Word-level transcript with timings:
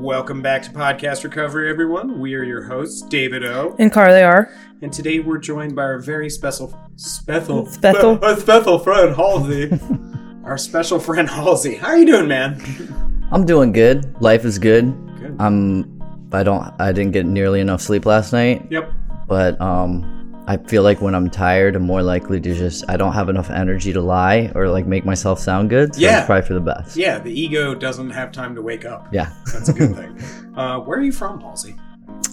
Welcome 0.00 0.40
back 0.40 0.62
to 0.62 0.70
Podcast 0.70 1.24
Recovery, 1.24 1.68
everyone. 1.68 2.20
We 2.20 2.34
are 2.34 2.42
your 2.42 2.62
hosts, 2.62 3.02
David 3.02 3.44
O. 3.44 3.76
And 3.78 3.92
Carly 3.92 4.22
R. 4.22 4.50
And 4.80 4.90
today 4.90 5.18
we're 5.20 5.36
joined 5.36 5.76
by 5.76 5.82
our 5.82 5.98
very 5.98 6.30
special, 6.30 6.74
special, 6.96 7.66
Special? 7.66 8.16
spe- 8.16 8.40
special 8.40 8.78
friend 8.78 9.14
Halsey. 9.14 9.70
our 10.44 10.56
special 10.56 10.98
friend 10.98 11.28
Halsey. 11.28 11.74
How 11.74 11.88
are 11.88 11.98
you 11.98 12.06
doing, 12.06 12.28
man? 12.28 13.28
I'm 13.30 13.44
doing 13.44 13.72
good. 13.72 14.20
Life 14.22 14.46
is 14.46 14.58
good. 14.58 14.86
Good. 15.20 15.36
I'm. 15.38 16.00
I 16.32 16.44
don't. 16.44 16.72
I 16.80 16.92
didn't 16.92 17.12
get 17.12 17.26
nearly 17.26 17.60
enough 17.60 17.82
sleep 17.82 18.06
last 18.06 18.32
night, 18.32 18.66
Yep. 18.70 18.90
but 19.28 19.60
um, 19.60 20.19
I 20.50 20.56
feel 20.56 20.82
like 20.82 21.00
when 21.00 21.14
I'm 21.14 21.30
tired, 21.30 21.76
I'm 21.76 21.84
more 21.84 22.02
likely 22.02 22.40
to 22.40 22.54
just. 22.54 22.84
I 22.88 22.96
don't 22.96 23.12
have 23.12 23.28
enough 23.28 23.50
energy 23.50 23.92
to 23.92 24.00
lie 24.00 24.50
or 24.56 24.68
like 24.68 24.84
make 24.84 25.04
myself 25.04 25.38
sound 25.38 25.70
good. 25.70 25.94
So 25.94 26.00
Yeah. 26.00 26.18
it's 26.18 26.26
probably 26.26 26.46
for 26.48 26.54
the 26.54 26.60
best. 26.60 26.96
Yeah, 26.96 27.20
the 27.20 27.30
ego 27.32 27.72
doesn't 27.74 28.10
have 28.10 28.32
time 28.32 28.54
to 28.56 28.62
wake 28.62 28.84
up. 28.84 29.06
Yeah. 29.12 29.30
That's 29.52 29.68
a 29.68 29.72
good 29.72 29.94
thing. 30.00 30.18
Uh, 30.56 30.78
where 30.80 30.98
are 30.98 31.02
you 31.02 31.12
from, 31.12 31.40
Halsey? 31.40 31.76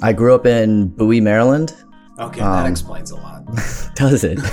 I 0.02 0.13
grew 0.13 0.34
up 0.34 0.45
in 0.48 0.88
Bowie, 0.88 1.22
Maryland. 1.22 1.75
Okay, 2.20 2.39
that 2.39 2.66
Um, 2.66 2.72
explains 2.72 3.11
a 3.11 3.17
lot. 3.17 3.45
Does 3.95 4.23
it? 4.23 4.39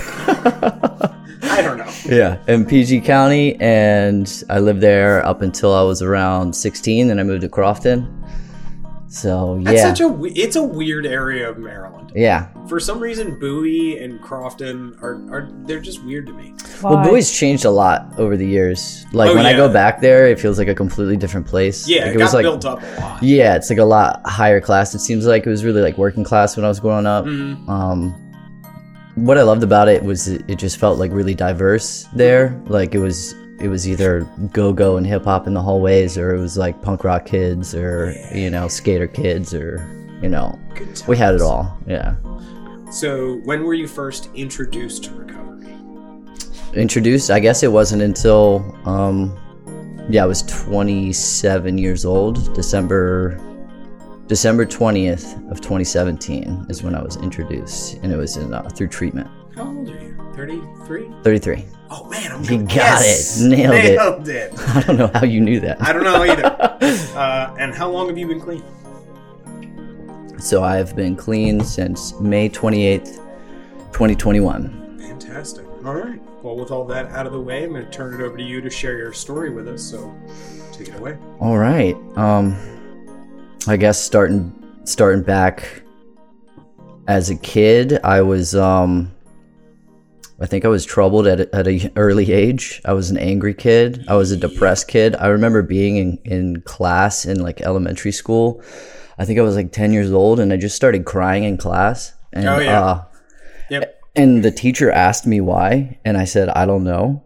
I 1.47 1.61
don't 1.61 1.77
know. 1.77 1.91
yeah, 2.05 2.37
in 2.47 2.65
PG 2.65 3.01
County, 3.01 3.55
and 3.59 4.43
I 4.49 4.59
lived 4.59 4.81
there 4.81 5.25
up 5.25 5.41
until 5.41 5.73
I 5.73 5.81
was 5.81 6.01
around 6.03 6.53
16. 6.55 7.07
Then 7.07 7.19
I 7.19 7.23
moved 7.23 7.41
to 7.41 7.49
Crofton. 7.49 8.07
So 9.15 9.61
That's 9.63 9.77
yeah, 9.77 9.87
such 9.87 10.01
a 10.01 10.07
we- 10.09 10.31
it's 10.31 10.57
a 10.57 10.61
weird 10.63 11.05
area 11.05 11.49
of 11.49 11.57
Maryland. 11.57 12.11
yeah. 12.13 12.47
For 12.67 12.81
some 12.81 12.99
reason, 12.99 13.39
Bowie 13.39 13.97
and 13.99 14.21
Crofton 14.21 14.93
are, 15.01 15.13
are 15.31 15.49
they're 15.65 15.79
just 15.79 16.03
weird 16.03 16.27
to 16.27 16.33
me. 16.33 16.53
Well, 16.83 16.95
Why? 16.95 17.03
Bowie's 17.07 17.31
changed 17.31 17.63
a 17.63 17.69
lot 17.71 18.11
over 18.19 18.35
the 18.35 18.45
years. 18.45 19.05
Like 19.13 19.29
Oh, 19.31 19.35
when 19.35 19.45
I 19.45 19.51
yeah. 19.51 19.57
go 19.57 19.69
back 19.71 20.01
there, 20.01 20.27
it 20.27 20.37
feels 20.37 20.57
like 20.59 20.67
a 20.67 20.75
completely 20.75 21.15
different 21.15 21.47
place. 21.47 21.87
Yeah, 21.87 22.07
like, 22.07 22.15
it, 22.15 22.17
got 22.17 22.33
like 22.33 22.43
built 22.43 22.65
up 22.65 22.81
a 22.83 22.99
lot. 22.99 23.23
yeah, 23.23 23.55
it's 23.55 23.69
like 23.69 23.79
a 23.79 23.85
lot 23.85 24.19
higher 24.25 24.59
class. 24.59 24.93
It 24.93 24.99
seems 24.99 25.25
like 25.25 25.45
it 25.45 25.49
was 25.49 25.63
really 25.63 25.81
like 25.81 25.97
working 25.97 26.25
class 26.25 26.57
when 26.57 26.65
I 26.65 26.67
was 26.67 26.81
growing 26.81 27.05
up. 27.05 27.23
Mhm. 27.23 27.69
Um, 27.69 28.13
what 29.15 29.37
I 29.37 29.43
loved 29.43 29.63
about 29.63 29.87
it 29.87 30.03
was 30.03 30.27
it, 30.27 30.43
it 30.49 30.55
just 30.59 30.75
felt 30.77 30.99
like 30.99 31.11
really 31.13 31.35
diverse 31.35 32.05
there. 32.13 32.61
Like 32.67 32.93
it 32.93 32.99
was 32.99 33.33
it 33.59 33.69
was 33.69 33.87
either 33.87 34.21
go 34.51 34.73
go 34.73 34.97
and 34.97 35.05
hip 35.05 35.23
hop 35.23 35.47
in 35.47 35.53
the 35.53 35.61
hallways, 35.61 36.17
or 36.17 36.35
it 36.35 36.39
was 36.39 36.57
like 36.57 36.81
punk 36.81 37.03
rock 37.03 37.25
kids, 37.25 37.73
or 37.73 38.13
you 38.33 38.49
know 38.49 38.67
skater 38.67 39.07
kids, 39.07 39.53
or 39.53 39.87
you 40.21 40.29
know 40.29 40.59
we 41.07 41.17
had 41.17 41.35
it 41.35 41.41
all. 41.41 41.77
Yeah. 41.87 42.15
So, 42.91 43.37
when 43.45 43.63
were 43.63 43.73
you 43.73 43.87
first 43.87 44.29
introduced 44.35 45.05
to 45.05 45.13
recovery? 45.13 45.35
introduced 46.75 47.31
i 47.31 47.39
guess 47.39 47.63
it 47.63 47.71
wasn't 47.71 48.01
until 48.01 48.75
um 48.85 49.37
yeah 50.09 50.23
i 50.23 50.25
was 50.25 50.41
27 50.43 51.77
years 51.77 52.03
old 52.03 52.53
december 52.53 53.39
december 54.27 54.65
20th 54.65 55.35
of 55.49 55.61
2017 55.61 56.65
is 56.69 56.83
when 56.83 56.93
i 56.93 57.01
was 57.01 57.15
introduced 57.17 57.93
and 58.03 58.11
it 58.11 58.17
was 58.17 58.35
in 58.35 58.53
uh, 58.53 58.61
through 58.69 58.87
treatment 58.87 59.27
How 59.55 59.67
old 59.67 59.89
are 59.89 60.01
you? 60.01 60.15
33? 60.35 61.09
33 61.23 61.65
Oh 61.97 62.03
man, 62.09 62.31
I'm 62.31 62.43
You 62.43 62.63
got 62.63 63.01
it. 63.01 63.25
Nailed 63.41 63.73
it. 63.73 63.95
Nailed 63.95 64.27
it. 64.27 64.53
i 64.75 64.81
don't 64.81 64.97
know 64.97 65.09
how 65.13 65.23
you 65.23 65.39
knew 65.39 65.61
that 65.61 65.81
I 65.81 65.93
don't 65.93 66.03
know 66.03 66.23
either. 66.23 66.45
uh, 67.17 67.55
and 67.57 67.73
how 67.73 67.89
long 67.89 68.09
have 68.09 68.17
you 68.17 68.27
been 68.27 68.41
clean? 68.41 68.63
so 70.37 70.61
i've 70.61 70.95
been 70.97 71.15
clean 71.15 71.63
since 71.63 72.13
may 72.19 72.49
28th 72.49 73.15
2021 73.93 74.99
Fantastic. 74.99 75.65
All 75.85 75.95
right. 75.95 76.21
Well, 76.43 76.57
with 76.57 76.71
all 76.71 76.83
that 76.85 77.07
out 77.07 77.25
of 77.25 77.31
the 77.31 77.39
way, 77.39 77.63
I'm 77.63 77.71
going 77.71 77.85
to 77.85 77.91
turn 77.91 78.13
it 78.13 78.21
over 78.21 78.35
to 78.35 78.43
you 78.43 78.59
to 78.59 78.69
share 78.69 78.97
your 78.97 79.13
story 79.13 79.49
with 79.49 79.67
us. 79.67 79.81
So, 79.81 80.13
take 80.73 80.89
it 80.89 80.95
away. 80.99 81.17
All 81.39 81.57
right. 81.57 81.95
Um 82.17 82.57
I 83.67 83.77
guess 83.77 84.03
starting 84.03 84.53
starting 84.83 85.23
back 85.23 85.83
as 87.07 87.29
a 87.29 87.35
kid, 87.35 87.99
I 88.03 88.21
was 88.21 88.55
um 88.55 89.14
I 90.39 90.45
think 90.47 90.65
I 90.65 90.67
was 90.67 90.85
troubled 90.85 91.27
at 91.27 91.39
a, 91.39 91.55
at 91.55 91.67
an 91.67 91.91
early 91.95 92.31
age. 92.31 92.81
I 92.83 92.93
was 92.93 93.09
an 93.09 93.17
angry 93.17 93.53
kid. 93.53 94.03
I 94.07 94.15
was 94.15 94.31
a 94.31 94.37
depressed 94.37 94.87
kid. 94.89 95.15
I 95.15 95.27
remember 95.27 95.61
being 95.61 95.95
in, 95.97 96.17
in 96.25 96.61
class 96.61 97.25
in 97.25 97.39
like 97.41 97.61
elementary 97.61 98.11
school. 98.11 98.61
I 99.17 99.23
think 99.23 99.39
I 99.39 99.43
was 99.43 99.55
like 99.55 99.71
10 99.71 99.93
years 99.93 100.11
old 100.11 100.41
and 100.41 100.51
I 100.51 100.57
just 100.57 100.75
started 100.75 101.05
crying 101.05 101.45
in 101.45 101.55
class. 101.57 102.13
And 102.33 102.47
Oh, 102.49 102.59
yeah. 102.59 102.83
uh 102.83 103.03
Yep. 103.69 104.01
and 104.15 104.43
the 104.43 104.51
teacher 104.51 104.91
asked 104.91 105.25
me 105.25 105.41
why 105.41 105.97
and 106.05 106.17
i 106.17 106.23
said 106.25 106.49
i 106.49 106.67
don't 106.67 106.83
know 106.83 107.23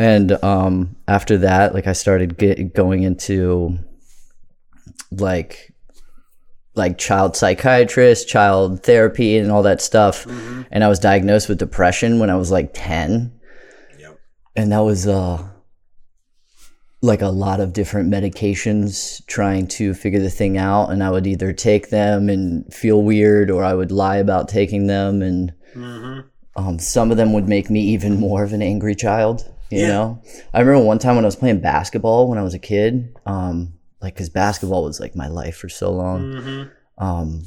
and 0.00 0.32
um 0.42 0.96
after 1.06 1.38
that 1.38 1.74
like 1.74 1.86
i 1.86 1.92
started 1.92 2.36
get, 2.36 2.74
going 2.74 3.04
into 3.04 3.78
like 5.12 5.72
like 6.76 6.98
child 6.98 7.34
psychiatrist 7.36 8.28
child 8.28 8.82
therapy 8.82 9.36
and 9.38 9.50
all 9.50 9.62
that 9.62 9.80
stuff 9.80 10.26
and 10.70 10.84
i 10.84 10.88
was 10.88 10.98
diagnosed 10.98 11.48
with 11.48 11.58
depression 11.58 12.18
when 12.18 12.30
i 12.30 12.36
was 12.36 12.50
like 12.50 12.70
10 12.74 13.32
Yep. 13.98 14.18
and 14.56 14.72
that 14.72 14.80
was 14.80 15.06
uh 15.06 15.42
like 17.02 17.22
a 17.22 17.28
lot 17.28 17.60
of 17.60 17.72
different 17.72 18.10
medications 18.10 19.24
trying 19.26 19.66
to 19.68 19.94
figure 19.94 20.20
the 20.20 20.30
thing 20.30 20.58
out 20.58 20.88
and 20.90 21.02
i 21.02 21.10
would 21.10 21.26
either 21.26 21.52
take 21.52 21.90
them 21.90 22.28
and 22.28 22.72
feel 22.72 23.02
weird 23.02 23.50
or 23.50 23.64
i 23.64 23.74
would 23.74 23.92
lie 23.92 24.16
about 24.16 24.48
taking 24.48 24.86
them 24.86 25.22
and 25.22 25.52
Mm-hmm. 25.74 26.20
um, 26.56 26.78
some 26.78 27.10
of 27.10 27.18
them 27.18 27.34
would 27.34 27.50
make 27.50 27.68
me 27.68 27.80
even 27.82 28.18
more 28.18 28.42
of 28.42 28.54
an 28.54 28.62
angry 28.62 28.94
child 28.94 29.44
you 29.70 29.80
Yeah. 29.80 29.88
know 29.88 30.22
i 30.54 30.60
remember 30.60 30.86
one 30.86 30.98
time 30.98 31.16
when 31.16 31.24
i 31.24 31.28
was 31.28 31.36
playing 31.36 31.60
basketball 31.60 32.28
when 32.28 32.38
i 32.38 32.42
was 32.42 32.54
a 32.54 32.58
kid 32.58 33.14
um, 33.26 33.74
like 34.06 34.14
because 34.14 34.28
basketball 34.30 34.84
was 34.84 35.00
like 35.00 35.14
my 35.16 35.26
life 35.28 35.56
for 35.56 35.68
so 35.68 35.90
long 35.92 36.20
Mm-hmm. 36.22 37.04
um, 37.04 37.42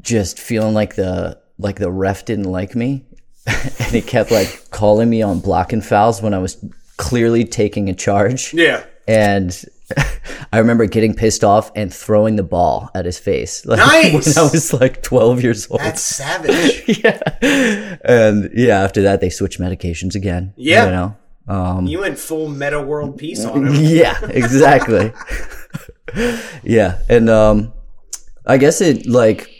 just 0.00 0.38
feeling 0.38 0.74
like 0.74 0.94
the 0.96 1.38
like 1.58 1.78
the 1.78 1.90
ref 1.90 2.24
didn't 2.24 2.50
like 2.50 2.74
me 2.76 3.04
and 3.46 3.90
he 3.90 4.00
kept 4.02 4.30
like 4.30 4.68
calling 4.70 5.08
me 5.10 5.22
on 5.22 5.40
blocking 5.40 5.80
fouls 5.80 6.20
when 6.22 6.34
i 6.34 6.38
was 6.38 6.62
clearly 6.98 7.44
taking 7.44 7.88
a 7.88 7.94
charge 7.94 8.52
Yeah. 8.54 8.84
and 9.08 9.50
I 10.52 10.58
remember 10.58 10.86
getting 10.86 11.14
pissed 11.14 11.42
off 11.42 11.72
and 11.74 11.92
throwing 11.92 12.36
the 12.36 12.44
ball 12.44 12.90
at 12.94 13.04
his 13.06 13.18
face. 13.18 13.64
Like, 13.70 13.78
Nice! 13.78 14.36
When 14.36 14.38
I 14.46 14.50
was 14.50 14.72
like 14.72 15.02
12 15.02 15.42
years 15.42 15.68
old. 15.70 15.80
That's 15.80 16.00
savage. 16.02 16.98
yeah. 17.02 17.96
And 18.04 18.50
yeah, 18.54 18.80
after 18.82 19.02
that, 19.02 19.20
they 19.20 19.30
switched 19.30 19.58
medications 19.60 20.14
again. 20.14 20.54
Yeah. 20.56 20.84
You 20.84 20.90
know? 20.92 21.16
Um, 21.48 21.86
you 21.86 22.00
went 22.00 22.18
full 22.18 22.48
Metta 22.48 22.80
World 22.80 23.18
Peace 23.18 23.44
on 23.44 23.66
him. 23.66 23.74
yeah, 23.78 24.18
exactly. 24.28 25.12
yeah. 26.62 26.98
And 27.08 27.28
um, 27.28 27.72
I 28.46 28.58
guess 28.58 28.80
it 28.80 29.06
like 29.06 29.50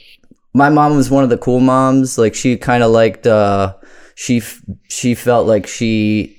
my 0.54 0.68
mom 0.68 0.96
was 0.96 1.10
one 1.10 1.24
of 1.24 1.30
the 1.30 1.38
cool 1.38 1.60
moms. 1.60 2.18
Like 2.18 2.34
she 2.34 2.56
kind 2.56 2.82
of 2.82 2.90
liked, 2.90 3.26
uh, 3.26 3.76
she, 4.14 4.38
f- 4.38 4.62
she 4.88 5.14
felt 5.14 5.46
like 5.46 5.66
she, 5.66 6.36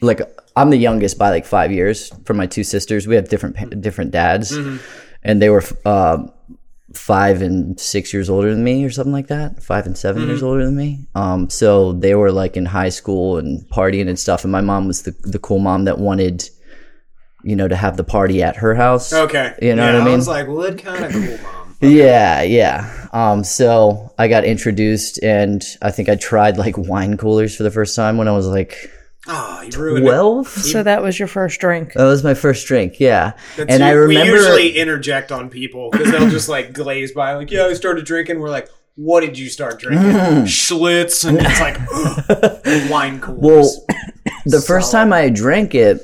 like, 0.00 0.20
I'm 0.56 0.70
the 0.70 0.76
youngest 0.76 1.18
by 1.18 1.30
like 1.30 1.44
five 1.46 1.72
years 1.72 2.12
from 2.24 2.36
my 2.36 2.46
two 2.46 2.62
sisters. 2.62 3.08
We 3.08 3.16
have 3.16 3.28
different 3.28 3.80
different 3.80 4.12
dads, 4.12 4.52
and 4.52 5.42
they 5.42 5.50
were 5.50 5.64
um, 5.84 6.30
five 6.96 7.42
and 7.42 7.78
six 7.78 8.12
years 8.12 8.30
older 8.30 8.50
than 8.50 8.64
me, 8.64 8.84
or 8.84 8.90
something 8.90 9.12
like 9.12 9.28
that. 9.28 9.62
Five 9.62 9.86
and 9.86 9.96
7 9.96 10.26
years 10.26 10.42
older 10.42 10.64
than 10.64 10.76
me. 10.76 11.06
Um, 11.14 11.50
so 11.50 11.92
they 11.92 12.14
were 12.14 12.32
like 12.32 12.56
in 12.56 12.64
high 12.64 12.88
school 12.88 13.38
and 13.38 13.60
partying 13.70 14.08
and 14.08 14.18
stuff. 14.18 14.44
And 14.44 14.52
my 14.52 14.60
mom 14.60 14.86
was 14.86 15.02
the 15.02 15.12
the 15.22 15.38
cool 15.38 15.58
mom 15.58 15.84
that 15.84 15.98
wanted, 15.98 16.48
you 17.42 17.56
know, 17.56 17.68
to 17.68 17.76
have 17.76 17.96
the 17.96 18.04
party 18.04 18.42
at 18.42 18.56
her 18.56 18.74
house. 18.74 19.12
Okay. 19.12 19.54
You 19.60 19.74
know 19.74 19.84
yeah, 19.84 19.92
what 19.92 20.02
I 20.02 20.04
mean? 20.04 20.16
was 20.16 20.28
like, 20.28 20.48
what 20.48 20.78
kind 20.78 21.04
of 21.04 21.12
cool 21.12 21.38
mom? 21.42 21.60
Yeah, 21.80 22.40
yeah. 22.40 23.08
Um, 23.12 23.44
so 23.44 24.14
I 24.18 24.28
got 24.28 24.44
introduced, 24.44 25.22
and 25.22 25.62
I 25.82 25.90
think 25.90 26.08
I 26.08 26.14
tried 26.14 26.56
like 26.56 26.78
wine 26.78 27.18
coolers 27.18 27.54
for 27.54 27.62
the 27.62 27.70
first 27.70 27.94
time 27.94 28.16
when 28.16 28.26
I 28.26 28.32
was 28.32 28.46
like 28.46 28.90
Ah, 29.26 29.62
you 29.62 29.70
ruined 29.78 30.04
it. 30.04 30.08
twelve. 30.08 30.48
So 30.48 30.82
that 30.82 31.02
was 31.02 31.18
your 31.18 31.28
first 31.28 31.58
drink. 31.60 31.94
That 31.94 32.04
was 32.04 32.22
my 32.22 32.34
first 32.34 32.66
drink, 32.66 33.00
yeah. 33.00 33.32
That's 33.56 33.72
and 33.72 33.82
I 33.82 33.90
remember, 33.92 34.32
we 34.32 34.38
usually 34.38 34.76
interject 34.76 35.32
on 35.32 35.48
people 35.48 35.90
because 35.90 36.10
they'll 36.10 36.28
just 36.28 36.48
like 36.48 36.72
glaze 36.72 37.12
by, 37.12 37.34
like, 37.34 37.50
"Yeah, 37.50 37.64
I 37.64 37.72
started 37.74 38.04
drinking." 38.04 38.38
We're 38.40 38.50
like, 38.50 38.68
"What 38.96 39.20
did 39.20 39.38
you 39.38 39.48
start 39.48 39.80
drinking?" 39.80 40.10
Schlitz, 40.44 41.26
and 41.26 41.38
it's 41.40 41.60
like 41.60 42.90
wine 42.90 43.18
coolers. 43.20 43.40
well, 43.42 43.86
the 44.44 44.60
first 44.60 44.92
time 44.92 45.12
I 45.12 45.30
drank 45.30 45.74
it, 45.74 46.02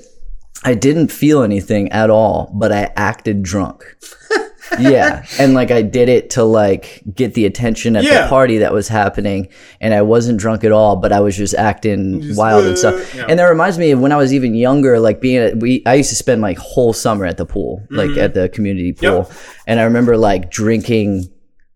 I 0.65 0.73
didn't 0.75 1.09
feel 1.13 1.43
anything 1.43 1.93
at 1.93 2.09
all, 2.09 2.51
but 2.55 2.73
I 2.73 2.91
acted 2.97 3.43
drunk. 3.43 3.85
yeah, 4.79 5.25
and 5.39 5.55
like 5.55 5.71
I 5.71 5.83
did 5.83 6.09
it 6.09 6.31
to 6.31 6.45
like 6.45 7.03
get 7.15 7.35
the 7.35 7.47
attention 7.47 7.97
at 7.97 8.05
Yeah. 8.05 8.23
the 8.23 8.29
party 8.29 8.59
that 8.59 8.73
was 8.73 8.89
happening, 8.89 9.49
and 9.81 9.93
I 9.95 10.03
wasn't 10.03 10.39
drunk 10.39 10.65
at 10.65 10.73
all, 10.73 10.97
but 10.97 11.13
I 11.13 11.21
was 11.21 11.37
just 11.37 11.55
acting 11.55 12.21
Just, 12.23 12.39
wild 12.39 12.65
and 12.65 12.75
uh, 12.75 12.77
stuff. 12.77 13.15
yeah. 13.15 13.27
And 13.29 13.39
that 13.39 13.45
reminds 13.45 13.79
me 13.79 13.91
of 13.91 14.01
when 14.01 14.13
I 14.13 14.17
was 14.17 14.33
even 14.33 14.55
younger, 14.55 15.01
like 15.01 15.21
being 15.21 15.37
at 15.39 15.57
we. 15.59 15.83
I 15.87 15.95
used 15.95 16.11
to 16.11 16.17
spend 16.17 16.41
like 16.43 16.59
whole 16.59 16.93
summer 16.93 17.25
at 17.27 17.37
the 17.37 17.47
pool, 17.47 17.85
like 17.91 18.17
at 18.17 18.35
the 18.35 18.49
community 18.49 18.93
pool, 18.93 19.23
Mm-hmm. 19.23 19.33
Yep. 19.33 19.39
and 19.67 19.81
I 19.81 19.85
remember 19.85 20.17
like 20.17 20.51
drinking 20.51 21.25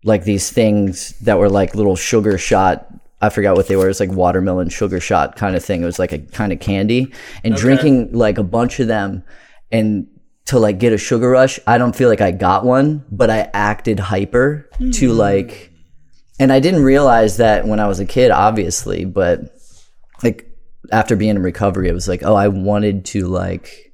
like 0.03 0.23
these 0.23 0.51
things 0.51 1.17
that 1.21 1.37
were 1.39 1.49
like 1.49 1.75
little 1.75 1.95
sugar 1.95 2.37
shot. 2.37 2.87
I 3.21 3.29
forgot 3.29 3.55
what 3.55 3.67
they 3.67 3.75
were. 3.75 3.89
It's 3.89 3.99
like 3.99 4.11
watermelon 4.11 4.69
sugar 4.69 4.99
shot 4.99 5.35
kind 5.35 5.55
of 5.55 5.65
thing. 5.65 5.81
It 5.81 5.85
was 5.85 5.97
like 5.99 6.11
a 6.11 6.19
kind 6.19 6.51
of 6.53 6.59
candy, 6.59 7.11
and 7.43 7.55
drinking 7.55 8.11
like 8.13 8.37
a 8.37 8.43
bunch 8.43 8.79
of 8.79 8.87
them, 8.87 9.23
and 9.71 10.07
to 10.45 10.59
like 10.59 10.79
get 10.79 10.93
a 10.93 10.97
sugar 10.97 11.29
rush. 11.29 11.59
I 11.65 11.77
don't 11.77 11.95
feel 11.95 12.09
like 12.09 12.21
I 12.21 12.31
got 12.31 12.65
one, 12.65 13.03
but 13.11 13.29
I 13.29 13.49
acted 13.53 13.99
hyper 13.99 14.69
to 14.93 15.11
like, 15.11 15.71
and 16.39 16.51
I 16.53 16.59
didn't 16.59 16.83
realize 16.83 17.37
that 17.37 17.65
when 17.67 17.79
I 17.79 17.87
was 17.87 17.99
a 17.99 18.05
kid, 18.05 18.29
obviously, 18.31 19.05
but 19.05 19.39
like 20.23 20.47
after 20.91 21.15
being 21.15 21.31
in 21.31 21.41
recovery, 21.41 21.89
it 21.89 21.93
was 21.93 22.07
like, 22.07 22.21
oh, 22.23 22.35
I 22.35 22.47
wanted 22.49 23.05
to 23.05 23.25
like 23.27 23.93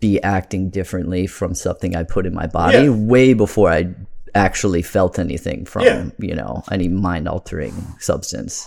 be 0.00 0.20
acting 0.22 0.70
differently 0.70 1.26
from 1.26 1.54
something 1.54 1.94
I 1.94 2.02
put 2.04 2.26
in 2.26 2.34
my 2.34 2.46
body 2.46 2.84
Yeah. 2.84 2.88
way 2.90 3.34
before 3.34 3.70
I 3.70 3.94
actually 4.34 4.80
felt 4.82 5.18
anything 5.18 5.66
from, 5.66 5.82
Yeah. 5.82 6.06
you 6.18 6.34
know, 6.34 6.62
any 6.72 6.88
mind 6.88 7.28
altering 7.28 7.74
substance. 7.98 8.66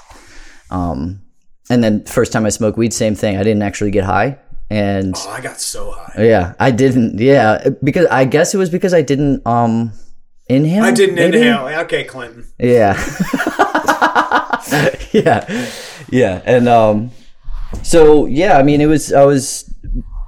Um, 0.70 1.22
and 1.72 1.84
then 1.84 2.06
first 2.06 2.32
time 2.32 2.46
I 2.46 2.50
smoked 2.50 2.78
weed, 2.78 2.94
same 2.94 3.16
thing. 3.16 3.36
I 3.38 3.44
didn't 3.44 3.64
actually 3.64 3.90
get 3.92 4.04
high. 4.04 4.38
And 4.70 5.14
Oh, 5.18 5.30
I 5.30 5.42
got 5.42 5.60
so 5.62 5.92
high. 5.92 6.24
yeah, 6.26 6.54
I 6.60 6.72
didn't. 6.72 7.20
Yeah, 7.20 7.70
because 7.84 8.08
I 8.08 8.26
guess 8.26 8.54
it 8.54 8.58
was 8.58 8.70
because 8.70 8.94
I 8.94 9.02
didn't 9.04 9.46
um 9.46 9.94
inhale. 10.50 10.84
I 10.84 10.92
didn't 10.92 11.16
maybe? 11.16 11.38
inhale. 11.38 11.68
Okay, 11.84 12.04
Clinton. 12.04 12.46
Yeah. 12.60 12.94
yeah. 15.12 15.70
Yeah. 16.10 16.42
And 16.46 16.68
um 16.68 17.12
so 17.84 18.26
yeah, 18.26 18.58
I 18.58 18.64
mean 18.64 18.82
it 18.82 18.88
was 18.88 19.14
I 19.14 19.24
was 19.26 19.72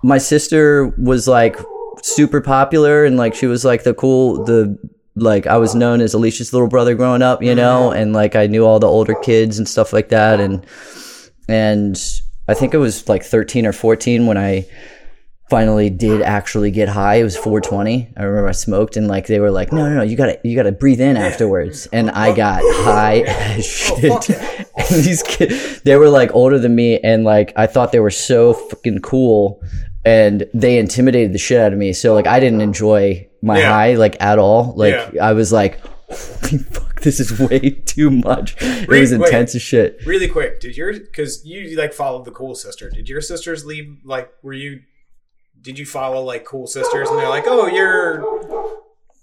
my 0.03 0.17
sister 0.17 0.87
was 0.97 1.27
like 1.27 1.57
super 2.03 2.41
popular 2.41 3.05
and 3.05 3.17
like 3.17 3.33
she 3.33 3.47
was 3.47 3.65
like 3.65 3.83
the 3.83 3.93
cool 3.93 4.43
the 4.45 4.77
like 5.15 5.47
I 5.47 5.57
was 5.57 5.73
known 5.73 5.99
as 6.01 6.13
Alicia's 6.13 6.53
little 6.53 6.67
brother 6.67 6.93
growing 6.93 7.23
up, 7.23 7.41
you 7.41 7.55
know, 7.55 7.91
and 7.91 8.13
like 8.13 8.35
I 8.35 8.45
knew 8.45 8.65
all 8.65 8.79
the 8.79 8.87
older 8.87 9.15
kids 9.15 9.57
and 9.57 9.67
stuff 9.67 9.91
like 9.93 10.09
that 10.09 10.39
and 10.39 10.63
and 11.49 11.99
I 12.47 12.53
think 12.53 12.73
it 12.73 12.77
was 12.77 13.07
like 13.09 13.23
13 13.23 13.65
or 13.65 13.73
14 13.73 14.25
when 14.25 14.37
I 14.37 14.65
finally 15.49 15.89
did 15.89 16.21
actually 16.21 16.71
get 16.71 16.89
high. 16.89 17.15
It 17.15 17.23
was 17.23 17.35
420. 17.37 18.13
I 18.17 18.23
remember 18.23 18.49
I 18.49 18.51
smoked 18.51 18.97
and 18.97 19.07
like 19.07 19.27
they 19.27 19.39
were 19.39 19.51
like, 19.51 19.71
no, 19.71 19.87
no, 19.87 19.95
no, 19.95 20.01
you 20.03 20.17
gotta, 20.17 20.39
you 20.43 20.55
gotta 20.55 20.71
breathe 20.73 20.99
in 21.01 21.15
afterwards. 21.17 21.87
And 21.93 22.09
I 22.11 22.35
got 22.35 22.61
high 22.63 23.19
as 23.27 23.65
shit. 23.65 24.11
Oh, 24.11 24.65
and 24.77 25.03
these 25.03 25.23
kids, 25.23 25.81
they 25.83 25.95
were 25.95 26.09
like 26.09 26.33
older 26.33 26.59
than 26.59 26.75
me 26.75 26.99
and 26.99 27.23
like 27.23 27.53
I 27.55 27.67
thought 27.67 27.91
they 27.91 27.99
were 28.01 28.11
so 28.11 28.53
fucking 28.53 28.99
cool 28.99 29.61
and 30.05 30.45
they 30.53 30.77
intimidated 30.79 31.33
the 31.33 31.37
shit 31.39 31.59
out 31.59 31.71
of 31.73 31.79
me. 31.79 31.93
So 31.93 32.13
like 32.13 32.27
I 32.27 32.39
didn't 32.39 32.61
enjoy 32.61 33.27
my 33.41 33.59
Yeah. 33.59 33.69
high 33.69 33.93
like 33.95 34.17
at 34.21 34.39
all. 34.39 34.73
Like 34.75 34.93
Yeah. 35.13 35.25
I 35.25 35.33
was 35.33 35.51
like, 35.53 35.79
this 37.01 37.19
is 37.19 37.39
way 37.39 37.69
too 37.85 38.09
much. 38.11 38.55
It 38.61 38.87
Wait, 38.89 38.99
was 39.01 39.11
wait. 39.11 39.25
intense 39.25 39.55
as 39.55 39.61
shit. 39.61 39.99
Really 40.05 40.27
quick, 40.27 40.59
did 40.59 40.75
your 40.77 40.93
because 40.93 41.45
you 41.45 41.77
like 41.77 41.93
followed 41.93 42.25
the 42.25 42.31
cool 42.31 42.55
sister? 42.55 42.89
Did 42.89 43.07
your 43.09 43.21
sisters 43.21 43.65
leave? 43.65 43.97
Like, 44.03 44.31
were 44.43 44.53
you? 44.53 44.81
Did 45.61 45.79
you 45.79 45.85
follow 45.85 46.21
like 46.23 46.45
cool 46.45 46.67
sisters? 46.67 47.09
And 47.09 47.17
they're 47.19 47.29
like, 47.29 47.45
oh, 47.47 47.67
you're 47.67 48.21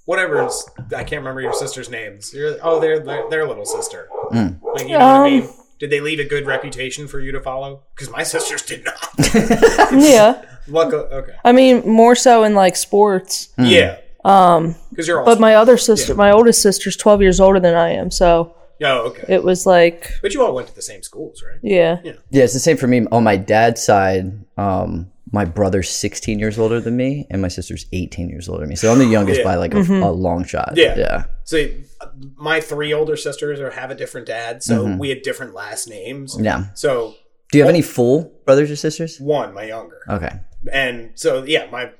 whatever. 0.04 0.36
it's- 0.38 0.68
I 0.94 1.04
can't 1.04 1.20
remember 1.20 1.40
your 1.40 1.52
sisters' 1.54 1.88
names. 1.90 2.32
You're 2.34 2.56
oh, 2.62 2.80
they're 2.80 3.00
they're, 3.00 3.28
their 3.30 3.46
little 3.48 3.64
sister. 3.64 4.08
Mm. 4.30 4.60
Like, 4.62 4.82
you 4.82 4.88
know 4.90 4.98
what 4.98 5.02
I 5.04 5.16
Um, 5.26 5.40
mean? 5.40 5.48
Did 5.80 5.90
they 5.90 6.00
leave 6.00 6.20
a 6.20 6.24
good 6.24 6.46
reputation 6.46 7.08
for 7.08 7.20
you 7.20 7.32
to 7.32 7.40
follow? 7.40 7.82
Because 7.94 8.10
my 8.10 8.22
sisters 8.22 8.62
did 8.62 8.84
not. 8.84 8.96
Yeah. 9.92 10.42
Luckily, 10.66 11.02
okay. 11.02 11.34
I 11.44 11.52
mean, 11.52 11.86
more 11.86 12.14
so 12.14 12.42
in 12.44 12.54
like 12.54 12.76
sports. 12.76 13.50
Yeah. 13.58 13.98
Um. 14.24 14.74
Because 14.90 15.06
you're 15.08 15.20
all. 15.20 15.24
But 15.26 15.40
my 15.40 15.54
other 15.54 15.76
sister, 15.76 16.14
my 16.14 16.30
oldest 16.30 16.62
sister's 16.62 16.96
12 16.96 17.22
years 17.22 17.40
older 17.40 17.60
than 17.60 17.74
I 17.74 17.90
am. 17.90 18.10
So 18.10 18.54
oh, 18.82 18.98
okay. 19.08 19.34
it 19.34 19.42
was 19.44 19.66
like, 19.66 20.10
But 20.22 20.34
you 20.34 20.44
all 20.44 20.54
went 20.54 20.68
to 20.68 20.74
the 20.74 20.82
same 20.82 21.02
schools, 21.02 21.42
right? 21.46 21.58
yeah. 21.62 22.00
Yeah, 22.04 22.44
it's 22.44 22.52
the 22.54 22.60
same 22.60 22.76
for 22.76 22.86
me. 22.86 23.06
On 23.12 23.22
my 23.24 23.36
dad's 23.36 23.82
side, 23.82 24.32
um, 24.56 25.10
my 25.32 25.44
brother's 25.44 25.90
16 25.90 26.38
years 26.38 26.58
older 26.60 26.80
than 26.80 26.96
me, 26.96 27.26
and 27.28 27.42
my 27.42 27.48
sister's 27.48 27.86
18 27.92 28.28
years 28.30 28.48
older 28.48 28.60
than 28.60 28.68
me. 28.68 28.76
So 28.76 28.92
I'm 28.92 28.98
the 29.00 29.06
youngest 29.06 29.40
Yeah. 29.40 29.44
by 29.44 29.56
like 29.56 29.74
a, 29.74 29.80
a 29.80 30.12
long 30.12 30.44
shot. 30.44 30.74
Yeah. 30.76 30.96
yeah, 30.96 31.24
So 31.42 31.66
uh, 32.00 32.06
my 32.36 32.60
three 32.60 32.92
older 32.94 33.16
sisters 33.16 33.58
are 33.58 33.72
have 33.72 33.90
a 33.90 33.94
different 33.96 34.26
dad, 34.28 34.62
so 34.62 34.96
we 34.96 35.08
had 35.08 35.22
different 35.22 35.52
last 35.54 35.88
names. 35.88 36.36
yeah. 36.40 36.66
So 36.74 37.14
Do 37.50 37.58
you 37.58 37.64
have 37.64 37.70
any 37.70 37.82
full 37.82 38.32
brothers 38.46 38.70
or 38.70 38.76
sisters? 38.76 39.18
one, 39.20 39.52
my 39.54 39.64
younger, 39.64 39.98
Okay. 40.08 40.32
and 40.72 41.10
so 41.16 41.42
yeah, 41.44 41.68
my 41.70 41.90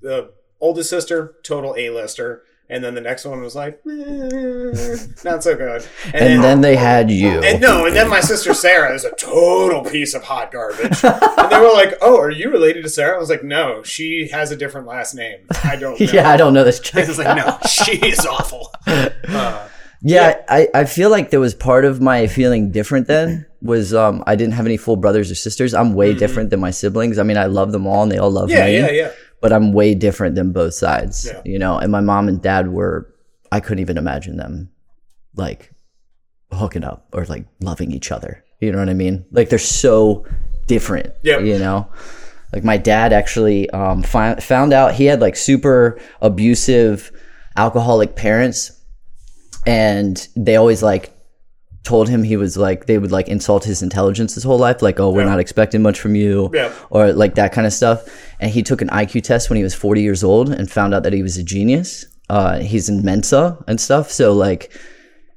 the 0.00 0.32
oldest 0.60 0.90
sister, 0.90 1.34
total 1.42 1.74
A-lister, 1.76 2.42
and 2.70 2.84
then 2.84 2.94
the 2.94 3.00
next 3.00 3.24
one 3.24 3.40
was 3.40 3.54
like 3.56 3.80
not 5.24 5.42
so 5.42 5.54
good, 5.56 5.86
And 6.12 6.42
then 6.44 6.60
they 6.60 6.76
had 6.76 7.10
you. 7.10 7.42
and 7.42 7.60
no, 7.60 7.86
and 7.86 7.96
then 7.96 8.08
my 8.08 8.20
sister 8.20 8.52
Sarah 8.54 8.94
is 8.94 9.04
a 9.04 9.10
total 9.12 9.82
piece 9.84 10.14
of 10.14 10.24
hot 10.24 10.52
garbage. 10.52 11.02
and 11.02 11.50
they 11.50 11.58
were 11.60 11.72
like, 11.72 11.94
"Oh, 12.00 12.18
are 12.20 12.30
you 12.30 12.50
related 12.50 12.82
to 12.82 12.88
Sarah?" 12.90 13.16
I 13.16 13.18
was 13.18 13.30
like, 13.30 13.42
"No, 13.42 13.82
she 13.82 14.28
has 14.28 14.50
a 14.50 14.56
different 14.56 14.86
last 14.86 15.14
name. 15.14 15.40
I 15.64 15.76
don't." 15.76 15.98
know. 16.00 16.06
yeah, 16.12 16.28
I 16.28 16.36
don't 16.36 16.52
know 16.54 16.64
this 16.64 16.78
I 16.80 16.82
chick. 16.82 17.08
was 17.08 17.18
like, 17.18 17.36
"No, 17.36 17.58
she 17.68 17.92
is 18.06 18.24
awful." 18.26 18.72
Uh, 19.28 19.68
Yeah, 20.00 20.42
I, 20.48 20.68
I 20.74 20.84
feel 20.84 21.10
like 21.10 21.30
there 21.30 21.40
was 21.40 21.54
part 21.56 21.84
of 21.84 22.00
my 22.00 22.28
feeling 22.28 22.70
different 22.70 23.08
then 23.08 23.46
was 23.60 23.92
um 23.92 24.22
I 24.28 24.36
didn't 24.36 24.54
have 24.54 24.64
any 24.64 24.76
full 24.76 24.94
brothers 24.96 25.28
or 25.28 25.34
sisters. 25.34 25.74
I'm 25.74 25.92
way 25.94 26.14
different 26.14 26.50
than 26.50 26.60
my 26.60 26.70
siblings. 26.70 27.18
I 27.18 27.24
mean, 27.24 27.36
I 27.36 27.46
love 27.46 27.72
them 27.72 27.84
all 27.84 28.04
and 28.04 28.12
they 28.12 28.18
all 28.18 28.30
love 28.30 28.48
Mm-hmm. 28.48 28.58
yeah, 28.58 28.66
me. 28.66 28.96
yeah, 28.96 29.06
yeah. 29.06 29.10
But 29.40 29.52
I'm 29.52 29.72
way 29.72 29.94
different 29.94 30.34
than 30.34 30.52
both 30.52 30.74
sides. 30.74 31.26
Yeah. 31.26 31.40
You 31.44 31.58
know, 31.58 31.78
and 31.78 31.92
my 31.92 32.00
mom 32.00 32.28
and 32.28 32.40
dad 32.42 32.72
were 32.72 33.12
I 33.50 33.60
couldn't 33.60 33.80
even 33.80 33.96
imagine 33.96 34.36
them 34.36 34.70
like 35.34 35.72
hooking 36.52 36.84
up 36.84 37.08
or 37.12 37.24
like 37.26 37.46
loving 37.60 37.92
each 37.92 38.10
other. 38.10 38.44
You 38.60 38.72
know 38.72 38.78
what 38.78 38.88
I 38.88 38.94
mean? 38.94 39.24
Like 39.30 39.48
they're 39.48 39.58
so 39.58 40.26
different. 40.66 41.12
Yep. 41.22 41.42
You 41.42 41.58
know? 41.58 41.88
Like 42.52 42.64
my 42.64 42.76
dad 42.76 43.12
actually 43.12 43.68
um 43.70 44.02
fi- 44.02 44.36
found 44.36 44.72
out 44.72 44.94
he 44.94 45.04
had 45.04 45.20
like 45.20 45.36
super 45.36 46.00
abusive 46.20 47.12
alcoholic 47.56 48.16
parents 48.16 48.72
and 49.66 50.28
they 50.36 50.56
always 50.56 50.82
like 50.82 51.12
told 51.84 52.08
him 52.08 52.22
he 52.22 52.36
was 52.36 52.56
like 52.56 52.86
they 52.86 52.98
would 52.98 53.12
like 53.12 53.28
insult 53.28 53.64
his 53.64 53.82
intelligence 53.82 54.34
his 54.34 54.44
whole 54.44 54.58
life 54.58 54.82
like 54.82 55.00
oh 55.00 55.10
we're 55.10 55.22
Yeah. 55.22 55.28
not 55.30 55.40
expecting 55.40 55.80
much 55.80 55.98
from 56.00 56.14
you 56.14 56.50
Yeah. 56.52 56.72
or 56.90 57.12
like 57.12 57.34
that 57.36 57.52
kind 57.52 57.66
of 57.66 57.72
stuff 57.72 58.04
and 58.40 58.50
he 58.50 58.62
took 58.62 58.82
an 58.82 58.88
iq 58.88 59.22
test 59.22 59.48
when 59.48 59.56
he 59.56 59.62
was 59.62 59.74
40 59.74 60.02
years 60.02 60.22
old 60.22 60.50
and 60.50 60.70
found 60.70 60.92
out 60.92 61.02
that 61.04 61.12
he 61.14 61.22
was 61.22 61.36
a 61.38 61.42
genius 61.42 62.04
uh, 62.28 62.58
he's 62.58 62.88
in 62.90 63.02
mensa 63.04 63.56
and 63.66 63.80
stuff 63.80 64.10
so 64.10 64.34
like 64.34 64.70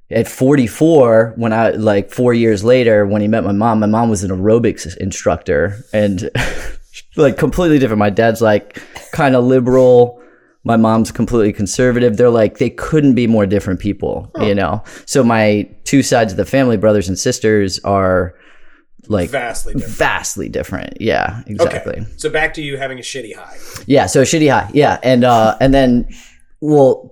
at 0.09 0.27
44 0.27 1.33
when 1.38 1.53
i 1.53 1.69
like 1.69 2.11
four 2.11 2.33
years 2.33 2.63
later 2.65 3.05
when 3.05 3.21
he 3.21 3.27
met 3.29 3.45
my 3.45 3.53
mom 3.53 3.79
my 3.79 3.88
mom 3.88 4.09
was 4.09 4.23
an 4.25 4.31
aerobics 4.31 4.97
instructor 4.97 5.77
and 5.93 6.29
like 7.15 7.38
completely 7.38 7.79
different 7.79 7.99
my 7.99 8.09
dad's 8.09 8.41
like 8.41 8.81
kind 9.13 9.35
of 9.35 9.45
liberal 9.45 10.21
my 10.63 10.77
mom's 10.77 11.12
completely 11.12 11.51
conservative 11.53 12.18
they're 12.18 12.30
like 12.30 12.58
they 12.60 12.70
couldn't 12.70 13.15
be 13.15 13.27
more 13.27 13.46
different 13.46 13.80
people 13.80 14.30
you 14.41 14.53
know 14.53 14.84
so 15.06 15.24
my 15.24 15.68
two 15.86 16.03
sides 16.03 16.34
of 16.34 16.38
the 16.38 16.46
family 16.46 16.77
brothers 16.77 17.08
and 17.08 17.18
sisters 17.18 17.80
are 17.80 18.36
like 19.08 19.30
Vastly 19.32 19.74
different. 19.74 19.96
vastly 19.98 20.50
different 20.50 21.01
yeah 21.01 21.41
exactly 21.48 21.94
Okay. 22.01 22.06
So 22.18 22.30
back 22.30 22.53
to 22.53 22.62
you 22.62 22.77
having 22.77 23.00
a 23.00 23.01
shitty 23.01 23.36
high. 23.36 23.58
yeah 23.88 24.06
so 24.06 24.22
shitty 24.22 24.51
high 24.51 24.70
yeah 24.74 25.00
and 25.03 25.24
uh 25.24 25.58
and 25.60 25.74
then 25.74 26.08
well 26.62 27.11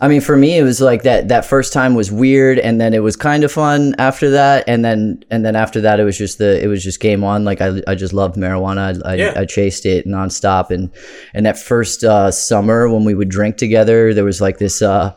i 0.00 0.08
mean 0.08 0.20
for 0.20 0.36
me 0.36 0.58
it 0.58 0.62
was 0.62 0.80
like 0.80 1.02
that 1.02 1.28
that 1.28 1.44
first 1.44 1.72
time 1.72 1.94
was 1.94 2.10
weird 2.10 2.58
and 2.58 2.80
then 2.80 2.94
it 2.94 3.00
was 3.00 3.16
kind 3.16 3.44
of 3.44 3.52
fun 3.52 3.94
after 3.98 4.30
that 4.30 4.64
and 4.66 4.84
then 4.84 5.22
and 5.30 5.44
then 5.44 5.56
after 5.56 5.80
that 5.80 6.00
it 6.00 6.04
was 6.04 6.16
just 6.16 6.38
the 6.38 6.62
it 6.62 6.66
was 6.66 6.82
just 6.82 7.00
game 7.00 7.22
on 7.24 7.44
like 7.44 7.60
i, 7.60 7.80
I 7.86 7.94
just 7.94 8.12
loved 8.12 8.36
marijuana 8.36 9.00
I, 9.04 9.14
Yeah. 9.14 9.32
I, 9.36 9.40
I 9.40 9.44
chased 9.44 9.86
it 9.86 10.06
nonstop 10.06 10.70
and 10.70 10.90
and 11.34 11.46
that 11.46 11.58
first 11.58 12.04
uh 12.04 12.30
summer 12.30 12.88
when 12.88 13.04
we 13.04 13.14
would 13.14 13.28
drink 13.28 13.56
together 13.56 14.14
there 14.14 14.24
was 14.24 14.40
like 14.40 14.58
this 14.58 14.82
uh 14.82 15.14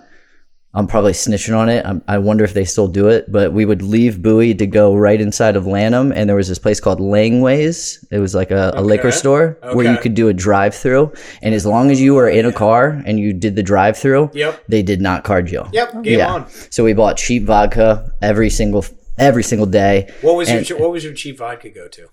I'm 0.75 0.87
probably 0.87 1.11
snitching 1.11 1.55
on 1.55 1.69
it. 1.69 1.85
I'm, 1.85 2.01
I 2.07 2.17
wonder 2.17 2.43
if 2.43 2.55
they 2.55 2.65
still 2.65 2.87
do 2.87 3.07
it, 3.07 3.31
but 3.31 3.53
we 3.53 3.63
would 3.63 3.83
leave 3.83 4.23
Bowie 4.23 4.55
to 4.55 4.65
go 4.65 4.95
right 4.95 5.21
inside 5.21 5.55
of 5.55 5.67
Lanham, 5.67 6.11
and 6.11 6.27
there 6.27 6.35
was 6.35 6.47
this 6.47 6.57
place 6.57 6.79
called 6.79 6.99
Langways. 6.99 8.03
It 8.09 8.17
was 8.17 8.33
like 8.33 8.49
a, 8.49 8.71
a 8.75 8.81
liquor 8.81 9.09
Okay. 9.09 9.17
store 9.17 9.57
where 9.73 9.91
you 9.91 9.97
could 9.99 10.15
do 10.15 10.29
a 10.29 10.33
drive-through, 10.33 11.13
and 11.43 11.53
as 11.53 11.65
long 11.65 11.91
as 11.91 12.01
you 12.01 12.15
were 12.15 12.27
in 12.27 12.45
a 12.47 12.51
car 12.51 13.01
and 13.05 13.19
you 13.19 13.33
did 13.33 13.55
the 13.55 13.61
drive-through, 13.63 14.31
Yep. 14.33 14.63
they 14.67 14.81
did 14.81 14.99
not 14.99 15.23
card 15.23 15.51
you. 15.51 15.63
Yep. 15.71 16.03
Game 16.03 16.17
yeah. 16.19 16.31
on. 16.33 16.49
So 16.71 16.83
we 16.83 16.93
bought 16.93 17.17
cheap 17.17 17.43
vodka 17.43 18.11
every 18.21 18.49
single 18.49 18.83
every 19.19 19.43
single 19.43 19.67
day. 19.67 20.11
What 20.21 20.35
was 20.35 20.49
And- 20.49 20.67
your 20.67 20.79
what 20.79 20.91
was 20.91 21.03
your 21.03 21.13
cheap 21.13 21.37
vodka 21.37 21.69
go 21.69 21.87
to? 21.87 22.07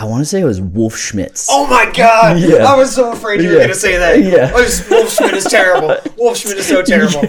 I 0.00 0.04
want 0.06 0.22
to 0.22 0.24
say 0.24 0.40
it 0.40 0.44
was 0.44 0.60
Wolf 0.60 0.96
Schmidt. 0.96 1.44
Oh 1.50 1.66
my 1.66 1.90
god! 1.94 2.38
Yeah. 2.50 2.64
I 2.64 2.74
was 2.76 2.94
so 2.94 3.12
afraid 3.12 3.42
you 3.42 3.48
were 3.48 3.52
Yeah. 3.54 3.58
going 3.60 3.68
to 3.68 3.74
say 3.74 3.98
that. 3.98 4.18
Yeah. 4.30 4.50
Oh, 4.54 4.62
this 4.62 4.88
Wolf 4.88 5.10
Schmidt 5.12 5.34
is 5.34 5.44
terrible. 5.44 5.96
Wolf 6.16 6.36
Schmidt 6.38 6.58
is 6.58 6.66
so 6.66 6.82
terrible. 6.82 7.20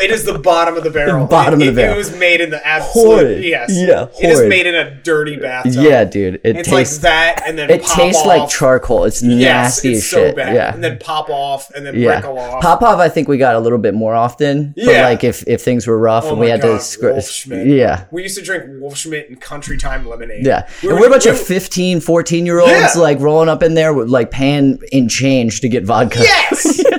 It 0.00 0.10
is 0.10 0.24
the 0.24 0.38
bottom 0.38 0.76
of 0.76 0.84
the 0.84 0.90
barrel. 0.90 1.26
Bottom 1.26 1.60
it, 1.62 1.68
of 1.68 1.74
the 1.74 1.80
barrel. 1.80 1.94
It 1.94 1.98
was 1.98 2.14
made 2.16 2.40
in 2.40 2.50
the 2.50 2.64
absolute 2.66 3.06
Horrid. 3.18 3.44
yes. 3.44 3.70
Yeah, 3.74 4.04
It 4.20 4.30
is 4.30 4.36
horrid. 4.38 4.48
made 4.50 4.66
in 4.66 4.74
a 4.74 4.94
dirty 5.02 5.36
bathtub. 5.36 5.72
Yeah, 5.82 6.04
dude. 6.04 6.34
It 6.44 6.56
It's 6.56 6.68
tastes 6.68 6.96
like 6.96 7.02
that, 7.02 7.42
and 7.46 7.58
then 7.58 7.70
it 7.70 7.82
tastes 7.84 8.20
off. 8.20 8.26
like 8.26 8.48
charcoal. 8.50 9.04
It's 9.04 9.22
Yes, 9.22 9.40
nasty 9.40 9.92
it's 9.92 9.98
as 10.04 10.10
so 10.10 10.26
shit. 10.26 10.36
bad. 10.36 10.54
Yeah. 10.54 10.72
and 10.74 10.84
then 10.84 10.98
pop 10.98 11.30
off, 11.30 11.70
and 11.74 11.84
then 11.86 11.96
yeah. 11.98 12.20
off. 12.26 12.60
Pop 12.62 12.82
off, 12.82 12.98
I 13.00 13.08
think 13.08 13.28
we 13.28 13.38
got 13.38 13.54
a 13.54 13.60
little 13.60 13.78
bit 13.78 13.94
more 13.94 14.14
often. 14.14 14.72
But 14.76 14.84
Yeah. 14.84 15.08
like 15.08 15.24
if, 15.24 15.42
if 15.48 15.62
things 15.62 15.86
were 15.86 15.98
rough 15.98 16.24
Oh 16.26 16.30
and 16.30 16.38
we 16.40 16.48
had 16.50 16.60
God, 16.60 16.78
to 16.78 16.80
scr- 16.84 17.08
Wolf 17.10 17.28
Schmidt. 17.28 17.66
Yeah. 17.66 18.04
We 18.10 18.22
used 18.22 18.36
to 18.38 18.44
drink 18.44 18.64
Wolf 18.80 18.96
Schmidt 18.98 19.28
and 19.30 19.40
Country 19.40 19.78
Time 19.78 20.06
lemonade. 20.06 20.44
Yeah. 20.46 20.68
We 20.82 20.88
and 20.90 20.96
were- 20.96 21.02
we're 21.02 21.06
a 21.08 21.10
bunch 21.10 21.24
we- 21.24 21.30
of 21.32 21.40
15, 21.40 22.00
14 22.00 22.17
year 22.46 22.60
olds 22.60 22.70
Yeah. 22.72 22.90
like 22.96 23.18
rolling 23.20 23.48
up 23.48 23.62
in 23.62 23.74
there 23.74 23.92
with 23.94 24.08
like 24.08 24.30
paying 24.30 24.78
in 24.92 25.08
change 25.08 25.60
to 25.62 25.68
get 25.68 25.84
vodka. 25.84 26.20
Yes. 26.20 26.84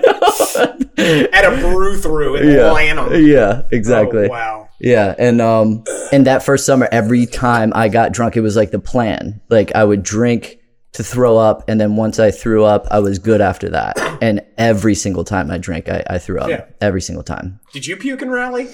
At 0.97 1.45
a 1.45 1.57
brew 1.61 1.97
through 1.97 2.35
in 2.37 2.49
Yeah. 2.55 2.71
Lanham. 2.71 3.23
Yeah, 3.25 3.63
exactly. 3.71 4.25
Oh, 4.25 4.29
wow. 4.29 4.69
Yeah, 4.81 5.13
and 5.17 5.41
um, 5.41 5.83
and 6.11 6.25
that 6.27 6.43
first 6.43 6.65
summer, 6.65 6.87
every 6.91 7.25
time 7.25 7.71
I 7.75 7.89
got 7.89 8.13
drunk, 8.13 8.37
it 8.37 8.41
was 8.41 8.55
like 8.55 8.71
the 8.71 8.79
plan. 8.79 9.41
Like 9.49 9.73
I 9.75 9.83
would 9.83 10.03
drink 10.03 10.57
to 10.93 11.03
throw 11.03 11.37
up, 11.37 11.67
and 11.69 11.79
then 11.81 11.95
once 11.95 12.17
I 12.19 12.31
threw 12.31 12.63
up, 12.63 12.85
I 12.91 12.99
was 12.99 13.19
good 13.19 13.41
after 13.41 13.69
that. 13.69 13.97
And 14.21 14.41
every 14.57 14.95
single 14.95 15.23
time 15.23 15.49
I 15.49 15.57
drank, 15.57 15.87
I, 15.87 16.03
I 16.09 16.17
threw 16.17 16.39
up. 16.39 16.49
Yeah. 16.49 16.65
Every 16.81 16.99
single 16.99 17.23
time. 17.23 17.61
Did 17.71 17.87
you 17.87 17.95
puke 17.95 18.21
and 18.21 18.29
rally, 18.29 18.67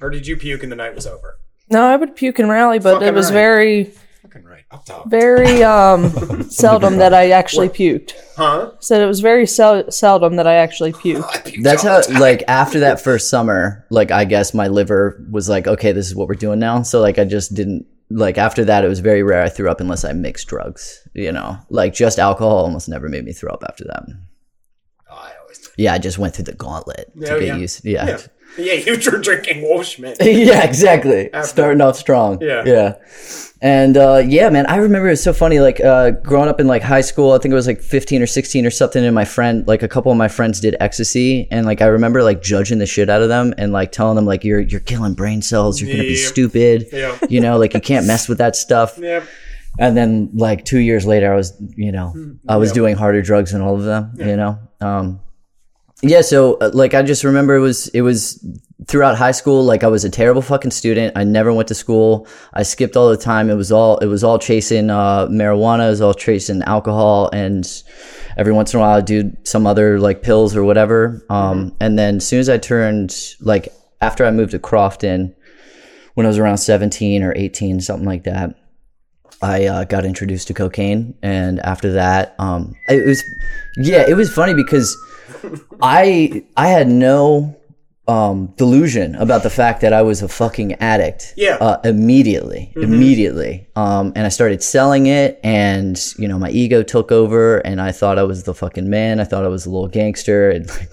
or 0.00 0.10
did 0.10 0.26
you 0.26 0.36
puke 0.36 0.64
and 0.64 0.72
the 0.72 0.76
night 0.76 0.92
was 0.96 1.06
over? 1.06 1.38
No, 1.70 1.82
I 1.86 1.94
would 1.94 2.16
puke 2.16 2.40
and 2.40 2.48
rally, 2.48 2.80
but 2.80 2.94
Fucking 2.94 3.06
it 3.08 3.14
was 3.14 3.26
right. 3.26 3.32
very, 3.34 3.84
Fucking 4.22 4.42
right. 4.42 4.57
Up 4.57 4.57
top. 4.57 4.57
Very 5.06 5.62
um 5.62 6.10
seldom 6.50 6.96
that 6.98 7.14
I 7.14 7.30
actually 7.30 7.68
puked. 7.68 8.12
Huh? 8.36 8.72
Said 8.80 9.00
it 9.00 9.06
was 9.06 9.20
very 9.20 9.46
sel- 9.46 9.90
seldom 9.90 10.36
that 10.36 10.46
I 10.46 10.54
actually 10.54 10.92
puked. 10.92 11.24
I 11.24 11.38
puked 11.38 11.62
That's 11.62 11.82
how, 11.82 12.02
like, 12.20 12.44
after 12.48 12.80
that 12.80 13.00
first 13.00 13.30
summer, 13.30 13.86
like, 13.90 14.10
I 14.10 14.24
guess 14.24 14.54
my 14.54 14.68
liver 14.68 15.24
was 15.30 15.48
like, 15.48 15.66
okay, 15.66 15.92
this 15.92 16.06
is 16.06 16.14
what 16.14 16.28
we're 16.28 16.34
doing 16.34 16.58
now. 16.58 16.82
So, 16.82 17.00
like, 17.00 17.18
I 17.18 17.24
just 17.24 17.54
didn't, 17.54 17.86
like, 18.10 18.38
after 18.38 18.64
that, 18.66 18.84
it 18.84 18.88
was 18.88 19.00
very 19.00 19.22
rare 19.22 19.42
I 19.42 19.48
threw 19.48 19.70
up 19.70 19.80
unless 19.80 20.04
I 20.04 20.12
mixed 20.12 20.48
drugs, 20.48 21.06
you 21.14 21.32
know? 21.32 21.58
Like, 21.70 21.94
just 21.94 22.18
alcohol 22.18 22.58
almost 22.58 22.88
never 22.88 23.08
made 23.08 23.24
me 23.24 23.32
throw 23.32 23.52
up 23.52 23.64
after 23.68 23.84
that. 23.84 24.02
Oh, 25.10 25.14
I 25.16 25.32
always 25.42 25.58
did. 25.58 25.70
Yeah, 25.78 25.94
I 25.94 25.98
just 25.98 26.18
went 26.18 26.34
through 26.34 26.44
the 26.44 26.54
gauntlet 26.54 27.10
to 27.20 27.34
Oh, 27.34 27.38
get 27.40 27.48
yeah. 27.48 27.56
used. 27.56 27.84
Yeah. 27.84 28.06
Yeah. 28.06 28.18
Yeah, 28.66 28.74
you 28.74 28.92
were 28.92 29.18
drinking 29.18 29.62
Wolf 29.62 29.86
Schmidt. 29.86 30.18
yeah, 30.20 30.64
exactly. 30.64 31.32
After- 31.32 31.48
Starting 31.48 31.80
off 31.80 31.96
strong. 31.96 32.40
Yeah. 32.42 32.64
Yeah. 32.66 32.94
And 33.60 33.96
uh, 33.96 34.22
yeah, 34.24 34.50
man, 34.50 34.66
I 34.66 34.76
remember 34.76 35.08
it 35.08 35.12
was 35.12 35.22
so 35.22 35.32
funny. 35.32 35.58
Like 35.58 35.80
uh, 35.80 36.10
growing 36.12 36.48
up 36.48 36.60
in 36.60 36.66
like 36.68 36.82
high 36.82 37.00
school, 37.00 37.32
I 37.32 37.38
think 37.38 37.50
it 37.52 37.56
was 37.56 37.66
like 37.66 37.80
15 37.82 38.22
or 38.22 38.26
16 38.26 38.64
or 38.66 38.70
something. 38.70 39.04
And 39.04 39.14
my 39.14 39.24
friend, 39.24 39.66
like 39.66 39.82
a 39.82 39.88
couple 39.88 40.12
of 40.12 40.18
my 40.18 40.28
friends 40.28 40.60
did 40.60 40.76
ecstasy. 40.78 41.48
And 41.50 41.66
like 41.66 41.80
I 41.82 41.86
remember 41.86 42.22
like 42.22 42.40
judging 42.42 42.78
the 42.78 42.86
shit 42.86 43.08
out 43.10 43.20
of 43.22 43.28
them 43.28 43.54
and 43.58 43.72
like 43.72 43.90
telling 43.90 44.14
them, 44.14 44.26
like, 44.26 44.44
you're, 44.44 44.60
you're 44.60 44.78
killing 44.80 45.14
brain 45.14 45.42
cells. 45.42 45.80
You're 45.80 45.88
going 45.88 46.02
to 46.02 46.08
be 46.08 46.14
stupid. 46.16 46.86
Yeah. 46.92 47.18
You 47.28 47.40
know, 47.40 47.58
like 47.58 47.74
you 47.74 47.80
can't 47.80 48.06
mess 48.06 48.28
with 48.28 48.38
that 48.38 48.54
stuff. 48.54 48.96
And 49.80 49.96
then 49.96 50.30
like 50.34 50.64
two 50.64 50.78
years 50.78 51.04
later, 51.06 51.32
I 51.32 51.36
was, 51.36 51.52
you 51.76 51.90
know, 51.92 52.12
I 52.48 52.56
was 52.56 52.70
Yeah. 52.70 52.74
doing 52.74 52.96
harder 52.96 53.22
drugs 53.22 53.52
than 53.52 53.60
all 53.60 53.74
of 53.76 53.82
them, 53.84 54.12
you 54.18 54.36
know? 54.36 54.58
Um, 54.80 55.20
yeah. 56.02 56.20
So 56.20 56.54
uh, 56.54 56.70
like, 56.72 56.94
I 56.94 57.02
just 57.02 57.24
remember 57.24 57.56
it 57.56 57.60
was, 57.60 57.88
it 57.88 58.02
was 58.02 58.44
throughout 58.86 59.16
high 59.16 59.32
school, 59.32 59.64
like 59.64 59.84
I 59.84 59.88
was 59.88 60.04
a 60.04 60.10
terrible 60.10 60.42
fucking 60.42 60.70
student. 60.70 61.16
I 61.16 61.24
never 61.24 61.52
went 61.52 61.68
to 61.68 61.74
school. 61.74 62.26
I 62.54 62.62
skipped 62.62 62.96
all 62.96 63.10
the 63.10 63.16
time. 63.16 63.50
It 63.50 63.54
was 63.54 63.72
all, 63.72 63.98
it 63.98 64.06
was 64.06 64.24
all 64.24 64.38
chasing, 64.38 64.90
uh, 64.90 65.26
marijuana. 65.26 65.86
It 65.86 65.90
was 65.90 66.00
all 66.00 66.14
chasing 66.14 66.62
alcohol 66.62 67.30
and 67.32 67.66
every 68.36 68.52
once 68.52 68.72
in 68.72 68.78
a 68.78 68.82
while 68.82 68.98
I'd 68.98 69.04
do 69.04 69.36
some 69.44 69.66
other 69.66 69.98
like 69.98 70.22
pills 70.22 70.56
or 70.56 70.64
whatever. 70.64 71.24
Um, 71.28 71.76
and 71.80 71.98
then 71.98 72.16
as 72.16 72.26
soon 72.26 72.40
as 72.40 72.48
I 72.48 72.58
turned, 72.58 73.14
like 73.40 73.68
after 74.00 74.24
I 74.24 74.30
moved 74.30 74.52
to 74.52 74.58
Crofton, 74.58 75.34
when 76.14 76.26
I 76.26 76.28
was 76.28 76.38
around 76.38 76.58
17 76.58 77.22
or 77.22 77.32
18, 77.36 77.80
something 77.80 78.06
like 78.06 78.24
that, 78.24 78.54
I 79.40 79.66
uh, 79.66 79.84
got 79.84 80.04
introduced 80.04 80.48
to 80.48 80.54
cocaine, 80.54 81.16
and 81.22 81.60
after 81.60 81.92
that, 81.92 82.34
um, 82.40 82.74
it 82.88 83.06
was, 83.06 83.22
yeah, 83.76 84.04
it 84.08 84.14
was 84.14 84.32
funny 84.32 84.52
because 84.52 84.96
I 85.82 86.44
I 86.56 86.68
had 86.68 86.88
no 86.88 87.54
um, 88.06 88.54
delusion 88.56 89.14
about 89.16 89.42
the 89.42 89.50
fact 89.50 89.82
that 89.82 89.92
I 89.92 90.00
was 90.00 90.22
a 90.22 90.28
fucking 90.28 90.72
addict. 90.74 91.34
Yeah. 91.36 91.56
Uh, 91.60 91.78
immediately, 91.84 92.72
immediately, 92.74 93.68
um, 93.76 94.14
and 94.16 94.24
I 94.24 94.30
started 94.30 94.62
selling 94.62 95.08
it, 95.08 95.38
and 95.44 96.00
you 96.18 96.26
know, 96.26 96.38
my 96.38 96.48
ego 96.50 96.82
took 96.82 97.12
over, 97.12 97.58
and 97.58 97.82
I 97.82 97.92
thought 97.92 98.18
I 98.18 98.22
was 98.22 98.44
the 98.44 98.54
fucking 98.54 98.88
man. 98.88 99.20
I 99.20 99.24
thought 99.24 99.44
I 99.44 99.48
was 99.48 99.66
a 99.66 99.70
little 99.70 99.88
gangster, 99.88 100.48
and 100.50 100.66
like 100.68 100.90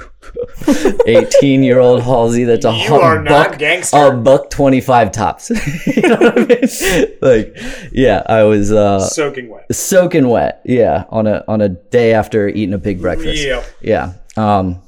eighteen 1.08 1.64
year 1.64 1.80
old 1.80 2.02
Halsey 2.04 2.44
that's 2.44 2.66
a 2.66 2.74
You 2.74 2.96
are 2.96 3.22
not 3.22 3.52
buck, 3.52 3.60
gangster. 3.60 4.08
a 4.08 4.12
buck 4.12 4.50
twenty 4.50 4.82
five 4.82 5.14
tops. 5.14 5.50
you 5.88 6.02
know 6.02 6.18
what 6.18 6.38
I 6.38 6.46
mean? 6.46 7.08
Like, 7.22 7.58
yeah, 7.94 8.24
I 8.28 8.44
was 8.44 8.74
uh, 8.74 9.00
Soaking 9.00 9.50
wet. 9.50 9.74
soaking 9.74 10.28
wet. 10.28 10.62
Yeah, 10.66 11.06
on 11.10 11.28
a 11.28 11.46
on 11.48 11.62
a 11.62 11.70
day 11.70 12.14
after 12.14 12.50
eating 12.50 12.74
a 12.74 12.78
big 12.78 13.00
breakfast. 13.00 13.42
Yeah. 13.42 13.64
Yeah. 13.82 14.14
Um, 14.38 14.82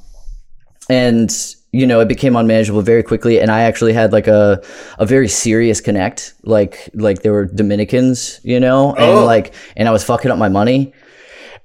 and 0.89 1.31
you 1.73 1.85
know, 1.85 1.99
it 1.99 2.07
became 2.07 2.35
unmanageable 2.35 2.81
very 2.81 3.03
quickly, 3.03 3.39
and 3.41 3.51
I 3.51 3.61
actually 3.61 3.93
had 3.93 4.13
like 4.13 4.27
a 4.27 4.61
a 4.99 5.05
very 5.05 5.27
serious 5.27 5.81
connect. 5.81 6.33
Like 6.43 6.89
like 6.93 7.21
there 7.23 7.33
were 7.33 7.45
Dominicans, 7.45 8.39
you 8.43 8.59
know, 8.59 8.93
and 8.95 9.19
Oh. 9.19 9.25
like 9.25 9.53
and 9.75 9.87
I 9.87 9.91
was 9.91 10.03
fucking 10.03 10.31
up 10.31 10.37
my 10.37 10.49
money. 10.49 10.93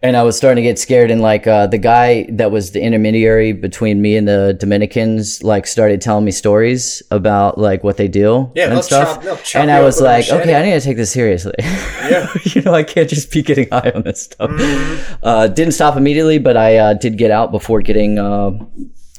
And 0.04 0.16
I 0.16 0.25
was 0.25 0.37
starting 0.37 0.64
to 0.64 0.68
get 0.68 0.80
scared, 0.80 1.12
and 1.12 1.21
like 1.23 1.47
uh, 1.47 1.68
the 1.68 1.78
guy 1.78 2.26
that 2.30 2.50
was 2.50 2.73
the 2.73 2.80
intermediary 2.82 3.52
between 3.52 4.02
me 4.02 4.16
and 4.16 4.26
the 4.26 4.56
Dominicans, 4.59 5.44
like 5.44 5.64
started 5.66 6.00
telling 6.00 6.25
me 6.25 6.32
stories 6.32 7.02
about 7.12 7.56
like 7.56 7.85
what 7.85 7.99
they 7.99 8.09
do 8.09 8.50
Yeah, 8.56 8.73
and 8.73 8.85
stuff. 8.85 9.23
chop- 9.23 9.44
chop 9.44 9.61
and 9.62 9.71
I 9.71 9.80
was 9.80 10.00
like, 10.00 10.28
okay, 10.28 10.56
I 10.56 10.62
need 10.64 10.73
to 10.73 10.80
take 10.80 10.97
this 10.97 11.12
seriously. 11.12 11.54
Yeah. 11.59 12.26
you 12.44 12.62
know, 12.62 12.75
I 12.75 12.82
can't 12.82 13.09
just 13.09 13.30
be 13.30 13.42
getting 13.42 13.68
high 13.71 13.92
on 13.94 14.02
this 14.02 14.25
stuff. 14.25 14.50
Mm-hmm. 14.50 15.14
Uh, 15.23 15.47
didn't 15.47 15.73
stop 15.75 15.97
immediately, 15.97 16.38
but 16.38 16.56
I 16.56 16.76
uh, 16.78 16.94
did 16.94 17.16
get 17.16 17.30
out 17.30 17.52
before 17.52 17.80
getting 17.80 18.18
uh, 18.18 18.50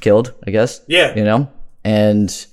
killed, 0.02 0.34
I 0.46 0.50
guess. 0.50 0.82
Yeah. 0.86 1.14
You 1.16 1.24
know? 1.24 1.50
And 1.82 2.46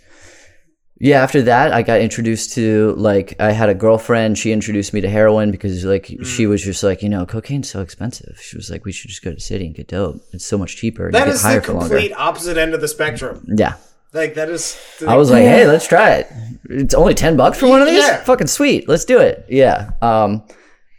yeah, 1.03 1.23
after 1.23 1.41
that, 1.43 1.73
I 1.73 1.81
got 1.81 1.99
introduced 1.99 2.53
to, 2.53 2.93
like, 2.95 3.33
I 3.39 3.51
had 3.51 3.69
a 3.69 3.73
girlfriend. 3.73 4.37
She 4.37 4.51
introduced 4.51 4.93
me 4.93 5.01
to 5.01 5.09
heroin 5.09 5.49
because, 5.49 5.83
like, 5.83 6.05
Mm. 6.07 6.25
she 6.25 6.45
was 6.45 6.61
just 6.61 6.83
like, 6.83 7.01
you 7.01 7.09
know, 7.09 7.25
cocaine's 7.25 7.69
so 7.69 7.81
expensive. 7.81 8.37
She 8.41 8.55
was 8.55 8.69
like, 8.69 8.85
we 8.85 8.91
should 8.91 9.09
just 9.09 9.23
go 9.23 9.31
to 9.31 9.35
the 9.35 9.41
city 9.41 9.65
and 9.65 9.73
get 9.73 9.87
dope. 9.87 10.21
It's 10.31 10.45
so 10.45 10.57
much 10.57 10.75
cheaper. 10.77 11.11
That 11.11 11.25
get 11.25 11.33
the 11.33 11.39
higher 11.39 11.61
for 11.61 11.73
longer. 11.73 11.89
complete 11.89 12.13
opposite 12.13 12.55
end 12.57 12.73
of 12.75 12.81
the 12.81 12.87
spectrum. 12.87 13.43
Yeah. 13.47 13.73
Like 14.13 14.33
that 14.35 14.49
is. 14.49 14.77
I 15.07 15.15
was 15.15 15.31
like, 15.31 15.43
hey, 15.43 15.65
let's 15.65 15.87
try 15.87 16.15
it. 16.15 16.27
It's 16.69 16.93
only 16.93 17.13
10 17.15 17.35
bucks 17.37 17.57
for 17.57 17.67
one 17.67 17.81
of 17.81 17.87
these? 17.87 17.97
Yeah. 18.03 18.17
Fucking 18.23 18.47
sweet. 18.47 18.87
Let's 18.89 19.05
do 19.05 19.19
it. 19.19 19.45
Yeah. 19.49 19.91
Um, 20.01 20.43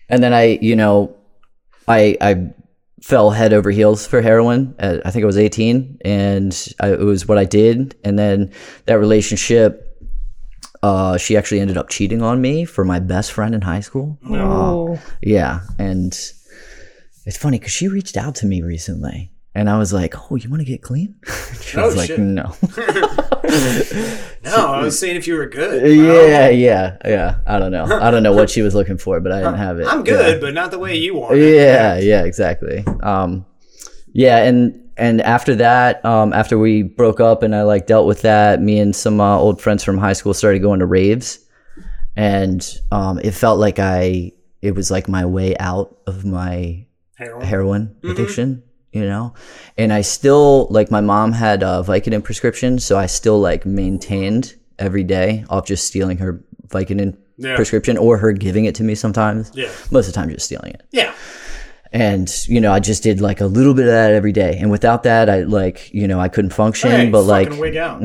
and 0.09 0.23
then 0.23 0.33
I, 0.33 0.59
you 0.63 0.75
know, 0.77 1.15
I, 1.87 2.17
I 2.21 2.53
fell 3.03 3.31
head 3.31 3.53
over 3.53 3.71
heels 3.71 4.07
for 4.07 4.23
heroin. 4.23 4.75
At, 4.79 5.07
I 5.07 5.11
think 5.11 5.25
I 5.25 5.27
was 5.27 5.37
18 5.37 5.99
and 6.05 6.69
I, 6.81 6.93
it 6.93 7.01
was 7.01 7.29
what 7.29 7.37
I 7.37 7.45
did. 7.45 7.97
And 8.03 8.19
then 8.19 8.51
that 8.87 8.99
relationship, 8.99 9.92
uh, 10.83 11.17
she 11.17 11.37
actually 11.37 11.61
ended 11.61 11.77
up 11.77 11.89
cheating 11.89 12.23
on 12.23 12.41
me 12.41 12.65
for 12.65 12.85
my 12.85 12.99
best 12.99 13.33
friend 13.33 13.55
in 13.55 13.61
high 13.63 13.81
school. 13.81 14.19
Oh. 14.29 15.01
Yeah. 15.23 15.61
And 15.79 16.13
it's 17.25 17.37
funny 17.37 17.59
because 17.59 17.73
she 17.73 17.89
reached 17.89 18.17
out 18.17 18.35
to 18.37 18.47
me 18.47 18.63
recently. 18.63 19.31
And 19.55 19.69
I 19.69 19.77
was 19.77 19.93
like, 19.93 20.15
"Oh, 20.31 20.37
you 20.37 20.49
want 20.49 20.61
to 20.61 20.65
get 20.65 20.81
clean?" 20.81 21.15
she 21.61 21.77
Oh, 21.77 21.85
was 21.85 21.95
like, 21.95 22.07
shit. 22.07 22.19
"No." 22.19 22.55
no, 24.45 24.67
I 24.73 24.81
was 24.83 24.99
saying 24.99 25.17
if 25.17 25.27
you 25.27 25.35
were 25.35 25.45
good. 25.47 25.95
Yeah, 25.95 26.49
yeah, 26.49 26.97
yeah. 27.05 27.41
I 27.47 27.59
don't 27.59 27.71
know. 27.71 27.85
I 27.85 28.11
don't 28.11 28.23
know 28.23 28.33
what 28.33 28.49
she 28.49 28.63
was 28.63 28.75
looking 28.75 28.97
for, 28.97 29.21
but 29.21 29.31
I 29.31 29.41
didn't 29.41 29.59
have 29.59 29.79
it. 29.79 29.87
I'm 29.87 30.05
good, 30.05 30.41
but 30.41 30.55
not 30.55 30.71
the 30.71 30.79
way 30.79 30.97
you 30.97 31.15
want. 31.17 31.37
Yeah, 31.37 31.45
it. 31.97 32.05
yeah, 32.05 32.21
yeah 32.21 32.25
exactly. 32.25 32.83
Um, 33.03 33.45
yeah, 34.15 34.39
and 34.45 34.89
and 35.03 35.21
after 35.21 35.55
that, 35.57 36.05
um, 36.05 36.33
after 36.33 36.57
we 36.59 36.83
broke 36.83 37.21
up 37.21 37.43
and 37.43 37.55
I 37.55 37.63
like 37.63 37.87
dealt 37.87 38.07
with 38.07 38.23
that, 38.23 38.61
me 38.61 38.79
and 38.79 38.95
some 38.95 39.21
uh, 39.21 39.37
old 39.45 39.61
friends 39.61 39.83
from 39.85 39.99
high 39.99 40.13
school 40.15 40.35
started 40.35 40.61
going 40.63 40.81
to 40.81 40.87
raves, 40.87 41.39
and 42.17 42.61
um, 42.91 43.19
it 43.19 43.33
felt 43.33 43.59
like 43.59 43.79
I 43.79 44.33
it 44.61 44.75
was 44.75 44.91
like 44.91 45.09
my 45.09 45.25
way 45.27 45.57
out 45.59 45.97
of 46.07 46.25
my 46.25 46.87
Heroin. 47.17 47.45
heroin 47.47 47.97
addiction, 48.05 48.63
you 48.93 49.05
know? 49.05 49.35
And 49.77 49.93
I 49.93 50.03
still, 50.03 50.69
like, 50.71 50.89
my 50.91 51.01
mom 51.01 51.33
had 51.33 51.63
a 51.65 51.83
Vicodin 51.87 52.23
prescription, 52.23 52.79
so 52.79 52.97
I 52.97 53.07
still, 53.07 53.41
like, 53.41 53.67
maintained 53.67 54.55
every 54.79 55.03
day 55.05 55.45
off 55.51 55.67
just 55.67 55.85
stealing 55.87 56.19
her 56.19 56.45
Vicodin 56.69 57.17
Yeah. 57.39 57.57
prescription 57.57 57.97
or 57.99 58.19
her 58.19 58.33
giving 58.33 58.67
it 58.67 58.75
to 58.77 58.85
me 58.85 58.95
sometimes. 58.95 59.51
Yeah. 59.55 59.69
Most 59.91 60.07
of 60.07 60.13
the 60.15 60.21
time, 60.21 60.31
just 60.31 60.47
stealing 60.47 60.73
it. 60.75 60.83
Yeah. 60.93 61.13
And, 61.93 62.31
you 62.49 62.61
know, 62.61 62.73
I 62.73 62.81
just 62.81 63.03
did, 63.03 63.21
like, 63.21 63.41
a 63.41 63.47
little 63.47 63.75
bit 63.75 63.87
of 63.87 63.93
that 63.93 64.13
every 64.13 64.33
day. 64.33 64.57
And 64.59 64.71
without 64.71 65.03
that, 65.03 65.29
I, 65.29 65.43
like, 65.43 65.93
you 65.93 66.09
know, 66.09 66.19
I 66.19 66.29
couldn't 66.29 66.53
function, 66.53 66.91
Hey, 66.91 67.11
but, 67.11 67.23
like, 67.23 67.51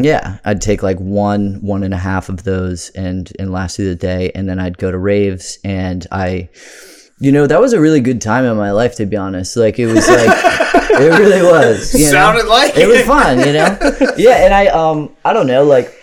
yeah, 0.03 0.39
I'd 0.43 0.61
take 0.61 0.83
like 0.83 0.99
one, 0.99 1.61
one 1.61 1.83
and 1.83 1.93
a 1.93 1.97
half 1.97 2.29
of 2.29 2.43
those 2.43 2.89
and 2.89 3.31
and 3.39 3.51
last 3.51 3.77
through 3.77 3.89
the 3.89 3.95
day, 3.95 4.31
and 4.35 4.49
then 4.49 4.59
I'd 4.59 4.77
go 4.77 4.91
to 4.91 4.97
raves, 4.97 5.57
and 5.63 6.05
I, 6.11 6.49
you 7.19 7.31
know, 7.31 7.47
that 7.47 7.61
was 7.61 7.73
a 7.73 7.79
really 7.79 8.01
good 8.01 8.21
time 8.21 8.45
in 8.45 8.57
my 8.57 8.71
life 8.71 8.95
to 8.95 9.05
be 9.05 9.17
honest. 9.17 9.55
Like 9.55 9.79
it 9.79 9.87
was 9.87 10.07
like, 10.07 10.57
It 10.99 11.19
really 11.19 11.43
was. 11.43 11.93
You 11.93 12.05
know? 12.05 12.11
Sounded 12.11 12.47
like 12.47 12.75
it 12.75 12.87
was 12.87 13.01
fun, 13.03 13.39
you 13.39 13.53
know. 13.53 13.77
yeah, 14.17 14.45
and 14.45 14.53
I 14.53 14.67
um 14.67 15.15
I 15.23 15.33
don't 15.33 15.47
know 15.47 15.63
like 15.63 15.93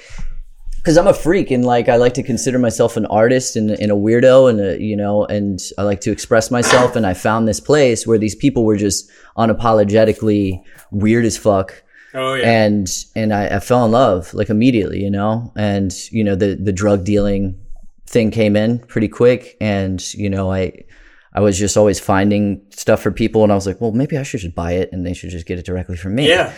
because 0.84 0.98
I'm 0.98 1.06
a 1.06 1.14
freak 1.14 1.50
and 1.50 1.64
like 1.64 1.88
I 1.88 1.96
like 1.96 2.12
to 2.14 2.22
consider 2.22 2.58
myself 2.58 2.98
an 2.98 3.06
artist 3.06 3.56
and, 3.56 3.70
and 3.70 3.90
a 3.90 3.94
weirdo 3.94 4.50
and 4.50 4.60
a, 4.60 4.78
you 4.78 4.96
know 4.96 5.24
and 5.24 5.58
I 5.78 5.82
like 5.82 6.02
to 6.02 6.12
express 6.12 6.50
myself 6.50 6.94
and 6.94 7.06
I 7.06 7.14
found 7.14 7.48
this 7.48 7.58
place 7.58 8.06
where 8.06 8.18
these 8.18 8.34
people 8.34 8.66
were 8.66 8.76
just 8.76 9.10
unapologetically 9.38 10.62
weird 10.90 11.24
as 11.24 11.36
fuck 11.38 11.82
Oh 12.16 12.34
yeah. 12.34 12.48
and 12.48 12.86
and 13.16 13.32
I, 13.34 13.56
I 13.56 13.60
fell 13.60 13.84
in 13.84 13.90
love 13.90 14.32
like 14.34 14.48
immediately, 14.48 15.02
you 15.02 15.10
know, 15.10 15.52
and 15.56 15.92
you 16.12 16.22
know 16.22 16.36
the 16.36 16.54
the 16.54 16.72
drug 16.72 17.04
dealing 17.04 17.58
thing 18.06 18.30
came 18.30 18.54
in 18.54 18.78
pretty 18.78 19.08
quick, 19.08 19.56
and 19.60 20.00
you 20.14 20.30
know 20.30 20.52
I 20.52 20.84
I 21.32 21.40
was 21.40 21.58
just 21.58 21.76
always 21.76 21.98
finding 21.98 22.62
stuff 22.70 23.02
for 23.02 23.10
people, 23.10 23.42
and 23.42 23.50
I 23.50 23.56
was 23.56 23.66
like, 23.66 23.80
well, 23.80 23.90
maybe 23.90 24.16
I 24.16 24.22
should 24.22 24.38
just 24.38 24.54
buy 24.54 24.72
it, 24.74 24.90
and 24.92 25.04
they 25.04 25.12
should 25.12 25.30
just 25.30 25.44
get 25.46 25.58
it 25.58 25.66
directly 25.66 25.96
from 25.96 26.14
me. 26.14 26.28
yeah. 26.28 26.52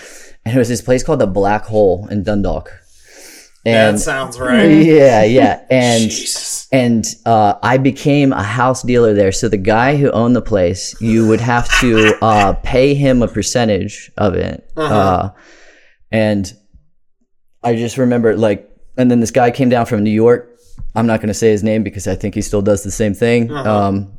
and 0.45 0.55
it 0.55 0.59
was 0.59 0.69
this 0.69 0.83
place 0.83 1.03
called 1.03 1.21
the 1.21 1.27
Black 1.27 1.65
Hole 1.65 2.07
in 2.11 2.23
Dundalk, 2.23 2.71
and 3.67 3.97
That 3.97 4.01
sounds 4.01 4.39
right. 4.41 4.65
yeah, 4.71 5.25
yeah, 5.25 5.61
and 5.71 6.05
Jesus. 6.11 6.69
and 6.73 7.05
uh, 7.27 7.55
I 7.63 7.77
became 7.79 8.33
a 8.33 8.43
house 8.43 8.83
dealer 8.83 9.13
there. 9.13 9.33
So 9.33 9.49
the 9.49 9.57
guy 9.59 9.97
who 9.97 10.11
owned 10.13 10.35
the 10.37 10.43
place, 10.43 10.95
you 11.01 11.27
would 11.29 11.41
have 11.41 11.69
to 11.81 12.15
uh, 12.23 12.53
pay 12.63 12.95
him 12.95 13.23
a 13.23 13.29
percentage 13.29 14.11
of 14.17 14.35
it. 14.35 14.71
uh 14.77 14.81
Uh-huh. 14.83 15.31
and 16.13 16.53
I 17.63 17.75
just 17.77 17.99
remember 17.99 18.37
like, 18.37 18.71
and 18.97 19.11
then 19.11 19.21
this 19.21 19.31
guy 19.33 19.51
came 19.51 19.69
down 19.69 19.87
from 19.87 20.03
New 20.05 20.11
York. 20.25 20.49
I'm 20.95 21.07
not 21.07 21.21
going 21.21 21.29
to 21.29 21.35
say 21.35 21.51
his 21.51 21.63
name 21.63 21.83
because 21.83 22.07
I 22.07 22.15
think 22.15 22.35
he 22.35 22.43
still 22.43 22.63
does 22.63 22.83
the 22.85 22.91
same 22.91 23.13
thing. 23.15 23.51
Uh-huh. 23.51 23.71
Um, 23.89 24.13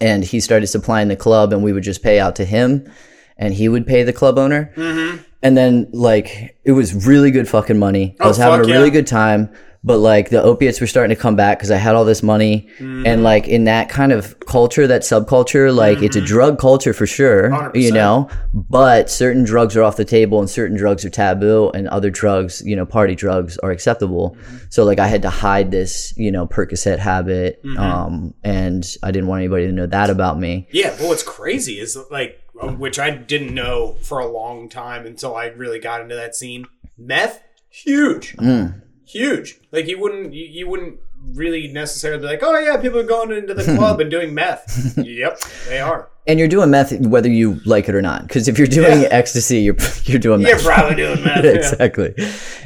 and 0.00 0.24
he 0.24 0.40
started 0.40 0.66
supplying 0.68 1.08
the 1.08 1.16
club, 1.16 1.52
and 1.52 1.62
we 1.62 1.72
would 1.74 1.82
just 1.82 2.02
pay 2.02 2.18
out 2.20 2.36
to 2.36 2.44
him, 2.44 2.90
and 3.36 3.52
he 3.52 3.68
would 3.68 3.86
pay 3.86 4.02
the 4.02 4.12
club 4.14 4.38
owner. 4.38 4.72
Mm-hmm. 4.76 5.22
And 5.42 5.56
then 5.56 5.88
like 5.92 6.56
it 6.64 6.72
was 6.72 7.06
really 7.06 7.30
good 7.30 7.48
fucking 7.48 7.78
money. 7.78 8.16
I 8.20 8.24
Oh, 8.24 8.28
was 8.28 8.36
having 8.36 8.60
a 8.60 8.62
fuck 8.64 8.70
really 8.72 8.88
yeah. 8.88 8.92
good 8.94 9.06
time. 9.06 9.50
But 9.82 9.96
like 9.96 10.28
the 10.28 10.42
opiates 10.42 10.78
were 10.78 10.86
starting 10.86 11.16
to 11.16 11.18
come 11.18 11.36
back 11.36 11.56
because 11.56 11.70
I 11.70 11.78
had 11.78 11.94
all 11.94 12.04
this 12.04 12.22
money, 12.22 12.68
Mm-hmm. 12.80 13.06
and 13.06 13.22
like 13.22 13.48
in 13.48 13.64
that 13.64 13.88
kind 13.88 14.12
of 14.12 14.38
culture, 14.40 14.86
that 14.86 15.00
subculture, 15.00 15.74
like 15.74 16.02
it's 16.02 16.16
a 16.16 16.20
drug 16.20 16.58
culture 16.58 16.92
for 16.92 17.06
sure, 17.06 17.48
100%. 17.48 17.80
you 17.80 17.90
know. 17.90 18.28
But 18.52 19.08
certain 19.08 19.42
drugs 19.42 19.74
are 19.78 19.82
off 19.82 19.96
the 19.96 20.04
table, 20.04 20.38
and 20.38 20.50
certain 20.50 20.76
drugs 20.76 21.02
are 21.06 21.08
taboo, 21.08 21.70
and 21.70 21.88
other 21.88 22.10
drugs, 22.10 22.60
you 22.62 22.76
know, 22.76 22.84
party 22.84 23.14
drugs 23.14 23.56
are 23.62 23.70
acceptable. 23.70 24.36
Mm-hmm. 24.38 24.56
So 24.68 24.84
like 24.84 24.98
I 24.98 25.06
had 25.06 25.22
to 25.22 25.30
hide 25.30 25.70
this, 25.70 26.12
you 26.18 26.30
know, 26.30 26.46
Percocet 26.46 26.98
habit, 26.98 27.64
Mm-hmm. 27.64 27.78
um, 27.80 28.34
and 28.44 28.84
I 29.02 29.10
didn't 29.12 29.28
want 29.30 29.40
anybody 29.40 29.64
to 29.66 29.72
know 29.72 29.86
that 29.86 30.10
about 30.10 30.38
me. 30.38 30.68
Yeah, 30.72 30.90
but 30.98 31.06
what's 31.08 31.22
crazy 31.22 31.80
is 31.80 31.96
like, 32.10 32.38
which 32.78 32.98
I 32.98 33.10
didn't 33.10 33.54
know 33.54 33.96
for 34.02 34.18
a 34.18 34.26
long 34.26 34.68
time 34.68 35.06
until 35.06 35.34
I 35.36 35.46
really 35.46 35.78
got 35.78 36.00
into 36.00 36.14
that 36.14 36.34
scene. 36.36 36.66
Meth, 36.98 37.42
huge, 37.68 38.36
Mm. 38.36 38.82
huge. 39.06 39.58
Like 39.72 39.86
you 39.88 39.98
wouldn't, 39.98 40.34
you, 40.34 40.44
you 40.46 40.68
wouldn't 40.68 41.00
really 41.34 41.68
necessarily 41.68 42.24
like, 42.26 42.40
oh 42.42 42.58
yeah, 42.58 42.76
people 42.76 42.98
are 42.98 43.04
going 43.04 43.30
into 43.32 43.54
the 43.54 43.64
club 43.76 44.00
and 44.00 44.10
doing 44.10 44.34
meth. 44.34 44.94
yep, 45.04 45.40
they 45.68 45.78
are. 45.80 46.08
And 46.26 46.38
you're 46.38 46.48
doing 46.48 46.70
meth 46.70 46.92
whether 47.00 47.28
you 47.28 47.60
like 47.64 47.88
it 47.88 47.94
or 47.94 48.02
not. 48.02 48.22
Because 48.22 48.46
if 48.46 48.58
you're 48.58 48.66
doing 48.66 49.02
Yeah. 49.02 49.08
ecstasy, 49.10 49.60
you're 49.60 49.76
you're 50.04 50.18
doing 50.18 50.42
meth. 50.42 50.62
You're 50.62 50.72
probably 50.72 50.96
doing 50.96 51.24
meth. 51.24 51.44
yeah. 51.44 51.50
exactly. 51.52 52.14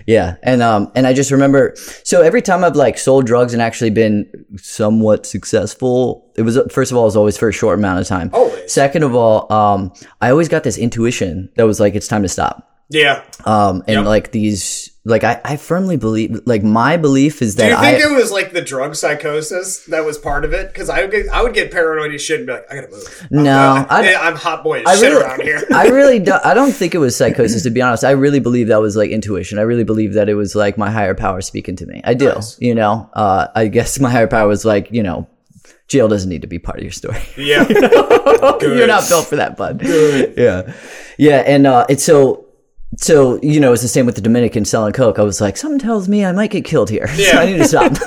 Yeah. 0.07 0.37
And 0.43 0.61
um 0.63 0.91
and 0.95 1.07
I 1.07 1.13
just 1.13 1.31
remember 1.31 1.73
so 2.03 2.21
every 2.23 2.43
time 2.43 2.65
I've 2.65 2.77
like 2.77 2.99
sold 2.99 3.27
drugs 3.27 3.53
and 3.53 3.63
actually 3.63 3.91
been 3.91 4.27
somewhat 4.57 5.25
successful, 5.25 6.31
it 6.37 6.43
was 6.43 6.59
first 6.71 6.91
of 6.91 6.97
all 6.99 7.05
it 7.05 7.07
was 7.07 7.17
always 7.17 7.37
for 7.39 7.49
a 7.49 7.53
short 7.53 7.79
amount 7.79 8.01
of 8.01 8.07
time. 8.07 8.31
Always. 8.33 8.73
Second 8.73 9.03
of 9.05 9.15
all, 9.15 9.51
um 9.53 9.93
I 10.21 10.31
always 10.31 10.49
got 10.49 10.65
this 10.65 10.77
intuition 10.77 11.51
that 11.57 11.65
was 11.65 11.81
like 11.81 11.95
it's 11.95 12.09
time 12.09 12.23
to 12.23 12.29
stop. 12.29 12.71
Yeah. 12.91 13.23
Um 13.45 13.83
and 13.87 13.97
Yep. 13.99 14.05
like 14.07 14.31
these 14.33 14.91
like 15.07 15.23
I, 15.25 15.39
I 15.45 15.57
firmly 15.57 15.97
believe 15.99 16.41
like 16.47 16.63
my 16.63 16.97
belief 16.97 17.43
is 17.43 17.57
that. 17.57 17.65
Do 17.65 17.71
you 17.73 17.77
I 17.77 17.99
think 17.99 18.11
it 18.11 18.15
was 18.15 18.33
like 18.33 18.53
the 18.53 18.63
drug 18.63 18.95
psychosis 18.95 19.85
that 19.87 20.05
was 20.05 20.17
part 20.17 20.47
of 20.47 20.55
it? 20.55 20.69
Because 20.69 20.89
I 20.89 21.03
would 21.03 21.11
get, 21.11 21.29
I 21.29 21.43
would 21.43 21.53
get 21.53 21.71
paranoid 21.71 22.15
as 22.15 22.23
shit 22.23 22.39
and 22.41 22.47
be 22.47 22.55
like, 22.55 22.65
I 22.71 22.75
gotta 22.77 22.91
move. 22.91 23.27
No, 23.31 23.87
I'm, 23.91 24.05
I- 24.05 24.15
I'm 24.15 24.35
hot 24.35 24.65
boy 24.65 24.81
as 24.81 24.87
I 24.87 24.95
shit 24.97 25.13
really, 25.13 25.23
around 25.25 25.43
here. 25.43 25.63
I 25.75 25.89
really 25.89 26.19
don't. 26.29 26.43
I 26.45 26.55
don't 26.55 26.73
think 26.73 26.95
it 26.95 26.99
was 26.99 27.15
psychosis. 27.15 27.65
To 27.65 27.71
be 27.71 27.83
honest, 27.83 28.03
I 28.03 28.13
really 28.13 28.41
believe 28.41 28.69
that 28.69 28.81
was 28.81 28.97
like 28.97 29.11
intuition. 29.11 29.59
I 29.59 29.63
really 29.63 29.85
believe 29.85 30.15
that 30.15 30.31
it 30.31 30.37
was 30.37 30.55
like 30.55 30.79
my 30.79 30.91
higher 30.91 31.15
power 31.15 31.43
speaking 31.43 31.77
to 31.77 31.87
me. 31.87 32.01
I 32.05 32.15
do. 32.15 32.27
Nice. 32.33 32.59
You 32.61 32.75
know, 32.75 33.11
uh, 33.13 33.49
I 33.55 33.69
guess 33.69 34.01
my 34.01 34.11
higher 34.11 34.27
power 34.27 34.49
was 34.49 34.65
like, 34.65 34.91
you 34.91 35.03
know, 35.03 35.27
jail 35.89 36.09
doesn't 36.09 36.31
need 36.31 36.41
to 36.43 36.49
be 36.49 36.59
part 36.59 36.79
of 36.79 36.83
your 36.83 36.93
story. 36.93 37.21
yeah. 37.37 37.67
You're 38.63 38.87
not 38.87 39.07
built 39.09 39.27
for 39.27 39.37
that, 39.37 39.57
bud. 39.59 39.83
Yeah, 39.83 40.73
yeah, 41.19 41.43
and 41.47 41.67
uh, 41.67 41.85
it's 41.91 42.05
so. 42.05 42.44
So 42.97 43.41
you 43.43 43.59
know, 43.61 43.73
it's 43.73 43.83
the 43.83 43.89
same 43.89 44.07
with 44.07 44.15
the 44.15 44.21
Dominican 44.21 44.65
selling 44.65 44.93
coke. 44.93 45.19
I 45.19 45.23
was 45.23 45.41
like, 45.41 45.57
something 45.57 45.81
tells 45.81 46.09
me 46.09 46.25
I 46.25 46.33
might 46.33 46.51
get 46.51 46.65
killed 46.65 46.91
here. 46.91 47.09
so 47.15 47.23
Yeah. 47.23 47.39
I 47.39 47.47
need 47.47 47.59
to 47.59 47.65
stop. 47.65 47.93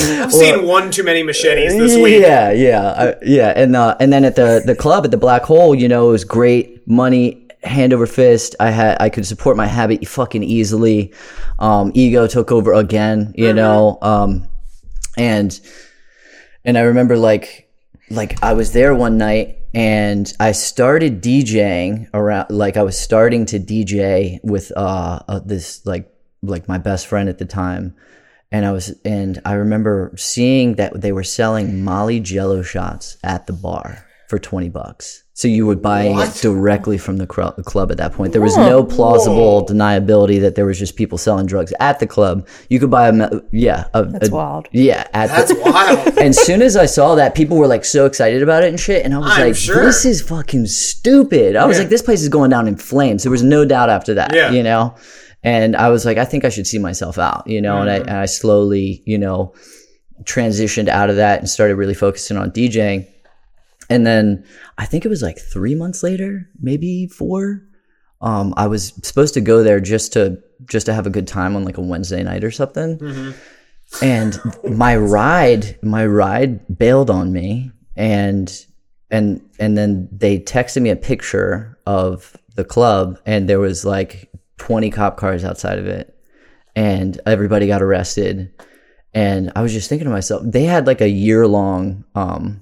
I've 0.00 0.32
seen 0.32 0.64
one 0.64 0.90
too 0.90 1.02
many 1.02 1.22
machetes 1.22 1.76
this 1.76 1.96
week. 2.00 2.20
Yeah, 2.22 2.52
yeah, 2.52 2.90
I, 2.96 3.14
yeah, 3.22 3.52
and 3.56 3.74
uh, 3.74 3.96
and 4.00 4.12
then 4.12 4.24
at 4.24 4.36
the 4.36 4.62
the 4.64 4.76
club 4.76 5.04
at 5.04 5.10
the 5.10 5.16
Black 5.16 5.42
Hole, 5.42 5.74
you 5.74 5.88
know, 5.88 6.08
it 6.08 6.12
was 6.12 6.24
great 6.24 6.86
money, 6.86 7.48
hand 7.64 7.92
over 7.92 8.06
fist. 8.06 8.54
I 8.60 8.70
had 8.70 8.96
I 9.00 9.08
could 9.10 9.26
support 9.26 9.56
my 9.56 9.66
habit 9.66 10.06
fucking 10.06 10.44
easily. 10.44 11.12
Um, 11.58 11.90
ego 11.94 12.26
took 12.28 12.52
over 12.52 12.72
again, 12.74 13.34
you 13.36 13.52
know, 13.52 13.98
um, 14.00 14.48
and 15.16 15.58
and 16.64 16.78
I 16.78 16.82
remember 16.82 17.16
like 17.16 17.68
like 18.08 18.40
I 18.42 18.52
was 18.52 18.72
there 18.72 18.94
one 18.94 19.18
night 19.18 19.57
and 19.74 20.32
I 20.40 20.52
started 20.52 21.22
DJing 21.22 22.08
around 22.14 22.50
like 22.50 22.76
I 22.76 22.82
was 22.82 22.98
starting 22.98 23.46
to 23.46 23.58
DJ 23.58 24.40
with 24.42 24.72
uh, 24.76 25.20
uh 25.28 25.40
this 25.40 25.84
like 25.84 26.10
like 26.42 26.68
my 26.68 26.78
best 26.78 27.06
friend 27.06 27.28
at 27.28 27.38
the 27.38 27.44
time. 27.44 27.94
And 28.50 28.64
I 28.64 28.72
was 28.72 28.94
and 29.04 29.40
I 29.44 29.54
remember 29.54 30.12
seeing 30.16 30.76
that 30.76 31.00
they 31.00 31.12
were 31.12 31.24
selling 31.24 31.84
Molly 31.84 32.20
Jello 32.20 32.62
shots 32.62 33.18
at 33.22 33.46
the 33.46 33.52
bar 33.52 34.07
for 34.28 34.38
20 34.38 34.68
bucks. 34.68 35.24
So 35.32 35.48
you 35.48 35.66
would 35.66 35.80
buy 35.80 36.08
What? 36.08 36.36
it 36.36 36.42
directly 36.42 36.98
from 36.98 37.16
the 37.16 37.26
cru- 37.26 37.52
club 37.64 37.90
at 37.92 37.96
that 37.98 38.12
point. 38.12 38.32
There 38.32 38.42
was 38.42 38.56
no 38.56 38.84
plausible 38.84 39.64
deniability 39.64 40.40
that 40.40 40.54
there 40.56 40.66
was 40.66 40.78
just 40.78 40.96
people 40.96 41.16
selling 41.16 41.46
drugs 41.46 41.72
at 41.80 41.98
the 42.00 42.06
club. 42.06 42.46
You 42.68 42.80
could 42.80 42.90
buy 42.90 43.08
a 43.08 43.30
yeah, 43.52 43.86
a, 43.94 44.04
That's 44.04 44.28
a- 44.28 44.34
wild. 44.34 44.68
Yeah, 44.72 45.06
at 45.14 45.28
That's 45.28 45.54
the, 45.54 45.60
wild. 45.64 46.08
and 46.18 46.28
as 46.30 46.38
soon 46.44 46.60
as 46.60 46.76
I 46.76 46.86
saw 46.86 47.14
that, 47.14 47.34
people 47.36 47.56
were 47.56 47.68
like 47.68 47.84
so 47.84 48.04
excited 48.04 48.42
about 48.42 48.64
it 48.64 48.68
and 48.70 48.78
shit. 48.80 49.04
And 49.04 49.14
I 49.14 49.18
was 49.18 49.30
I'm 49.32 49.40
like, 49.46 49.56
sure. 49.56 49.84
this 49.84 50.04
is 50.04 50.20
fucking 50.22 50.66
stupid. 50.66 51.54
I 51.56 51.64
was 51.66 51.76
Yeah. 51.76 51.82
like, 51.82 51.90
this 51.90 52.02
place 52.02 52.20
is 52.20 52.28
going 52.28 52.50
down 52.50 52.66
in 52.68 52.76
flames. 52.76 53.22
There 53.22 53.30
was 53.32 53.42
no 53.44 53.64
doubt 53.64 53.90
after 53.90 54.14
that, 54.14 54.34
Yeah. 54.34 54.50
you 54.50 54.62
know? 54.64 54.94
And 55.44 55.76
I 55.76 55.88
was 55.90 56.04
like, 56.04 56.18
I 56.18 56.24
think 56.24 56.44
I 56.44 56.48
should 56.48 56.66
see 56.66 56.78
myself 56.80 57.16
out, 57.16 57.46
you 57.46 57.62
know? 57.62 57.78
And, 57.80 57.88
I, 57.88 57.98
Mm-hmm. 58.00 58.08
and 58.08 58.18
I 58.18 58.26
slowly, 58.26 59.02
you 59.06 59.16
know, 59.18 59.54
transitioned 60.24 60.88
out 60.88 61.10
of 61.10 61.16
that 61.16 61.38
and 61.38 61.48
started 61.48 61.76
really 61.76 61.94
focusing 61.94 62.36
on 62.36 62.50
DJing. 62.50 63.06
And 63.90 64.06
then 64.06 64.44
I 64.76 64.84
think 64.86 65.04
it 65.04 65.08
was 65.08 65.22
like 65.22 65.38
three 65.38 65.74
months 65.74 66.02
later, 66.02 66.48
maybe 66.60 67.06
four. 67.06 67.62
Um, 68.20 68.52
I 68.56 68.66
was 68.66 68.92
supposed 69.02 69.34
to 69.34 69.40
go 69.40 69.62
there 69.62 69.80
just 69.80 70.12
to 70.14 70.42
just 70.66 70.86
to 70.86 70.92
have 70.94 71.06
a 71.06 71.10
good 71.10 71.26
time 71.28 71.54
on 71.56 71.64
like 71.64 71.78
a 71.78 71.82
Wednesday 71.82 72.22
night 72.22 72.42
or 72.44 72.50
something 72.50 72.98
Mm-hmm. 72.98 73.30
and 74.04 74.38
my 74.76 74.96
ride 74.96 75.78
my 75.82 76.04
ride 76.04 76.78
bailed 76.78 77.10
on 77.10 77.32
me 77.32 77.70
and 77.96 78.66
and 79.10 79.40
and 79.60 79.78
then 79.78 80.08
they 80.12 80.40
texted 80.40 80.82
me 80.82 80.90
a 80.90 80.96
picture 80.96 81.78
of 81.86 82.36
the 82.56 82.64
club 82.64 83.18
and 83.24 83.48
there 83.48 83.60
was 83.60 83.84
like 83.84 84.30
20 84.58 84.90
cop 84.90 85.16
cars 85.16 85.44
outside 85.44 85.78
of 85.78 85.86
it 85.86 86.14
and 86.76 87.20
everybody 87.24 87.66
got 87.68 87.80
arrested 87.82 88.52
and 89.14 89.52
i 89.56 89.62
was 89.62 89.72
just 89.72 89.88
thinking 89.88 90.06
to 90.06 90.12
myself 90.12 90.42
they 90.44 90.64
had 90.64 90.86
like 90.88 91.00
a 91.00 91.08
year 91.08 91.46
long 91.46 92.04
um 92.14 92.60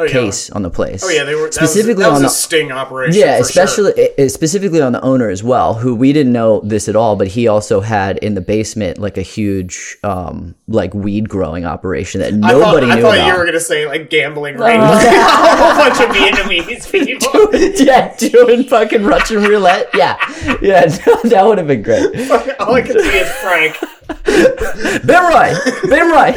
Oh, 0.00 0.04
yeah. 0.04 0.12
case 0.12 0.48
on 0.50 0.62
the 0.62 0.70
place 0.70 1.02
Oh 1.04 1.08
yeah, 1.08 1.24
they 1.24 1.34
were 1.34 1.50
specifically 1.50 2.04
was, 2.04 2.14
on 2.14 2.22
the 2.22 2.28
sting 2.28 2.70
operation. 2.70 3.20
yeah, 3.20 3.38
for 3.38 3.50
sure. 3.50 3.64
especially 3.64 4.10
eh, 4.16 4.28
specifically 4.28 4.80
on 4.80 4.92
the 4.92 5.00
owner 5.02 5.28
as 5.28 5.42
well, 5.42 5.74
who 5.74 5.94
we 5.96 6.12
didn't 6.12 6.32
know 6.32 6.60
this 6.60 6.88
at 6.88 6.94
all, 6.94 7.16
but 7.16 7.26
he 7.26 7.48
also 7.48 7.80
had 7.80 8.18
in 8.18 8.34
the 8.34 8.40
basement 8.40 8.98
like 8.98 9.18
a 9.18 9.22
huge 9.22 9.96
um 10.04 10.54
like 10.68 10.94
weed 10.94 11.28
growing 11.28 11.64
operation 11.64 12.20
that 12.20 12.32
I 12.32 12.52
thought, 12.52 12.58
nobody 12.60 12.86
I 12.92 12.94
knew 12.94 13.02
thought 13.02 13.16
about. 13.16 13.26
you 13.26 13.36
were 13.36 13.44
gonna 13.44 13.58
say 13.58 13.86
like 13.86 14.08
gambling 14.08 14.56
ring. 14.56 14.80
a 14.80 14.86
whole 14.86 15.74
bunch 15.74 16.00
of 16.00 16.14
Vietnamese 16.14 16.90
people. 16.92 17.54
yeah, 17.84 18.14
doing 18.18 18.64
fucking 18.64 19.02
Russian 19.04 19.42
roulette. 19.42 19.88
Yeah, 19.94 20.16
yeah, 20.62 20.86
that 20.86 21.42
would 21.44 21.58
have 21.58 21.66
been 21.66 21.82
great. 21.82 22.30
All 22.60 22.74
I 22.74 22.82
can 22.82 23.00
see 23.00 23.18
is 23.18 23.28
Frank. 23.42 23.76
Been 24.24 25.22
right, 25.24 25.56
been 25.88 26.08
right. 26.10 26.36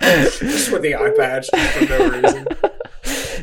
Just 0.00 0.72
with 0.72 0.82
the 0.82 0.94
eye 0.96 1.12
patch 1.16 1.48
for 1.50 1.84
no 1.86 2.08
reason. 2.10 2.46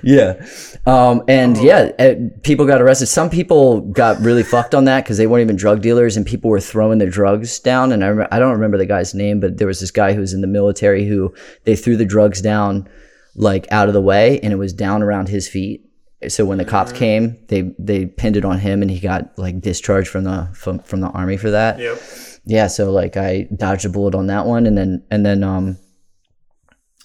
Yeah. 0.03 0.45
Um, 0.85 1.23
and 1.27 1.57
yeah, 1.57 1.91
uh, 1.99 2.13
people 2.43 2.65
got 2.65 2.81
arrested. 2.81 3.07
Some 3.07 3.29
people 3.29 3.81
got 3.81 4.19
really 4.19 4.43
fucked 4.43 4.73
on 4.73 4.85
that 4.85 5.03
because 5.03 5.17
they 5.17 5.27
weren't 5.27 5.41
even 5.41 5.55
drug 5.55 5.81
dealers 5.81 6.15
and 6.15 6.25
people 6.25 6.49
were 6.49 6.61
throwing 6.61 6.99
their 6.99 7.09
drugs 7.09 7.59
down. 7.59 7.91
And 7.91 8.03
I, 8.03 8.09
rem- 8.09 8.27
I 8.31 8.39
don't 8.39 8.53
remember 8.53 8.77
the 8.77 8.85
guy's 8.85 9.13
name, 9.13 9.39
but 9.39 9.57
there 9.57 9.67
was 9.67 9.79
this 9.79 9.91
guy 9.91 10.13
who 10.13 10.21
was 10.21 10.33
in 10.33 10.41
the 10.41 10.47
military 10.47 11.05
who 11.05 11.33
they 11.65 11.75
threw 11.75 11.97
the 11.97 12.05
drugs 12.05 12.41
down 12.41 12.87
like 13.35 13.69
out 13.71 13.87
of 13.87 13.93
the 13.93 14.01
way 14.01 14.39
and 14.39 14.53
it 14.53 14.57
was 14.57 14.71
down 14.73 15.03
around 15.03 15.29
his 15.29 15.49
feet. 15.49 15.83
So 16.29 16.45
when 16.45 16.57
the 16.57 16.65
cops 16.65 16.91
came, 16.91 17.37
they 17.47 17.73
they 17.77 18.05
pinned 18.05 18.37
it 18.37 18.45
on 18.45 18.59
him 18.59 18.81
and 18.81 18.89
he 18.89 18.99
got 18.99 19.37
like 19.37 19.61
discharged 19.61 20.07
from 20.09 20.23
the 20.23 20.49
from, 20.53 20.79
from 20.79 21.01
the 21.01 21.09
army 21.09 21.37
for 21.37 21.51
that. 21.51 21.79
Yep. 21.79 22.01
Yeah, 22.45 22.67
so 22.67 22.91
like 22.91 23.17
I 23.17 23.47
dodged 23.55 23.85
a 23.85 23.89
bullet 23.89 24.15
on 24.15 24.27
that 24.27 24.45
one 24.45 24.65
and 24.65 24.77
then 24.77 25.05
and 25.11 25.25
then 25.25 25.43
um 25.43 25.77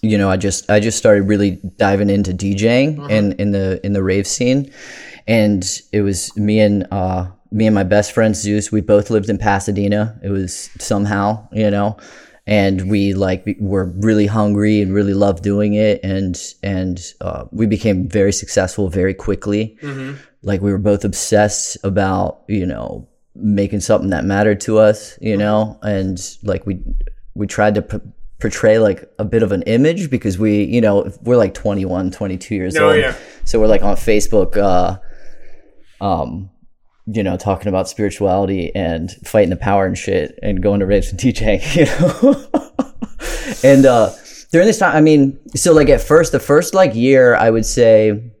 you 0.03 0.17
know, 0.17 0.29
I 0.29 0.37
just 0.37 0.69
I 0.69 0.79
just 0.81 0.97
started 0.97 1.23
really 1.23 1.61
diving 1.77 2.09
into 2.09 2.31
DJing 2.31 3.09
and 3.09 3.33
in 3.39 3.51
the 3.51 3.83
in 3.85 3.93
the 3.93 4.03
rave 4.03 4.27
scene. 4.27 4.71
And 5.27 5.65
it 5.93 6.01
was 6.01 6.35
me 6.35 6.59
and 6.59 6.85
uh 6.91 7.27
me 7.51 7.65
and 7.67 7.73
my 7.73 7.83
best 7.83 8.11
friend 8.11 8.35
Zeus, 8.35 8.71
we 8.71 8.81
both 8.81 9.09
lived 9.09 9.29
in 9.29 9.37
Pasadena. 9.37 10.19
It 10.21 10.29
was 10.29 10.69
somehow, 10.79 11.47
you 11.53 11.71
know, 11.71 11.97
and 12.45 12.89
we 12.89 13.13
like 13.13 13.45
were 13.61 13.85
really 13.85 14.25
hungry 14.27 14.81
and 14.81 14.93
really 14.93 15.13
loved 15.13 15.41
doing 15.41 15.75
it. 15.75 16.01
And 16.03 16.37
and 16.61 16.99
uh, 17.21 17.45
we 17.51 17.65
became 17.65 18.09
very 18.09 18.33
successful 18.33 18.89
very 18.89 19.13
quickly. 19.13 19.77
Like 20.41 20.61
we 20.61 20.71
were 20.71 20.79
both 20.79 21.05
obsessed 21.05 21.77
about 21.85 22.41
you 22.49 22.65
know 22.65 23.07
making 23.35 23.79
something 23.79 24.09
that 24.09 24.25
mattered 24.25 24.59
to 24.61 24.77
us 24.79 25.17
you 25.21 25.37
know? 25.37 25.79
And 25.81 26.19
like 26.43 26.65
we 26.67 26.81
we 27.35 27.47
tried 27.47 27.75
to 27.75 27.81
p- 27.83 27.99
portray 28.43 28.77
like 28.77 28.99
a 29.19 29.25
bit 29.25 29.41
of 29.41 29.51
an 29.51 29.61
image 29.63 30.09
because 30.09 30.37
we 30.37 30.63
you 30.75 30.81
know 30.81 30.95
we're 31.21 31.37
like 31.37 31.53
21 31.53 32.11
22 32.11 32.55
years 32.55 32.75
Oh, 32.77 32.89
old 32.89 32.99
yeah. 32.99 33.15
so 33.45 33.59
we're 33.59 33.67
like 33.75 33.83
on 33.83 33.95
facebook 33.95 34.57
uh 34.57 34.97
um 36.03 36.49
you 37.05 37.21
know, 37.21 37.35
talking 37.35 37.67
about 37.67 37.89
spirituality 37.89 38.73
and 38.75 39.11
fighting 39.25 39.49
the 39.49 39.57
power 39.57 39.85
and 39.85 39.97
shit 39.97 40.39
and 40.41 40.63
going 40.63 40.79
to 40.79 40.85
raves 40.85 41.11
and 41.11 41.19
DJing, 41.19 41.59
you 41.75 41.85
know? 41.85 43.69
and 43.69 43.85
uh 43.85 44.09
during 44.53 44.67
this 44.67 44.77
time, 44.79 44.95
I 44.95 45.01
mean, 45.01 45.37
so 45.53 45.73
like 45.73 45.89
at 45.89 45.99
first, 45.99 46.31
the 46.31 46.39
first 46.39 46.73
like 46.73 46.95
year, 46.95 47.35
I 47.35 47.49
would 47.49 47.65
say 47.65 48.31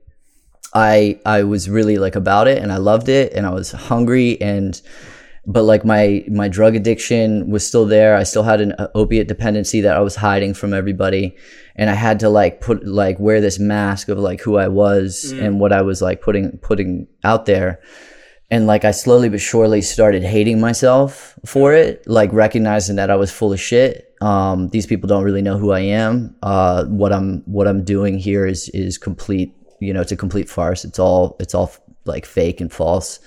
I 0.73 1.19
I 1.25 1.43
was 1.43 1.69
really 1.69 1.97
like 1.97 2.15
about 2.15 2.47
it 2.47 2.61
and 2.63 2.71
I 2.71 2.77
loved 2.77 3.09
it 3.09 3.33
and 3.33 3.45
I 3.45 3.49
was 3.49 3.71
hungry 3.71 4.39
and 4.41 4.81
but 5.45 5.63
like 5.63 5.83
my 5.83 6.23
my 6.29 6.47
drug 6.47 6.75
addiction 6.75 7.49
was 7.49 7.67
still 7.67 7.85
there. 7.85 8.15
I 8.15 8.23
still 8.23 8.43
had 8.43 8.61
an 8.61 8.75
opiate 8.95 9.27
dependency 9.27 9.81
that 9.81 9.95
I 9.95 9.99
was 9.99 10.15
hiding 10.15 10.53
from 10.53 10.73
everybody 10.73 11.35
and 11.75 11.89
I 11.89 11.95
had 11.95 12.19
to 12.21 12.29
like 12.29 12.61
put 12.61 12.85
like 12.85 13.19
wear 13.19 13.41
this 13.41 13.59
mask 13.59 14.09
of 14.09 14.17
like 14.17 14.41
who 14.41 14.57
I 14.57 14.67
was 14.67 15.31
and 15.31 15.59
what 15.59 15.73
I 15.73 15.81
was 15.81 16.01
like 16.01 16.21
putting 16.21 16.57
putting 16.59 17.07
out 17.23 17.45
there 17.45 17.81
and 18.53 18.67
like 18.67 18.85
I 18.85 18.91
slowly 18.91 19.29
but 19.29 19.41
surely 19.41 19.81
started 19.81 20.21
hating 20.21 20.59
myself 20.59 21.37
for 21.43 21.73
it, 21.73 22.05
like 22.07 22.31
recognizing 22.31 22.97
that 22.97 23.09
I 23.09 23.15
was 23.15 23.31
full 23.31 23.51
of 23.51 23.59
shit. 23.59 24.13
Um, 24.21 24.69
these 24.69 24.85
people 24.85 25.07
don't 25.07 25.23
really 25.23 25.41
know 25.41 25.57
who 25.57 25.71
I 25.71 25.79
am. 25.79 26.35
Uh, 26.43 26.85
what 26.85 27.11
I'm 27.11 27.41
what 27.45 27.67
I'm 27.67 27.83
doing 27.83 28.19
here 28.19 28.45
is 28.45 28.69
is 28.69 28.99
complete. 28.99 29.55
You 29.79 29.91
know, 29.91 30.01
it's 30.01 30.11
a 30.11 30.15
complete 30.15 30.49
farce. 30.49 30.85
It's 30.85 30.99
all 30.99 31.35
it's 31.39 31.55
all 31.55 31.71
like 32.05 32.25
fake 32.25 32.61
and 32.61 32.71
false. 32.71 33.19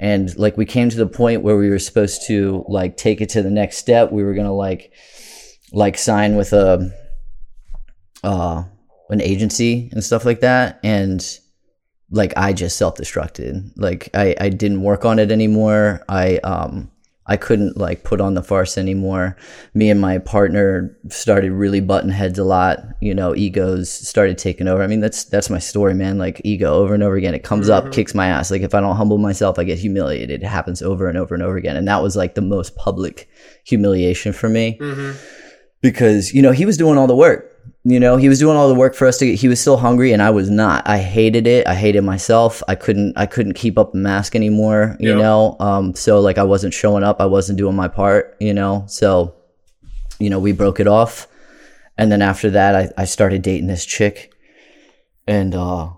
And 0.00 0.36
like 0.36 0.56
we 0.56 0.64
came 0.64 0.88
to 0.90 0.96
the 0.96 1.06
point 1.06 1.42
where 1.42 1.56
we 1.56 1.70
were 1.70 1.78
supposed 1.78 2.22
to 2.28 2.64
like 2.68 2.96
take 2.96 3.20
it 3.20 3.28
to 3.30 3.42
the 3.42 3.50
next 3.50 3.78
step. 3.78 4.12
We 4.12 4.22
were 4.22 4.34
gonna 4.34 4.54
like 4.54 4.92
like 5.72 5.98
sign 5.98 6.36
with 6.36 6.52
a 6.52 6.92
uh 8.22 8.64
an 9.10 9.20
agency 9.20 9.88
and 9.92 10.04
stuff 10.04 10.24
like 10.24 10.40
that. 10.40 10.80
And 10.82 11.24
like 12.10 12.32
I 12.36 12.52
just 12.52 12.76
self-destructed. 12.76 13.72
Like 13.76 14.10
I, 14.14 14.34
I 14.40 14.48
didn't 14.50 14.82
work 14.82 15.04
on 15.04 15.18
it 15.18 15.30
anymore. 15.30 16.04
I 16.08 16.36
um 16.38 16.90
I 17.28 17.36
couldn't 17.36 17.76
like 17.76 18.04
put 18.04 18.20
on 18.20 18.34
the 18.34 18.42
farce 18.42 18.78
anymore. 18.78 19.36
Me 19.74 19.90
and 19.90 20.00
my 20.00 20.18
partner 20.18 20.96
started 21.08 21.52
really 21.52 21.80
button 21.80 22.10
heads 22.10 22.38
a 22.38 22.44
lot. 22.44 22.78
You 23.00 23.14
know, 23.14 23.36
egos 23.36 23.90
started 23.92 24.38
taking 24.38 24.66
over. 24.66 24.82
I 24.82 24.86
mean, 24.86 25.00
that's 25.00 25.24
that's 25.24 25.50
my 25.50 25.58
story, 25.58 25.94
man. 25.94 26.16
Like 26.18 26.40
ego 26.44 26.72
over 26.72 26.94
and 26.94 27.02
over 27.02 27.16
again. 27.16 27.34
It 27.34 27.44
comes 27.44 27.68
up, 27.68 27.84
mm-hmm. 27.84 27.92
kicks 27.92 28.14
my 28.14 28.28
ass. 28.28 28.50
Like 28.50 28.62
if 28.62 28.74
I 28.74 28.80
don't 28.80 28.96
humble 28.96 29.18
myself, 29.18 29.58
I 29.58 29.64
get 29.64 29.78
humiliated. 29.78 30.42
It 30.42 30.46
happens 30.46 30.80
over 30.80 31.08
and 31.08 31.18
over 31.18 31.34
and 31.34 31.42
over 31.42 31.56
again. 31.56 31.76
And 31.76 31.86
that 31.86 32.02
was 32.02 32.16
like 32.16 32.34
the 32.34 32.40
most 32.40 32.76
public 32.76 33.28
humiliation 33.64 34.32
for 34.32 34.48
me 34.48 34.78
mm-hmm. 34.80 35.18
because 35.82 36.32
you 36.32 36.40
know 36.40 36.52
he 36.52 36.64
was 36.64 36.78
doing 36.78 36.96
all 36.96 37.06
the 37.06 37.14
work 37.14 37.47
you 37.84 37.98
know 38.00 38.16
he 38.16 38.28
was 38.28 38.38
doing 38.38 38.56
all 38.56 38.68
the 38.68 38.74
work 38.74 38.94
for 38.94 39.06
us 39.06 39.18
to 39.18 39.26
get 39.26 39.38
he 39.38 39.48
was 39.48 39.60
still 39.60 39.76
hungry 39.76 40.12
and 40.12 40.22
i 40.22 40.30
was 40.30 40.48
not. 40.50 40.86
I 40.88 40.98
hated 40.98 41.46
it. 41.46 41.66
I 41.66 41.74
hated 41.74 42.02
myself. 42.02 42.62
I 42.68 42.74
couldn't 42.74 43.16
i 43.16 43.26
couldn't 43.26 43.54
keep 43.54 43.78
up 43.78 43.92
the 43.92 43.98
mask 43.98 44.34
anymore 44.36 44.96
you 45.00 45.10
Yep. 45.10 45.18
know? 45.18 45.56
Um 45.60 45.94
so 45.94 46.20
like 46.20 46.38
i 46.38 46.42
wasn't 46.44 46.74
showing 46.74 47.02
up. 47.04 47.20
I 47.20 47.26
wasn't 47.26 47.58
doing 47.58 47.76
my 47.76 47.88
part 47.88 48.36
you 48.40 48.52
know? 48.54 48.84
So 48.88 49.34
you 50.18 50.30
know 50.30 50.38
we 50.38 50.52
broke 50.52 50.80
it 50.80 50.86
off. 50.88 51.26
And 51.96 52.10
then 52.12 52.22
after 52.22 52.50
that 52.50 52.74
i, 52.74 53.02
I 53.02 53.04
started 53.04 53.42
dating 53.42 53.66
this 53.68 53.84
chick. 53.86 54.32
And 55.26 55.54
uh 55.54 55.90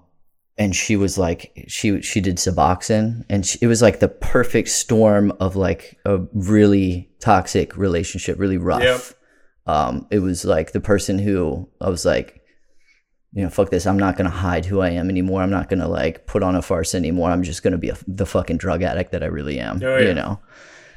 and 0.58 0.76
she 0.76 0.94
was 0.96 1.16
like 1.16 1.52
she 1.68 2.02
she 2.02 2.20
did 2.20 2.36
suboxone. 2.36 3.24
And 3.30 3.46
she, 3.46 3.58
it 3.62 3.66
was 3.66 3.80
like 3.80 4.00
the 4.00 4.08
perfect 4.08 4.68
storm 4.68 5.32
of 5.40 5.56
like 5.56 5.98
a 6.04 6.18
really 6.34 7.10
toxic 7.20 7.76
relationship 7.76 8.38
really 8.38 8.58
rough. 8.58 8.82
Yep. 8.82 9.00
Um 9.66 10.06
it 10.10 10.18
was 10.20 10.44
like 10.44 10.72
the 10.72 10.80
person 10.80 11.18
who 11.18 11.68
i 11.80 11.88
was 11.88 12.04
like 12.04 12.40
you 13.32 13.42
know 13.42 13.50
fuck 13.50 13.70
this 13.70 13.86
i'm 13.86 13.98
not 13.98 14.16
gonna 14.16 14.28
hide 14.30 14.64
who 14.64 14.80
i 14.80 14.88
am 14.90 15.08
anymore 15.10 15.42
i'm 15.42 15.50
not 15.50 15.68
gonna 15.68 15.88
like 15.88 16.26
put 16.26 16.42
on 16.42 16.56
a 16.56 16.62
farce 16.62 16.94
anymore 16.94 17.30
i'm 17.30 17.42
just 17.42 17.62
gonna 17.62 17.78
be 17.78 17.90
a, 17.90 17.96
the 18.08 18.26
fucking 18.26 18.56
drug 18.56 18.82
addict 18.82 19.12
that 19.12 19.22
i 19.22 19.26
really 19.26 19.58
am 19.60 19.80
Oh, 19.82 19.98
yeah. 19.98 20.08
you 20.08 20.14
know 20.14 20.40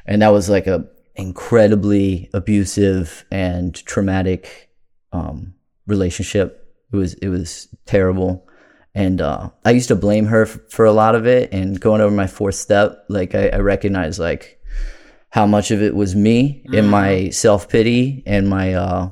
and 0.05 0.21
that 0.21 0.29
was 0.29 0.49
like 0.49 0.65
a 0.67 0.87
incredibly 1.15 2.29
abusive 2.33 3.25
and 3.31 3.75
traumatic 3.85 4.69
um 5.11 5.53
relationship 5.87 6.73
it 6.91 6.95
was 6.95 7.13
it 7.15 7.27
was 7.29 7.67
terrible 7.85 8.47
and 8.95 9.21
uh, 9.21 9.49
I 9.65 9.71
used 9.71 9.87
to 9.87 9.95
blame 9.95 10.27
her 10.27 10.43
f- 10.43 10.59
for 10.69 10.85
a 10.85 10.91
lot 10.91 11.15
of 11.15 11.25
it. 11.25 11.51
And 11.51 11.79
going 11.79 11.99
over 11.99 12.15
my 12.15 12.27
fourth 12.27 12.53
step, 12.53 13.05
like 13.09 13.33
I, 13.33 13.47
I 13.49 13.57
recognized 13.57 14.19
like 14.19 14.59
how 15.33 15.47
much 15.47 15.71
of 15.71 15.81
it 15.81 15.95
was 15.95 16.15
me 16.15 16.63
and 16.75 16.91
my 16.91 17.29
self 17.29 17.67
pity 17.67 18.21
and 18.27 18.47
my, 18.47 18.73
uh, 18.75 19.09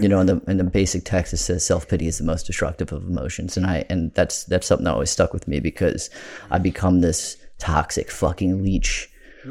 you 0.00 0.08
know, 0.08 0.20
in 0.20 0.26
the 0.26 0.40
in 0.46 0.56
the 0.56 0.64
basic 0.64 1.04
text 1.04 1.32
it 1.32 1.38
says 1.38 1.66
self 1.66 1.88
pity 1.88 2.06
is 2.06 2.18
the 2.18 2.24
most 2.24 2.46
destructive 2.46 2.92
of 2.92 3.02
emotions, 3.02 3.56
and 3.56 3.66
I 3.66 3.84
and 3.90 4.14
that's 4.14 4.44
that's 4.44 4.66
something 4.68 4.84
that 4.84 4.94
always 4.94 5.10
stuck 5.10 5.32
with 5.32 5.48
me 5.48 5.58
because 5.58 6.10
I 6.52 6.58
become 6.58 7.00
this 7.00 7.36
toxic 7.58 8.08
fucking 8.10 8.62
leech 8.62 9.08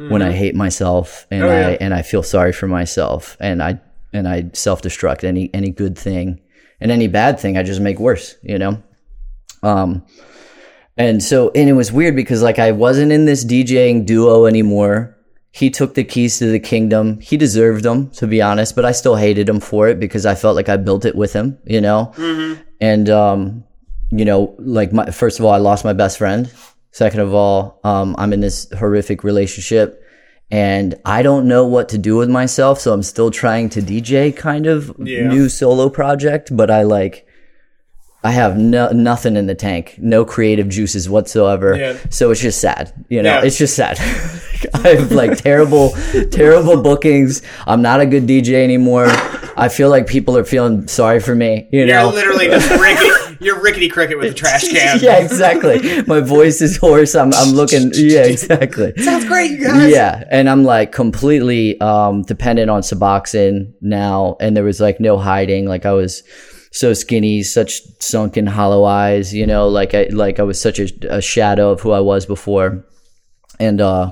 when 0.09 0.21
I 0.21 0.31
hate 0.31 0.55
myself 0.55 1.27
and 1.29 1.43
Oh, 1.43 1.49
I 1.49 1.71
yeah. 1.71 1.77
and 1.81 1.93
I 1.93 2.01
feel 2.01 2.23
sorry 2.23 2.53
for 2.53 2.67
myself 2.67 3.35
and 3.41 3.61
I 3.61 3.81
and 4.13 4.27
I 4.29 4.49
self 4.53 4.81
destruct 4.81 5.25
any 5.25 5.49
any 5.53 5.69
good 5.71 5.97
thing 5.97 6.39
and 6.79 6.89
any 6.91 7.07
bad 7.07 7.37
thing 7.37 7.57
I 7.57 7.63
just 7.63 7.81
make 7.81 7.99
worse, 7.99 8.37
you 8.41 8.57
know. 8.57 8.81
Um, 9.63 10.05
and 10.97 11.21
so, 11.21 11.51
and 11.53 11.69
it 11.69 11.73
was 11.73 11.91
weird 11.91 12.15
because 12.15 12.41
like 12.41 12.57
I 12.59 12.71
wasn't 12.71 13.11
in 13.11 13.25
this 13.25 13.43
DJing 13.43 14.05
duo 14.05 14.45
anymore. 14.45 15.17
He 15.53 15.69
took 15.69 15.95
the 15.95 16.03
keys 16.05 16.39
to 16.39 16.45
the 16.49 16.59
kingdom. 16.59 17.19
He 17.19 17.35
deserved 17.35 17.83
them, 17.83 18.09
to 18.11 18.25
be 18.27 18.41
honest, 18.41 18.73
but 18.75 18.85
I 18.85 18.93
still 18.93 19.15
hated 19.17 19.49
him 19.49 19.59
for 19.59 19.89
it 19.89 19.99
because 19.99 20.25
I 20.25 20.33
felt 20.33 20.55
like 20.55 20.69
I 20.69 20.77
built 20.77 21.03
it 21.03 21.13
with 21.15 21.33
him, 21.33 21.57
you 21.65 21.81
know? 21.81 22.13
And, 22.79 23.09
um, 23.09 23.65
you 24.11 24.23
know, 24.23 24.55
like 24.59 24.93
my, 24.93 25.11
first 25.11 25.39
of 25.39 25.45
all, 25.45 25.51
I 25.51 25.57
lost 25.57 25.83
my 25.83 25.91
best 25.93 26.17
friend. 26.17 26.49
Second 26.91 27.19
of 27.19 27.33
all, 27.33 27.79
um, 27.83 28.15
I'm 28.17 28.31
in 28.33 28.39
this 28.39 28.67
horrific 28.77 29.23
relationship 29.25 30.01
and 30.49 30.95
I 31.05 31.21
don't 31.21 31.47
know 31.47 31.65
what 31.65 31.89
to 31.89 31.97
do 31.97 32.15
with 32.17 32.29
myself. 32.29 32.79
So 32.79 32.93
I'm 32.93 33.03
still 33.03 33.29
trying 33.31 33.69
to 33.69 33.81
DJ 33.81 34.35
kind 34.35 34.67
of 34.67 34.93
Yeah. 34.99 35.27
new 35.27 35.47
solo 35.49 35.89
project, 35.89 36.55
but 36.55 36.71
I 36.71 36.83
like, 36.83 37.25
I 38.23 38.31
have 38.31 38.57
no, 38.57 38.89
nothing 38.91 39.35
in 39.35 39.47
the 39.47 39.55
tank, 39.55 39.95
no 39.97 40.23
creative 40.25 40.69
juices 40.69 41.09
whatsoever. 41.09 41.75
Yeah. 41.75 41.97
So 42.09 42.31
it's 42.31 42.41
just 42.41 42.59
sad. 42.61 42.93
You 43.09 43.21
know, 43.23 43.35
Yeah. 43.39 43.45
it's 43.45 43.57
just 43.57 43.75
sad. 43.75 43.97
I 44.73 44.89
have 44.89 45.11
like 45.11 45.37
terrible, 45.37 45.91
terrible 46.31 46.81
bookings. 46.81 47.41
I'm 47.67 47.81
not 47.81 48.01
a 48.01 48.05
good 48.05 48.27
DJ 48.27 48.63
anymore. 48.63 49.07
I 49.57 49.69
feel 49.69 49.89
like 49.89 50.07
people 50.07 50.37
are 50.37 50.43
feeling 50.43 50.87
sorry 50.87 51.19
for 51.19 51.35
me. 51.35 51.67
You 51.71 51.79
You're 51.79 51.87
know, 51.87 52.09
literally 52.09 52.47
just 52.47 52.69
rickety. 52.69 53.37
You're 53.43 53.59
rickety 53.61 53.89
cricket 53.89 54.17
with 54.19 54.31
a 54.31 54.35
trash 54.35 54.69
can. 54.71 54.99
yeah, 55.01 55.17
exactly. 55.17 56.03
My 56.03 56.19
voice 56.19 56.61
is 56.61 56.77
hoarse. 56.77 57.15
I'm, 57.15 57.33
I'm 57.33 57.53
looking. 57.53 57.91
Yeah, 57.95 58.23
exactly. 58.23 58.93
Sounds 58.97 59.25
great, 59.25 59.51
you 59.51 59.63
guys. 59.65 59.91
Yeah, 59.91 60.23
and 60.29 60.49
I'm 60.49 60.63
like 60.63 60.91
completely 60.91 61.79
um, 61.81 62.21
dependent 62.21 62.69
on 62.69 62.81
Suboxone 62.81 63.73
now, 63.81 64.37
and 64.39 64.55
there 64.55 64.63
was 64.63 64.79
like 64.79 64.99
no 64.99 65.17
hiding. 65.17 65.65
Like 65.65 65.85
I 65.85 65.93
was 65.93 66.23
so 66.71 66.93
skinny, 66.93 67.43
such 67.43 67.81
sunken, 67.99 68.47
hollow 68.47 68.83
eyes. 68.83 69.33
You 69.33 69.47
know, 69.47 69.67
like 69.67 69.93
I 69.95 70.07
like 70.11 70.39
I 70.39 70.43
was 70.43 70.61
such 70.61 70.79
a, 70.79 70.89
a 71.09 71.21
shadow 71.21 71.71
of 71.71 71.81
who 71.81 71.91
I 71.91 71.99
was 71.99 72.25
before, 72.25 72.85
and 73.59 73.81
uh, 73.81 74.11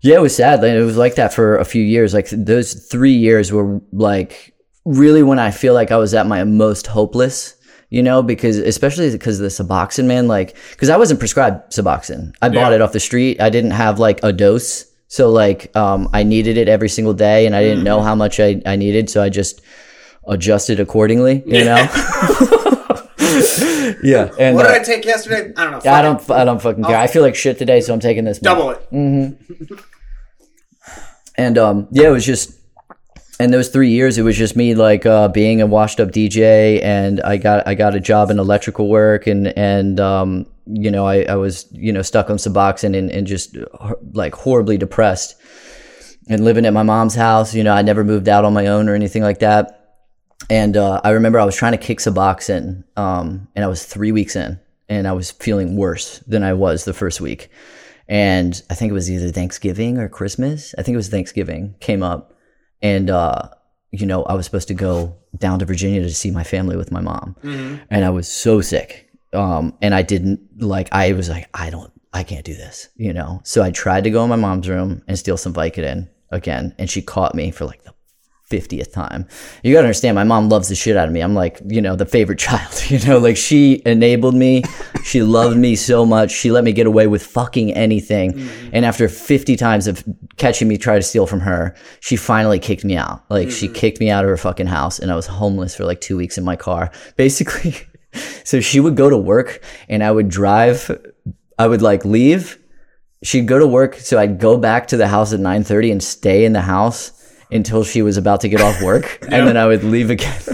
yeah, 0.00 0.16
it 0.16 0.22
was 0.22 0.34
sad. 0.36 0.60
Like, 0.62 0.72
it 0.72 0.84
was 0.84 0.96
like 0.96 1.16
that 1.16 1.32
for 1.32 1.56
a 1.58 1.64
few 1.64 1.82
years. 1.82 2.14
Like 2.14 2.28
those 2.30 2.74
three 2.74 3.12
years 3.12 3.52
were 3.52 3.80
like 3.92 4.54
really 4.84 5.22
when 5.22 5.38
I 5.38 5.50
feel 5.50 5.74
like 5.74 5.90
I 5.90 5.96
was 5.96 6.14
at 6.14 6.26
my 6.26 6.44
most 6.44 6.86
hopeless. 6.86 7.54
You 7.90 8.02
know, 8.02 8.22
because 8.22 8.58
especially 8.58 9.10
because 9.10 9.40
of 9.40 9.44
the 9.44 9.48
Suboxone, 9.48 10.04
man. 10.04 10.28
Like, 10.28 10.54
because 10.72 10.90
I 10.90 10.98
wasn't 10.98 11.20
prescribed 11.20 11.72
Suboxone. 11.72 12.34
I 12.42 12.50
bought 12.50 12.70
Yeah. 12.70 12.74
it 12.76 12.80
off 12.82 12.92
the 12.92 13.00
street. 13.00 13.40
I 13.40 13.48
didn't 13.48 13.70
have 13.70 13.98
like 13.98 14.20
a 14.22 14.30
dose. 14.30 14.84
So 15.08 15.30
like 15.30 15.74
um 15.74 16.06
I 16.12 16.22
needed 16.22 16.58
it 16.58 16.68
every 16.68 16.90
single 16.90 17.14
day 17.14 17.46
and 17.46 17.56
I 17.56 17.62
didn't 17.62 17.84
know 17.84 18.02
how 18.02 18.14
much 18.14 18.40
I, 18.40 18.60
I 18.66 18.76
needed, 18.76 19.08
so 19.08 19.22
I 19.22 19.30
just 19.30 19.62
adjusted 20.26 20.80
accordingly, 20.80 21.42
you 21.46 21.64
know? 21.64 21.76
yeah. 24.02 24.30
And 24.38 24.54
What 24.56 24.66
uh, 24.66 24.72
did 24.72 24.80
I 24.80 24.84
take 24.84 25.04
yesterday? 25.06 25.52
I 25.56 25.64
don't 25.70 25.84
know. 25.84 25.90
I 25.90 26.02
don't. 26.02 26.30
I 26.30 26.44
don't 26.44 26.60
fucking 26.60 26.84
care. 26.84 26.96
I 26.96 27.06
feel 27.06 27.22
like 27.22 27.34
shit 27.34 27.58
today, 27.58 27.80
so 27.80 27.94
I'm 27.94 28.00
taking 28.00 28.24
this. 28.24 28.38
double 28.38 28.70
it. 28.70 28.90
Mm. 28.92 29.36
And 31.38 31.56
um, 31.56 31.88
yeah, 31.92 32.08
it 32.08 32.12
was 32.12 32.26
just 32.26 32.58
in 33.40 33.52
those 33.52 33.68
three 33.68 33.90
years, 33.90 34.18
it 34.18 34.22
was 34.22 34.36
just 34.36 34.56
me 34.56 34.74
like 34.74 35.06
uh, 35.06 35.28
being 35.28 35.62
a 35.62 35.66
washed 35.66 36.00
up 36.00 36.08
DJ, 36.08 36.82
and 36.82 37.20
I 37.22 37.36
got 37.36 37.66
I 37.66 37.74
got 37.74 37.94
a 37.94 38.00
job 38.00 38.30
in 38.30 38.38
electrical 38.38 38.88
work, 38.88 39.28
and 39.28 39.46
and 39.56 40.00
um, 40.00 40.46
you 40.66 40.90
know 40.90 41.06
I, 41.06 41.22
I 41.22 41.36
was 41.36 41.66
you 41.70 41.92
know 41.92 42.02
stuck 42.02 42.28
on 42.28 42.36
Suboxone 42.36 42.98
and 42.98 43.10
and 43.10 43.26
just 43.26 43.56
like 44.12 44.34
horribly 44.34 44.76
depressed, 44.76 45.36
and 46.28 46.44
living 46.44 46.66
at 46.66 46.72
my 46.72 46.82
mom's 46.82 47.14
house. 47.14 47.54
You 47.54 47.62
know, 47.62 47.72
I 47.72 47.82
never 47.82 48.02
moved 48.02 48.28
out 48.28 48.44
on 48.44 48.52
my 48.52 48.66
own 48.66 48.88
or 48.88 48.94
anything 48.94 49.22
like 49.22 49.38
that. 49.38 49.76
And 50.50 50.76
uh, 50.76 51.00
I 51.04 51.10
remember 51.10 51.38
I 51.38 51.44
was 51.44 51.56
trying 51.56 51.72
to 51.72 51.78
kick 51.78 51.98
Suboxone, 51.98 52.82
um, 52.96 53.48
and 53.54 53.64
I 53.64 53.68
was 53.68 53.84
three 53.84 54.10
weeks 54.10 54.34
in, 54.34 54.58
and 54.88 55.06
I 55.06 55.12
was 55.12 55.30
feeling 55.30 55.76
worse 55.76 56.18
than 56.20 56.42
I 56.42 56.54
was 56.54 56.84
the 56.84 56.94
first 56.94 57.20
week. 57.20 57.48
And 58.08 58.60
I 58.70 58.74
think 58.74 58.90
it 58.90 58.94
was 58.94 59.10
either 59.10 59.30
Thanksgiving 59.30 59.98
or 59.98 60.08
Christmas. 60.08 60.74
I 60.78 60.82
think 60.82 60.94
it 60.94 60.96
was 60.96 61.08
Thanksgiving 61.08 61.74
came 61.80 62.02
up, 62.02 62.34
and 62.80 63.10
uh, 63.10 63.50
you 63.90 64.06
know 64.06 64.24
I 64.24 64.34
was 64.34 64.46
supposed 64.46 64.68
to 64.68 64.74
go 64.74 65.16
down 65.36 65.58
to 65.58 65.66
Virginia 65.66 66.02
to 66.02 66.14
see 66.14 66.30
my 66.30 66.44
family 66.44 66.76
with 66.76 66.90
my 66.90 67.00
mom, 67.00 67.36
and 67.90 68.04
I 68.04 68.10
was 68.10 68.28
so 68.28 68.60
sick. 68.60 69.04
Um, 69.34 69.76
and 69.82 69.94
I 69.94 70.00
didn't 70.00 70.40
like. 70.58 70.88
I 70.90 71.12
was 71.12 71.28
like, 71.28 71.50
I 71.52 71.68
don't, 71.68 71.92
I 72.14 72.22
can't 72.22 72.46
do 72.46 72.54
this, 72.54 72.88
you 72.96 73.12
know. 73.12 73.40
So 73.44 73.62
I 73.62 73.70
tried 73.70 74.04
to 74.04 74.10
go 74.10 74.24
in 74.24 74.30
my 74.30 74.36
mom's 74.36 74.68
room 74.70 75.02
and 75.06 75.18
steal 75.18 75.36
some 75.36 75.52
Vicodin 75.52 76.08
again, 76.30 76.74
and 76.78 76.88
she 76.88 77.02
caught 77.02 77.34
me 77.34 77.50
for 77.50 77.66
like 77.66 77.84
the 77.84 77.92
50th 78.50 78.92
time. 78.92 79.26
You 79.62 79.74
gotta 79.74 79.86
understand, 79.86 80.14
my 80.14 80.24
mom 80.24 80.48
loves 80.48 80.68
the 80.68 80.74
shit 80.74 80.96
out 80.96 81.06
of 81.06 81.12
me. 81.12 81.20
I'm 81.20 81.34
like, 81.34 81.60
you 81.66 81.82
know, 81.82 81.96
the 81.96 82.06
favorite 82.06 82.38
child, 82.38 82.82
you 82.88 82.98
know, 83.00 83.18
like 83.18 83.36
she 83.36 83.82
enabled 83.84 84.34
me. 84.34 84.62
She 85.04 85.22
loved 85.22 85.56
me 85.56 85.76
so 85.76 86.06
much. 86.06 86.30
She 86.30 86.50
let 86.50 86.64
me 86.64 86.72
get 86.72 86.86
away 86.86 87.06
with 87.06 87.24
fucking 87.24 87.72
anything. 87.74 88.32
Mm-hmm. 88.32 88.70
And 88.72 88.84
after 88.84 89.08
50 89.08 89.56
times 89.56 89.86
of 89.86 90.02
catching 90.36 90.68
me 90.68 90.78
try 90.78 90.96
to 90.96 91.02
steal 91.02 91.26
from 91.26 91.40
her, 91.40 91.74
she 92.00 92.16
finally 92.16 92.58
kicked 92.58 92.84
me 92.84 92.96
out. 92.96 93.22
Like 93.30 93.50
she 93.50 93.66
mm-hmm. 93.66 93.74
kicked 93.74 94.00
me 94.00 94.10
out 94.10 94.24
of 94.24 94.30
her 94.30 94.36
fucking 94.36 94.66
house 94.66 94.98
and 94.98 95.10
I 95.10 95.16
was 95.16 95.26
homeless 95.26 95.76
for 95.76 95.84
like 95.84 96.00
two 96.00 96.16
weeks 96.16 96.38
in 96.38 96.44
my 96.44 96.56
car. 96.56 96.90
Basically, 97.16 97.76
so 98.44 98.60
she 98.60 98.80
would 98.80 98.96
go 98.96 99.10
to 99.10 99.18
work 99.18 99.62
and 99.88 100.02
I 100.02 100.10
would 100.10 100.28
drive, 100.28 100.90
I 101.58 101.66
would 101.66 101.82
like 101.82 102.04
leave. 102.04 102.58
She'd 103.22 103.48
go 103.48 103.58
to 103.58 103.66
work. 103.66 103.96
So 103.96 104.18
I'd 104.18 104.38
go 104.38 104.56
back 104.56 104.86
to 104.88 104.96
the 104.96 105.08
house 105.08 105.32
at 105.32 105.40
930 105.40 105.90
and 105.90 106.02
stay 106.02 106.44
in 106.44 106.52
the 106.52 106.62
house 106.62 107.17
until 107.50 107.84
she 107.84 108.02
was 108.02 108.16
about 108.16 108.40
to 108.42 108.48
get 108.48 108.60
off 108.60 108.82
work, 108.82 109.18
and 109.22 109.46
then 109.46 109.56
I 109.56 109.66
would 109.66 109.84
leave 109.84 110.10
again 110.10 110.40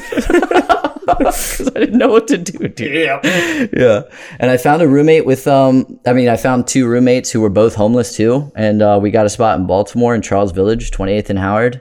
because 1.07 1.69
I 1.69 1.81
didn't 1.81 1.99
know 1.99 2.09
what 2.09 2.29
to 2.29 2.39
do. 2.39 2.69
Dude. 2.69 2.95
Yeah. 2.95 3.21
Yeah, 3.73 4.03
and 4.39 4.51
I 4.51 4.57
found 4.57 4.83
a 4.83 4.89
roommate 4.89 5.27
with 5.27 5.47
um. 5.47 5.99
I 6.07 6.13
mean, 6.13 6.29
I 6.29 6.37
found 6.37 6.67
two 6.67 6.87
roommates 6.87 7.31
who 7.31 7.41
were 7.41 7.51
both 7.51 7.75
homeless 7.75 8.17
too, 8.17 8.53
and 8.55 8.83
uh, 8.83 8.99
we 9.01 9.11
got 9.11 9.27
a 9.27 9.31
spot 9.31 9.59
in 9.59 9.67
Baltimore 9.67 10.15
in 10.15 10.23
Charles 10.23 10.53
Village, 10.53 10.91
28th 10.91 11.31
and 11.31 11.39
Howard, 11.39 11.81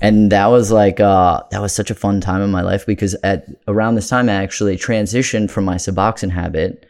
and 0.00 0.32
that 0.32 0.46
was 0.46 0.70
like 0.70 1.00
uh 1.00 1.42
that 1.50 1.60
was 1.60 1.74
such 1.74 1.90
a 1.90 1.94
fun 1.94 2.20
time 2.20 2.42
in 2.42 2.50
my 2.50 2.62
life 2.62 2.86
because 2.86 3.14
at 3.22 3.46
around 3.68 3.94
this 3.94 4.08
time 4.08 4.28
I 4.28 4.34
actually 4.34 4.76
transitioned 4.76 5.50
from 5.50 5.64
my 5.64 5.76
Suboxone 5.76 6.30
habit, 6.30 6.86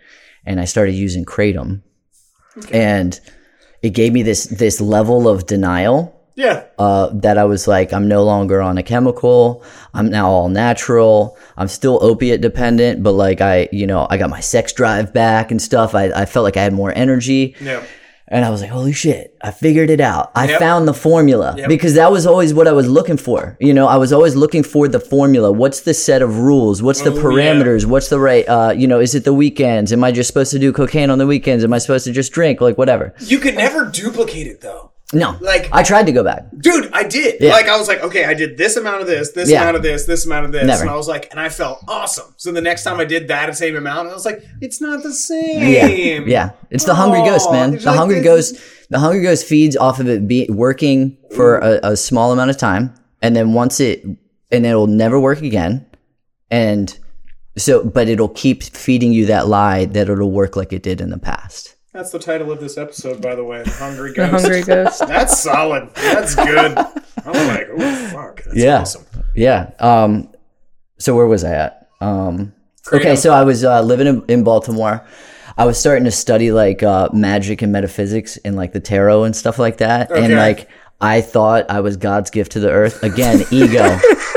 and 0.47 0.61
I 0.61 0.65
started 0.65 0.93
using 0.93 1.25
kratom, 1.25 1.83
and 2.71 3.19
it 3.83 3.91
gave 3.91 4.13
me 4.13 4.23
this 4.23 4.47
this 4.47 4.81
level 4.81 5.29
of 5.29 5.47
denial 5.47 6.14
Yeah. 6.37 6.65
uh, 6.79 7.11
that 7.15 7.39
I 7.39 7.45
was 7.45 7.69
like, 7.69 7.93
I'm 7.93 8.09
no 8.09 8.25
longer 8.25 8.61
on 8.61 8.77
a 8.79 8.83
chemical. 8.83 9.63
I'm 9.93 10.11
now 10.11 10.29
all 10.31 10.49
natural. 10.49 11.39
I'm 11.57 11.69
still 11.69 11.99
opiate 12.03 12.41
dependent, 12.41 13.03
but 13.03 13.13
like 13.13 13.41
I, 13.41 13.69
you 13.73 13.87
know, 13.87 14.07
I 14.11 14.17
got 14.19 14.31
my 14.31 14.41
sex 14.41 14.73
drive 14.73 15.13
back 15.15 15.51
and 15.51 15.63
stuff. 15.63 15.95
I, 15.95 16.07
I 16.11 16.25
felt 16.27 16.43
like 16.45 16.57
I 16.57 16.63
had 16.63 16.73
more 16.73 16.93
energy. 16.97 17.55
Yeah. 17.61 17.85
And 18.27 18.43
I 18.45 18.49
was 18.51 18.63
like, 18.63 18.71
holy 18.71 18.95
shit, 18.95 19.37
I 19.43 19.51
figured 19.51 19.91
it 19.91 20.01
out. 20.01 20.33
I 20.35 20.49
Yep. 20.49 20.59
found 20.59 20.89
the 20.89 20.95
formula 20.95 21.55
Yep. 21.59 21.69
because 21.69 21.95
that 21.95 22.11
was 22.11 22.27
always 22.27 22.55
what 22.55 22.67
I 22.67 22.73
was 22.73 22.89
looking 22.89 23.19
for. 23.19 23.57
You 23.61 23.75
know, 23.75 23.87
I 23.87 23.97
was 23.99 24.15
always 24.15 24.35
looking 24.35 24.63
for 24.63 24.89
the 24.89 24.99
formula. 24.99 25.53
What's 25.53 25.83
the 25.83 25.93
set 25.93 26.23
of 26.23 26.39
rules? 26.39 26.83
What's 26.83 27.03
the 27.03 27.11
Oh, 27.13 27.15
yeah. 27.17 27.23
parameters? 27.23 27.85
What's 27.85 28.09
the 28.09 28.19
right, 28.19 28.49
uh, 28.49 28.73
you 28.75 28.87
know, 28.89 28.99
is 28.99 29.15
it 29.15 29.25
the 29.25 29.35
weekends? 29.35 29.93
Am 29.93 30.03
I 30.03 30.11
just 30.11 30.27
supposed 30.29 30.51
to 30.53 30.59
do 30.59 30.73
cocaine 30.73 31.11
on 31.11 31.19
the 31.19 31.27
weekends? 31.27 31.63
Am 31.65 31.73
I 31.75 31.79
supposed 31.79 32.07
to 32.07 32.13
just 32.13 32.33
drink? 32.33 32.63
Like, 32.63 32.79
whatever. 32.79 33.15
You 33.21 33.39
could 33.39 33.57
never 33.57 33.85
duplicate 33.85 34.47
it 34.47 34.63
though. 34.63 34.91
No. 35.15 35.37
Like- 35.41 35.69
I 35.73 35.83
tried 35.83 36.07
to 36.07 36.13
go 36.13 36.23
back. 36.25 36.45
Dude, 36.59 36.91
I 36.93 37.05
did. 37.05 37.41
Yeah. 37.41 37.51
Like 37.53 37.67
I 37.69 37.77
was 37.79 37.89
like, 37.89 38.03
okay, 38.03 38.25
I 38.25 38.35
did 38.35 38.57
this 38.59 38.77
amount 38.77 39.01
of 39.01 39.07
this, 39.07 39.33
this 39.33 39.51
Yeah. 39.51 39.63
amount 39.63 39.77
of 39.77 39.83
this, 39.83 40.05
this 40.07 40.27
amount 40.27 40.47
of 40.47 40.53
this, 40.53 40.67
Never. 40.67 40.83
and 40.83 40.91
I 40.91 40.97
was 40.97 41.09
like, 41.09 41.29
and 41.31 41.39
I 41.41 41.49
felt 41.49 41.79
awesome. 41.89 42.35
So 42.37 42.53
the 42.53 42.61
next 42.61 42.85
time 42.85 43.01
I 43.01 43.05
did 43.05 43.29
that 43.29 43.57
same 43.57 43.77
amount, 43.77 44.09
I 44.09 44.13
was 44.15 44.25
like, 44.25 44.43
it's 44.61 44.81
not 44.81 45.03
the 45.03 45.13
same. 45.13 45.73
yeah. 45.73 45.87
yeah. 46.27 46.51
It's 46.71 46.85
the 46.85 46.95
hungry 46.95 47.21
ghost, 47.23 47.51
man. 47.51 47.73
The 47.77 47.87
like 47.87 47.97
hungry 47.97 48.21
this- 48.21 48.53
ghost. 48.53 48.57
The 48.91 48.99
hungry 48.99 49.23
ghost 49.23 49.47
feeds 49.47 49.77
off 49.77 49.99
of 49.99 50.09
it 50.09 50.29
be 50.29 50.47
working 50.51 51.17
for 51.35 51.59
a, 51.59 51.81
a 51.93 51.97
small 51.97 52.33
amount 52.33 52.51
of 52.51 52.59
time, 52.59 52.93
and 53.23 53.35
then 53.35 53.55
once 53.55 53.81
it, 53.81 54.05
and 54.53 54.67
it'll 54.67 54.87
never 54.87 55.19
work 55.19 55.41
again, 55.41 55.87
and 56.51 56.97
so, 57.57 57.83
but 57.83 58.09
it'll 58.09 58.29
keep 58.29 58.63
feeding 58.63 59.13
you 59.13 59.27
that 59.27 59.49
lie 59.49 59.87
that 59.87 60.09
it'll 60.11 60.31
work 60.31 60.55
like 60.55 60.73
it 60.73 60.83
did 60.83 61.01
in 61.01 61.09
the 61.11 61.19
past. 61.19 61.74
That's 61.95 62.11
the 62.11 62.19
title 62.19 62.51
of 62.51 62.59
this 62.59 62.77
episode, 62.77 63.23
by 63.23 63.37
the 63.37 63.45
way. 63.45 63.63
The 63.63 63.71
Hungry 63.71 64.13
Ghost. 64.13 64.33
The 64.33 64.39
hungry 64.41 64.63
ghost. 64.63 64.99
That's 65.07 65.41
solid. 65.41 65.95
That's 65.95 66.35
good. 66.35 66.77
I'm 66.77 67.47
like, 67.49 67.69
oh 67.79 68.09
fuck. 68.13 68.43
That's 68.43 68.57
Yeah. 68.57 68.81
awesome. 68.81 69.07
Yeah. 69.37 69.71
Um. 69.79 70.29
So 70.99 71.15
where 71.15 71.27
was 71.27 71.45
I 71.45 71.53
at? 71.55 71.89
Um. 72.01 72.53
Okay, 72.93 73.15
so 73.15 73.33
I 73.33 73.45
was 73.45 73.65
uh, 73.65 73.81
living 73.81 74.09
in, 74.09 74.25
in 74.27 74.43
Baltimore. 74.45 75.07
I 75.57 75.67
was 75.67 75.79
starting 75.79 76.03
to 76.05 76.11
study 76.11 76.51
like 76.51 76.83
uh, 76.83 77.11
magic 77.13 77.63
and 77.63 77.71
metaphysics 77.71 78.37
and 78.39 78.57
like 78.57 78.73
the 78.73 78.81
tarot 78.81 79.23
and 79.23 79.35
stuff 79.37 79.61
like 79.61 79.77
that. 79.77 80.11
Okay. 80.11 80.25
And 80.25 80.35
like 80.35 80.69
I 81.01 81.21
thought 81.21 81.71
I 81.71 81.79
was 81.81 81.97
God's 81.97 82.31
gift 82.31 82.53
to 82.53 82.61
the 82.61 82.71
earth. 82.73 83.05
Again, 83.05 83.45
ego. 83.53 83.99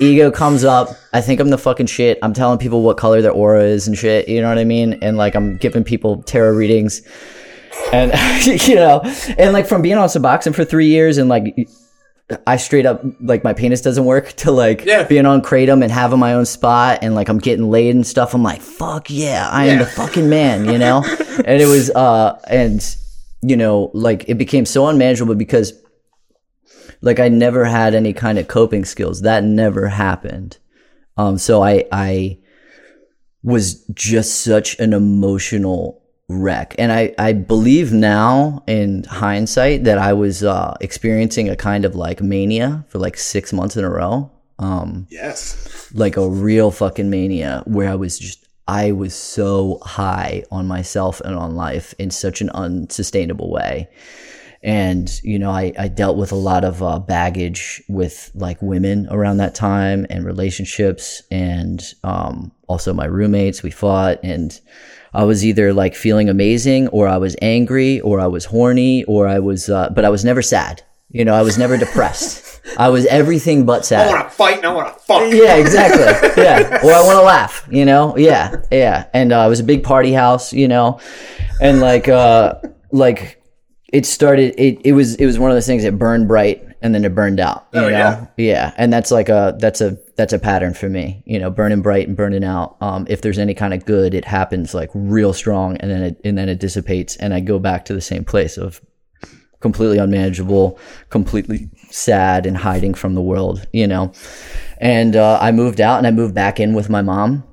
ego 0.00 0.30
comes 0.30 0.64
up. 0.64 0.88
I 1.12 1.20
think 1.20 1.40
I'm 1.40 1.50
the 1.50 1.58
fucking 1.58 1.86
shit. 1.86 2.18
I'm 2.22 2.32
telling 2.32 2.58
people 2.58 2.82
what 2.82 2.96
color 2.96 3.20
their 3.22 3.32
aura 3.32 3.62
is 3.64 3.86
and 3.86 3.96
shit. 3.96 4.28
You 4.28 4.40
know 4.40 4.48
what 4.48 4.58
I 4.58 4.64
mean? 4.64 4.94
And 5.02 5.16
like 5.16 5.34
I'm 5.34 5.56
giving 5.56 5.84
people 5.84 6.22
tarot 6.22 6.52
readings. 6.52 7.02
And 7.92 8.12
you 8.68 8.74
know, 8.74 9.00
and 9.38 9.52
like 9.52 9.66
from 9.66 9.82
being 9.82 9.96
on 9.98 10.08
Suboxone 10.08 10.54
for 10.54 10.64
three 10.64 10.86
years 10.88 11.18
and 11.18 11.28
like 11.28 11.54
I 12.46 12.56
straight 12.58 12.86
up 12.86 13.02
like 13.20 13.42
my 13.42 13.52
penis 13.52 13.80
doesn't 13.80 14.04
work 14.04 14.28
to 14.38 14.50
like 14.50 14.84
Yeah. 14.84 15.04
being 15.04 15.26
on 15.26 15.42
kratom 15.42 15.82
and 15.82 15.90
having 15.90 16.18
my 16.18 16.34
own 16.34 16.46
spot 16.46 17.00
and 17.02 17.14
like 17.14 17.28
I'm 17.28 17.38
getting 17.38 17.70
laid 17.70 17.94
and 17.94 18.06
stuff. 18.06 18.34
I'm 18.34 18.42
like, 18.42 18.60
fuck 18.60 19.10
yeah, 19.10 19.48
I 19.50 19.66
am 19.66 19.78
the 19.78 19.86
fucking 19.86 20.28
man, 20.28 20.66
you 20.66 20.78
know? 20.78 21.02
and 21.44 21.60
it 21.60 21.66
was 21.66 21.90
uh 21.90 22.40
and 22.48 22.96
you 23.42 23.56
know, 23.56 23.90
like 23.94 24.28
it 24.28 24.34
became 24.34 24.66
so 24.66 24.86
unmanageable 24.86 25.34
because 25.34 25.72
like 27.02 27.18
I 27.20 27.28
never 27.28 27.64
had 27.64 27.94
any 27.94 28.12
kind 28.12 28.38
of 28.38 28.48
coping 28.48 28.84
skills. 28.84 29.22
That 29.22 29.44
never 29.44 29.88
happened. 29.88 30.58
Um 31.16 31.38
so 31.38 31.62
I 31.62 31.84
I 31.92 32.38
was 33.42 33.84
just 33.94 34.42
such 34.42 34.78
an 34.78 34.92
emotional 34.92 36.02
wreck. 36.28 36.74
And 36.78 36.92
I, 36.92 37.14
I 37.18 37.32
believe 37.32 37.92
now 37.92 38.62
in 38.66 39.04
hindsight 39.04 39.84
that 39.84 39.98
I 39.98 40.12
was 40.12 40.44
uh, 40.44 40.74
experiencing 40.80 41.48
a 41.48 41.56
kind 41.56 41.84
of 41.84 41.94
like 41.96 42.20
mania 42.20 42.84
for 42.88 42.98
like 42.98 43.16
six 43.16 43.52
months 43.52 43.76
in 43.76 43.84
a 43.84 43.90
row. 43.90 44.30
Um, 44.58 45.06
Yes. 45.10 45.90
like 45.94 46.18
a 46.18 46.28
real 46.28 46.70
fucking 46.70 47.08
mania 47.08 47.62
where 47.66 47.88
I 47.88 47.94
was 47.94 48.18
just, 48.18 48.46
I 48.68 48.92
was 48.92 49.14
so 49.14 49.78
high 49.82 50.44
on 50.52 50.66
myself 50.68 51.20
and 51.22 51.34
on 51.34 51.56
life 51.56 51.94
in 51.98 52.10
such 52.10 52.42
an 52.42 52.50
unsustainable 52.50 53.50
way. 53.50 53.88
And, 54.62 55.10
you 55.22 55.38
know, 55.38 55.50
I, 55.50 55.72
I 55.78 55.88
dealt 55.88 56.18
with 56.18 56.32
a 56.32 56.36
lot 56.36 56.64
of 56.64 56.82
uh, 56.82 56.98
baggage 56.98 57.82
with 57.88 58.30
like 58.34 58.60
women 58.60 59.08
around 59.10 59.38
that 59.38 59.54
time 59.54 60.06
and 60.10 60.24
relationships 60.24 61.22
and 61.30 61.82
um, 62.04 62.52
also 62.68 62.92
my 62.92 63.06
roommates. 63.06 63.62
We 63.62 63.70
fought 63.70 64.20
and 64.22 64.58
I 65.14 65.24
was 65.24 65.46
either 65.46 65.72
like 65.72 65.94
feeling 65.94 66.28
amazing 66.28 66.88
or 66.88 67.08
I 67.08 67.16
was 67.16 67.36
angry 67.40 68.00
or 68.00 68.20
I 68.20 68.26
was 68.26 68.44
horny 68.44 69.04
or 69.04 69.26
I 69.26 69.38
was, 69.38 69.70
uh, 69.70 69.88
but 69.90 70.04
I 70.04 70.10
was 70.10 70.26
never 70.26 70.42
sad. 70.42 70.82
You 71.08 71.24
know, 71.24 71.34
I 71.34 71.42
was 71.42 71.58
never 71.58 71.76
depressed. 71.76 72.60
I 72.78 72.90
was 72.90 73.06
everything 73.06 73.64
but 73.64 73.84
sad. 73.86 74.08
I 74.08 74.12
want 74.12 74.30
to 74.30 74.36
fight 74.36 74.58
and 74.58 74.66
I 74.66 74.72
want 74.74 74.94
to 74.94 75.00
fuck. 75.02 75.32
Yeah, 75.32 75.56
exactly. 75.56 76.04
Yeah. 76.40 76.84
Or 76.84 76.92
I 76.92 77.02
want 77.02 77.18
to 77.18 77.22
laugh, 77.22 77.66
you 77.70 77.84
know? 77.84 78.16
Yeah. 78.16 78.62
Yeah. 78.70 79.06
And 79.14 79.32
uh, 79.32 79.44
it 79.46 79.48
was 79.48 79.58
a 79.58 79.64
big 79.64 79.82
party 79.82 80.12
house, 80.12 80.52
you 80.52 80.68
know? 80.68 81.00
And 81.60 81.80
like, 81.80 82.06
uh, 82.08 82.60
like 82.92 83.39
it 83.92 84.06
started, 84.06 84.54
it, 84.58 84.80
it 84.84 84.92
was, 84.92 85.14
it 85.16 85.26
was 85.26 85.38
one 85.38 85.50
of 85.50 85.56
those 85.56 85.66
things 85.66 85.82
that 85.82 85.98
burned 85.98 86.28
bright 86.28 86.64
and 86.82 86.94
then 86.94 87.04
it 87.04 87.14
burned 87.14 87.40
out, 87.40 87.66
you 87.74 87.80
Oh, 87.80 87.84
know? 87.84 87.88
yeah. 87.90 88.26
Yeah. 88.36 88.72
And 88.78 88.92
that's 88.92 89.10
like 89.10 89.28
a, 89.28 89.54
that's 89.58 89.80
a, 89.80 89.98
that's 90.16 90.32
a 90.32 90.38
pattern 90.38 90.74
for 90.74 90.88
me, 90.88 91.22
you 91.26 91.38
know, 91.38 91.50
burning 91.50 91.82
bright 91.82 92.08
and 92.08 92.16
burning 92.16 92.44
out. 92.44 92.76
Um, 92.80 93.06
if 93.10 93.20
there's 93.22 93.38
any 93.38 93.52
kind 93.54 93.74
of 93.74 93.84
good, 93.84 94.14
it 94.14 94.24
happens 94.24 94.72
like 94.74 94.90
real 94.94 95.32
strong 95.32 95.76
and 95.78 95.90
then 95.90 96.02
it, 96.02 96.20
and 96.24 96.38
then 96.38 96.48
it 96.48 96.58
dissipates 96.60 97.16
and 97.16 97.34
I 97.34 97.40
go 97.40 97.58
back 97.58 97.84
to 97.86 97.94
the 97.94 98.00
same 98.00 98.24
place 98.24 98.56
of 98.56 98.80
completely 99.60 99.98
unmanageable, 99.98 100.78
completely 101.10 101.68
sad 101.90 102.46
and 102.46 102.56
hiding 102.56 102.94
from 102.94 103.14
the 103.14 103.20
world, 103.20 103.66
you 103.72 103.86
know. 103.86 104.12
And 104.78 105.16
uh, 105.16 105.38
I 105.40 105.52
moved 105.52 105.80
out 105.82 105.98
and 105.98 106.06
I 106.06 106.10
moved 106.12 106.34
back 106.34 106.58
in 106.60 106.72
with 106.74 106.88
my 106.88 107.02
mom. 107.02 107.44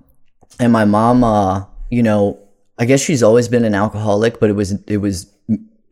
and 0.60 0.72
my 0.72 0.86
mom, 0.86 1.24
uh, 1.26 1.66
you 1.90 2.02
know, 2.04 2.40
I 2.78 2.86
guess 2.86 3.02
she's 3.02 3.24
always 3.24 3.48
been 3.50 3.66
an 3.66 3.76
alcoholic, 3.76 4.40
but 4.40 4.50
it 4.50 4.54
was 4.54 4.72
it 4.88 4.98
was 4.98 5.26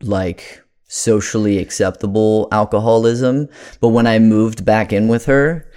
like 0.02 0.62
socially 0.88 1.58
acceptable 1.58 2.48
alcoholism. 2.52 3.48
But 3.80 3.88
when 3.88 4.06
I 4.06 4.18
moved 4.18 4.64
back 4.64 4.92
in 4.92 5.08
with 5.08 5.26
her, 5.26 5.70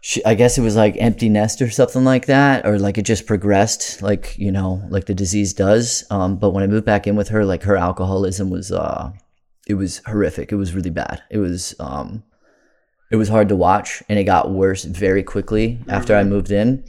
she, 0.00 0.24
I 0.24 0.34
guess 0.34 0.56
it 0.56 0.62
was 0.62 0.76
like 0.76 0.96
empty 0.98 1.28
nest 1.28 1.60
or 1.60 1.70
something 1.70 2.04
like 2.04 2.26
that, 2.26 2.64
or 2.66 2.78
like 2.78 2.98
it 2.98 3.02
just 3.02 3.26
progressed, 3.26 4.00
like 4.00 4.38
you 4.38 4.52
know, 4.52 4.82
like 4.88 5.06
the 5.06 5.14
disease 5.14 5.52
does. 5.52 6.04
Um, 6.10 6.36
but 6.36 6.50
when 6.50 6.62
I 6.62 6.68
moved 6.68 6.86
back 6.86 7.06
in 7.06 7.16
with 7.16 7.28
her, 7.28 7.44
like 7.44 7.64
her 7.64 7.76
alcoholism 7.76 8.50
was, 8.50 8.70
uh, 8.70 9.12
it 9.66 9.74
was 9.74 10.00
horrific. 10.06 10.52
It 10.52 10.56
was 10.56 10.74
really 10.74 10.90
bad. 10.90 11.22
It 11.30 11.38
was, 11.38 11.74
um, 11.80 12.22
it 13.10 13.16
was 13.16 13.28
hard 13.28 13.48
to 13.48 13.56
watch, 13.56 14.02
and 14.08 14.18
it 14.18 14.24
got 14.24 14.50
worse 14.50 14.84
very 14.84 15.22
quickly 15.22 15.80
after 15.88 16.14
I 16.14 16.24
moved 16.24 16.50
in. 16.50 16.84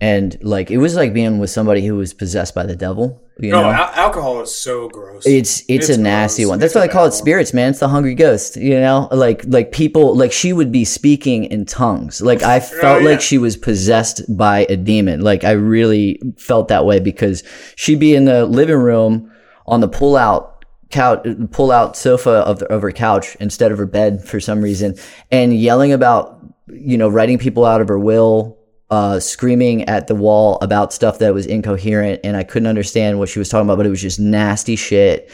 And 0.00 0.36
like 0.42 0.70
it 0.70 0.78
was 0.78 0.96
like 0.96 1.12
being 1.12 1.38
with 1.38 1.50
somebody 1.50 1.86
who 1.86 1.96
was 1.96 2.14
possessed 2.14 2.54
by 2.54 2.66
the 2.66 2.76
devil. 2.76 3.22
You 3.42 3.52
No, 3.52 3.62
know, 3.62 3.70
al- 3.70 3.92
alcohol 3.94 4.40
is 4.42 4.54
so 4.54 4.88
gross. 4.88 5.24
it's 5.26 5.60
it's, 5.68 5.88
It's 5.88 5.88
a 5.88 6.00
nasty 6.00 6.42
gross. 6.42 6.50
one. 6.50 6.58
That's 6.58 6.70
It's 6.72 6.74
why 6.76 6.86
they 6.86 6.92
call 6.92 7.06
it 7.06 7.12
spirits, 7.12 7.54
man. 7.54 7.70
It's 7.70 7.80
the 7.80 7.88
hungry 7.88 8.14
ghost. 8.14 8.56
You 8.56 8.78
know, 8.80 9.08
like 9.12 9.42
like 9.46 9.72
people 9.72 10.14
like 10.16 10.32
she 10.32 10.52
would 10.52 10.70
be 10.70 10.84
speaking 10.84 11.44
in 11.44 11.64
tongues. 11.66 12.20
Like 12.20 12.42
I 12.42 12.56
oh, 12.58 12.60
felt 12.60 12.82
Oh, 12.84 12.98
yeah. 12.98 13.10
like 13.10 13.20
she 13.20 13.38
was 13.38 13.56
possessed 13.56 14.22
by 14.36 14.66
a 14.68 14.76
demon. 14.76 15.20
Like 15.22 15.44
I 15.44 15.52
really 15.52 16.20
felt 16.36 16.68
that 16.68 16.84
way 16.84 17.00
because 17.00 17.42
she'd 17.76 18.00
be 18.00 18.14
in 18.14 18.24
the 18.26 18.44
living 18.46 18.76
room 18.78 19.30
on 19.66 19.80
the 19.80 19.88
pull 19.88 20.16
out 20.16 20.64
couch, 20.90 21.24
pull 21.52 21.70
out 21.70 21.96
sofa 21.96 22.30
of, 22.30 22.58
the, 22.58 22.66
of 22.66 22.82
her 22.82 22.90
couch 22.92 23.36
instead 23.38 23.70
of 23.70 23.78
her 23.78 23.86
bed 23.86 24.24
for 24.24 24.40
some 24.40 24.60
reason, 24.60 24.96
and 25.30 25.54
yelling 25.54 25.92
about 25.92 26.36
you 26.68 26.98
know 26.98 27.08
writing 27.08 27.38
people 27.38 27.64
out 27.64 27.80
of 27.80 27.88
her 27.88 27.98
will 27.98 28.56
uh, 28.90 29.20
screaming 29.20 29.84
at 29.88 30.06
the 30.08 30.14
wall 30.14 30.58
about 30.62 30.92
stuff 30.92 31.18
that 31.20 31.32
was 31.32 31.46
incoherent 31.46 32.20
and 32.24 32.36
I 32.36 32.42
couldn't 32.42 32.66
understand 32.66 33.18
what 33.18 33.28
she 33.28 33.38
was 33.38 33.48
talking 33.48 33.66
about, 33.66 33.76
but 33.76 33.86
it 33.86 33.90
was 33.90 34.02
just 34.02 34.18
nasty 34.18 34.76
shit. 34.76 35.30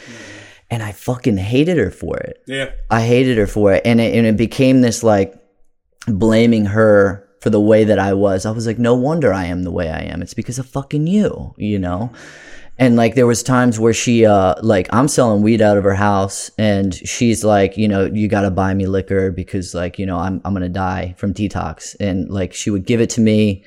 And 0.69 0.83
I 0.83 0.91
fucking 0.91 1.37
hated 1.37 1.77
her 1.77 1.91
for 1.91 2.17
it. 2.17 2.43
yeah. 2.45 2.71
I 2.89 3.01
hated 3.01 3.37
her 3.37 3.47
for 3.47 3.73
it. 3.73 3.83
And 3.85 4.01
it, 4.01 4.15
and 4.15 4.27
it 4.27 4.37
became 4.37 4.81
this 4.81 5.01
like 5.01 5.33
blaming 6.07 6.65
her 6.65 7.27
for 7.41 7.49
the 7.49 7.61
way 7.61 7.83
that 7.85 7.99
I 7.99 8.13
was. 8.13 8.45
I 8.45 8.51
was 8.51 8.67
like, 8.67 8.77
no 8.77 8.93
wonder 8.93 9.33
I 9.33 9.45
am 9.45 9.63
the 9.63 9.71
way 9.71 9.89
I 9.89 9.99
am. 9.99 10.21
It's 10.21 10.33
because 10.33 10.59
of 10.59 10.67
fucking 10.67 11.07
you, 11.07 11.53
you 11.57 11.79
know? 11.79 12.11
And 12.79 12.95
like 12.95 13.15
there 13.15 13.25
was 13.25 13.41
times 13.41 13.79
where 13.79 13.93
she 13.93 14.25
uh 14.25 14.55
like 14.61 14.87
I'm 14.91 15.07
selling 15.07 15.41
weed 15.41 15.61
out 15.61 15.77
of 15.77 15.83
her 15.83 15.95
house 15.95 16.51
and 16.57 16.93
she's 16.93 17.43
like, 17.43 17.77
you 17.77 17.87
know, 17.87 18.05
you 18.05 18.27
got 18.27 18.41
to 18.41 18.51
buy 18.51 18.73
me 18.73 18.85
liquor 18.85 19.31
because 19.31 19.73
like, 19.73 19.97
you 19.97 20.05
know, 20.05 20.17
I'm 20.17 20.41
I'm 20.45 20.53
to 20.55 20.69
die 20.69 21.15
from 21.17 21.33
detox 21.33 21.95
and 21.99 22.29
like 22.29 22.53
she 22.53 22.69
would 22.69 22.85
give 22.85 23.01
it 23.01 23.09
to 23.11 23.21
me 23.21 23.63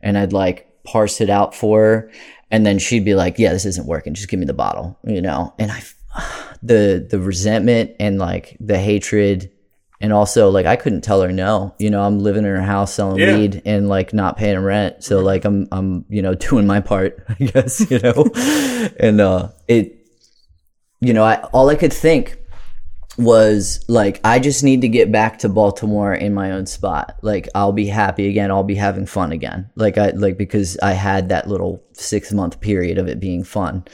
and 0.00 0.16
I'd 0.16 0.32
like 0.32 0.70
parse 0.84 1.20
it 1.20 1.30
out 1.30 1.54
for 1.54 1.82
her 1.82 2.10
and 2.50 2.64
then 2.64 2.78
she'd 2.78 3.04
be 3.04 3.14
like, 3.14 3.38
yeah, 3.38 3.52
this 3.52 3.64
isn't 3.64 3.86
working. 3.86 4.14
Just 4.14 4.28
give 4.28 4.38
me 4.38 4.46
the 4.46 4.54
bottle, 4.54 4.98
you 5.04 5.20
know. 5.20 5.52
And 5.58 5.72
I 5.72 5.82
the 6.62 7.06
the 7.08 7.20
resentment 7.20 7.92
and 8.00 8.18
like 8.18 8.56
the 8.60 8.78
hatred 8.78 9.50
and 10.00 10.12
also 10.12 10.50
like 10.50 10.66
I 10.66 10.76
couldn't 10.76 11.02
tell 11.02 11.22
her 11.22 11.32
no. 11.32 11.74
You 11.78 11.90
know, 11.90 12.02
I'm 12.02 12.18
living 12.18 12.44
in 12.44 12.50
her 12.50 12.62
house 12.62 12.94
selling 12.94 13.20
Yeah. 13.20 13.36
weed 13.36 13.62
and 13.64 13.88
like 13.88 14.12
not 14.12 14.36
paying 14.36 14.58
rent. 14.58 15.02
So 15.04 15.20
like 15.20 15.44
I'm 15.44 15.66
I'm 15.72 16.04
you 16.08 16.22
know 16.22 16.34
doing 16.48 16.66
my 16.66 16.80
part, 16.80 17.24
I 17.28 17.34
guess, 17.44 17.90
you 17.90 17.98
know. 18.00 18.24
and 19.00 19.20
uh 19.20 19.48
it 19.68 19.98
you 21.00 21.12
know, 21.12 21.24
I 21.24 21.36
all 21.52 21.68
I 21.70 21.74
could 21.76 21.92
think 21.92 22.38
was 23.16 23.84
like 23.88 24.20
I 24.24 24.40
just 24.40 24.64
need 24.64 24.80
to 24.80 24.88
get 24.88 25.12
back 25.12 25.38
to 25.40 25.48
Baltimore 25.48 26.12
in 26.12 26.34
my 26.34 26.50
own 26.50 26.66
spot. 26.66 27.16
Like 27.22 27.48
I'll 27.54 27.72
be 27.72 27.86
happy 27.86 28.28
again, 28.28 28.50
I'll 28.50 28.64
be 28.64 28.74
having 28.74 29.06
fun 29.06 29.30
again. 29.32 29.70
Like 29.76 29.98
I 29.98 30.10
like 30.10 30.36
because 30.36 30.76
I 30.82 30.92
had 30.92 31.28
that 31.28 31.48
little 31.48 31.82
6 31.92 32.32
month 32.32 32.60
period 32.60 32.98
of 32.98 33.06
it 33.06 33.20
being 33.20 33.44
fun. 33.44 33.84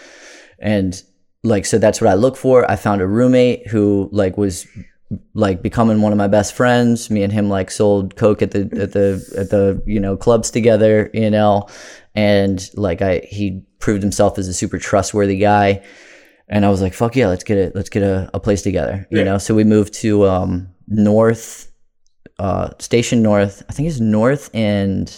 And 0.58 1.00
like 1.44 1.66
so 1.66 1.78
that's 1.78 2.00
what 2.00 2.08
I 2.10 2.14
look 2.14 2.36
for. 2.36 2.70
I 2.70 2.76
found 2.76 3.02
a 3.02 3.06
roommate 3.06 3.66
who 3.68 4.08
like 4.12 4.38
was 4.38 4.66
like 5.34 5.62
becoming 5.62 6.00
one 6.02 6.12
of 6.12 6.18
my 6.18 6.28
best 6.28 6.54
friends. 6.54 7.10
Me 7.10 7.22
and 7.22 7.32
him 7.32 7.48
like 7.48 7.70
sold 7.70 8.16
coke 8.16 8.42
at 8.42 8.52
the 8.52 8.60
at 8.80 8.92
the 8.92 9.34
at 9.36 9.50
the 9.50 9.82
you 9.86 9.98
know 10.00 10.16
clubs 10.16 10.50
together, 10.50 11.10
you 11.12 11.30
know, 11.30 11.66
and 12.14 12.68
like 12.74 13.02
I 13.02 13.20
he 13.28 13.62
proved 13.78 14.02
himself 14.02 14.38
as 14.38 14.46
a 14.48 14.54
super 14.54 14.78
trustworthy 14.78 15.38
guy. 15.38 15.82
And 16.48 16.64
I 16.64 16.68
was 16.70 16.80
like, 16.82 16.94
"Fuck 16.94 17.14
yeah, 17.16 17.28
let's 17.28 17.44
get 17.44 17.58
it. 17.58 17.74
Let's 17.76 17.88
get 17.90 18.02
a, 18.02 18.28
a 18.34 18.40
place 18.40 18.62
together." 18.62 19.06
You 19.10 19.18
Yeah. 19.18 19.24
know, 19.24 19.38
so 19.38 19.54
we 19.54 19.62
moved 19.64 19.94
to 19.94 20.26
um, 20.26 20.68
North 20.88 21.70
uh, 22.38 22.70
Station 22.78 23.22
North. 23.22 23.62
I 23.68 23.72
think 23.72 23.88
it's 23.88 24.00
North 24.00 24.50
and 24.54 25.12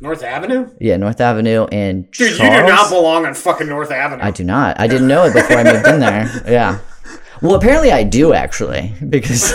North 0.00 0.22
Avenue? 0.24 0.68
yeah, 0.80 0.96
North 0.96 1.20
Avenue 1.20 1.66
and 1.70 2.10
Dude, 2.12 2.36
Charles. 2.36 2.54
you 2.54 2.60
do 2.62 2.66
not 2.68 2.88
belong 2.90 3.26
on 3.26 3.34
fucking 3.34 3.68
North 3.68 3.90
Avenue. 3.90 4.22
I 4.24 4.30
do 4.30 4.42
not. 4.44 4.80
I 4.80 4.86
didn't 4.86 5.06
know 5.08 5.24
it 5.24 5.34
before 5.34 5.58
I 5.58 5.62
moved 5.64 5.86
in 5.86 6.00
there. 6.00 6.42
Yeah. 6.48 6.78
Well, 7.42 7.54
apparently 7.54 7.90
I 7.92 8.02
do 8.02 8.32
actually, 8.32 8.94
because 9.08 9.52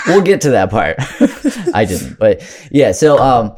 we'll 0.06 0.22
get 0.22 0.40
to 0.42 0.50
that 0.50 0.70
part. 0.70 0.96
I 1.74 1.84
didn't, 1.84 2.18
but 2.18 2.42
yeah. 2.70 2.92
So, 2.92 3.18
um, 3.18 3.56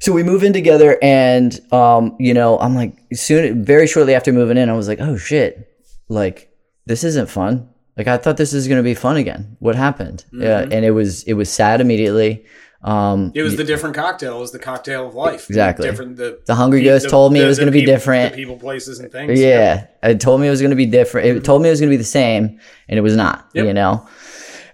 so 0.00 0.12
we 0.12 0.22
move 0.22 0.42
in 0.42 0.52
together, 0.52 0.98
and 1.02 1.58
um, 1.72 2.16
you 2.18 2.34
know, 2.34 2.58
I'm 2.58 2.74
like, 2.74 2.98
soon, 3.12 3.64
very 3.64 3.86
shortly 3.86 4.14
after 4.14 4.32
moving 4.32 4.56
in, 4.56 4.68
I 4.68 4.72
was 4.74 4.88
like, 4.88 5.00
oh 5.00 5.16
shit, 5.16 5.68
like 6.08 6.52
this 6.86 7.04
isn't 7.04 7.30
fun. 7.30 7.68
Like 7.96 8.08
I 8.08 8.16
thought 8.16 8.36
this 8.36 8.52
was 8.52 8.66
gonna 8.68 8.82
be 8.82 8.94
fun 8.94 9.16
again. 9.16 9.56
What 9.60 9.76
happened? 9.76 10.24
Yeah, 10.32 10.60
and 10.60 10.84
it 10.84 10.92
was 10.92 11.22
it 11.24 11.34
was 11.34 11.50
sad 11.50 11.80
immediately. 11.80 12.44
Um, 12.84 13.30
it 13.34 13.42
was 13.42 13.56
the 13.56 13.64
different 13.64 13.94
cocktail. 13.94 14.36
It 14.38 14.40
was 14.40 14.50
the 14.50 14.58
cocktail 14.58 15.06
of 15.06 15.14
life. 15.14 15.48
Exactly. 15.48 15.88
Different. 15.88 16.16
The, 16.16 16.40
The 16.46 16.54
Hungry 16.56 16.80
the- 16.80 16.86
Ghost 16.86 17.08
told 17.08 17.32
me 17.32 17.40
it 17.40 17.46
was 17.46 17.58
gonna 17.58 17.70
be 17.70 17.84
different. 17.84 18.32
The 18.32 18.36
people, 18.36 18.56
places, 18.56 18.98
and 18.98 19.10
things. 19.12 19.38
Yeah, 19.38 19.86
it 20.02 20.20
told 20.20 20.40
me 20.40 20.48
it 20.48 20.50
was 20.50 20.60
going 20.60 20.70
to 20.70 20.76
be 20.76 20.86
different. 20.86 21.28
It 21.28 21.44
told 21.44 21.62
me 21.62 21.68
it 21.68 21.72
was 21.72 21.80
going 21.80 21.90
to 21.90 21.94
be 21.94 21.98
the 21.98 22.04
same, 22.04 22.58
and 22.88 22.98
it 22.98 23.02
was 23.02 23.14
not. 23.14 23.48
Yep. 23.54 23.66
You 23.66 23.72
know, 23.74 24.08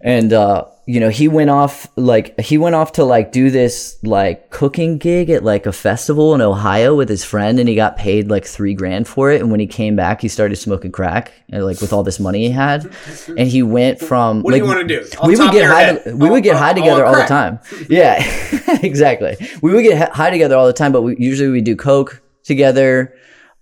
and 0.01 0.33
uh, 0.33 0.65
you 0.89 1.01
know 1.01 1.11
he 1.11 1.29
went 1.29 1.51
off 1.51 1.87
like 1.97 2.41
he 2.41 2.57
went 2.57 2.75
off 2.75 2.93
to 2.93 3.05
like 3.05 3.31
do 3.31 3.51
this 3.51 3.99
like 4.03 4.49
cooking 4.49 4.97
gig 4.97 5.29
at 5.29 5.45
like 5.45 5.67
a 5.67 5.73
festival 5.73 6.35
in 6.35 6.41
Ohio 6.41 6.97
with 6.97 7.11
his 7.11 7.23
friend, 7.23 7.59
and 7.61 7.69
he 7.69 7.75
got 7.75 7.99
paid 7.99 8.31
like 8.31 8.47
three 8.47 8.73
grand 8.73 9.07
for 9.07 9.31
it. 9.31 9.43
And 9.43 9.51
when 9.51 9.61
he 9.61 9.67
came 9.67 9.97
back, 9.97 10.23
he 10.23 10.29
started 10.29 10.57
smoking 10.57 10.91
crack, 10.91 11.35
and, 11.51 11.63
like 11.63 11.83
with 11.83 11.93
all 11.93 12.03
this 12.03 12.19
money 12.19 12.47
he 12.47 12.51
had, 12.51 12.91
and 13.37 13.49
he 13.49 13.63
went 13.63 14.01
from 14.01 14.43
What 14.43 14.53
like 14.53 14.63
do 14.63 14.67
you 14.67 14.75
want 14.75 14.89
to 14.89 15.01
do? 15.03 15.07
On 15.21 15.29
we 15.29 15.37
would 15.37 15.53
get 15.53 15.67
high. 15.67 15.93
To, 15.95 16.17
we 16.17 16.27
All- 16.27 16.33
would 16.33 16.43
get 16.43 16.57
high 16.57 16.73
together 16.73 17.05
all 17.05 17.15
all 17.15 17.21
the 17.21 17.29
time. 17.29 17.61
Yeah, 17.91 18.23
exactly. 18.83 19.37
We 19.61 19.73
would 19.75 19.83
get 19.83 20.11
high 20.13 20.31
together 20.31 20.57
all 20.57 20.67
the 20.67 20.73
time, 20.73 20.93
but 20.93 21.03
we 21.03 21.17
usually 21.19 21.51
we 21.51 21.61
do 21.61 21.77
coke 21.77 22.23
together. 22.45 23.15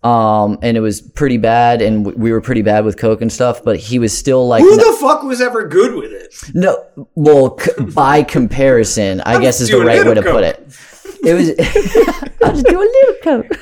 Um, 0.07 0.59
and 0.63 0.77
it 0.77 0.81
was 0.81 1.01
pretty 1.01 1.37
bad, 1.39 1.83
and 1.83 2.05
w- 2.05 2.17
we 2.23 2.31
were 2.33 2.41
pretty 2.41 2.63
bad 2.63 2.85
with 2.85 2.97
coke 2.97 3.23
and 3.23 3.33
stuff. 3.33 3.65
But 3.65 3.79
he 3.79 3.99
was 3.99 4.17
still 4.17 4.47
like, 4.47 4.63
Who 4.63 4.77
no, 4.77 4.93
the 4.93 4.99
fuck 4.99 5.23
was 5.23 5.41
ever 5.41 5.67
good 5.67 5.95
with 5.95 6.13
it? 6.13 6.35
no 6.55 6.85
well, 7.15 7.59
c- 7.59 7.73
by 7.95 8.23
comparison, 8.23 9.21
I 9.23 9.41
guess 9.43 9.61
is 9.61 9.71
the 9.71 9.79
right 9.79 9.99
way 9.99 10.05
little 10.05 10.23
to 10.23 10.31
put 10.31 10.45
it. 10.45 10.61
It 11.25 11.35
was. 11.35 11.51
I'll 12.45 12.53
just 12.53 12.67
do 12.67 12.79
a 12.79 12.81
little 12.81 13.15
coke. 13.23 13.59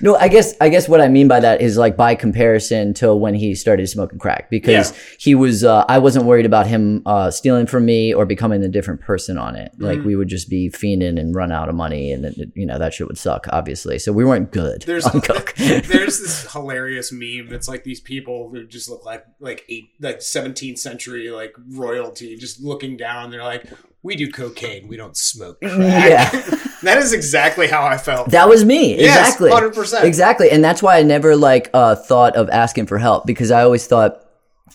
No, 0.00 0.16
I 0.16 0.28
guess 0.28 0.54
I 0.60 0.68
guess 0.68 0.88
what 0.88 1.00
I 1.00 1.08
mean 1.08 1.28
by 1.28 1.40
that 1.40 1.60
is 1.60 1.76
like 1.76 1.96
by 1.96 2.14
comparison 2.14 2.94
to 2.94 3.14
when 3.14 3.34
he 3.34 3.54
started 3.54 3.86
smoking 3.88 4.18
crack 4.18 4.50
because 4.50 4.90
Yeah. 4.92 4.98
he 5.18 5.34
was 5.34 5.64
uh, 5.64 5.84
I 5.88 5.98
wasn't 5.98 6.24
worried 6.26 6.46
about 6.46 6.66
him 6.66 7.02
uh, 7.06 7.30
stealing 7.30 7.66
from 7.66 7.84
me 7.84 8.12
or 8.14 8.24
becoming 8.26 8.62
a 8.62 8.68
different 8.68 9.00
person 9.00 9.38
on 9.38 9.56
it. 9.56 9.72
Like 9.78 9.98
Mm-hmm. 9.98 10.06
we 10.06 10.16
would 10.16 10.28
just 10.28 10.48
be 10.48 10.70
fiending 10.70 11.18
and 11.20 11.34
run 11.34 11.52
out 11.52 11.68
of 11.68 11.74
money 11.74 12.12
and 12.12 12.24
it, 12.24 12.50
you 12.54 12.66
know 12.66 12.78
that 12.78 12.94
shit 12.94 13.06
would 13.08 13.18
suck 13.18 13.46
obviously. 13.50 13.98
So 13.98 14.12
we 14.12 14.24
weren't 14.24 14.52
good 14.52 14.82
There's 14.82 15.06
on 15.06 15.20
coke. 15.20 15.54
there's 15.56 16.20
this 16.22 16.52
hilarious 16.52 17.12
meme. 17.12 17.48
that's 17.50 17.68
like 17.68 17.84
these 17.84 18.00
people 18.00 18.48
who 18.50 18.66
just 18.66 18.88
look 18.88 19.04
like 19.04 19.24
like 19.40 19.64
eight 19.68 19.90
like 20.00 20.18
17th 20.18 20.78
century 20.78 21.30
like 21.30 21.54
royalty, 21.70 22.36
just 22.36 22.60
looking 22.62 22.96
down. 22.96 23.30
They're 23.30 23.42
like, 23.44 23.66
we 24.02 24.16
do 24.16 24.30
cocaine, 24.30 24.88
we 24.88 24.96
don't 24.96 25.16
smoke. 25.16 25.60
Crack. 25.60 26.32
yeah. 26.32 26.58
that 26.82 26.98
is 26.98 27.12
exactly 27.12 27.66
how 27.68 27.84
I 27.84 27.96
felt. 27.98 28.30
That 28.30 28.48
was 28.48 28.64
me. 28.64 28.98
Yes, 29.00 29.34
exactly. 29.34 29.50
100%. 29.50 30.04
Exactly. 30.04 30.50
And 30.50 30.62
that's 30.64 30.82
why 30.82 30.98
I 30.98 31.02
never 31.02 31.36
like 31.36 31.70
uh, 31.74 31.94
thought 31.96 32.36
of 32.36 32.48
asking 32.50 32.86
for 32.86 32.98
help 32.98 33.26
because 33.26 33.50
I 33.50 33.62
always 33.62 33.86
thought 33.86 34.18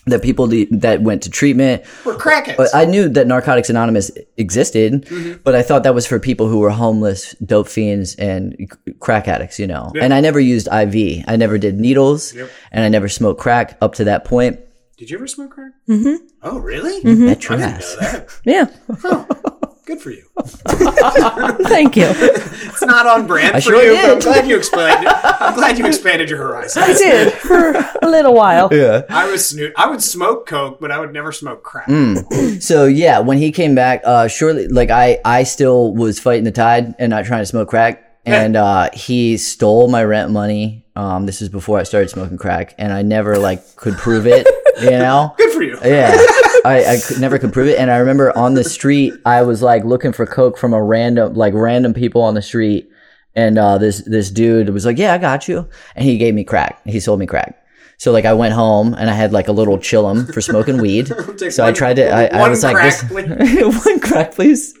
that 0.06 0.22
people 0.22 0.46
that 0.70 1.02
went 1.02 1.22
to 1.24 1.30
treatment 1.30 1.82
were 2.06 2.14
crackheads. 2.14 2.56
But 2.56 2.74
I 2.74 2.86
knew 2.86 3.10
that 3.10 3.26
Narcotics 3.26 3.68
Anonymous 3.68 4.10
existed, 4.38 5.04
Mm-hmm. 5.04 5.42
but 5.44 5.54
I 5.54 5.62
thought 5.62 5.82
that 5.82 5.94
was 5.94 6.06
for 6.06 6.18
people 6.18 6.48
who 6.48 6.60
were 6.60 6.70
homeless, 6.70 7.34
dope 7.44 7.68
fiends, 7.68 8.14
and 8.14 8.70
crack 9.00 9.28
addicts, 9.28 9.58
you 9.58 9.66
know. 9.66 9.92
And 10.00 10.14
I 10.14 10.20
never 10.20 10.40
used 10.40 10.66
IV. 10.68 11.24
I 11.28 11.36
never 11.36 11.58
did 11.58 11.78
needles, 11.78 12.34
Yep. 12.34 12.50
and 12.72 12.84
I 12.84 12.88
never 12.88 13.08
smoked 13.08 13.38
crack 13.40 13.76
up 13.82 13.96
to 13.96 14.04
that 14.04 14.24
point. 14.24 14.60
Did 14.96 15.10
you 15.10 15.18
ever 15.18 15.26
smoke 15.26 15.50
crack? 15.50 15.72
Mm-hmm. 15.88 16.24
Oh, 16.42 16.58
really? 16.58 17.02
Bet 17.02 17.44
your 17.44 17.58
I 17.58 17.60
didn't 17.60 17.74
ass. 17.74 17.96
know 18.46 18.64
that. 18.64 19.54
Yeah. 19.88 19.94
Good 19.94 20.02
for 20.02 20.10
you. 20.10 20.24
Thank 21.68 21.96
you. 21.96 22.06
It's 22.08 22.82
not 22.84 23.06
on 23.06 23.26
brand 23.26 23.56
I 23.56 23.60
for 23.60 23.70
sure 23.70 23.82
you, 23.82 23.92
did. 23.92 24.02
but 24.02 24.12
I'm 24.12 24.18
glad 24.20 24.48
you 24.48 24.56
expanded. 24.56 25.08
I'm 25.08 25.54
glad 25.54 25.78
you 25.78 25.86
expanded 25.86 26.28
your 26.30 26.38
horizons. 26.38 26.84
I 26.84 26.92
did 26.92 27.32
for 27.32 27.70
a 28.02 28.08
little 28.08 28.34
while. 28.34 28.68
Yeah. 28.72 29.02
I 29.08 29.30
was 29.30 29.48
snoot. 29.48 29.72
I 29.76 29.88
would 29.88 30.02
smoke 30.02 30.46
coke, 30.46 30.78
but 30.80 30.90
I 30.90 30.98
would 31.00 31.12
never 31.12 31.32
smoke 31.32 31.62
crack. 31.62 31.86
Mm. 31.88 32.62
So 32.62 32.84
yeah, 32.86 33.20
when 33.20 33.38
he 33.38 33.50
came 33.50 33.74
back, 33.74 34.02
uh, 34.04 34.28
surely 34.28 34.68
like 34.68 34.90
I, 34.90 35.18
I 35.24 35.42
still 35.44 35.94
was 35.94 36.20
fighting 36.20 36.44
the 36.44 36.52
tide 36.52 36.94
and 36.98 37.10
not 37.10 37.24
trying 37.24 37.42
to 37.42 37.46
smoke 37.46 37.68
crack. 37.68 38.04
and 38.26 38.56
uh, 38.56 38.90
he 38.92 39.38
stole 39.38 39.88
my 39.88 40.04
rent 40.04 40.30
money. 40.30 40.84
Um, 40.94 41.24
this 41.26 41.40
is 41.40 41.48
before 41.48 41.78
I 41.78 41.84
started 41.84 42.10
smoking 42.10 42.36
crack, 42.36 42.74
and 42.76 42.92
I 42.92 43.02
never 43.02 43.38
like 43.38 43.76
could 43.76 43.94
prove 43.94 44.26
it. 44.26 44.46
You 44.82 44.90
know, 44.90 45.34
Good 45.38 45.52
for 45.52 45.62
you. 45.62 45.78
yeah, 45.84 46.12
I, 46.64 46.84
I 46.86 47.18
never 47.20 47.38
could 47.38 47.52
prove 47.52 47.68
it. 47.68 47.78
And 47.78 47.90
I 47.90 47.96
remember 47.98 48.36
on 48.36 48.54
the 48.54 48.64
street, 48.64 49.14
I 49.24 49.42
was 49.42 49.62
like 49.62 49.84
looking 49.84 50.12
for 50.12 50.26
coke 50.26 50.58
from 50.58 50.72
a 50.72 50.82
random, 50.82 51.34
like 51.34 51.54
random 51.54 51.94
people 51.94 52.22
on 52.22 52.34
the 52.34 52.42
street, 52.42 52.88
and 53.34 53.58
uh, 53.58 53.78
this 53.78 54.02
this 54.04 54.30
dude 54.30 54.70
was 54.70 54.84
like, 54.86 54.98
"Yeah, 54.98 55.14
I 55.14 55.18
got 55.18 55.48
you," 55.48 55.68
and 55.96 56.04
he 56.04 56.18
gave 56.18 56.34
me 56.34 56.44
crack. 56.44 56.80
He 56.86 57.00
sold 57.00 57.18
me 57.20 57.26
crack. 57.26 57.64
So 58.00 58.12
like 58.12 58.24
I 58.24 58.32
went 58.32 58.54
home 58.54 58.94
and 58.94 59.10
I 59.10 59.12
had 59.14 59.32
like 59.32 59.48
a 59.48 59.52
little 59.52 59.76
chillum 59.76 60.32
for 60.32 60.40
smoking 60.40 60.78
weed. 60.80 61.10
So 61.50 61.64
I 61.64 61.72
tried 61.72 61.96
to. 61.96 62.08
I, 62.08 62.26
I 62.26 62.48
was 62.48 62.62
like, 62.62 62.76
crack, 62.76 63.00
this, 63.00 63.10
please. 63.10 63.84
one 63.86 63.98
crack, 64.00 64.32
please. 64.34 64.72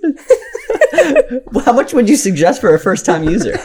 How 1.64 1.72
much 1.72 1.92
would 1.94 2.08
you 2.08 2.14
suggest 2.16 2.60
for 2.60 2.72
a 2.74 2.78
first 2.78 3.04
time 3.04 3.24
user? 3.24 3.58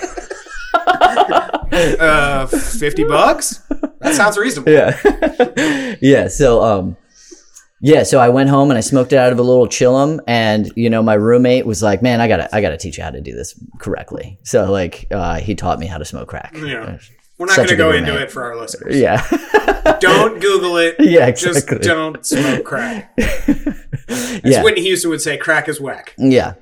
Uh, 0.81 2.45
fifty 2.47 3.03
bucks. 3.03 3.61
That 4.03 4.15
sounds 4.15 4.37
reasonable. 4.37 4.71
yeah 4.71 5.95
yeah 6.01 6.27
so 6.27 6.61
um 6.63 6.97
yeah 7.81 8.03
so 8.03 8.19
i 8.19 8.29
went 8.29 8.49
home 8.49 8.69
and 8.71 8.77
i 8.77 8.81
smoked 8.81 9.11
it 9.13 9.17
out 9.17 9.31
of 9.33 9.39
a 9.39 9.43
little 9.43 9.67
chillum 9.67 10.19
and 10.27 10.71
you 10.75 10.89
know 10.89 11.01
my 11.01 11.13
roommate 11.15 11.65
was 11.65 11.81
like 11.83 12.01
man 12.01 12.21
i 12.21 12.27
gotta 12.27 12.53
i 12.55 12.61
gotta 12.61 12.77
teach 12.77 12.97
you 12.97 13.03
how 13.03 13.09
to 13.11 13.19
do 13.21 13.33
this 13.33 13.59
correctly 13.79 14.37
so 14.43 14.71
like 14.71 15.07
uh 15.11 15.39
he 15.39 15.55
taught 15.55 15.79
me 15.79 15.87
how 15.87 15.97
to 15.97 16.05
smoke 16.05 16.27
crack 16.29 16.53
Yeah. 16.55 16.97
We're 17.39 17.47
not 17.47 17.55
Such 17.55 17.69
to 17.69 17.75
go 17.75 17.91
good 17.91 18.01
into 18.03 18.21
it 18.21 18.31
for 18.31 18.43
our 18.43 18.55
listeners. 18.55 18.95
yeah 18.95 19.25
Don't 19.99 20.39
Google 20.39 20.77
it. 20.77 20.95
Yeah, 20.99 21.29
Just 21.31 21.45
exactly. 21.63 21.79
don't 21.79 22.23
smoke 22.25 22.63
crack. 22.63 23.11
As 23.17 24.41
yeah 24.43 24.63
Whitney 24.63 24.81
Houston 24.83 25.09
would 25.09 25.19
say, 25.21 25.35
crack 25.37 25.67
is 25.67 25.81
whack. 25.81 26.13
yeah 26.17 26.53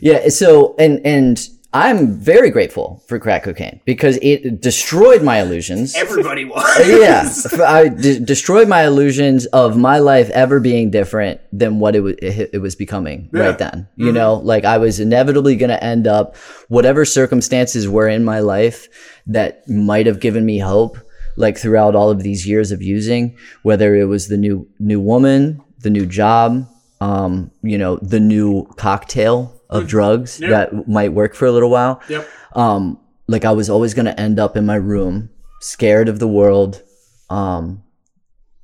yeah 0.00 0.28
so 0.28 0.76
and 0.78 1.00
and 1.04 1.46
i'm 1.72 2.14
very 2.18 2.50
grateful 2.50 3.02
for 3.06 3.18
crack 3.18 3.44
cocaine 3.44 3.80
because 3.84 4.18
it 4.22 4.60
destroyed 4.60 5.22
my 5.22 5.40
illusions 5.40 5.94
Everybody 5.94 6.44
was. 6.54 6.88
yeah, 6.88 7.30
I 7.64 7.88
de- 7.88 8.18
destroyed 8.18 8.68
my 8.68 8.84
illusions 8.86 9.46
of 9.46 9.76
my 9.76 9.98
life 9.98 10.30
ever 10.30 10.58
being 10.60 10.90
different 10.90 11.40
than 11.52 11.78
what 11.78 11.94
it 11.94 12.00
was 12.00 12.14
it, 12.20 12.60
was 12.60 12.74
becoming 12.74 13.28
Yeah. 13.32 13.40
right 13.42 13.58
then. 13.58 13.86
You 13.96 14.10
know, 14.12 14.34
like 14.34 14.64
I 14.64 14.78
was 14.78 14.98
inevitably 14.98 15.54
going 15.56 15.70
to 15.70 15.82
end 15.82 16.06
up 16.06 16.36
whatever 16.68 17.04
circumstances 17.04 17.88
were 17.88 18.08
in 18.08 18.24
my 18.24 18.40
life 18.40 18.88
that 19.28 19.68
might 19.68 20.06
have 20.06 20.18
given 20.20 20.44
me 20.44 20.58
hope 20.58 20.98
like 21.36 21.56
throughout 21.56 21.94
all 21.94 22.10
of 22.10 22.22
these 22.22 22.46
years 22.48 22.72
of 22.72 22.82
using 22.82 23.36
whether 23.62 23.94
it 23.94 24.06
was 24.06 24.26
the 24.28 24.36
new 24.36 24.66
new 24.80 25.00
woman, 25.00 25.62
the 25.80 25.90
new 25.90 26.04
job, 26.06 26.66
um, 27.00 27.50
you 27.62 27.78
know, 27.78 27.96
the 28.02 28.20
new 28.20 28.66
cocktail 28.76 29.54
of 29.70 29.86
drugs 29.86 30.38
Yeah. 30.40 30.48
that 30.50 30.88
might 30.88 31.12
work 31.12 31.34
for 31.34 31.46
a 31.46 31.52
little 31.52 31.70
while 31.70 32.00
Yep. 32.08 32.28
um 32.54 32.98
like 33.28 33.44
i 33.44 33.52
was 33.52 33.70
always 33.70 33.94
going 33.94 34.06
to 34.06 34.20
end 34.20 34.38
up 34.38 34.56
in 34.56 34.66
my 34.66 34.74
room 34.76 35.30
scared 35.60 36.08
of 36.08 36.18
the 36.18 36.28
world 36.28 36.82
um 37.30 37.82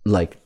like 0.04 0.36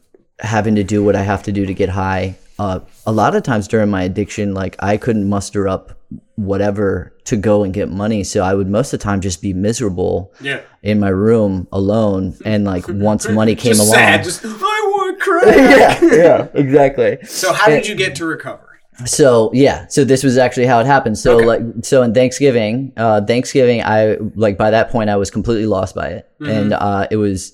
having 0.40 0.74
to 0.76 0.84
do 0.84 1.02
what 1.04 1.16
i 1.16 1.22
have 1.22 1.42
to 1.44 1.52
do 1.52 1.66
to 1.66 1.74
get 1.74 1.88
high 1.88 2.36
uh 2.58 2.80
a 3.06 3.12
lot 3.12 3.34
of 3.34 3.42
times 3.42 3.66
during 3.68 3.90
my 3.90 4.02
addiction 4.02 4.54
like 4.54 4.76
i 4.80 4.96
couldn't 4.96 5.28
muster 5.28 5.66
up 5.68 5.98
whatever 6.36 7.12
to 7.24 7.36
go 7.36 7.62
and 7.62 7.72
get 7.74 7.88
money 7.90 8.24
so 8.24 8.42
i 8.42 8.54
would 8.54 8.68
most 8.68 8.92
of 8.92 8.98
the 9.00 9.04
time 9.04 9.20
just 9.20 9.40
be 9.42 9.52
miserable 9.52 10.32
Yeah. 10.40 10.61
in 10.82 10.98
my 10.98 11.11
room 11.11 11.68
alone 11.72 12.34
and 12.44 12.64
like 12.64 12.84
once 12.88 13.28
money 13.28 13.54
came 13.54 13.72
Just 13.74 13.82
along 13.82 13.94
sad. 13.94 14.24
Just, 14.24 14.44
I 14.44 14.48
want 14.48 15.20
crack. 15.20 16.00
yeah 16.02 16.16
yeah 16.16 16.48
exactly 16.54 17.18
So 17.24 17.52
how 17.52 17.66
did 17.68 17.86
you 17.86 17.94
get 17.94 18.14
to 18.16 18.26
recovery? 18.26 18.70
So 19.07 19.51
yeah 19.53 19.86
so 19.88 20.05
this 20.05 20.22
was 20.22 20.36
actually 20.38 20.66
how 20.66 20.78
it 20.80 20.86
happened 20.86 21.16
so 21.18 21.36
Okay. 21.36 21.46
like 21.46 21.61
so 21.82 22.03
in 22.03 22.12
thanksgiving 22.14 22.92
uh 22.96 23.20
thanksgiving 23.24 23.82
i 23.82 24.16
like 24.34 24.57
by 24.59 24.70
that 24.70 24.90
point 24.90 25.11
i 25.11 25.16
was 25.16 25.30
completely 25.30 25.66
lost 25.66 25.94
by 25.94 26.09
it 26.09 26.26
Mm-hmm. 26.40 26.51
and 26.53 26.72
uh 26.72 27.07
it 27.11 27.16
was 27.16 27.53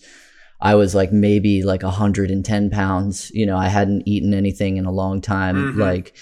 i 0.61 0.75
was 0.75 0.95
like 0.95 1.13
maybe 1.13 1.63
like 1.63 1.83
110 1.83 2.71
pounds 2.71 3.31
you 3.35 3.45
know 3.47 3.57
i 3.57 3.69
hadn't 3.69 4.03
eaten 4.07 4.33
anything 4.35 4.77
in 4.77 4.85
a 4.87 4.93
long 4.93 5.21
time 5.21 5.57
Mhm. 5.75 5.79
like 5.79 6.17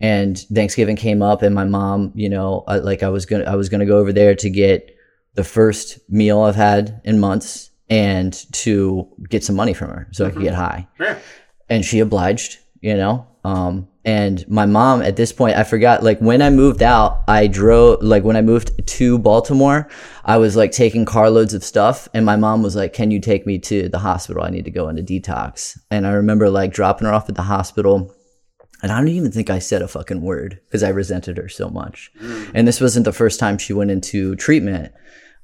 and 0.00 0.38
thanksgiving 0.54 0.96
came 0.96 1.22
up 1.22 1.42
and 1.42 1.54
my 1.54 1.64
mom 1.64 2.12
you 2.14 2.28
know 2.28 2.64
I, 2.68 2.76
like 2.78 3.02
i 3.02 3.08
was 3.08 3.26
gonna 3.26 3.44
i 3.44 3.54
was 3.56 3.68
gonna 3.68 3.86
go 3.86 3.98
over 3.98 4.12
there 4.12 4.34
to 4.36 4.50
get 4.50 4.94
the 5.34 5.44
first 5.44 5.98
meal 6.10 6.40
i've 6.42 6.56
had 6.56 7.00
in 7.04 7.18
months 7.20 7.70
and 7.90 8.32
to 8.52 9.08
get 9.28 9.42
some 9.44 9.56
money 9.56 9.74
from 9.74 9.88
her 9.90 10.08
so 10.12 10.26
i 10.26 10.30
could 10.30 10.42
get 10.42 10.54
high 10.54 10.86
Yeah. 11.00 11.18
and 11.68 11.84
she 11.84 12.00
obliged, 12.00 12.58
you 12.80 12.94
know. 12.96 13.26
Um, 13.44 13.88
and 14.08 14.48
my 14.48 14.64
mom 14.64 15.02
at 15.02 15.16
this 15.16 15.32
point, 15.32 15.58
I 15.58 15.64
forgot, 15.64 16.02
like 16.02 16.18
when 16.20 16.40
I 16.40 16.48
moved 16.48 16.82
out, 16.82 17.24
I 17.28 17.46
drove, 17.46 18.02
like 18.02 18.24
when 18.24 18.36
I 18.36 18.40
moved 18.40 18.86
to 18.86 19.18
Baltimore, 19.18 19.86
I 20.24 20.38
was 20.38 20.56
like 20.56 20.72
taking 20.72 21.04
carloads 21.04 21.52
of 21.52 21.62
stuff. 21.62 22.08
And 22.14 22.24
my 22.24 22.34
mom 22.34 22.62
was 22.62 22.74
like, 22.74 22.94
Can 22.94 23.10
you 23.10 23.20
take 23.20 23.44
me 23.44 23.58
to 23.58 23.90
the 23.90 23.98
hospital? 23.98 24.42
I 24.42 24.48
need 24.48 24.64
to 24.64 24.70
go 24.70 24.88
into 24.88 25.02
detox. 25.02 25.78
And 25.90 26.06
I 26.06 26.12
remember 26.12 26.48
like 26.48 26.72
dropping 26.72 27.06
her 27.06 27.12
off 27.12 27.28
at 27.28 27.34
the 27.34 27.42
hospital. 27.42 28.14
And 28.82 28.90
I 28.90 28.96
don't 28.96 29.08
even 29.08 29.30
think 29.30 29.50
I 29.50 29.58
said 29.58 29.82
a 29.82 29.88
fucking 29.88 30.22
word 30.22 30.58
because 30.64 30.82
I 30.82 30.88
resented 30.88 31.36
her 31.36 31.50
so 31.50 31.68
much. 31.68 32.10
And 32.54 32.66
this 32.66 32.80
wasn't 32.80 33.04
the 33.04 33.12
first 33.12 33.38
time 33.38 33.58
she 33.58 33.74
went 33.74 33.90
into 33.90 34.36
treatment. 34.36 34.90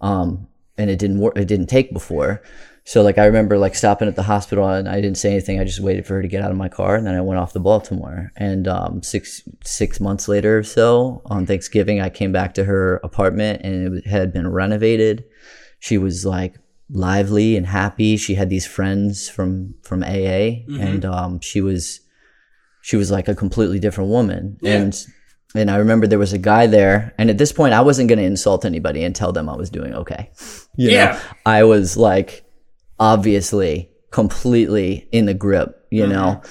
Um, 0.01 0.49
and 0.79 0.89
it 0.89 0.99
didn't 0.99 1.19
work. 1.19 1.37
It 1.37 1.49
didn't 1.49 1.67
take 1.67 1.93
before. 1.93 2.41
So 2.87 3.03
like 3.03 3.16
I 3.16 3.24
remember 3.24 3.57
like 3.57 3.74
stopping 3.74 4.09
at 4.09 4.16
the 4.16 4.22
hospital 4.22 4.68
and 4.68 4.89
I 4.89 4.97
didn't 4.97 5.16
say 5.16 5.30
anything. 5.30 5.59
I 5.59 5.64
just 5.64 5.80
waited 5.80 6.07
for 6.07 6.14
her 6.14 6.22
to 6.22 6.28
get 6.28 6.43
out 6.43 6.51
of 6.51 6.57
my 6.57 6.68
car 6.68 6.97
and 6.97 7.07
then 7.07 7.14
I 7.14 7.22
went 7.22 7.41
off 7.41 7.55
to 7.55 7.59
Baltimore. 7.59 8.30
And 8.37 8.68
um, 8.68 9.03
six 9.03 9.43
six 9.64 10.01
months 10.01 10.28
later 10.28 10.59
or 10.59 10.62
so 10.62 11.22
on 11.26 11.47
Thanksgiving, 11.47 12.01
I 12.01 12.11
came 12.11 12.30
back 12.30 12.55
to 12.55 12.64
her 12.64 12.97
apartment 13.03 13.62
and 13.62 13.99
it 13.99 14.07
had 14.07 14.32
been 14.32 14.49
renovated. 14.49 15.24
She 15.78 15.97
was 15.97 16.26
like 16.26 16.57
lively 16.91 17.57
and 17.57 17.66
happy. 17.66 18.18
She 18.18 18.35
had 18.35 18.51
these 18.51 18.66
friends 18.66 19.30
from 19.30 19.74
from 19.82 20.03
AA 20.03 20.64
and 20.68 21.07
um, 21.07 21.41
she 21.41 21.62
was 21.62 22.01
she 22.82 22.97
was 22.97 23.11
like 23.11 23.28
a 23.28 23.35
completely 23.35 23.78
different 23.78 24.11
woman. 24.11 24.59
Yeah. 24.61 24.74
And 24.74 25.07
and 25.55 25.70
I 25.70 25.76
remember 25.76 26.07
there 26.07 26.18
was 26.18 26.32
a 26.32 26.39
guy 26.39 26.66
there, 26.66 27.14
and 27.16 27.30
at 27.30 27.39
this 27.39 27.53
point, 27.53 27.74
I 27.74 27.80
wasn't 27.80 28.09
going 28.09 28.18
to 28.18 28.24
insult 28.24 28.64
anybody 28.64 29.05
and 29.05 29.14
tell 29.14 29.30
them 29.30 29.49
I 29.49 29.57
was 29.57 29.70
doing 29.70 29.95
okay. 29.95 30.30
You 30.76 30.91
know? 30.91 30.95
Yeah. 30.97 31.20
I 31.47 31.62
was 31.62 31.97
like, 31.97 32.45
obviously, 32.99 33.90
completely 34.11 35.09
in 35.12 35.26
the 35.26 35.34
grip, 35.34 35.86
you 35.90 36.07
know. 36.07 36.42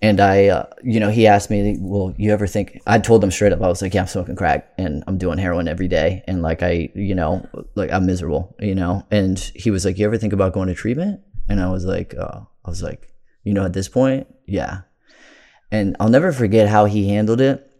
And 0.00 0.20
I, 0.20 0.46
uh, 0.48 0.66
you 0.82 0.98
know, 0.98 1.10
he 1.10 1.28
asked 1.28 1.48
me, 1.48 1.76
"Well, 1.80 2.12
you 2.16 2.32
ever 2.32 2.48
think?" 2.48 2.80
I 2.88 2.98
told 2.98 3.22
him 3.22 3.30
straight 3.30 3.52
up, 3.52 3.62
I 3.62 3.68
was 3.68 3.82
like, 3.82 3.94
"Yeah, 3.94 4.00
I'm 4.00 4.08
smoking 4.08 4.34
crack 4.34 4.68
and 4.76 5.04
I'm 5.06 5.16
doing 5.16 5.38
heroin 5.38 5.68
every 5.68 5.86
day, 5.86 6.24
and 6.26 6.42
like 6.42 6.60
I, 6.62 6.90
you 6.94 7.14
know, 7.14 7.46
like 7.76 7.92
I'm 7.92 8.06
miserable, 8.06 8.56
you 8.58 8.74
know." 8.74 9.06
And 9.12 9.38
he 9.54 9.70
was 9.70 9.84
like, 9.84 9.98
"You 9.98 10.06
ever 10.06 10.18
think 10.18 10.32
about 10.32 10.54
going 10.54 10.66
to 10.68 10.74
treatment?" 10.74 11.20
And 11.48 11.60
I 11.60 11.70
was 11.70 11.84
like, 11.84 12.14
uh, 12.18 12.40
"I 12.64 12.70
was 12.70 12.82
like, 12.82 13.12
you 13.44 13.52
know, 13.54 13.64
at 13.64 13.74
this 13.74 13.88
point, 13.88 14.26
yeah." 14.46 14.80
And 15.70 15.96
I'll 16.00 16.08
never 16.08 16.32
forget 16.32 16.68
how 16.68 16.84
he 16.86 17.08
handled 17.08 17.40
it. 17.40 17.70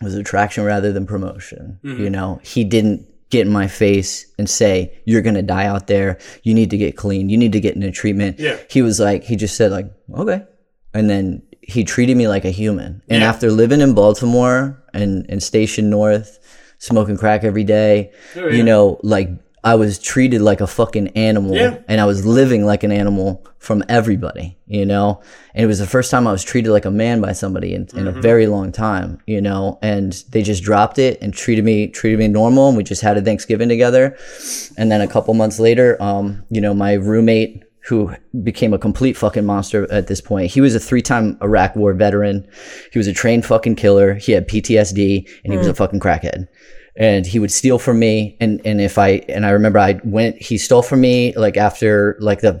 It 0.00 0.04
was 0.04 0.14
attraction 0.14 0.64
rather 0.64 0.92
than 0.92 1.06
promotion. 1.06 1.78
You 2.00 2.10
know, 2.10 2.40
he 2.42 2.64
didn't 2.64 3.06
get 3.30 3.46
in 3.46 3.52
my 3.52 3.66
face 3.68 4.26
and 4.38 4.48
say, 4.48 4.92
"You're 5.04 5.22
gonna 5.22 5.42
die 5.42 5.66
out 5.66 5.86
there. 5.86 6.18
You 6.42 6.54
need 6.54 6.70
to 6.70 6.76
get 6.76 6.96
clean. 6.96 7.28
You 7.30 7.36
need 7.38 7.52
to 7.52 7.60
get 7.60 7.74
into 7.74 7.90
treatment." 7.90 8.38
Yeah. 8.38 8.56
He 8.70 8.82
was 8.82 8.98
like, 9.00 9.24
he 9.24 9.36
just 9.36 9.56
said 9.56 9.70
like, 9.70 9.86
"Okay," 10.14 10.42
and 10.94 11.08
then 11.08 11.42
he 11.62 11.84
treated 11.84 12.16
me 12.16 12.26
like 12.28 12.44
a 12.44 12.50
human. 12.50 13.02
And 13.08 13.22
Yeah. 13.22 13.28
after 13.28 13.50
living 13.50 13.80
in 13.80 13.94
Baltimore 13.94 14.82
and 14.92 15.24
and 15.28 15.42
Station 15.42 15.88
North, 15.90 16.38
smoking 16.78 17.16
crack 17.16 17.44
every 17.44 17.64
day, 17.64 18.10
Oh, 18.36 18.48
yeah. 18.48 18.56
you 18.56 18.62
know, 18.64 18.98
like 19.02 19.28
I 19.62 19.74
was 19.74 19.98
treated 19.98 20.40
like 20.40 20.60
a 20.60 20.66
fucking 20.66 21.08
animal 21.08 21.54
Yeah. 21.54 21.78
and 21.86 22.00
I 22.00 22.06
was 22.06 22.24
living 22.24 22.64
like 22.64 22.82
an 22.82 22.92
animal 22.92 23.44
from 23.58 23.84
everybody, 23.90 24.56
you 24.66 24.86
know? 24.86 25.20
And 25.54 25.64
it 25.64 25.66
was 25.66 25.78
the 25.80 25.86
first 25.86 26.10
time 26.10 26.26
I 26.26 26.32
was 26.32 26.42
treated 26.42 26.72
like 26.72 26.86
a 26.86 26.90
man 26.90 27.20
by 27.20 27.32
somebody 27.32 27.74
in, 27.74 27.86
in 27.94 28.08
a 28.08 28.12
very 28.12 28.46
long 28.46 28.72
time, 28.72 29.18
you 29.26 29.40
know? 29.40 29.78
And 29.82 30.12
they 30.30 30.42
just 30.42 30.62
dropped 30.62 30.98
it 30.98 31.18
and 31.20 31.34
treated 31.34 31.64
me, 31.64 31.88
treated 31.88 32.18
me 32.18 32.28
normal. 32.28 32.68
And 32.68 32.76
we 32.76 32.84
just 32.84 33.02
had 33.02 33.18
a 33.18 33.22
Thanksgiving 33.22 33.68
together. 33.68 34.16
And 34.78 34.90
then 34.90 35.02
a 35.02 35.06
couple 35.06 35.34
months 35.34 35.60
later, 35.60 36.02
um, 36.02 36.42
you 36.48 36.60
know, 36.62 36.72
my 36.72 36.94
roommate 36.94 37.64
who 37.88 38.14
became 38.42 38.72
a 38.74 38.78
complete 38.78 39.16
fucking 39.16 39.44
monster 39.44 39.90
at 39.92 40.06
this 40.06 40.20
point. 40.20 40.50
He 40.50 40.60
was 40.60 40.74
a 40.74 40.80
three-time 40.80 41.36
Iraq 41.42 41.74
war 41.76 41.92
veteran. 41.94 42.46
He 42.92 42.98
was 42.98 43.06
a 43.08 43.12
trained 43.12 43.44
fucking 43.44 43.76
killer. 43.76 44.14
He 44.14 44.32
had 44.32 44.46
PTSD 44.48 45.28
and 45.44 45.52
he 45.52 45.58
was 45.58 45.66
a 45.66 45.74
fucking 45.74 45.98
crackhead 46.00 46.46
and 46.96 47.26
he 47.26 47.38
would 47.38 47.50
steal 47.50 47.78
from 47.78 47.98
me. 47.98 48.36
And 48.40 48.60
and 48.64 48.80
if 48.80 48.98
i 48.98 49.24
and 49.28 49.46
i 49.46 49.50
remember 49.50 49.78
i 49.78 50.00
went 50.04 50.40
he 50.40 50.58
stole 50.58 50.82
from 50.82 51.00
me 51.00 51.32
like 51.36 51.56
after 51.56 52.16
like 52.20 52.40
the 52.40 52.54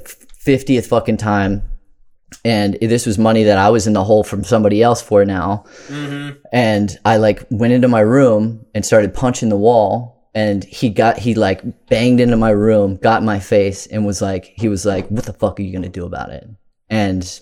50th 0.44 0.86
fucking 0.86 1.18
time. 1.18 1.62
And 2.44 2.78
this 2.80 3.06
was 3.06 3.18
money 3.18 3.44
that 3.44 3.58
i 3.58 3.68
was 3.68 3.86
in 3.86 3.92
the 3.92 4.04
hole 4.04 4.24
from 4.24 4.44
somebody 4.44 4.82
else 4.82 5.02
for 5.02 5.24
now. 5.24 5.64
Mm-hmm. 5.88 6.38
And 6.52 6.98
i 7.04 7.16
like 7.16 7.46
went 7.50 7.72
into 7.72 7.88
my 7.88 8.00
room 8.00 8.64
and 8.74 8.84
started 8.84 9.14
punching 9.14 9.48
the 9.48 9.56
wall. 9.56 10.16
And 10.32 10.62
he 10.62 10.90
got 10.90 11.18
he 11.18 11.34
like 11.34 11.88
banged 11.88 12.20
into 12.20 12.36
my 12.36 12.50
room 12.50 12.96
got 12.96 13.24
my 13.24 13.40
face 13.40 13.86
and 13.86 14.06
was 14.06 14.22
like 14.22 14.52
he 14.56 14.68
was 14.68 14.86
like 14.86 15.08
what 15.08 15.24
the 15.24 15.32
fuck 15.32 15.58
are 15.58 15.62
you 15.62 15.72
gonna 15.72 15.88
do 15.88 16.06
about 16.06 16.30
it? 16.30 16.48
And 16.88 17.40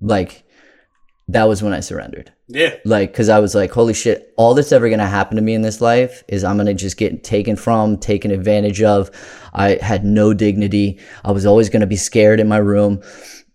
like 0.00 0.44
that 1.28 1.44
was 1.44 1.62
when 1.62 1.74
I 1.74 1.80
surrendered. 1.80 2.32
Yeah. 2.48 2.76
Like, 2.84 3.12
cause 3.12 3.28
I 3.28 3.38
was 3.38 3.54
like, 3.54 3.70
holy 3.70 3.92
shit, 3.92 4.32
all 4.36 4.54
that's 4.54 4.72
ever 4.72 4.88
gonna 4.88 5.06
happen 5.06 5.36
to 5.36 5.42
me 5.42 5.54
in 5.54 5.62
this 5.62 5.80
life 5.80 6.24
is 6.26 6.42
I'm 6.42 6.56
gonna 6.56 6.74
just 6.74 6.96
get 6.96 7.22
taken 7.22 7.54
from, 7.54 7.98
taken 7.98 8.30
advantage 8.30 8.82
of. 8.82 9.10
I 9.52 9.78
had 9.82 10.04
no 10.04 10.32
dignity. 10.32 10.98
I 11.24 11.32
was 11.32 11.44
always 11.44 11.68
gonna 11.68 11.86
be 11.86 11.96
scared 11.96 12.40
in 12.40 12.48
my 12.48 12.56
room. 12.56 13.02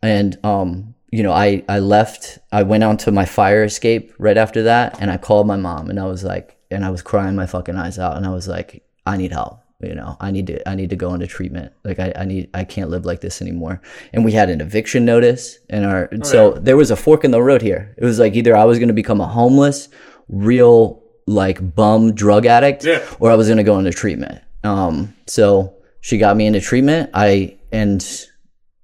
And, 0.04 0.38
um, 0.46 0.94
you 1.12 1.24
know, 1.24 1.32
I, 1.32 1.64
I 1.68 1.80
left, 1.80 2.40
I 2.52 2.64
went 2.64 2.84
onto 2.84 3.10
my 3.10 3.26
fire 3.26 3.64
escape 3.64 4.14
right 4.20 4.38
after 4.38 4.64
that 4.64 5.02
and 5.02 5.10
I 5.10 5.18
called 5.18 5.48
my 5.48 5.58
mom 5.58 5.90
and 5.90 6.00
I 6.00 6.06
was 6.06 6.24
like, 6.24 6.58
and 6.70 6.86
I 6.86 6.92
was 6.92 7.02
crying 7.02 7.36
my 7.36 7.48
fucking 7.48 7.76
eyes 7.76 7.98
out 7.98 8.18
and 8.18 8.26
I 8.26 8.30
was 8.30 8.48
like, 8.48 8.84
I 9.06 9.18
need 9.18 9.32
help. 9.32 9.63
You 9.84 9.96
know, 9.96 10.18
I 10.20 10.32
need 10.32 10.48
to, 10.48 10.68
I 10.70 10.76
need 10.76 10.90
to 10.92 10.96
go 10.96 11.14
into 11.14 11.28
treatment. 11.28 11.74
Like 11.84 12.00
I, 12.00 12.14
I 12.16 12.26
need, 12.26 12.50
I 12.54 12.64
can't 12.64 12.90
live 12.90 13.06
like 13.06 13.22
this 13.22 13.42
anymore. 13.42 13.82
And 14.14 14.24
we 14.26 14.32
had 14.32 14.50
an 14.50 14.62
eviction 14.62 15.06
notice 15.06 15.58
and 15.70 15.86
our, 15.86 16.10
so 16.24 16.54
there 16.54 16.78
was 16.78 16.92
a 16.92 16.96
fork 16.96 17.24
in 17.24 17.32
the 17.32 17.42
road 17.42 17.62
here. 17.62 17.94
It 17.98 18.04
was 18.06 18.20
like 18.20 18.36
either 18.36 18.56
I 18.56 18.66
was 18.66 18.80
going 18.80 18.88
to 18.90 18.94
become 18.94 19.22
a 19.22 19.28
homeless, 19.28 19.90
real 20.30 21.02
like 21.28 21.76
bum 21.76 22.14
drug 22.14 22.46
addict, 22.46 22.84
Yeah. 22.84 23.02
or 23.20 23.32
I 23.32 23.36
was 23.36 23.48
going 23.48 23.58
to 23.58 23.64
go 23.64 23.78
into 23.80 23.92
treatment. 23.92 24.42
Um, 24.64 25.14
so 25.28 25.76
she 26.02 26.18
got 26.18 26.36
me 26.38 26.46
into 26.48 26.60
treatment. 26.62 27.10
I, 27.14 27.58
and, 27.72 28.06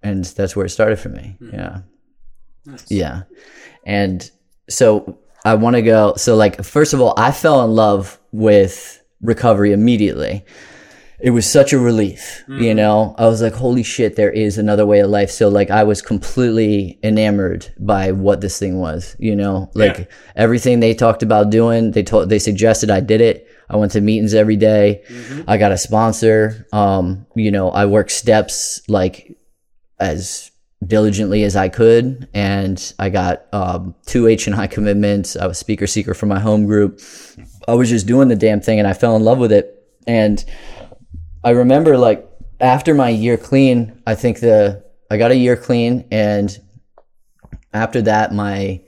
and 0.04 0.24
that's 0.26 0.56
where 0.56 0.66
it 0.66 0.70
started 0.70 1.00
for 1.00 1.10
me. 1.10 1.38
Yeah. 1.42 1.80
Yeah. 2.88 3.24
And 3.86 4.30
so 4.70 5.20
I 5.46 5.56
want 5.56 5.76
to 5.76 5.82
go. 5.82 6.14
So, 6.16 6.36
like, 6.36 6.64
first 6.64 6.94
of 6.94 7.02
all, 7.02 7.14
I 7.18 7.32
fell 7.32 7.64
in 7.66 7.72
love 7.72 8.20
with 8.32 9.02
recovery 9.22 9.72
immediately. 9.72 10.46
It 11.22 11.32
was 11.32 11.46
such 11.46 11.74
a 11.74 11.80
relief, 11.80 12.44
you 12.48 12.74
know? 12.74 13.14
I 13.18 13.28
was 13.28 13.42
like, 13.42 13.54
holy 13.54 13.84
shit, 13.84 14.16
there 14.16 14.32
is 14.32 14.58
another 14.58 14.86
way 14.86 15.00
of 15.00 15.10
life. 15.10 15.30
So, 15.30 15.50
like, 15.50 15.70
I 15.70 15.84
was 15.84 16.02
completely 16.02 16.98
enamored 17.04 17.68
by 17.78 18.14
what 18.14 18.40
this 18.40 18.58
thing 18.58 18.80
was, 18.80 19.16
you 19.20 19.36
know? 19.36 19.70
Like, 19.74 19.98
Yeah. 19.98 20.06
everything 20.38 20.80
they 20.80 20.94
talked 20.94 21.22
about 21.22 21.50
doing, 21.50 21.92
they 21.92 22.04
told, 22.04 22.30
they 22.30 22.40
suggested 22.40 22.90
I 22.90 23.02
did 23.02 23.20
it. 23.20 23.48
I 23.70 23.76
went 23.76 23.92
to 23.92 24.02
meetings 24.02 24.34
every 24.34 24.56
day. 24.56 25.04
I 25.48 25.58
got 25.58 25.72
a 25.74 25.78
sponsor. 25.78 26.66
Um, 26.72 27.26
you 27.36 27.52
know, 27.52 27.70
I 27.70 27.86
worked 27.86 28.12
steps 28.12 28.82
like 28.88 29.36
as 30.00 30.50
diligently 30.88 31.44
as 31.44 31.56
I 31.58 31.68
could, 31.70 32.30
and 32.34 32.94
I 32.98 33.10
got 33.10 33.46
um, 33.54 33.94
two 34.06 34.28
H 34.28 34.48
and 34.48 34.56
I 34.56 34.68
commitments. 34.68 35.36
I 35.36 35.46
was 35.48 35.58
speaker 35.58 35.86
seeker 35.86 36.14
for 36.14 36.26
my 36.26 36.40
home 36.40 36.66
group. 36.66 37.02
I 37.68 37.74
was 37.74 37.90
just 37.90 38.08
doing 38.08 38.30
the 38.30 38.36
damn 38.36 38.62
thing, 38.62 38.80
and 38.80 38.88
I 38.88 38.94
fell 38.94 39.16
in 39.18 39.24
love 39.24 39.38
with 39.38 39.52
it. 39.52 39.76
And 40.08 40.44
I 41.44 41.52
remember, 41.52 41.98
like 41.98 42.28
after 42.60 42.94
my 42.94 43.10
year 43.10 43.38
clean, 43.38 44.02
I 44.06 44.16
think 44.16 44.40
the 44.40 44.84
I 45.10 45.18
got 45.18 45.32
a 45.32 45.36
year 45.36 45.56
clean, 45.56 46.06
and 46.12 46.56
after 47.74 48.02
that, 48.04 48.34
my 48.34 48.82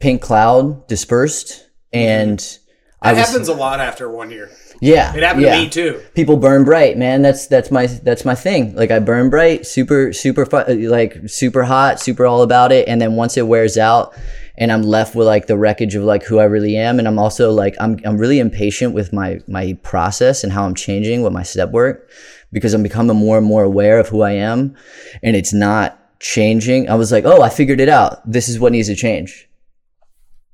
pink 0.00 0.22
cloud 0.22 0.86
dispersed, 0.88 1.68
and 1.92 2.38
I 3.00 3.12
That 3.14 3.20
was 3.20 3.28
happens 3.30 3.48
a 3.48 3.54
lot 3.54 3.80
after 3.80 4.10
one 4.10 4.30
year. 4.30 4.50
yeah, 4.80 5.14
It 5.16 5.22
happened 5.22 5.42
yeah 5.44 5.56
to 5.56 5.62
me 5.62 5.68
too. 5.70 6.02
people 6.14 6.36
burn 6.36 6.64
bright 6.64 6.98
man 6.98 7.22
that's 7.22 7.46
that's 7.46 7.70
my 7.70 7.86
that's 7.86 8.24
my 8.24 8.34
thing 8.34 8.74
like 8.74 8.90
i 8.90 8.98
burn 8.98 9.30
bright 9.30 9.64
super 9.64 10.12
super 10.12 10.44
fu- 10.44 10.88
like 10.88 11.16
super 11.28 11.62
hot 11.62 12.00
super 12.00 12.26
all 12.26 12.42
about 12.42 12.72
it 12.72 12.88
and 12.88 13.00
then 13.00 13.14
once 13.14 13.36
it 13.36 13.46
wears 13.46 13.78
out 13.78 14.12
and 14.56 14.72
i'm 14.72 14.82
left 14.82 15.14
with 15.14 15.26
like 15.26 15.46
the 15.46 15.56
wreckage 15.56 15.94
of 15.94 16.04
like 16.04 16.22
who 16.24 16.38
i 16.38 16.44
really 16.44 16.76
am 16.76 16.98
and 16.98 17.08
i'm 17.08 17.18
also 17.18 17.50
like 17.50 17.74
i'm, 17.80 17.98
I'm 18.04 18.18
really 18.18 18.38
impatient 18.38 18.94
with 18.94 19.12
my 19.12 19.40
my 19.46 19.78
process 19.82 20.44
and 20.44 20.52
how 20.52 20.64
i'm 20.64 20.74
changing 20.74 21.22
with 21.22 21.32
my 21.32 21.42
step 21.42 21.70
work 21.70 22.10
because 22.52 22.74
i'm 22.74 22.82
becoming 22.82 23.16
more 23.16 23.38
and 23.38 23.46
more 23.46 23.64
aware 23.64 23.98
of 23.98 24.08
who 24.08 24.22
i 24.22 24.32
am 24.32 24.76
and 25.22 25.36
it's 25.36 25.52
not 25.52 25.98
changing. 26.20 26.88
I 26.88 26.94
was 26.94 27.10
like 27.10 27.24
oh 27.24 27.42
i 27.42 27.48
figured 27.48 27.80
it 27.80 27.88
out. 27.88 28.30
This 28.30 28.48
is 28.48 28.60
what 28.60 28.72
needs 28.72 28.88
to 28.88 28.94
change 28.94 29.48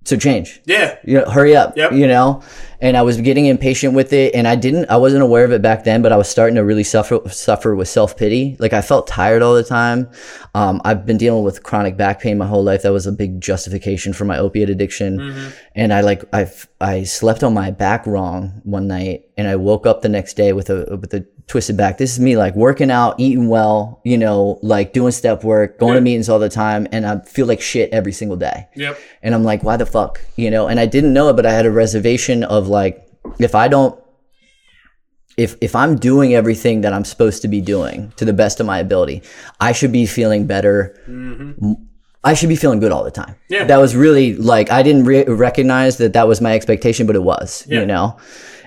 so 0.04 0.16
change 0.16 0.60
Yeah. 0.64 0.96
you 1.04 1.18
know, 1.18 1.28
hurry 1.28 1.54
up, 1.54 1.76
Yep. 1.76 1.92
you 1.92 2.06
know? 2.06 2.40
And 2.80 2.96
I 2.96 3.02
was 3.02 3.20
getting 3.20 3.46
impatient 3.46 3.92
with 3.94 4.12
it 4.12 4.34
and 4.34 4.46
I 4.48 4.54
didn't, 4.54 4.88
I 4.88 4.96
wasn't 4.96 5.22
aware 5.22 5.44
of 5.44 5.52
it 5.52 5.60
back 5.60 5.84
then, 5.84 6.00
but 6.00 6.12
I 6.12 6.16
was 6.16 6.28
starting 6.28 6.54
to 6.54 6.62
really 6.64 6.84
suffer, 6.84 7.18
suffer 7.28 7.74
with 7.74 7.88
self 7.88 8.16
pity. 8.16 8.56
Like 8.60 8.72
I 8.72 8.80
felt 8.80 9.06
tired 9.06 9.42
all 9.42 9.54
the 9.54 9.64
time. 9.64 10.08
Um, 10.54 10.80
I've 10.84 11.04
been 11.04 11.18
dealing 11.18 11.42
with 11.44 11.62
chronic 11.62 11.96
back 11.96 12.20
pain 12.20 12.38
my 12.38 12.46
whole 12.46 12.62
life. 12.62 12.82
That 12.82 12.92
was 12.92 13.06
a 13.06 13.12
big 13.12 13.40
justification 13.40 14.12
for 14.12 14.24
my 14.24 14.38
opiate 14.38 14.70
addiction. 14.70 15.52
And 15.74 15.92
I 15.92 16.00
like, 16.02 16.22
I, 16.32 16.50
I 16.80 17.02
slept 17.02 17.42
on 17.42 17.52
my 17.52 17.70
back 17.72 18.06
wrong 18.06 18.60
one 18.64 18.86
night 18.86 19.28
and 19.36 19.46
I 19.48 19.56
woke 19.56 19.86
up 19.86 20.02
the 20.02 20.08
next 20.08 20.34
day 20.34 20.52
with 20.52 20.70
a, 20.70 20.96
with 21.00 21.12
a 21.12 21.26
twisted 21.48 21.76
back. 21.76 21.98
This 21.98 22.12
is 22.12 22.20
me 22.20 22.36
like 22.36 22.54
working 22.54 22.90
out, 22.90 23.18
eating 23.18 23.48
well, 23.48 24.00
you 24.04 24.16
know, 24.18 24.58
like 24.62 24.92
doing 24.92 25.10
step 25.12 25.42
work, 25.42 25.78
going 25.78 25.94
to 25.94 26.00
meetings 26.00 26.28
all 26.28 26.38
the 26.38 26.48
time. 26.50 26.86
And 26.92 27.06
I 27.06 27.20
feel 27.20 27.46
like 27.46 27.60
shit 27.60 27.90
every 27.90 28.12
single 28.12 28.36
day. 28.36 28.68
Yep. 28.76 28.98
And 29.22 29.34
I'm 29.34 29.44
like, 29.44 29.64
why 29.64 29.76
the 29.78 29.86
fuck? 29.86 30.20
You 30.36 30.50
know, 30.50 30.68
and 30.68 30.78
I 30.78 30.86
didn't 30.86 31.12
know 31.14 31.28
it, 31.30 31.36
but 31.36 31.46
I 31.46 31.52
had 31.52 31.64
a 31.66 31.70
reservation 31.70 32.44
of 32.44 32.68
like, 32.68 33.04
if 33.38 33.54
I 33.54 33.66
don't, 33.68 33.98
if, 35.38 35.56
if 35.60 35.74
I'm 35.74 35.96
doing 35.96 36.34
everything 36.34 36.82
that 36.82 36.92
I'm 36.92 37.04
supposed 37.04 37.42
to 37.42 37.48
be 37.48 37.60
doing 37.60 38.12
to 38.16 38.24
the 38.24 38.32
best 38.32 38.60
of 38.60 38.66
my 38.66 38.78
ability, 38.78 39.22
I 39.60 39.72
should 39.72 39.92
be 39.92 40.04
feeling 40.04 40.46
better. 40.46 40.96
Mm-hmm. 41.08 41.72
I 42.24 42.34
should 42.34 42.48
be 42.48 42.56
feeling 42.56 42.80
good 42.80 42.90
all 42.92 43.04
the 43.04 43.12
time. 43.12 43.36
Yeah. 43.48 43.64
That 43.64 43.76
was 43.78 43.94
really 43.94 44.34
like, 44.34 44.70
I 44.70 44.82
didn't 44.82 45.04
re- 45.04 45.24
recognize 45.24 45.96
that 45.98 46.12
that 46.14 46.26
was 46.26 46.40
my 46.40 46.54
expectation, 46.54 47.06
but 47.06 47.14
it 47.16 47.22
was, 47.22 47.64
Yeah. 47.68 47.80
you 47.80 47.86
know? 47.86 48.18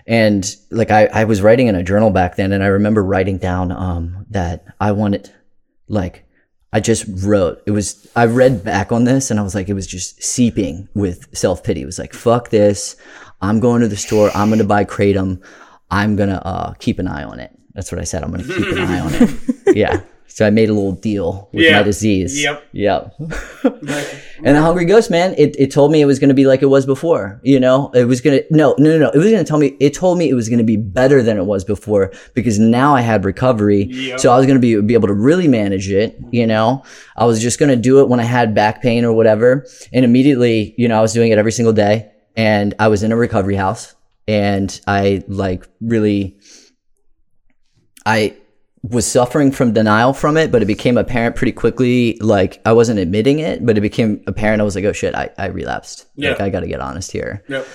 And 0.07 0.45
like, 0.71 0.91
I, 0.91 1.05
I 1.05 1.23
was 1.25 1.41
writing 1.41 1.67
in 1.67 1.75
a 1.75 1.83
journal 1.83 2.09
back 2.09 2.35
then 2.35 2.51
and 2.51 2.63
I 2.63 2.67
remember 2.67 3.03
writing 3.03 3.37
down, 3.37 3.71
um, 3.71 4.25
that 4.29 4.65
I 4.79 4.91
wanted, 4.91 5.31
like, 5.87 6.25
I 6.73 6.79
just 6.79 7.05
wrote. 7.25 7.61
It 7.65 7.71
was 7.71 8.09
I 8.15 8.25
read 8.25 8.63
back 8.63 8.91
on 8.91 9.03
this 9.03 9.29
and 9.29 9.39
I 9.39 9.43
was 9.43 9.53
like, 9.53 9.67
it 9.67 9.73
was 9.73 9.87
just 9.87 10.23
seeping 10.23 10.87
with 10.93 11.27
self 11.35 11.63
pity. 11.63 11.81
It 11.81 11.85
was 11.85 11.99
like, 11.99 12.13
fuck 12.13 12.49
this. 12.49 12.95
I'm 13.41 13.59
going 13.59 13.81
to 13.81 13.87
the 13.87 13.97
store. 13.97 14.31
I'm 14.33 14.49
gonna 14.49 14.63
buy 14.63 14.85
kratom. 14.85 15.43
I'm 15.89 16.15
gonna 16.15 16.41
uh, 16.45 16.73
keep 16.79 16.99
an 16.99 17.07
eye 17.07 17.23
on 17.23 17.39
it. 17.39 17.51
That's 17.73 17.91
what 17.91 17.99
I 17.99 18.05
said. 18.05 18.23
I'm 18.23 18.31
gonna 18.31 18.43
keep 18.43 18.71
an 18.71 18.79
eye 18.79 18.99
on 18.99 19.11
it. 19.13 19.29
Yeah. 19.75 20.01
So 20.34 20.47
I 20.47 20.49
made 20.49 20.69
a 20.69 20.73
little 20.73 20.93
deal 20.93 21.49
with 21.53 21.65
Yeah. 21.65 21.77
my 21.77 21.84
disease. 21.84 22.41
Yep. 22.41 22.63
Yep. 22.71 23.15
And 24.43 24.55
the 24.57 24.61
Hungry 24.61 24.86
Ghost, 24.86 25.11
man, 25.11 25.36
it, 25.38 25.55
it 25.59 25.69
told 25.71 25.91
me 25.91 26.01
it 26.01 26.05
was 26.05 26.17
going 26.17 26.29
to 26.29 26.34
be 26.34 26.47
like 26.47 26.63
it 26.63 26.65
was 26.65 26.84
before. 26.88 27.39
You 27.43 27.59
know, 27.59 27.91
it 27.93 28.05
was 28.05 28.21
going 28.21 28.39
to, 28.39 28.45
no, 28.49 28.73
no, 28.79 28.89
no, 28.89 28.97
no. 28.97 29.09
It 29.11 29.17
was 29.17 29.27
going 29.29 29.38
to 29.43 29.47
tell 29.47 29.59
me, 29.59 29.77
it 29.79 29.93
told 29.93 30.17
me 30.17 30.29
it 30.29 30.34
was 30.34 30.49
going 30.49 30.57
to 30.57 30.63
be 30.65 30.77
better 30.77 31.21
than 31.21 31.38
it 31.38 31.43
was 31.45 31.63
before 31.63 32.11
because 32.34 32.57
now 32.57 32.95
I 32.95 33.01
had 33.01 33.23
recovery. 33.23 33.84
Yep. 33.84 34.19
So 34.19 34.32
I 34.34 34.38
was 34.38 34.47
going 34.47 34.59
to 34.59 34.59
be, 34.59 34.82
be 34.82 34.95
able 34.95 35.09
to 35.09 35.13
really 35.13 35.47
manage 35.47 35.91
it. 35.91 36.17
You 36.32 36.47
know, 36.47 36.84
I 37.15 37.25
was 37.25 37.39
just 37.39 37.59
going 37.59 37.69
to 37.69 37.75
do 37.75 38.01
it 38.01 38.09
when 38.09 38.19
I 38.19 38.23
had 38.23 38.55
back 38.55 38.82
pain 38.82 39.05
or 39.05 39.13
whatever. 39.13 39.67
And 39.93 40.03
immediately, 40.03 40.73
you 40.75 40.88
know, 40.88 40.97
I 40.97 41.01
was 41.01 41.13
doing 41.13 41.32
it 41.32 41.38
every 41.38 41.51
single 41.51 41.73
day 41.73 42.11
and 42.36 42.73
I 42.79 42.88
was 42.88 43.03
in 43.03 43.11
a 43.11 43.15
recovery 43.15 43.57
house 43.57 43.93
and 44.27 44.82
I 44.88 45.23
like 45.27 45.67
really, 45.82 46.39
I, 48.07 48.36
was 48.84 49.05
suffering 49.05 49.51
from 49.51 49.73
denial 49.73 50.11
from 50.13 50.38
it, 50.38 50.51
but 50.51 50.61
it 50.63 50.65
became 50.65 50.97
apparent 50.97 51.36
pretty 51.36 51.51
quickly. 51.51 52.17
Like 52.19 52.59
I 52.65 52.73
wasn't 52.73 52.99
admitting 52.99 53.39
it, 53.39 53.63
but 53.65 53.77
it 53.77 53.82
became 53.82 54.23
apparent. 54.27 54.59
I 54.61 54.63
was 54.63 54.75
like, 54.75 54.86
oh 54.86 54.93
shit, 54.93 55.13
I, 55.13 55.29
I 55.38 55.47
relapsed. 55.47 56.07
Like 56.17 56.38
Yeah. 56.39 56.43
I 56.43 56.49
got 56.49 56.61
to 56.61 56.67
get 56.67 56.79
honest 56.79 57.11
here. 57.11 57.43
Yep. 57.47 57.67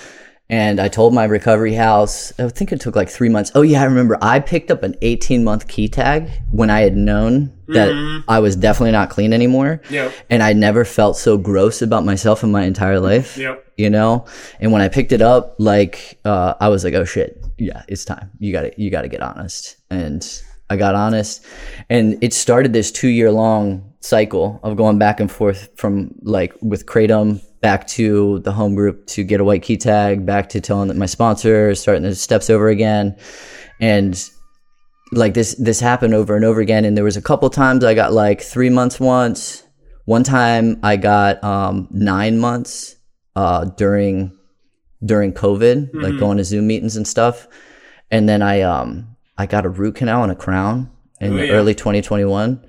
And 0.48 0.78
I 0.80 0.86
told 0.86 1.12
my 1.12 1.24
recovery 1.24 1.74
house, 1.74 2.32
I 2.38 2.48
think 2.48 2.70
it 2.70 2.80
took 2.80 2.94
like 2.94 3.08
three 3.08 3.28
months. 3.28 3.50
Oh 3.56 3.62
yeah, 3.62 3.82
I 3.82 3.84
remember 3.84 4.16
I 4.22 4.38
picked 4.38 4.70
up 4.70 4.84
an 4.84 4.94
18 5.02 5.42
month 5.42 5.66
key 5.66 5.88
tag 5.88 6.30
when 6.52 6.70
I 6.70 6.82
had 6.82 6.96
known 6.96 7.52
that 7.68 8.22
I 8.28 8.38
was 8.38 8.54
definitely 8.54 8.92
not 8.92 9.10
clean 9.10 9.32
anymore. 9.32 9.82
Yep. 9.90 10.12
And 10.30 10.44
I 10.44 10.52
never 10.52 10.84
felt 10.84 11.16
so 11.16 11.36
gross 11.36 11.82
about 11.82 12.04
myself 12.04 12.44
in 12.44 12.52
my 12.52 12.62
entire 12.62 13.00
life 13.00 13.36
Yep. 13.36 13.64
you 13.76 13.90
know 13.90 14.24
and 14.60 14.70
when 14.72 14.82
i 14.82 14.88
picked 14.88 15.10
it 15.12 15.20
up 15.20 15.56
like 15.58 16.18
uh, 16.24 16.54
i 16.60 16.68
was 16.68 16.84
like 16.84 16.94
oh 16.94 17.04
shit 17.04 17.44
yeah 17.58 17.82
it's 17.88 18.04
time 18.04 18.30
you 18.38 18.52
gotta 18.52 18.72
you 18.76 18.88
gotta 18.90 19.08
get 19.08 19.20
honest 19.20 19.76
and 19.90 20.42
i 20.70 20.76
got 20.76 20.94
honest. 20.94 21.44
And 21.88 22.22
it 22.22 22.32
started 22.32 22.72
this 22.72 22.90
two 22.90 23.08
year 23.08 23.30
long 23.30 23.94
cycle 24.00 24.60
of 24.62 24.76
going 24.76 24.98
back 24.98 25.20
and 25.20 25.30
forth 25.30 25.68
from 25.76 26.14
like 26.22 26.54
with 26.62 26.86
kratom 26.86 27.40
back 27.60 27.86
to 27.88 28.38
the 28.40 28.52
home 28.52 28.74
group 28.74 29.06
to 29.06 29.24
get 29.24 29.40
a 29.40 29.44
white 29.44 29.62
key 29.62 29.76
tag 29.76 30.24
back 30.24 30.48
to 30.50 30.60
telling 30.60 30.96
my 30.96 31.06
sponsor 31.06 31.74
starting 31.74 32.02
the 32.02 32.14
steps 32.14 32.50
over 32.50 32.68
again. 32.68 33.16
And 33.80 34.22
like 35.12 35.34
this 35.34 35.54
this 35.54 35.80
happened 35.80 36.14
over 36.14 36.36
and 36.36 36.44
over 36.44 36.60
again. 36.60 36.84
And 36.84 36.96
there 36.96 37.04
was 37.04 37.16
a 37.16 37.22
couple 37.22 37.48
times 37.50 37.84
i 37.84 37.94
got 37.94 38.12
like 38.12 38.40
three 38.40 38.70
months 38.70 39.00
once. 39.00 39.64
One 40.04 40.24
time 40.24 40.78
i 40.82 40.96
got 40.96 41.42
um 41.42 41.88
nine 41.90 42.38
months 42.38 42.96
uh 43.34 43.64
during 43.64 44.36
during 45.04 45.32
covid 45.32 45.90
like 45.92 46.18
going 46.18 46.38
to 46.38 46.44
zoom 46.44 46.66
meetings 46.66 46.96
and 46.96 47.06
stuff. 47.06 47.48
And 48.10 48.28
then 48.28 48.42
i 48.42 48.60
um 48.62 49.15
i 49.38 49.46
got 49.46 49.64
a 49.66 49.68
root 49.68 49.94
canal 49.96 50.22
and 50.22 50.32
a 50.32 50.36
crown 50.36 50.90
in 51.20 51.32
Oh, 51.32 51.42
yeah. 51.42 51.52
early 51.52 51.74
2021 51.74 52.66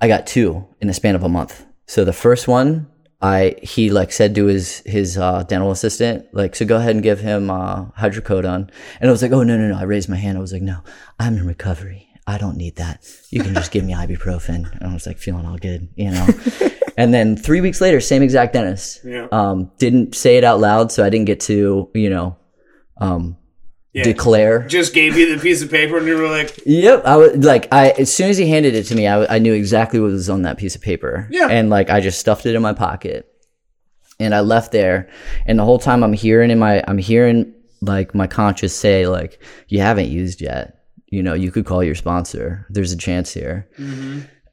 i 0.00 0.08
got 0.08 0.26
two 0.26 0.66
in 0.80 0.88
the 0.88 0.94
span 0.94 1.14
of 1.14 1.22
a 1.22 1.28
month. 1.28 1.64
So 1.86 2.04
the 2.04 2.12
first 2.12 2.48
one 2.48 2.88
I 3.20 3.54
he 3.62 3.88
like 3.90 4.10
said 4.10 4.34
to 4.34 4.46
his 4.46 4.82
his 4.84 5.16
uh, 5.16 5.44
dental 5.44 5.70
assistant 5.70 6.26
like 6.32 6.56
so 6.56 6.64
go 6.66 6.76
ahead 6.76 6.94
and 6.96 7.02
give 7.04 7.20
him 7.20 7.50
uh, 7.50 7.84
hydrocodone. 7.92 8.68
And 9.00 9.08
I 9.08 9.12
was 9.12 9.22
like 9.22 9.30
oh 9.30 9.44
no 9.44 9.56
no 9.56 9.68
no. 9.68 9.76
I 9.78 9.84
raised 9.84 10.08
my 10.08 10.16
hand. 10.16 10.36
I 10.36 10.40
was 10.40 10.52
like 10.52 10.62
no 10.62 10.78
I'm 11.20 11.36
in 11.36 11.46
recovery. 11.46 12.08
I 12.26 12.36
don't 12.38 12.56
need 12.56 12.76
that. 12.76 13.04
You 13.30 13.42
can 13.44 13.54
just 13.54 13.70
give 13.70 13.84
me 13.84 13.94
ibuprofen. 13.94 14.72
And 14.80 14.90
I 14.90 14.92
was 14.92 15.06
like 15.06 15.18
feeling 15.18 15.46
all 15.46 15.58
good 15.58 15.88
you 15.94 16.10
know? 16.10 16.26
And 16.96 17.14
then 17.14 17.36
three 17.36 17.60
weeks 17.62 17.80
later, 17.80 18.00
same 18.00 18.22
exact 18.22 18.52
dentist. 18.52 19.00
Yeah. 19.04 19.26
Um, 19.32 19.70
didn't 19.78 20.14
say 20.14 20.36
it 20.36 20.44
out 20.44 20.60
loud, 20.60 20.92
so 20.92 21.02
I 21.02 21.08
didn't 21.08 21.24
get 21.26 21.40
to, 21.48 21.88
you 21.94 22.10
know, 22.10 22.36
um, 22.98 23.38
Yeah. 23.92 24.04
declare. 24.04 24.66
Just 24.68 24.94
gave 24.94 25.16
you 25.16 25.34
the 25.34 25.42
piece 25.42 25.60
of 25.62 25.70
paper 25.70 25.98
and 25.98 26.06
you 26.06 26.16
were 26.16 26.28
like, 26.28 26.58
Yep, 26.64 27.04
I 27.04 27.16
was 27.16 27.36
like, 27.36 27.68
I 27.72 27.90
as 27.98 28.14
soon 28.14 28.30
as 28.30 28.38
he 28.38 28.48
handed 28.48 28.74
it 28.74 28.84
to 28.84 28.94
me, 28.94 29.06
I, 29.06 29.36
I 29.36 29.38
knew 29.38 29.52
exactly 29.52 30.00
what 30.00 30.10
was 30.12 30.30
on 30.30 30.42
that 30.42 30.56
piece 30.58 30.74
of 30.74 30.80
paper. 30.80 31.28
Yeah. 31.30 31.48
and 31.48 31.68
like 31.68 31.90
I 31.90 32.00
just 32.00 32.18
stuffed 32.18 32.46
it 32.46 32.54
in 32.54 32.62
my 32.62 32.72
pocket, 32.72 33.28
and 34.18 34.34
I 34.34 34.40
left 34.40 34.72
there. 34.72 35.08
And 35.46 35.58
the 35.58 35.64
whole 35.64 35.78
time 35.78 36.02
I'm 36.02 36.12
hearing 36.14 36.50
in 36.50 36.58
my, 36.58 36.82
I'm 36.88 36.98
hearing 36.98 37.52
like 37.82 38.14
my 38.14 38.26
conscious 38.26 38.74
say 38.74 39.06
like, 39.06 39.42
you 39.68 39.80
haven't 39.80 40.08
used 40.08 40.40
yet. 40.40 40.78
You 41.08 41.22
know, 41.22 41.34
you 41.34 41.50
could 41.50 41.66
call 41.66 41.84
your 41.84 41.94
sponsor. 41.94 42.66
There's 42.70 42.92
a 42.92 42.96
chance 42.96 43.34
here. 43.34 43.68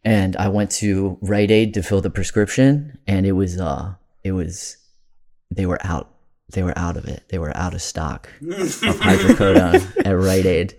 And 0.03 0.35
I 0.35 0.47
went 0.49 0.71
to 0.71 1.17
Rite 1.21 1.51
Aid 1.51 1.73
to 1.75 1.83
fill 1.83 2.01
the 2.01 2.09
prescription, 2.09 2.97
and 3.07 3.25
it 3.25 3.33
was 3.33 3.59
uh, 3.59 3.93
it 4.23 4.31
was, 4.33 4.75
they 5.51 5.65
were 5.65 5.79
out. 5.85 6.13
They 6.51 6.63
were 6.63 6.77
out 6.77 6.97
of 6.97 7.05
it. 7.05 7.23
They 7.29 7.37
were 7.39 7.55
out 7.55 7.73
of 7.73 7.81
stock 7.81 8.29
of 8.41 8.99
hydrocodone 8.99 9.81
at 10.05 10.11
Rite 10.11 10.45
Aid. 10.45 10.75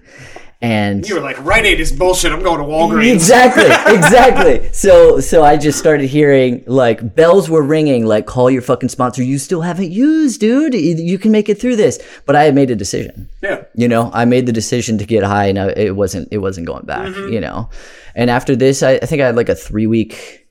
And 0.62 1.08
you 1.08 1.14
were 1.14 1.22
like, 1.22 1.42
Rite 1.42 1.64
Aid 1.64 1.80
is 1.80 1.90
bullshit. 1.90 2.32
I'm 2.32 2.42
going 2.42 2.58
to 2.58 2.64
Walgreens. 2.64 3.14
exactly 3.14 3.64
exactly 3.96 4.72
so 4.74 5.18
so 5.20 5.42
i 5.42 5.56
just 5.56 5.78
started 5.78 6.06
hearing 6.06 6.62
like 6.66 7.14
bells 7.14 7.48
were 7.48 7.62
ringing 7.62 8.04
like 8.04 8.26
call 8.26 8.50
your 8.50 8.60
fucking 8.60 8.88
sponsor 8.90 9.22
you 9.22 9.38
still 9.38 9.62
haven't 9.62 9.90
used 9.90 10.38
dude 10.40 10.74
you 10.74 11.18
can 11.18 11.32
make 11.32 11.48
it 11.48 11.58
through 11.60 11.76
this 11.76 11.98
but 12.26 12.36
i 12.36 12.44
had 12.44 12.54
made 12.54 12.70
a 12.70 12.76
decision 12.76 13.28
Yeah. 13.42 13.64
you 13.74 13.88
know 13.88 14.10
i 14.12 14.24
made 14.26 14.44
the 14.46 14.52
decision 14.52 14.98
to 14.98 15.06
get 15.06 15.24
high 15.24 15.46
and 15.46 15.58
I, 15.58 15.68
it 15.70 15.96
wasn't 15.96 16.28
it 16.30 16.38
wasn't 16.38 16.66
going 16.66 16.84
back 16.84 17.08
you 17.16 17.40
know 17.40 17.70
and 18.14 18.28
after 18.30 18.54
this 18.54 18.82
I, 18.82 18.92
I 18.96 19.06
think 19.06 19.22
i 19.22 19.26
had 19.26 19.36
like 19.36 19.48
a 19.48 19.54
three 19.54 19.86
week 19.86 20.46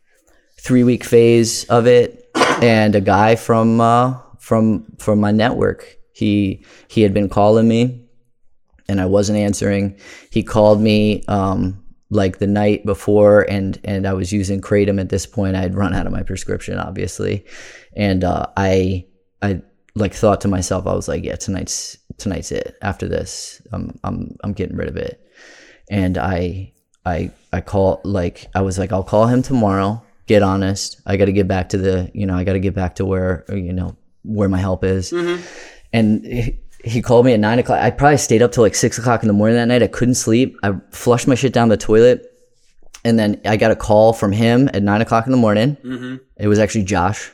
three 0.57 0.83
week 0.83 1.03
phase 1.03 1.65
of 1.65 1.85
it 1.87 2.29
and 2.61 2.95
a 2.95 3.01
guy 3.01 3.35
from 3.35 3.79
uh 3.79 4.17
from 4.49 4.85
from 4.97 5.19
my 5.19 5.31
network 5.31 5.81
he 6.13 6.65
he 6.89 7.01
had 7.01 7.13
been 7.13 7.29
calling 7.29 7.67
me 7.67 8.09
and 8.89 8.99
I 8.99 9.05
wasn't 9.05 9.37
answering. 9.37 9.97
He 10.31 10.43
called 10.43 10.81
me 10.81 11.23
um, 11.27 11.81
like 12.09 12.39
the 12.39 12.47
night 12.47 12.85
before, 12.85 13.41
and 13.43 13.79
and 13.83 14.05
I 14.05 14.13
was 14.13 14.33
using 14.33 14.59
kratom 14.59 14.99
at 14.99 15.09
this 15.09 15.25
point. 15.27 15.55
I 15.55 15.61
had 15.61 15.75
run 15.75 15.93
out 15.93 16.07
of 16.07 16.11
my 16.11 16.23
prescription, 16.23 16.79
obviously, 16.79 17.45
and 17.95 18.23
uh, 18.23 18.47
I 18.57 19.05
I 19.41 19.61
like 19.95 20.13
thought 20.13 20.41
to 20.41 20.47
myself, 20.47 20.87
I 20.87 20.93
was 20.93 21.07
like, 21.07 21.23
yeah, 21.23 21.35
tonight's 21.35 21.97
tonight's 22.17 22.51
it. 22.51 22.75
After 22.81 23.07
this, 23.07 23.61
I'm 23.71 23.97
I'm 24.03 24.35
I'm 24.43 24.53
getting 24.53 24.75
rid 24.75 24.89
of 24.89 24.97
it, 24.97 25.21
and 25.89 26.17
I 26.17 26.73
I 27.05 27.31
I 27.53 27.61
call 27.61 28.01
like 28.03 28.47
I 28.55 28.61
was 28.61 28.79
like, 28.79 28.91
I'll 28.91 29.03
call 29.03 29.27
him 29.27 29.43
tomorrow. 29.43 30.03
Get 30.25 30.43
honest. 30.43 31.01
I 31.05 31.17
got 31.17 31.25
to 31.25 31.31
get 31.31 31.47
back 31.47 31.69
to 31.69 31.77
the 31.77 32.11
you 32.13 32.25
know 32.25 32.35
I 32.35 32.43
got 32.43 32.53
to 32.53 32.59
get 32.59 32.73
back 32.73 32.95
to 32.95 33.05
where 33.05 33.45
you 33.49 33.73
know 33.73 33.95
where 34.29 34.49
my 34.49 34.57
help 34.59 34.83
is 34.83 35.11
and 35.91 36.25
he, 36.25 36.59
he 36.83 37.01
called 37.01 37.25
me 37.25 37.33
at 37.33 37.39
nine 37.39 37.59
o'clock. 37.59 37.79
I 37.81 37.89
probably 37.91 38.17
stayed 38.17 38.41
up 38.41 38.51
till 38.51 38.63
like 38.63 38.75
six 38.75 38.97
o'clock 38.97 39.21
in 39.23 39.27
the 39.27 39.33
morning 39.33 39.57
that 39.57 39.65
night. 39.67 39.83
I 39.83 39.87
couldn't 39.87 40.15
sleep. 40.15 40.55
I 40.63 40.73
flushed 40.91 41.27
my 41.27 41.35
shit 41.35 41.51
down 41.51 41.67
the 41.69 41.77
toilet, 41.77 42.25
and 43.03 43.17
then 43.19 43.41
I 43.45 43.57
got 43.57 43.71
a 43.71 43.75
call 43.75 44.13
from 44.13 44.31
him 44.31 44.69
at 44.73 44.81
nine 44.83 45.01
o'clock 45.01 45.25
in 45.25 45.31
the 45.31 45.37
morning. 45.37 45.75
Mm-hmm. 45.83 46.15
It 46.37 46.47
was 46.47 46.59
actually 46.59 46.85
Josh, 46.85 47.31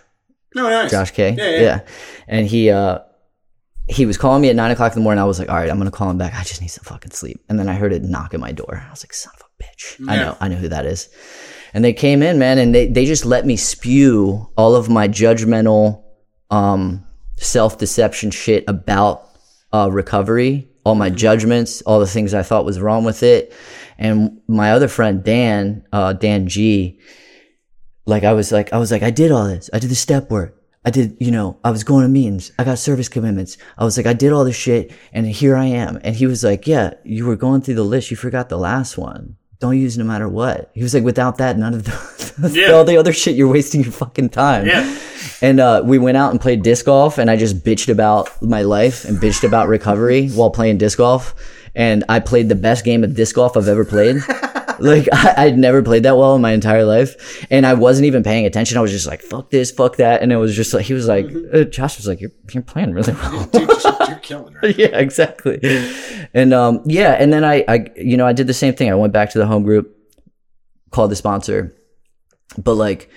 No, 0.56 0.64
nice. 0.70 0.90
Josh 0.90 1.12
K. 1.12 1.36
Yeah, 1.38 1.62
yeah. 1.62 1.80
and 2.28 2.48
he 2.48 2.72
uh 2.72 3.00
he 3.88 4.08
was 4.08 4.18
calling 4.18 4.42
me 4.42 4.50
at 4.50 4.56
nine 4.56 4.72
o'clock 4.72 4.94
in 4.94 5.00
the 5.00 5.04
morning. 5.04 5.22
I 5.22 5.26
was 5.26 5.38
like, 5.38 5.50
all 5.50 5.58
right, 5.58 5.70
I'm 5.70 5.78
gonna 5.78 5.92
call 5.92 6.10
him 6.10 6.18
back. 6.18 6.34
I 6.34 6.44
just 6.44 6.60
need 6.62 6.70
some 6.70 6.84
fucking 6.86 7.12
sleep. 7.12 7.44
And 7.50 7.60
then 7.60 7.70
I 7.70 7.74
heard 7.76 7.94
it 7.94 8.02
knock 8.04 8.34
at 8.34 8.40
my 8.40 8.52
door. 8.52 8.84
I 8.84 8.90
was 8.90 9.04
like, 9.04 9.14
son 9.14 9.34
of 9.36 9.42
a 9.46 9.64
bitch. 9.64 10.10
I 10.10 10.16
know, 10.16 10.38
I 10.42 10.48
know 10.48 10.56
who 10.56 10.70
that 10.70 10.86
is. 10.88 11.08
And 11.76 11.84
they 11.84 11.94
came 11.94 12.24
in, 12.24 12.40
man, 12.40 12.58
and 12.58 12.74
they, 12.74 12.88
they 12.88 13.06
just 13.06 13.26
let 13.26 13.46
me 13.46 13.58
spew 13.58 14.50
all 14.58 14.76
of 14.76 14.90
my 14.90 15.08
judgmental, 15.10 16.02
um, 16.50 17.06
self 17.38 17.78
deception 17.78 18.32
shit 18.32 18.64
about 18.68 19.30
uh, 19.74 19.90
recovery, 19.92 20.68
all 20.84 20.96
my 20.96 21.10
judgments, 21.10 21.82
all 21.82 22.00
the 22.00 22.08
things 22.08 22.34
I 22.34 22.44
thought 22.44 22.66
was 22.66 22.80
wrong 22.80 23.04
with 23.04 23.24
it. 23.24 23.54
And 23.98 24.42
my 24.48 24.72
other 24.72 24.88
friend, 24.88 25.24
Dan, 25.24 25.86
uh, 25.92 26.14
Dan 26.14 26.48
G, 26.48 27.00
like 28.06 28.24
I 28.24 28.34
was 28.34 28.52
like, 28.52 28.72
I 28.74 28.78
was 28.78 28.92
like, 28.92 29.04
I 29.04 29.12
did 29.12 29.32
all 29.32 29.46
this. 29.46 29.70
I 29.74 29.80
did 29.80 29.90
the 29.90 29.96
step 29.96 30.30
work. 30.30 30.62
I 30.86 30.92
did, 30.92 31.18
you 31.20 31.32
know, 31.32 31.58
I 31.64 31.72
was 31.72 31.84
going 31.84 32.04
to 32.04 32.10
meetings. 32.10 32.52
I 32.60 32.64
got 32.64 32.78
service 32.78 33.10
commitments. 33.10 33.58
I 33.78 33.84
was 33.84 33.98
like, 33.98 34.06
I 34.06 34.14
did 34.14 34.32
all 34.32 34.46
this 34.46 34.56
shit 34.56 34.92
and 35.12 35.26
here 35.26 35.56
I 35.56 35.66
am. 35.66 36.00
And 36.04 36.16
he 36.16 36.28
was 36.28 36.44
like, 36.44 36.68
yeah, 36.68 36.94
you 37.04 37.26
were 37.26 37.36
going 37.36 37.62
through 37.62 37.76
the 37.76 37.84
list. 37.84 38.12
You 38.12 38.18
forgot 38.18 38.50
the 38.50 38.58
last 38.58 38.96
one. 38.96 39.38
Don't 39.60 39.80
use 39.80 39.98
no 39.98 40.04
matter 40.04 40.28
what. 40.28 40.70
He 40.74 40.84
was 40.84 40.94
like, 40.94 41.04
without 41.04 41.38
that, 41.38 41.58
none 41.58 41.74
of 41.74 41.86
the, 42.38 42.52
Yeah. 42.54 42.72
all 42.74 42.84
the 42.84 42.98
other 42.98 43.14
shit, 43.14 43.36
you're 43.36 43.48
wasting 43.52 43.84
your 43.84 43.92
fucking 43.94 44.30
time. 44.30 44.66
Yeah. 44.68 44.98
And 45.42 45.60
uh, 45.60 45.82
we 45.86 45.98
went 45.98 46.18
out 46.18 46.32
and 46.32 46.40
played 46.42 46.62
disc 46.62 46.86
golf, 46.86 47.18
and 47.18 47.30
I 47.32 47.36
just 47.38 47.64
bitched 47.64 47.90
about 47.90 48.30
my 48.42 48.62
life 48.64 49.06
and 49.06 49.18
bitched 49.18 49.44
about 49.44 49.68
recovery 49.68 50.28
while 50.30 50.50
playing 50.52 50.78
disc 50.78 50.98
golf. 50.98 51.34
And 51.74 52.04
I 52.10 52.20
played 52.20 52.48
the 52.50 52.56
best 52.56 52.86
game 52.86 53.04
of 53.04 53.16
disc 53.16 53.36
golf 53.36 53.58
I've 53.58 53.68
ever 53.68 53.84
played. 53.86 54.18
like 54.80 55.08
I, 55.12 55.34
I'd 55.38 55.58
never 55.58 55.82
played 55.82 56.04
that 56.04 56.18
well 56.18 56.36
in 56.36 56.42
my 56.42 56.52
entire 56.52 56.86
life, 56.86 57.46
and 57.50 57.66
I 57.66 57.74
wasn't 57.74 58.06
even 58.08 58.24
paying 58.24 58.46
attention. 58.46 58.78
I 58.78 58.82
was 58.82 58.92
just 58.92 59.08
like, 59.08 59.22
"Fuck 59.22 59.50
this, 59.50 59.72
fuck 59.72 59.98
that," 59.98 60.22
and 60.22 60.32
it 60.32 60.38
was 60.38 60.56
just 60.56 60.74
like 60.74 60.86
he 60.86 60.94
was 60.94 61.08
like, 61.08 61.26
uh, 61.54 61.64
Josh 61.66 61.98
was 61.98 62.08
like, 62.08 62.22
"You're 62.22 62.32
you're 62.52 62.64
playing 62.64 62.94
really 62.94 63.12
well." 63.14 63.46
Dude, 63.48 63.70
killing 64.26 64.56
yeah, 64.64 64.98
exactly. 64.98 65.60
And 66.34 66.54
um, 66.54 66.82
yeah, 66.86 67.14
and 67.14 67.32
then 67.32 67.44
I, 67.44 67.64
I, 67.68 67.86
you 67.96 68.18
know, 68.18 68.28
I 68.28 68.34
did 68.34 68.48
the 68.48 68.54
same 68.54 68.74
thing. 68.74 68.92
I 68.92 68.96
went 68.96 69.14
back 69.14 69.30
to 69.32 69.38
the 69.38 69.46
home 69.46 69.64
group, 69.64 69.96
called 70.92 71.12
the 71.12 71.16
sponsor, 71.16 71.76
but 72.58 72.74
like 72.74 73.10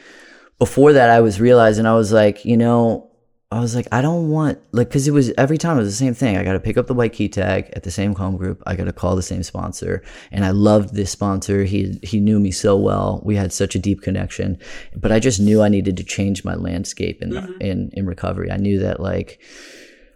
before 0.59 0.93
that, 0.93 1.11
I 1.11 1.21
was 1.21 1.41
realizing 1.41 1.87
I 1.87 1.95
was 1.95 2.13
like, 2.13 2.45
you 2.45 2.57
know, 2.57 3.09
I 3.51 3.61
was 3.61 3.75
like, 3.75 3.89
I 3.91 4.03
don't 4.03 4.29
want 4.29 4.59
like 4.73 4.89
because 4.89 5.09
it 5.09 5.13
was 5.13 5.33
every 5.39 5.57
time 5.57 5.79
it 5.79 5.81
was 5.81 5.89
the 5.89 6.05
same 6.05 6.13
thing. 6.13 6.37
I 6.37 6.45
got 6.45 6.53
to 6.53 6.61
pick 6.61 6.77
up 6.77 6.87
the 6.87 6.95
white 6.95 7.15
key 7.15 7.31
tag 7.31 7.71
at 7.75 7.83
the 7.83 7.91
same 7.91 8.15
home 8.15 8.37
group. 8.37 8.63
I 8.67 8.77
got 8.77 8.85
to 8.85 8.93
call 8.93 9.17
the 9.17 9.23
same 9.23 9.43
sponsor, 9.43 10.03
and 10.31 10.45
I 10.45 10.51
loved 10.51 10.95
this 10.95 11.11
sponsor. 11.11 11.65
He 11.65 11.99
he 12.03 12.21
knew 12.21 12.39
me 12.39 12.51
so 12.51 12.77
well. 12.77 13.23
We 13.25 13.37
had 13.37 13.53
such 13.55 13.75
a 13.75 13.79
deep 13.79 14.03
connection, 14.03 14.59
but 14.95 15.13
I 15.13 15.19
just 15.19 15.41
knew 15.41 15.63
I 15.63 15.71
needed 15.71 15.97
to 15.97 16.05
change 16.05 16.45
my 16.45 16.57
landscape 16.57 17.23
in 17.23 17.35
in 17.61 17.91
in 17.95 18.07
recovery. 18.07 18.51
I 18.51 18.59
knew 18.59 18.79
that 18.81 19.01
like. 19.01 19.41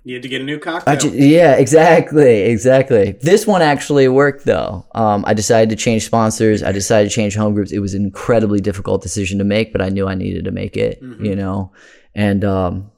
You 0.04 0.14
had 0.14 0.22
to 0.24 0.28
get 0.28 0.40
a 0.40 0.44
new 0.44 0.58
cocktail. 0.58 0.92
I 0.92 0.96
ju- 0.96 1.10
yeah, 1.14 1.54
exactly, 1.54 2.40
exactly. 2.42 3.12
This 3.20 3.46
one 3.46 3.62
actually 3.62 4.08
worked 4.08 4.44
though. 4.44 4.84
Um, 4.96 5.24
I 5.28 5.34
decided 5.34 5.70
to 5.70 5.76
change 5.76 6.04
sponsors. 6.04 6.62
I 6.62 6.72
decided 6.72 7.08
to 7.08 7.14
change 7.14 7.36
home 7.36 7.54
groups. 7.54 7.70
It 7.70 7.78
was 7.78 7.94
an 7.94 8.04
incredibly 8.04 8.60
difficult 8.60 9.02
decision 9.02 9.38
to 9.38 9.44
make, 9.44 9.70
but 9.72 9.80
I 9.80 9.90
knew 9.90 10.08
I 10.08 10.14
needed 10.14 10.44
to 10.46 10.50
make 10.50 10.76
it. 10.76 11.00
You 11.00 11.36
know, 11.36 11.72
and 12.16 12.44
um, 12.44 12.90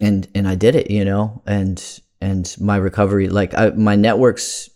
and 0.00 0.28
and 0.36 0.46
I 0.46 0.54
did 0.54 0.76
it. 0.76 0.88
You 0.90 1.04
know, 1.04 1.42
and 1.46 1.82
and 2.20 2.54
my 2.60 2.76
recovery, 2.76 3.28
like 3.28 3.52
I, 3.54 3.70
my 3.70 3.96
networks, 3.96 4.70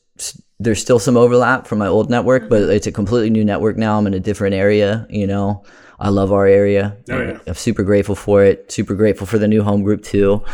there's 0.60 0.80
still 0.80 0.98
some 0.98 1.16
overlap 1.16 1.66
from 1.66 1.78
my 1.78 1.86
old 1.86 2.10
network, 2.10 2.48
but 2.48 2.62
it's 2.62 2.86
a 2.86 2.92
completely 2.92 3.30
new 3.30 3.44
network 3.44 3.76
now. 3.76 3.98
I'm 3.98 4.06
in 4.06 4.14
a 4.14 4.20
different 4.20 4.54
area. 4.54 5.06
You 5.08 5.26
know. 5.26 5.64
I 6.00 6.10
love 6.10 6.32
our 6.32 6.46
area. 6.46 6.96
Oh, 7.10 7.20
yeah. 7.20 7.38
I'm 7.44 7.54
super 7.54 7.82
grateful 7.82 8.14
for 8.14 8.44
it. 8.44 8.70
Super 8.70 8.94
grateful 8.94 9.26
for 9.26 9.36
the 9.38 9.48
new 9.48 9.64
home 9.64 9.82
group 9.82 10.04
too. 10.04 10.44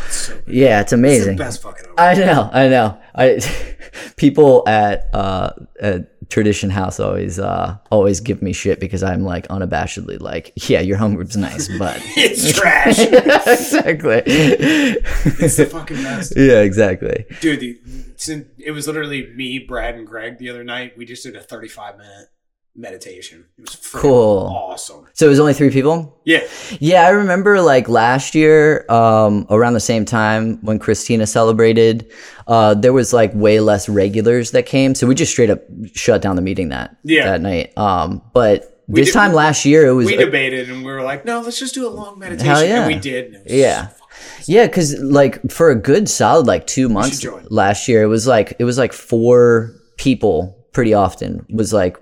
Yeah, 0.47 0.81
it's 0.81 0.91
amazing. 0.91 1.37
Best 1.37 1.61
fucking. 1.61 1.85
I 1.99 2.15
know, 2.15 2.49
I 2.51 2.67
know. 2.67 2.97
I 3.13 3.39
people 4.15 4.67
at 4.67 5.07
uh 5.13 5.51
at 5.79 6.14
Tradition 6.29 6.69
House 6.69 6.99
always 6.99 7.39
uh 7.39 7.77
always 7.91 8.19
give 8.19 8.41
me 8.41 8.53
shit 8.53 8.79
because 8.79 9.03
I'm 9.03 9.23
like 9.23 9.47
unabashedly 9.47 10.19
like, 10.19 10.53
yeah, 10.69 10.81
your 10.81 10.97
home 10.97 11.15
group's 11.15 11.35
nice, 11.35 11.67
but 11.77 12.01
It's 12.17 12.57
trash. 12.57 12.99
exactly. 12.99 14.23
it's 14.25 15.57
the 15.57 15.65
fucking 15.65 15.97
best. 15.97 16.33
yeah, 16.37 16.61
exactly. 16.61 17.25
Dude, 17.41 17.59
the, 17.59 17.79
since 18.15 18.47
it 18.57 18.71
was 18.71 18.87
literally 18.87 19.27
me, 19.35 19.59
Brad, 19.59 19.95
and 19.95 20.07
Greg 20.07 20.37
the 20.37 20.49
other 20.49 20.63
night. 20.63 20.97
We 20.97 21.05
just 21.05 21.23
did 21.23 21.35
a 21.35 21.41
35 21.41 21.97
minute 21.97 22.29
meditation. 22.75 23.45
It 23.57 23.61
was 23.61 23.75
Cool. 23.93 24.47
awesome. 24.53 25.05
So 25.13 25.25
it 25.25 25.29
was 25.29 25.39
only 25.39 25.53
three 25.53 25.69
people? 25.69 26.19
Yeah. 26.25 26.41
Yeah, 26.79 27.05
I 27.07 27.09
remember 27.11 27.61
like 27.61 27.87
last 27.87 28.35
year, 28.35 28.85
um, 28.89 29.45
around 29.49 29.73
the 29.73 29.79
same 29.79 30.03
time 30.05 30.59
when 30.61 30.77
Christina 30.79 31.25
celebrated, 31.25 32.11
uh, 32.47 32.73
there 32.73 32.91
was 32.93 33.13
like 33.13 33.31
way 33.33 33.59
less 33.59 33.87
regulars 33.87 34.51
that 34.51 34.65
came. 34.65 34.93
So 34.95 35.07
we 35.07 35.15
just 35.15 35.31
straight 35.31 35.49
up 35.49 35.61
shut 35.93 36.21
down 36.21 36.35
the 36.35 36.41
meeting 36.41 36.69
that 36.69 36.95
Yeah. 37.03 37.25
that 37.31 37.41
night. 37.41 37.71
Um, 37.77 38.21
but 38.33 38.81
this 38.87 39.07
did- 39.07 39.13
time 39.13 39.33
last 39.33 39.65
year 39.65 39.85
it 39.87 39.93
was 39.93 40.05
We 40.07 40.17
debated 40.17 40.69
and 40.69 40.85
we 40.85 40.91
were 40.91 41.01
like, 41.01 41.25
no, 41.25 41.39
let's 41.41 41.57
just 41.59 41.73
do 41.73 41.87
a 41.87 41.89
long 41.89 42.19
meditation. 42.19 42.45
Hell 42.53 42.63
yeah. 42.65 42.83
And 42.85 42.87
we 42.93 42.99
did. 42.99 43.25
and 43.27 43.35
it 43.35 43.43
was 43.45 43.53
Yeah. 43.53 43.87
Yeah, 44.47 44.65
because 44.67 44.95
like 44.99 45.49
for 45.51 45.69
a 45.71 45.75
good 45.75 46.07
solid 46.09 46.45
like 46.45 46.67
two 46.67 46.87
months 46.89 47.25
last 47.49 47.87
year, 47.87 48.03
it 48.03 48.07
was 48.07 48.27
like 48.27 48.53
it 48.59 48.63
was 48.63 48.77
like 48.77 48.93
four 48.93 49.73
people 49.97 50.55
pretty 50.71 50.93
often 50.93 51.45
was 51.49 51.71
like 51.73 51.97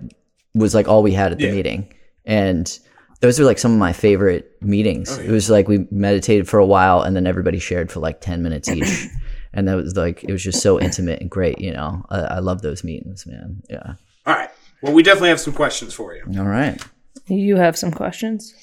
was 0.54 0.74
like 0.76 0.88
all 0.88 1.04
we 1.04 1.12
had 1.14 1.32
at 1.32 1.38
the 1.40 1.46
Yeah. 1.46 1.52
meeting, 1.54 1.94
and 2.26 2.80
those 3.22 3.40
are 3.40 3.46
like 3.46 3.58
some 3.60 3.72
of 3.74 3.78
my 3.80 3.94
favorite 3.94 4.52
meetings. 4.62 5.18
Oh, 5.18 5.22
It 5.22 5.32
was 5.32 5.50
like 5.50 5.68
we 5.68 5.88
meditated 5.92 6.48
for 6.48 6.60
a 6.60 6.66
while, 6.66 7.02
and 7.02 7.16
then 7.16 7.26
everybody 7.28 7.60
shared 7.60 7.92
for 7.92 8.00
like 8.00 8.22
ten 8.22 8.44
minutes 8.44 8.70
each, 8.70 9.08
and 9.54 9.68
that 9.68 9.76
was 9.76 9.96
like 9.96 10.24
it 10.24 10.32
was 10.32 10.44
just 10.44 10.62
so 10.62 10.80
intimate 10.80 11.22
and 11.22 11.30
great. 11.30 11.60
You 11.60 11.72
know, 11.74 12.06
I, 12.10 12.20
I 12.20 12.40
love 12.40 12.62
those 12.62 12.84
meetings, 12.84 13.26
man. 13.26 13.62
Yeah. 13.70 13.94
All 14.26 14.34
right. 14.36 14.50
Well, 14.82 14.94
we 14.94 15.02
definitely 15.04 15.30
have 15.30 15.40
some 15.40 15.54
questions 15.54 15.94
for 15.94 16.14
you. 16.16 16.24
All 16.38 16.46
right. 16.46 16.82
You 17.28 17.56
have 17.56 17.78
some 17.78 17.92
questions? 17.92 18.54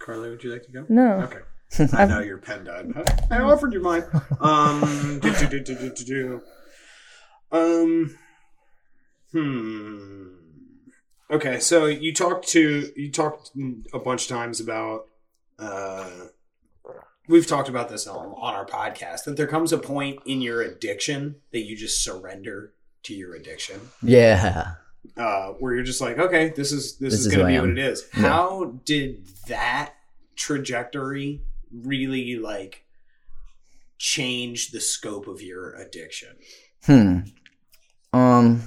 Carly, 0.00 0.30
would 0.30 0.44
you 0.44 0.52
like 0.52 0.62
to 0.64 0.70
go? 0.72 0.84
No. 0.88 1.22
Okay. 1.22 1.38
I 1.94 2.04
know 2.04 2.20
your 2.20 2.38
pen 2.38 2.62
died. 2.64 2.92
I 3.30 3.40
offered 3.40 3.72
you 3.72 3.80
mine. 3.80 4.04
Um, 4.40 5.18
do, 5.20 5.34
do, 5.34 5.46
do, 5.48 5.60
do, 5.60 5.74
do, 5.74 5.90
do, 5.90 6.04
do. 6.04 6.42
um, 7.50 8.16
hmm. 9.32 10.28
Okay, 11.30 11.58
so 11.60 11.86
you 11.86 12.12
talked 12.12 12.48
to 12.48 12.92
you 12.96 13.10
talked 13.10 13.50
a 13.92 13.98
bunch 13.98 14.22
of 14.22 14.28
times 14.28 14.60
about. 14.60 15.06
Uh, 15.58 16.10
we've 17.28 17.46
talked 17.46 17.68
about 17.68 17.88
this 17.88 18.06
on, 18.06 18.26
on 18.36 18.54
our 18.54 18.66
podcast 18.66 19.24
that 19.24 19.36
there 19.36 19.46
comes 19.46 19.72
a 19.72 19.78
point 19.78 20.18
in 20.26 20.40
your 20.42 20.60
addiction 20.62 21.36
that 21.52 21.60
you 21.60 21.76
just 21.76 22.02
surrender 22.04 22.74
to 23.04 23.14
your 23.14 23.34
addiction 23.34 23.80
Yeah. 24.02 24.72
uh, 25.16 25.48
where 25.58 25.74
you're 25.74 25.84
just 25.84 26.00
like, 26.00 26.18
okay, 26.18 26.50
this 26.56 26.72
is 26.72 26.96
this, 26.98 27.12
This 27.12 27.20
is, 27.20 27.26
is 27.26 27.34
going 27.34 27.46
to 27.46 27.52
be 27.52 27.60
what 27.60 27.70
it 27.70 27.78
is. 27.78 28.04
Yeah. 28.14 28.22
How 28.22 28.74
did 28.84 29.26
that 29.48 29.94
trajectory 30.36 31.40
really 31.72 32.36
like 32.36 32.84
change 33.98 34.70
the 34.72 34.80
scope 34.80 35.26
of 35.26 35.40
your 35.40 35.74
addiction? 35.76 36.36
Hmm. 36.84 37.18
Um. 38.12 38.62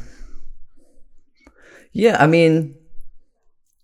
Yeah, 1.98 2.16
I 2.20 2.28
mean, 2.28 2.76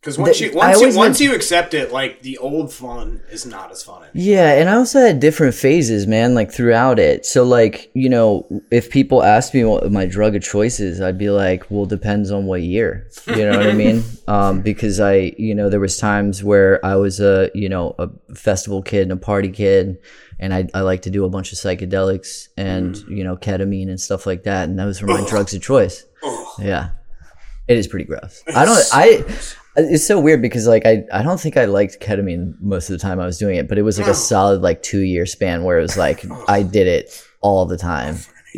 Because 0.02 0.18
once 0.20 0.38
The- 0.40 0.46
you 0.48 0.54
once 0.54 0.82
you 0.82 0.88
once 0.88 0.98
meant- 0.98 1.20
you 1.22 1.34
accept 1.34 1.74
it, 1.74 1.94
like 1.94 2.22
the 2.24 2.38
old 2.38 2.74
fun 2.74 3.22
is 3.32 3.46
not 3.46 3.72
as 3.72 3.82
fun. 3.84 4.04
Anymore. 4.04 4.12
yeah, 4.14 4.52
and 4.60 4.70
I 4.70 4.74
also 4.76 5.00
had 5.00 5.22
different 5.22 5.54
phases, 5.56 6.06
man, 6.06 6.36
like 6.36 6.52
throughout 6.52 7.00
it. 7.00 7.26
So, 7.26 7.46
like, 7.46 7.90
you 7.94 8.10
know, 8.10 8.46
if 8.70 8.90
people 8.90 9.24
asked 9.24 9.54
me 9.54 9.64
what 9.64 9.90
my 9.94 10.06
drug 10.06 10.36
of 10.36 10.44
choice 10.44 10.82
is, 10.82 11.00
I'd 11.00 11.18
be 11.18 11.30
like, 11.30 11.64
well, 11.72 11.86
depends 11.86 12.32
on 12.32 12.46
what 12.48 12.62
year. 12.64 13.08
You 13.28 13.46
know 13.50 13.58
what 13.58 13.68
I 13.68 13.74
mean? 13.74 14.04
Um, 14.28 14.62
because 14.62 15.00
I, 15.00 15.34
you 15.38 15.54
know, 15.56 15.70
there 15.70 15.80
was 15.82 15.98
times 15.98 16.44
where 16.44 16.86
I 16.86 16.96
was 16.96 17.20
a, 17.22 17.50
you 17.54 17.70
know, 17.70 17.96
a 18.00 18.10
festival 18.36 18.82
kid 18.82 19.04
and 19.04 19.12
a 19.14 19.18
party 19.18 19.50
kid, 19.50 19.98
and 20.40 20.54
I, 20.54 20.68
I 20.74 20.82
like 20.82 21.02
to 21.04 21.10
do 21.10 21.24
a 21.26 21.30
bunch 21.30 21.52
of 21.54 21.58
psychedelics 21.60 22.48
and, 22.58 22.98
you 23.10 23.24
know, 23.24 23.36
ketamine 23.38 23.90
and 23.90 24.00
stuff 24.00 24.26
like 24.26 24.44
that, 24.44 24.68
and 24.68 24.78
those 24.78 25.02
were 25.02 25.08
my 25.08 25.26
drugs 25.30 25.54
of 25.54 25.62
choice. 25.62 26.06
Yeah. 26.60 26.90
It 27.68 27.78
is 27.78 27.88
pretty 27.88 28.06
gross. 28.06 28.44
I 28.54 28.66
don't. 28.66 28.84
I. 28.92 29.24
It's 29.76 30.06
so 30.06 30.20
weird 30.20 30.42
because 30.42 30.68
like 30.68 30.86
I. 30.86 31.04
I 31.12 31.24
don't 31.24 31.40
think 31.40 31.58
I 31.58 31.66
liked 31.66 32.00
ketamine 32.00 32.56
most 32.60 32.90
of 32.90 32.94
the 32.94 33.00
time 33.00 33.20
I 33.20 33.26
was 33.26 33.38
doing 33.38 33.56
it, 33.56 33.68
but 33.68 33.78
it 33.78 33.84
was 33.84 33.98
like 33.98 34.08
a 34.08 34.12
hmm. 34.12 34.18
solid 34.18 34.62
like 34.62 34.84
two 34.84 35.02
year 35.02 35.26
span 35.26 35.64
where 35.64 35.80
it 35.80 35.82
was 35.82 35.98
like 35.98 36.26
I 36.48 36.64
did 36.64 36.88
it 36.88 37.26
all 37.42 37.66
the 37.66 37.78
time. 37.78 38.18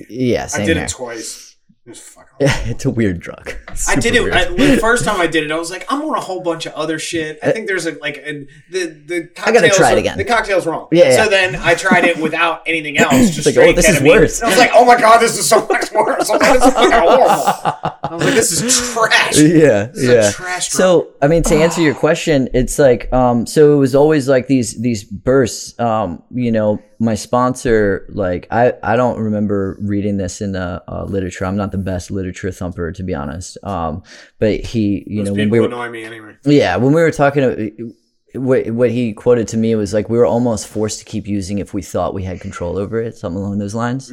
Yeah, 0.10 0.48
same 0.48 0.64
I 0.64 0.66
did 0.66 0.78
here. 0.78 0.86
it 0.86 0.90
twice. 0.90 1.45
It 1.88 1.98
fucking. 1.98 2.36
it's 2.40 2.86
a 2.86 2.90
weird 2.90 3.20
drug. 3.20 3.54
I 3.88 3.96
did 3.96 4.16
it. 4.16 4.34
I, 4.34 4.46
the 4.46 4.78
first 4.82 5.06
time 5.06 5.22
I 5.22 5.28
did 5.28 5.44
it. 5.44 5.52
I 5.52 5.60
was 5.60 5.70
like, 5.70 5.86
I'm 5.88 6.02
on 6.02 6.18
a 6.18 6.20
whole 6.20 6.42
bunch 6.42 6.66
of 6.66 6.74
other 6.74 6.98
shit. 6.98 7.38
I 7.44 7.52
think 7.52 7.68
there's 7.68 7.86
a 7.86 7.92
like 8.00 8.18
a, 8.18 8.48
the 8.72 8.86
the 9.06 9.30
I 9.38 9.52
gotta 9.52 9.70
cocktails 9.70 9.78
try 9.78 9.92
it 9.92 10.00
again. 10.00 10.18
The 10.18 10.24
cocktail's 10.24 10.66
wrong. 10.66 10.88
Yeah, 10.92 11.10
yeah. 11.10 11.24
So 11.24 11.30
then 11.30 11.56
I 11.56 11.76
tried 11.76 12.06
it 12.06 12.18
without 12.18 12.64
anything 12.66 12.98
else. 12.98 13.30
Just 13.36 13.46
like, 13.46 13.58
oh, 13.58 13.72
this 13.72 13.88
is 13.88 14.02
worse. 14.02 14.42
And 14.42 14.48
I 14.48 14.50
was 14.50 14.58
like, 14.58 14.72
oh 14.74 14.84
my 14.84 15.00
god, 15.00 15.20
this 15.20 15.38
is 15.38 15.48
so 15.48 15.60
much 15.68 15.92
worse. 15.92 16.28
Like, 16.28 16.40
this 16.40 16.66
is 16.66 16.74
fucking 16.74 16.92
horrible. 16.92 17.30
I 17.30 18.10
was 18.12 18.24
like, 18.24 18.34
this 18.34 18.52
is 18.52 18.94
trash. 18.94 19.38
yeah, 19.38 19.92
is 19.92 20.10
a 20.10 20.14
yeah. 20.14 20.32
trash. 20.32 20.70
So, 20.70 21.14
I 21.22 21.28
mean, 21.28 21.44
to 21.44 21.56
answer 21.56 21.82
your 21.82 21.94
question, 21.94 22.50
it's 22.56 22.80
like, 22.80 23.14
um, 23.14 23.46
so 23.46 23.74
it 23.74 23.78
was 23.78 23.94
always 23.94 24.28
like 24.28 24.48
these 24.48 24.82
these 24.82 25.04
bursts. 25.04 25.80
Um, 25.80 26.24
you 26.32 26.52
know, 26.52 26.82
my 27.00 27.16
sponsor, 27.16 28.06
like, 28.10 28.48
I 28.52 28.74
I 28.84 28.96
don't 28.96 29.20
remember 29.20 29.78
reading 29.82 30.18
this 30.18 30.42
in 30.42 30.52
the 30.54 30.84
uh, 30.88 31.04
literature. 31.06 31.46
I'm 31.46 31.58
not 31.58 31.72
the 31.72 31.78
best 31.78 32.12
literature 32.12 32.52
thumper, 32.52 32.92
to 32.92 33.04
be 33.04 33.14
honest. 33.14 33.58
Um, 33.64 34.04
but 34.40 34.60
he, 34.62 35.04
you 35.08 35.24
Those 35.24 35.28
know, 35.30 35.34
when 35.36 35.50
we 35.50 35.60
were, 35.60 35.68
annoy 35.68 35.90
me 35.90 36.04
anyway. 36.04 36.36
yeah, 36.46 36.76
when 36.78 36.94
we 36.94 37.02
were 37.02 37.12
talking, 37.12 37.44
uh, 37.44 38.40
what 38.40 38.70
what 38.72 38.92
he 38.92 39.14
quoted 39.14 39.48
to 39.50 39.58
me 39.58 39.76
was 39.76 39.94
like 39.94 40.10
we 40.10 40.18
were 40.18 40.26
almost 40.26 40.68
forced 40.68 41.00
to 41.00 41.06
keep 41.06 41.26
using 41.28 41.60
if 41.60 41.74
we 41.74 41.82
thought 41.82 42.14
we 42.14 42.24
had 42.24 42.42
control 42.42 42.78
over 42.78 43.02
it, 43.02 43.16
something 43.18 43.42
along 43.42 43.60
those 43.60 43.76
lines. 43.76 44.12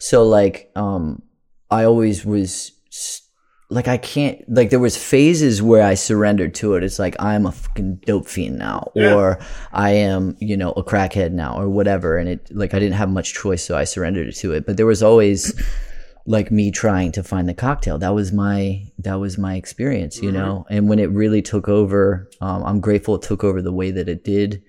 So 0.00 0.24
like, 0.24 0.70
um, 0.74 1.22
I 1.70 1.84
always 1.84 2.24
was 2.26 2.72
s- 2.88 3.22
like, 3.70 3.86
I 3.88 3.96
can't 3.98 4.42
like 4.48 4.70
there 4.70 4.80
was 4.80 4.96
phases 4.96 5.62
where 5.62 5.82
I 5.84 5.94
surrendered 5.94 6.54
to 6.56 6.74
it. 6.74 6.82
It's 6.82 6.98
like 6.98 7.14
I'm 7.20 7.46
a 7.46 7.52
fucking 7.52 8.02
dope 8.06 8.26
fiend 8.26 8.58
now, 8.58 8.90
Yeah. 8.94 9.14
or 9.14 9.38
I 9.72 9.90
am 9.92 10.36
you 10.40 10.56
know 10.56 10.72
a 10.72 10.82
crackhead 10.82 11.32
now, 11.32 11.56
or 11.58 11.68
whatever. 11.68 12.18
And 12.18 12.28
it 12.28 12.48
like 12.50 12.74
I 12.74 12.78
didn't 12.78 12.96
have 12.96 13.10
much 13.10 13.32
choice, 13.34 13.64
so 13.64 13.76
I 13.76 13.84
surrendered 13.84 14.34
to 14.34 14.52
it. 14.52 14.66
But 14.66 14.76
there 14.76 14.86
was 14.86 15.02
always 15.02 15.54
like 16.26 16.50
me 16.50 16.70
trying 16.70 17.10
to 17.12 17.22
find 17.22 17.48
the 17.48 17.54
cocktail 17.54 17.96
that 17.98 18.14
was 18.14 18.30
my 18.30 18.84
that 18.98 19.14
was 19.14 19.38
my 19.38 19.54
experience 19.54 20.20
you 20.22 20.30
know 20.30 20.66
and 20.68 20.86
when 20.86 20.98
it 20.98 21.10
really 21.10 21.40
took 21.40 21.66
over 21.66 22.28
um, 22.42 22.62
i'm 22.64 22.78
grateful 22.78 23.14
it 23.14 23.22
took 23.22 23.42
over 23.42 23.62
the 23.62 23.72
way 23.72 23.90
that 23.90 24.06
it 24.06 24.22
did 24.22 24.62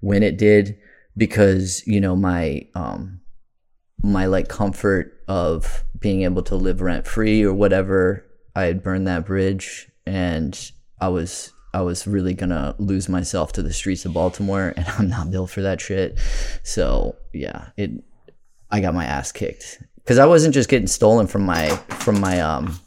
when 0.00 0.22
it 0.22 0.36
did 0.36 0.76
because 1.16 1.82
you 1.86 1.98
know 1.98 2.14
my 2.14 2.60
um 2.74 3.20
my 4.02 4.26
like 4.26 4.48
comfort 4.48 5.18
of 5.28 5.82
being 5.98 6.22
able 6.22 6.42
to 6.42 6.54
live 6.54 6.82
rent 6.82 7.06
free 7.06 7.42
or 7.42 7.54
whatever 7.54 8.24
i 8.58 8.64
had 8.64 8.82
burned 8.82 9.06
that 9.06 9.24
bridge 9.26 9.88
and 10.06 10.70
i 11.00 11.08
was 11.08 11.52
i 11.74 11.80
was 11.80 12.06
really 12.06 12.34
gonna 12.34 12.74
lose 12.78 13.08
myself 13.08 13.52
to 13.52 13.62
the 13.62 13.72
streets 13.72 14.04
of 14.04 14.12
baltimore 14.12 14.72
and 14.76 14.86
i'm 14.98 15.08
not 15.08 15.30
built 15.30 15.50
for 15.50 15.62
that 15.62 15.80
shit 15.80 16.18
so 16.62 17.14
yeah 17.32 17.68
it 17.76 17.90
I 18.70 18.80
got 18.80 18.92
my 18.92 19.06
ass 19.06 19.32
kicked 19.32 19.82
because 19.96 20.18
I 20.18 20.26
wasn't 20.26 20.52
just 20.52 20.68
getting 20.68 20.88
stolen 20.88 21.26
from 21.26 21.42
my 21.46 21.68
from 22.04 22.20
my 22.20 22.38
um, 22.38 22.78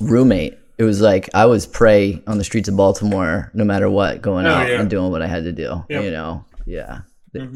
roommate. 0.00 0.58
It 0.76 0.82
was 0.82 1.00
like 1.00 1.30
I 1.34 1.46
was 1.46 1.66
prey 1.68 2.20
on 2.26 2.36
the 2.38 2.42
streets 2.42 2.68
of 2.68 2.76
Baltimore, 2.76 3.48
no 3.54 3.62
matter 3.64 3.88
what, 3.88 4.22
going 4.22 4.44
Oh, 4.44 4.50
out 4.50 4.68
yeah. 4.68 4.80
and 4.80 4.90
doing 4.90 5.12
what 5.12 5.22
I 5.22 5.28
had 5.28 5.44
to 5.44 5.52
do. 5.52 5.84
Yep. 5.88 6.02
You 6.02 6.10
know, 6.10 6.44
yeah. 6.66 7.02
All 7.36 7.52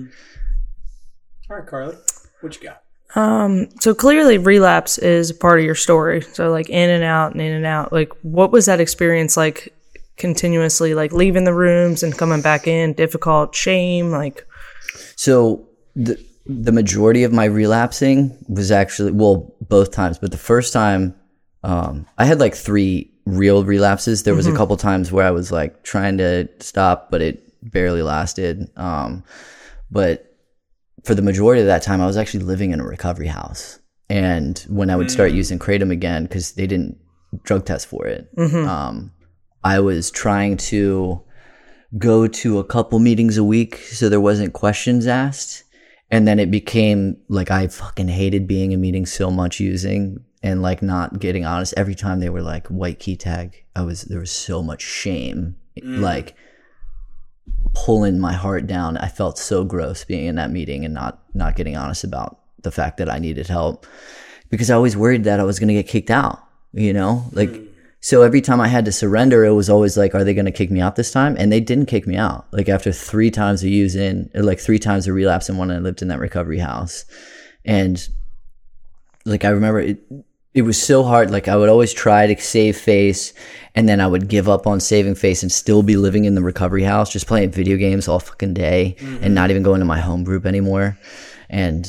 right, 1.51 1.67
Carly, 1.67 1.97
what 2.43 2.55
you 2.55 2.63
got? 2.69 2.83
Um, 3.15 3.69
so 3.81 3.95
clearly 3.95 4.39
relapse 4.39 4.99
is 4.99 5.33
part 5.33 5.59
of 5.59 5.65
your 5.65 5.75
story. 5.75 6.21
So 6.21 6.51
like 6.51 6.69
in 6.69 6.91
and 6.91 7.05
out 7.05 7.33
and 7.33 7.41
in 7.41 7.53
and 7.53 7.67
out. 7.67 7.93
Like 7.93 8.13
what 8.23 8.53
was 8.53 8.67
that 8.67 8.81
experience 8.81 9.37
like 9.37 9.75
continuously 10.17 10.95
like 10.95 11.13
leaving 11.13 11.45
the 11.45 11.55
rooms 11.55 12.03
and 12.03 12.17
coming 12.17 12.43
back 12.43 12.67
in, 12.67 12.93
difficult, 12.93 13.55
shame, 13.55 14.11
like 14.11 14.47
So 15.17 15.69
the 15.95 16.23
the 16.47 16.73
majority 16.73 17.25
of 17.25 17.33
my 17.33 17.45
relapsing 17.45 18.37
was 18.49 18.71
actually 18.71 19.13
well 19.13 19.55
both 19.61 19.91
times, 19.91 20.19
but 20.19 20.31
the 20.31 20.39
first 20.39 20.73
time 20.73 21.15
um, 21.63 22.07
I 22.17 22.25
had 22.25 22.41
like 22.41 22.55
three 22.55 23.13
real 23.27 23.65
relapses. 23.65 24.23
There 24.23 24.35
was 24.35 24.47
a 24.47 24.55
couple 24.55 24.77
times 24.77 25.13
where 25.13 25.27
I 25.27 25.31
was 25.31 25.53
like 25.53 25.83
trying 25.83 26.19
to 26.19 26.49
stop, 26.61 27.11
but 27.11 27.21
it 27.21 27.43
barely 27.63 28.01
lasted. 28.01 28.71
Um, 28.77 29.25
but 29.91 30.28
for 31.05 31.15
the 31.15 31.23
majority 31.23 31.61
of 31.61 31.67
that 31.67 31.83
time, 31.83 32.01
I 32.01 32.07
was 32.07 32.17
actually 32.17 32.45
living 32.45 32.71
in 32.71 32.81
a 32.81 32.85
recovery 32.87 33.27
house. 33.29 33.79
And 34.11 34.59
when 34.69 34.91
I 34.91 34.97
would 34.97 35.11
start 35.11 35.33
mm. 35.33 35.37
using 35.37 35.59
kratom 35.59 35.91
again, 35.91 36.25
because 36.25 36.53
they 36.53 36.67
didn't 36.67 36.99
drug 37.43 37.67
test 37.67 37.87
for 37.87 38.07
it, 38.07 38.35
mm-hmm. 38.37 38.67
um, 38.69 39.13
I 39.63 39.81
was 39.81 40.11
trying 40.11 40.57
to 40.57 41.23
go 41.97 42.27
to 42.27 42.59
a 42.59 42.65
couple 42.65 42.99
meetings 42.99 43.37
a 43.37 43.45
week 43.45 43.77
so 43.77 44.09
there 44.09 44.21
wasn't 44.21 44.53
questions 44.53 45.07
asked. 45.07 45.65
And 46.11 46.27
then 46.27 46.39
it 46.39 46.51
became 46.51 47.19
like 47.29 47.51
I 47.51 47.67
fucking 47.69 48.09
hated 48.09 48.47
being 48.47 48.73
in 48.73 48.81
meetings 48.81 49.13
so 49.13 49.31
much 49.31 49.61
using 49.61 50.25
and 50.43 50.63
like 50.63 50.81
not 50.81 51.19
getting 51.19 51.45
honest. 51.45 51.75
Every 51.77 51.95
time 51.95 52.21
they 52.21 52.31
were 52.31 52.43
like 52.43 52.67
white 52.69 52.99
key 52.99 53.17
tag, 53.17 53.65
I 53.77 53.83
was 53.83 54.03
there 54.03 54.21
was 54.21 54.31
so 54.31 54.63
much 54.63 54.81
shame. 54.81 55.57
Mm. 55.79 56.01
Like 56.01 56.35
pulling 57.75 58.19
my 58.19 58.33
heart 58.33 58.67
down. 58.67 58.97
I 58.97 59.09
felt 59.09 59.39
so 59.39 59.65
gross 59.65 60.05
being 60.05 60.27
in 60.27 60.37
that 60.37 60.51
meeting 60.51 60.85
and 60.85 60.95
not 60.95 61.23
not 61.35 61.57
getting 61.57 61.77
honest 61.77 62.05
about 62.05 62.39
the 62.63 62.71
fact 62.71 62.97
that 62.99 63.09
I 63.09 63.19
needed 63.19 63.47
help 63.47 63.87
because 64.51 64.71
I 64.71 64.75
always 64.75 64.97
worried 64.97 65.25
that 65.25 65.41
I 65.41 65.45
was 65.45 65.59
going 65.59 65.69
to 65.69 65.75
get 65.75 65.89
kicked 65.89 66.11
out, 66.11 66.43
you 66.73 66.93
know? 66.93 67.25
Like 67.33 67.51
mm. 67.51 67.69
so 68.01 68.23
every 68.23 68.41
time 68.41 68.61
I 68.61 68.69
had 68.69 68.85
to 68.87 68.93
surrender, 68.93 69.45
it 69.45 69.53
was 69.53 69.71
always 69.71 69.97
like, 69.97 70.15
are 70.15 70.25
they 70.25 70.35
going 70.35 70.47
to 70.47 70.53
kick 70.53 70.71
me 70.71 70.81
out 70.81 70.97
this 70.97 71.13
time? 71.13 71.37
And 71.39 71.53
they 71.53 71.61
didn't 71.61 71.87
kick 71.87 72.07
me 72.07 72.17
out. 72.17 72.47
Like 72.53 72.69
after 72.69 72.93
three 72.93 73.31
times 73.31 73.63
of 73.63 73.69
using, 73.69 74.31
or 74.35 74.43
like 74.43 74.61
three 74.61 74.79
times 74.79 75.07
of 75.07 75.15
relapse 75.15 75.49
and 75.49 75.59
when 75.59 75.71
I 75.71 75.79
lived 75.79 76.03
in 76.03 76.09
that 76.09 76.19
recovery 76.19 76.59
house. 76.59 77.05
And 77.65 78.09
like 79.25 79.45
I 79.45 79.51
remember 79.51 79.81
it, 79.81 80.01
it 80.55 80.63
was 80.63 80.81
so 80.81 81.03
hard. 81.05 81.31
Like 81.31 81.49
I 81.49 81.57
would 81.57 81.69
always 81.69 81.93
try 81.93 82.27
to 82.27 82.41
save 82.41 82.77
face 82.77 83.33
and 83.75 83.89
then 83.89 84.01
I 84.01 84.07
would 84.07 84.29
give 84.29 84.49
up 84.49 84.67
on 84.67 84.81
saving 84.81 85.15
face 85.15 85.43
and 85.43 85.53
still 85.53 85.83
be 85.83 85.97
living 85.97 86.25
in 86.25 86.35
the 86.35 86.43
recovery 86.43 86.83
house, 86.83 87.13
just 87.13 87.27
playing 87.27 87.51
video 87.51 87.77
games 87.77 88.09
all 88.09 88.19
fucking 88.19 88.55
day 88.55 88.97
and 89.23 89.35
not 89.35 89.51
even 89.51 89.63
going 89.63 89.81
to 89.81 89.87
my 89.87 90.01
home 90.01 90.25
group 90.25 90.47
anymore. 90.47 90.99
And 91.49 91.87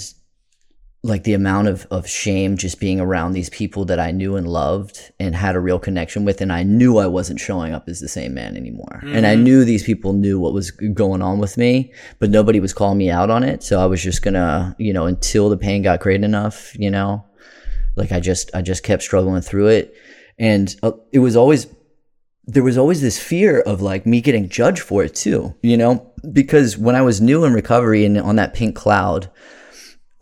like 1.01 1.23
the 1.23 1.33
amount 1.33 1.69
of, 1.69 1.87
of 1.91 2.07
shame 2.07 2.57
just 2.57 2.79
being 2.79 2.99
around 2.99 3.31
these 3.31 3.49
people 3.49 3.85
that 3.85 3.99
I 3.99 4.11
knew 4.11 4.35
and 4.35 4.45
loved 4.45 5.11
and 5.17 5.33
had 5.33 5.55
a 5.55 5.59
real 5.59 5.79
connection 5.79 6.25
with. 6.25 6.41
And 6.41 6.51
I 6.51 6.63
knew 6.63 6.97
I 6.97 7.07
wasn't 7.07 7.39
showing 7.39 7.73
up 7.73 7.87
as 7.87 8.01
the 8.01 8.09
same 8.09 8.33
man 8.33 8.57
anymore. 8.57 8.99
And 9.03 9.25
I 9.25 9.33
mm-hmm. 9.33 9.43
knew 9.43 9.63
these 9.63 9.83
people 9.83 10.11
knew 10.11 10.39
what 10.39 10.53
was 10.53 10.71
going 10.71 11.21
on 11.21 11.39
with 11.39 11.57
me, 11.57 11.93
but 12.19 12.29
nobody 12.29 12.59
was 12.59 12.73
calling 12.73 12.97
me 12.97 13.09
out 13.09 13.29
on 13.29 13.43
it. 13.43 13.63
So 13.63 13.79
I 13.79 13.85
was 13.85 14.03
just 14.03 14.21
gonna, 14.21 14.75
you 14.77 14.91
know, 14.91 15.05
until 15.05 15.49
the 15.49 15.57
pain 15.57 15.83
got 15.83 16.01
great 16.01 16.23
enough, 16.23 16.77
you 16.77 16.91
know, 16.91 17.25
like 17.99 18.11
I 18.11 18.19
just, 18.19 18.49
I 18.55 18.63
just 18.63 18.81
kept 18.81 19.03
struggling 19.03 19.41
through 19.41 19.67
it. 19.67 19.93
And 20.39 20.75
uh, 20.81 20.93
it 21.11 21.19
was 21.19 21.35
always 21.35 21.67
there 22.49 22.63
was 22.63 22.79
always 22.79 22.99
this 22.99 23.21
fear 23.21 23.59
of 23.59 23.79
like 23.79 24.07
me 24.07 24.21
getting 24.21 24.49
judged 24.49 24.81
for 24.81 25.03
it 25.03 25.13
too, 25.13 25.53
you 25.61 25.77
know, 25.77 26.11
because 26.33 26.79
when 26.79 26.95
I 26.95 27.03
was 27.03 27.21
new 27.21 27.43
in 27.43 27.53
recovery 27.53 28.05
and 28.05 28.17
on 28.17 28.37
that 28.37 28.55
pink 28.55 28.75
cloud, 28.75 29.29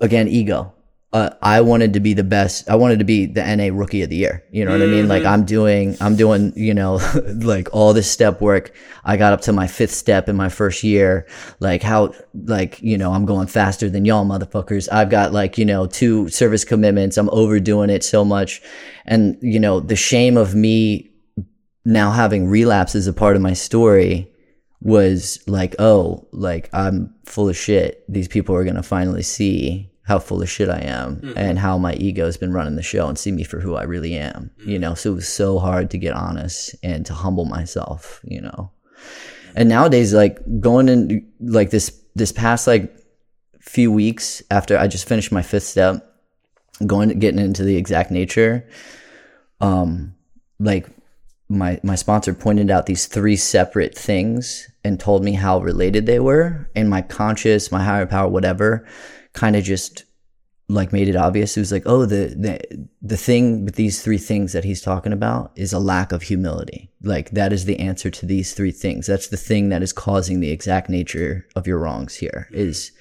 again, 0.01 0.27
ego. 0.27 0.73
Uh, 1.13 1.29
I 1.41 1.61
wanted 1.61 1.93
to 1.93 2.01
be 2.01 2.13
the 2.13 2.23
best. 2.23 2.69
I 2.69 2.75
wanted 2.75 2.99
to 2.99 3.05
be 3.05 3.25
the 3.27 3.55
NA 3.55 3.73
rookie 3.73 4.01
of 4.01 4.09
the 4.09 4.17
year. 4.17 4.43
You 4.51 4.65
know 4.65 4.71
what 4.71 4.81
I 4.81 4.87
mean? 4.87 5.07
Like 5.07 5.23
I'm 5.23 5.45
doing, 5.45 5.95
I'm 6.01 6.17
doing, 6.17 6.51
you 6.57 6.73
know, 6.73 6.99
like 7.35 7.69
all 7.71 7.93
this 7.93 8.11
step 8.11 8.41
work. 8.41 8.75
I 9.05 9.15
got 9.15 9.31
up 9.31 9.39
to 9.41 9.53
my 9.53 9.67
fifth 9.67 9.93
step 9.93 10.27
in 10.27 10.35
my 10.35 10.49
first 10.49 10.83
year. 10.83 11.25
Like 11.61 11.81
how, 11.81 12.13
like, 12.33 12.81
you 12.81 12.97
know, 12.97 13.13
I'm 13.13 13.25
going 13.25 13.47
faster 13.47 13.89
than 13.89 14.03
y'all 14.03 14.25
motherfuckers. 14.25 14.89
I've 14.91 15.09
got 15.09 15.31
like, 15.31 15.57
you 15.57 15.63
know, 15.63 15.87
two 15.87 16.27
service 16.27 16.65
commitments. 16.65 17.15
I'm 17.15 17.29
overdoing 17.29 17.89
it 17.89 18.03
so 18.03 18.25
much. 18.25 18.61
And, 19.05 19.37
you 19.41 19.61
know, 19.61 19.79
the 19.79 19.95
shame 19.95 20.35
of 20.35 20.55
me 20.55 21.09
now 21.85 22.11
having 22.11 22.49
relapse 22.49 22.95
as 22.95 23.07
a 23.07 23.13
part 23.13 23.37
of 23.37 23.41
my 23.41 23.53
story 23.53 24.29
was 24.81 25.39
like, 25.47 25.73
oh, 25.79 26.27
like 26.33 26.69
I'm 26.73 27.15
full 27.23 27.47
of 27.47 27.55
shit. 27.55 28.03
These 28.09 28.27
people 28.27 28.55
are 28.55 28.65
going 28.65 28.75
to 28.75 28.83
finally 28.83 29.23
see 29.23 29.89
how 30.07 30.19
full 30.19 30.41
of 30.41 30.49
shit 30.49 30.69
I 30.69 30.79
am 30.79 31.33
and 31.35 31.59
how 31.59 31.77
my 31.77 31.93
ego 31.95 32.25
has 32.25 32.37
been 32.37 32.53
running 32.53 32.77
the 32.77 32.81
show 32.81 33.09
and 33.09 33.19
see 33.19 33.31
me 33.31 33.43
for 33.43 33.59
who 33.59 33.75
I 33.75 33.83
really 33.83 34.15
am, 34.15 34.51
you 34.65 34.79
know? 34.79 34.93
So 34.93 35.11
it 35.11 35.15
was 35.15 35.27
so 35.27 35.59
hard 35.59 35.91
to 35.91 35.97
get 35.97 36.13
honest 36.13 36.75
and 36.81 37.05
to 37.07 37.13
humble 37.13 37.43
myself, 37.43 38.21
you 38.23 38.39
know? 38.39 38.71
And 39.53 39.67
nowadays, 39.67 40.13
like 40.13 40.39
going 40.61 40.87
in 40.87 41.29
like 41.41 41.71
this, 41.71 42.01
this 42.15 42.31
past 42.31 42.67
like 42.67 42.95
few 43.59 43.91
weeks 43.91 44.41
after 44.49 44.77
I 44.77 44.87
just 44.87 45.09
finished 45.09 45.33
my 45.33 45.41
fifth 45.41 45.63
step, 45.63 46.01
going, 46.85 47.19
getting 47.19 47.41
into 47.41 47.63
the 47.63 47.75
exact 47.75 48.09
nature, 48.09 48.65
um, 49.59 50.15
like 50.57 50.87
my 51.49 51.79
my 51.83 51.95
sponsor 51.95 52.33
pointed 52.33 52.71
out 52.71 52.85
these 52.85 53.07
three 53.07 53.35
separate 53.35 53.97
things 53.97 54.69
and 54.83 54.99
told 54.99 55.23
me 55.23 55.33
how 55.33 55.59
related 55.59 56.05
they 56.05 56.19
were 56.19 56.69
and 56.75 56.89
my 56.89 57.01
conscious 57.01 57.71
my 57.71 57.81
higher 57.81 58.05
power 58.05 58.27
whatever 58.27 58.85
kind 59.37 59.55
of 59.55 59.63
just 59.63 60.03
like 60.67 60.91
made 60.91 61.07
it 61.07 61.15
obvious. 61.15 61.55
It 61.55 61.61
was 61.61 61.71
like 61.71 61.83
oh 61.85 62.05
the 62.05 62.35
the 62.35 62.87
the 63.01 63.15
thing 63.17 63.63
with 63.63 63.75
these 63.75 64.01
three 64.01 64.17
things 64.17 64.51
that 64.51 64.65
he's 64.65 64.81
talking 64.81 65.13
about 65.13 65.51
is 65.55 65.71
a 65.71 65.79
lack 65.79 66.11
of 66.11 66.23
humility. 66.23 66.89
Like 67.01 67.29
that 67.31 67.53
is 67.53 67.65
the 67.65 67.79
answer 67.79 68.09
to 68.09 68.25
these 68.25 68.53
three 68.53 68.71
things. 68.71 69.05
That's 69.05 69.27
the 69.27 69.37
thing 69.37 69.69
that 69.69 69.83
is 69.83 69.93
causing 69.93 70.39
the 70.39 70.51
exact 70.51 70.89
nature 70.89 71.47
of 71.55 71.67
your 71.67 71.77
wrongs 71.77 72.15
here 72.15 72.49
is 72.51 72.91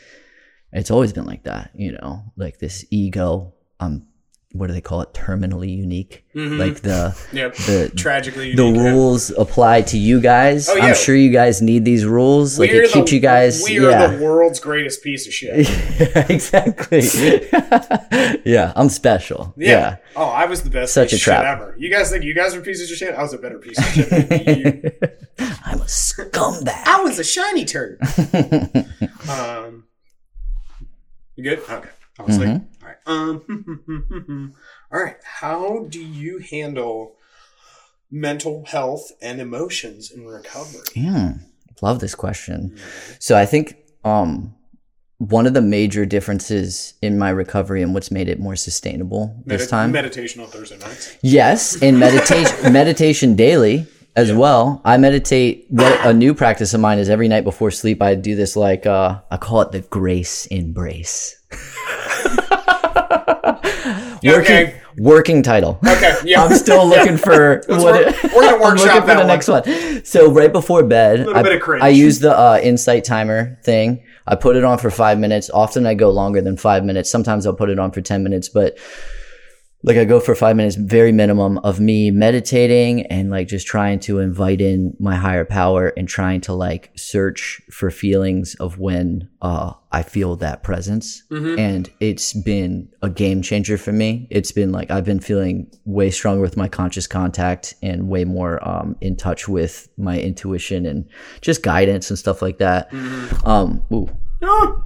it's 0.72 0.90
always 0.90 1.12
been 1.12 1.24
like 1.24 1.44
that 1.44 1.70
you 1.74 1.92
know? 1.92 2.22
Like 2.36 2.58
this 2.58 2.84
ego 2.90 3.54
um 3.80 4.06
what 4.52 4.68
do 4.68 4.72
they 4.72 4.80
call 4.80 5.02
it 5.02 5.12
terminally 5.12 5.76
unique 5.76 6.24
like 6.34 6.80
the 6.80 7.14
Yep. 7.32 7.54
the 7.56 7.92
Tragically, 7.94 8.54
the 8.54 8.64
unique, 8.64 8.82
yeah. 8.82 8.90
rules 8.90 9.30
apply 9.30 9.82
to 9.82 9.98
you 9.98 10.18
guys. 10.20 10.68
Oh, 10.68 10.76
yeah. 10.76 10.86
I'm 10.86 10.94
sure 10.94 11.14
you 11.14 11.30
guys 11.30 11.60
need 11.60 11.84
these 11.84 12.06
rules. 12.06 12.58
Like 12.58 12.70
We're 12.70 12.84
it 12.84 12.90
keeps 12.92 13.10
the- 13.10 13.16
you 13.16 13.20
guys. 13.20 13.62
We 13.64 13.78
are 13.84 14.08
the 14.08 14.22
world's 14.24 14.58
greatest 14.60 15.02
piece 15.02 15.26
of 15.26 15.32
shit. 15.34 15.68
exactly. 16.30 17.00
yeah, 18.44 18.72
I'm 18.76 18.88
special. 18.88 19.52
Yeah. 19.56 19.96
Oh, 20.14 20.24
I 20.24 20.46
was 20.46 20.62
the 20.62 20.70
best 20.70 20.94
Such 20.94 21.10
piece 21.10 21.20
a 21.20 21.24
trap. 21.24 21.44
ever. 21.58 21.74
You 21.78 21.90
guys 21.90 22.10
think 22.10 22.24
you 22.24 22.34
guys 22.34 22.54
were 22.54 22.62
pieces 22.62 22.90
of 22.90 22.96
shit? 22.96 23.14
I 23.14 23.22
was 23.22 23.34
a 23.34 23.38
better 23.38 23.58
piece 23.58 23.78
of 23.78 23.84
shit 23.84 24.08
than 24.10 24.58
you. 24.58 24.82
I'm 25.64 25.80
a 25.80 25.84
scumbag. 25.84 26.68
I 26.86 27.00
was 27.02 27.18
a 27.18 27.24
shiny 27.24 27.64
turd. 27.66 27.98
um, 29.28 29.84
you 31.34 31.44
good? 31.44 31.58
Okay. 31.68 31.88
I 32.18 32.22
was 32.22 32.38
like, 32.38 32.48
Mm-hmm. 32.48 32.56
right. 32.56 32.62
Um, 33.06 34.54
all 34.92 35.02
right. 35.02 35.16
How 35.24 35.86
do 35.88 36.00
you 36.00 36.38
handle 36.38 37.16
mental 38.10 38.64
health 38.66 39.12
and 39.22 39.40
emotions 39.40 40.10
in 40.10 40.26
recovery? 40.26 40.82
Yeah, 40.94 41.34
love 41.82 42.00
this 42.00 42.14
question. 42.14 42.76
So 43.18 43.36
I 43.36 43.46
think 43.46 43.76
um, 44.04 44.54
one 45.18 45.46
of 45.46 45.54
the 45.54 45.62
major 45.62 46.04
differences 46.04 46.94
in 47.00 47.18
my 47.18 47.30
recovery 47.30 47.82
and 47.82 47.94
what's 47.94 48.10
made 48.10 48.28
it 48.28 48.38
more 48.38 48.56
sustainable 48.56 49.34
this 49.46 49.68
time. 49.68 49.92
meditation 49.92 50.42
on 50.42 50.48
Thursday 50.48 50.78
nights. 50.78 51.16
Yes, 51.22 51.80
and 51.82 51.98
meditation 51.98 52.56
meditation 52.72 53.36
daily 53.36 53.86
as 54.14 54.32
well. 54.32 54.80
I 54.84 54.96
meditate. 54.96 55.66
What 55.68 56.04
a 56.06 56.12
new 56.12 56.34
practice 56.34 56.74
of 56.74 56.80
mine 56.80 56.98
is 56.98 57.08
every 57.08 57.28
night 57.28 57.44
before 57.44 57.70
sleep. 57.70 58.02
I 58.02 58.14
do 58.14 58.34
this 58.34 58.56
like 58.56 58.86
uh, 58.86 59.20
I 59.30 59.36
call 59.36 59.62
it 59.62 59.72
the 59.72 59.80
grace 59.80 60.46
embrace. 60.46 61.40
working 63.26 64.28
Okay. 64.28 64.80
working 64.98 65.42
title. 65.42 65.78
Okay. 65.86 66.14
Yeah. 66.24 66.42
I'm 66.44 66.54
still 66.56 66.86
looking 66.86 67.16
for 67.16 67.62
what 67.68 67.82
work- 67.82 68.06
it- 68.24 68.32
we're 68.34 68.42
gonna 68.42 68.62
workshop 68.62 69.00
for 69.06 69.14
the 69.14 69.16
one. 69.16 69.26
next 69.26 69.48
one. 69.48 70.04
So 70.04 70.30
right 70.30 70.52
before 70.52 70.82
bed, 70.84 71.26
I, 71.28 71.42
bit 71.42 71.56
of 71.56 71.60
cringe. 71.62 71.82
I 71.82 71.88
use 71.88 72.18
the 72.20 72.36
uh, 72.36 72.58
insight 72.62 73.04
timer 73.04 73.58
thing. 73.62 74.04
I 74.26 74.34
put 74.34 74.56
it 74.56 74.64
on 74.64 74.78
for 74.78 74.90
five 74.90 75.18
minutes. 75.18 75.50
Often 75.52 75.86
I 75.86 75.94
go 75.94 76.10
longer 76.10 76.40
than 76.40 76.56
five 76.56 76.84
minutes. 76.84 77.10
Sometimes 77.10 77.46
I'll 77.46 77.54
put 77.54 77.70
it 77.70 77.78
on 77.78 77.92
for 77.92 78.00
ten 78.00 78.22
minutes, 78.22 78.48
but 78.48 78.78
like 79.82 79.96
I 79.98 80.04
go 80.04 80.18
for 80.18 80.34
five 80.34 80.56
minutes, 80.56 80.74
very 80.74 81.12
minimum 81.12 81.58
of 81.58 81.78
me 81.78 82.10
meditating 82.10 83.06
and 83.06 83.30
like 83.30 83.46
just 83.46 83.66
trying 83.66 84.00
to 84.00 84.18
invite 84.18 84.60
in 84.60 84.96
my 84.98 85.14
higher 85.14 85.44
power 85.44 85.92
and 85.96 86.08
trying 86.08 86.40
to 86.42 86.54
like 86.54 86.90
search 86.96 87.60
for 87.70 87.90
feelings 87.90 88.54
of 88.56 88.78
when 88.78 89.28
uh, 89.42 89.74
I 89.92 90.02
feel 90.02 90.34
that 90.36 90.62
presence. 90.64 91.22
And 91.58 91.88
it's 92.00 92.32
been 92.32 92.88
a 93.02 93.10
game 93.10 93.42
changer 93.42 93.78
for 93.78 93.92
me. 93.92 94.26
It's 94.30 94.50
been 94.50 94.72
like 94.72 94.90
I've 94.90 95.04
been 95.04 95.20
feeling 95.20 95.70
way 95.84 96.10
stronger 96.10 96.40
with 96.40 96.56
my 96.56 96.68
conscious 96.68 97.06
contact 97.06 97.74
and 97.82 98.08
way 98.08 98.24
more 98.24 98.66
um, 98.66 98.96
in 99.00 99.14
touch 99.16 99.46
with 99.46 99.88
my 99.98 100.18
intuition 100.18 100.84
and 100.86 101.08
just 101.42 101.62
guidance 101.62 102.10
and 102.10 102.18
stuff 102.18 102.42
like 102.42 102.58
that. 102.58 102.92
Um, 103.44 103.82
ooh, 103.92 104.08
Oh. 104.42 104.82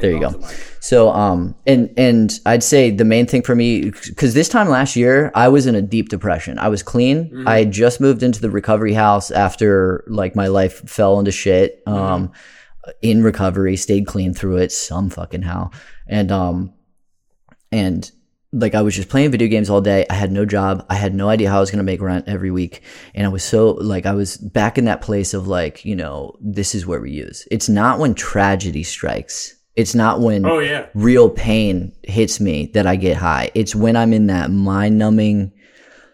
There 0.00 0.12
you 0.12 0.20
go. 0.20 0.30
the 0.30 0.54
so, 0.80 1.10
um, 1.10 1.54
and 1.66 1.92
and 1.96 2.32
I'd 2.46 2.62
say 2.62 2.90
the 2.90 3.04
main 3.04 3.26
thing 3.26 3.42
for 3.42 3.54
me, 3.54 3.90
because 3.90 4.34
this 4.34 4.48
time 4.48 4.68
last 4.68 4.96
year 4.96 5.30
I 5.34 5.48
was 5.48 5.66
in 5.66 5.74
a 5.74 5.82
deep 5.82 6.08
depression. 6.08 6.58
I 6.58 6.68
was 6.68 6.82
clean. 6.82 7.44
I 7.46 7.58
had 7.58 7.72
just 7.72 8.00
moved 8.00 8.22
into 8.22 8.40
the 8.40 8.50
recovery 8.50 8.94
house 8.94 9.30
after 9.30 10.04
like 10.06 10.36
my 10.36 10.46
life 10.46 10.88
fell 10.88 11.18
into 11.18 11.32
shit. 11.32 11.82
Um, 11.86 12.32
in 13.02 13.22
recovery, 13.22 13.76
stayed 13.76 14.06
clean 14.06 14.34
through 14.34 14.58
it 14.58 14.72
some 14.72 15.10
fucking 15.10 15.42
how, 15.42 15.70
and 16.06 16.30
um, 16.30 16.74
and 17.72 18.10
like 18.54 18.74
I 18.74 18.82
was 18.82 18.94
just 18.94 19.08
playing 19.08 19.32
video 19.32 19.48
games 19.48 19.68
all 19.68 19.80
day. 19.80 20.06
I 20.08 20.14
had 20.14 20.30
no 20.30 20.44
job. 20.44 20.86
I 20.88 20.94
had 20.94 21.14
no 21.14 21.28
idea 21.28 21.50
how 21.50 21.56
I 21.56 21.60
was 21.60 21.70
going 21.70 21.78
to 21.78 21.84
make 21.84 22.00
rent 22.00 22.28
every 22.28 22.50
week. 22.50 22.82
And 23.14 23.26
I 23.26 23.28
was 23.28 23.42
so 23.42 23.72
like, 23.72 24.06
I 24.06 24.12
was 24.12 24.36
back 24.36 24.78
in 24.78 24.84
that 24.84 25.02
place 25.02 25.34
of 25.34 25.48
like, 25.48 25.84
you 25.84 25.96
know, 25.96 26.36
this 26.40 26.74
is 26.74 26.86
where 26.86 27.00
we 27.00 27.10
use. 27.10 27.46
It's 27.50 27.68
not 27.68 27.98
when 27.98 28.14
tragedy 28.14 28.84
strikes. 28.84 29.56
It's 29.76 29.94
not 29.94 30.20
when 30.20 30.46
Oh 30.46 30.60
yeah. 30.60 30.86
real 30.94 31.28
pain 31.28 31.92
hits 32.04 32.38
me 32.40 32.66
that 32.74 32.86
I 32.86 32.96
get 32.96 33.16
high. 33.16 33.50
It's 33.54 33.74
when 33.74 33.96
I'm 33.96 34.12
in 34.12 34.28
that 34.28 34.50
mind 34.50 34.98
numbing 34.98 35.52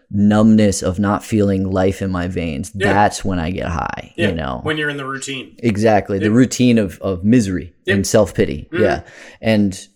numbness 0.09 0.81
of 0.81 0.99
not 0.99 1.23
feeling 1.23 1.69
life 1.69 2.01
in 2.01 2.11
my 2.11 2.27
veins. 2.27 2.71
Yeah. 2.75 2.91
That's 2.91 3.23
when 3.23 3.39
I 3.39 3.51
get 3.51 3.67
high, 3.67 4.13
Yeah. 4.17 4.29
you 4.29 4.35
know? 4.35 4.59
when 4.63 4.77
you're 4.77 4.89
in 4.89 4.97
the 4.97 5.05
routine. 5.05 5.55
Exactly. 5.59 6.19
The 6.19 6.31
routine 6.31 6.77
of, 6.77 6.99
of 7.01 7.23
misery 7.23 7.73
and 7.87 8.05
self 8.05 8.33
pity. 8.33 8.67
Mm-hmm. 8.71 8.83
Yeah. 8.83 9.03
And 9.41 9.87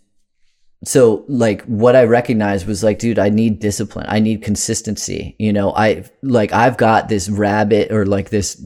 so 0.86 1.26
like 1.28 1.64
what 1.64 1.96
I 1.96 2.04
recognized 2.04 2.68
was 2.68 2.84
like, 2.84 3.00
dude, 3.00 3.18
I 3.20 3.30
need 3.30 3.60
discipline. 3.60 4.06
I 4.08 4.20
need 4.20 4.44
consistency. 4.44 5.36
You 5.40 5.52
know, 5.52 5.74
I 5.76 6.06
like 6.22 6.54
I've 6.54 6.78
got 6.78 7.10
this 7.10 7.28
rabbit 7.30 7.92
or 7.92 8.06
like 8.06 8.30
this 8.30 8.64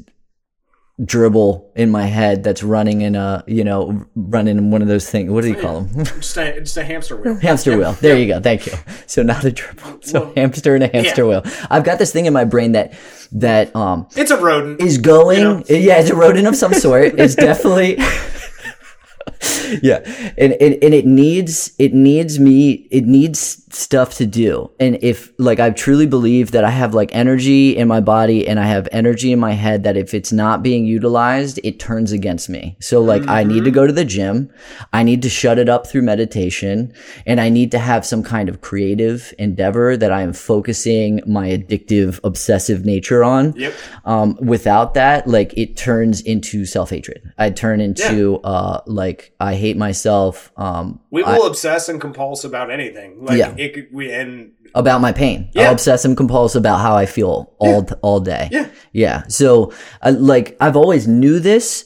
gerbil 1.03 1.63
in 1.75 1.89
my 1.89 2.03
head 2.05 2.43
that's 2.43 2.61
running 2.61 3.01
in 3.01 3.15
a 3.15 3.41
you 3.47 3.63
know 3.63 4.05
running 4.15 4.57
in 4.57 4.69
one 4.71 4.81
of 4.81 4.87
those 4.89 5.09
things. 5.09 5.31
What 5.31 5.43
do 5.43 5.49
you 5.49 5.55
call 5.55 5.81
them? 5.81 6.03
Just 6.05 6.37
a, 6.37 6.59
just 6.59 6.75
a 6.77 6.83
hamster 6.83 7.15
wheel. 7.15 7.35
hamster 7.41 7.77
wheel. 7.77 7.93
There 7.93 8.17
you 8.17 8.27
go. 8.27 8.41
Thank 8.41 8.65
you. 8.67 8.73
So 9.07 9.23
not 9.23 9.45
a 9.45 9.51
dribble 9.51 9.99
So 10.01 10.25
Well, 10.25 10.33
hamster 10.35 10.75
and 10.75 10.83
a 10.83 10.87
hamster 10.87 11.23
yeah. 11.23 11.39
wheel. 11.39 11.43
I've 11.69 11.83
got 11.85 11.99
this 11.99 12.11
thing 12.11 12.25
in 12.25 12.33
my 12.33 12.43
brain 12.43 12.73
that 12.73 12.93
that 13.31 13.73
um 13.75 14.07
It's 14.15 14.31
a 14.31 14.37
rodent. 14.41 14.81
is 14.81 14.97
going 14.97 15.37
You 15.39 15.43
know? 15.43 15.63
yeah 15.69 15.99
it's 15.99 16.09
a 16.09 16.15
rodent 16.15 16.47
of 16.47 16.55
some 16.55 16.73
sort 16.73 17.17
it's 17.19 17.35
definitely 17.35 17.97
yeah. 19.81 19.99
And, 20.37 20.53
and 20.53 20.83
and 20.83 20.93
it 20.93 21.05
needs 21.05 21.73
it 21.79 21.93
needs 21.93 22.39
me 22.39 22.87
it 22.91 23.05
needs 23.05 23.63
stuff 23.73 24.15
to 24.15 24.25
do. 24.25 24.69
And 24.79 24.97
if 25.01 25.31
like 25.37 25.59
i 25.59 25.69
truly 25.69 26.05
believe 26.05 26.51
that 26.51 26.65
i 26.65 26.69
have 26.69 26.93
like 26.93 27.13
energy 27.15 27.77
in 27.77 27.87
my 27.87 28.01
body 28.01 28.47
and 28.47 28.59
i 28.59 28.65
have 28.65 28.87
energy 28.91 29.31
in 29.31 29.39
my 29.39 29.53
head 29.53 29.83
that 29.83 29.95
if 29.95 30.13
it's 30.13 30.31
not 30.31 30.63
being 30.63 30.85
utilized 30.85 31.59
it 31.63 31.79
turns 31.79 32.11
against 32.11 32.49
me. 32.49 32.75
So 32.79 33.01
like 33.01 33.27
i 33.27 33.43
need 33.43 33.63
to 33.63 33.71
go 33.71 33.87
to 33.87 33.93
the 33.93 34.05
gym. 34.05 34.51
I 34.91 35.03
need 35.03 35.21
to 35.21 35.29
shut 35.29 35.57
it 35.59 35.69
up 35.69 35.87
through 35.87 36.01
meditation. 36.01 36.93
And 37.25 37.39
i 37.39 37.49
need 37.49 37.71
to 37.71 37.79
have 37.79 38.05
some 38.05 38.23
kind 38.23 38.49
of 38.49 38.61
creative 38.61 39.33
endeavor 39.39 39.95
that 39.95 40.11
i 40.11 40.21
am 40.21 40.33
focusing 40.33 41.21
my 41.25 41.49
addictive 41.49 42.19
obsessive 42.23 42.85
nature 42.85 43.23
on. 43.23 43.53
Yep. 43.55 43.73
um, 44.05 44.37
without 44.41 44.93
that, 44.95 45.27
like 45.27 45.57
it 45.57 45.77
turns 45.77 46.21
into 46.21 46.65
self 46.65 46.89
hatred. 46.89 47.31
I 47.37 47.49
turn 47.49 47.81
into 47.81 48.37
uh, 48.37 48.81
like 48.85 49.28
I 49.39 49.55
hate 49.55 49.77
myself. 49.77 50.51
Um, 50.57 50.99
We 51.11 51.23
I- 51.23 51.37
will 51.37 51.47
obsess 51.47 51.87
and 51.89 51.99
compulse 52.01 52.43
about 52.43 52.69
anything. 52.71 53.23
Like 53.25 53.37
Yeah. 53.37 53.53
it 53.57 53.87
we 53.93 54.11
and 54.11 54.51
about 54.75 55.01
my 55.01 55.11
pain. 55.11 55.49
Yeah. 55.53 55.63
I'll 55.67 55.71
obsess 55.73 56.05
and 56.05 56.15
compulse 56.17 56.55
about 56.55 56.79
how 56.79 56.95
I 56.95 57.05
feel 57.05 57.53
all 57.57 57.87
all 58.01 58.19
day. 58.19 58.49
Yeah. 58.51 58.67
yeah. 58.91 59.23
So, 59.27 59.71
I, 60.01 60.09
like, 60.11 60.55
I've 60.59 60.75
always 60.75 61.07
knew 61.07 61.39
this, 61.39 61.85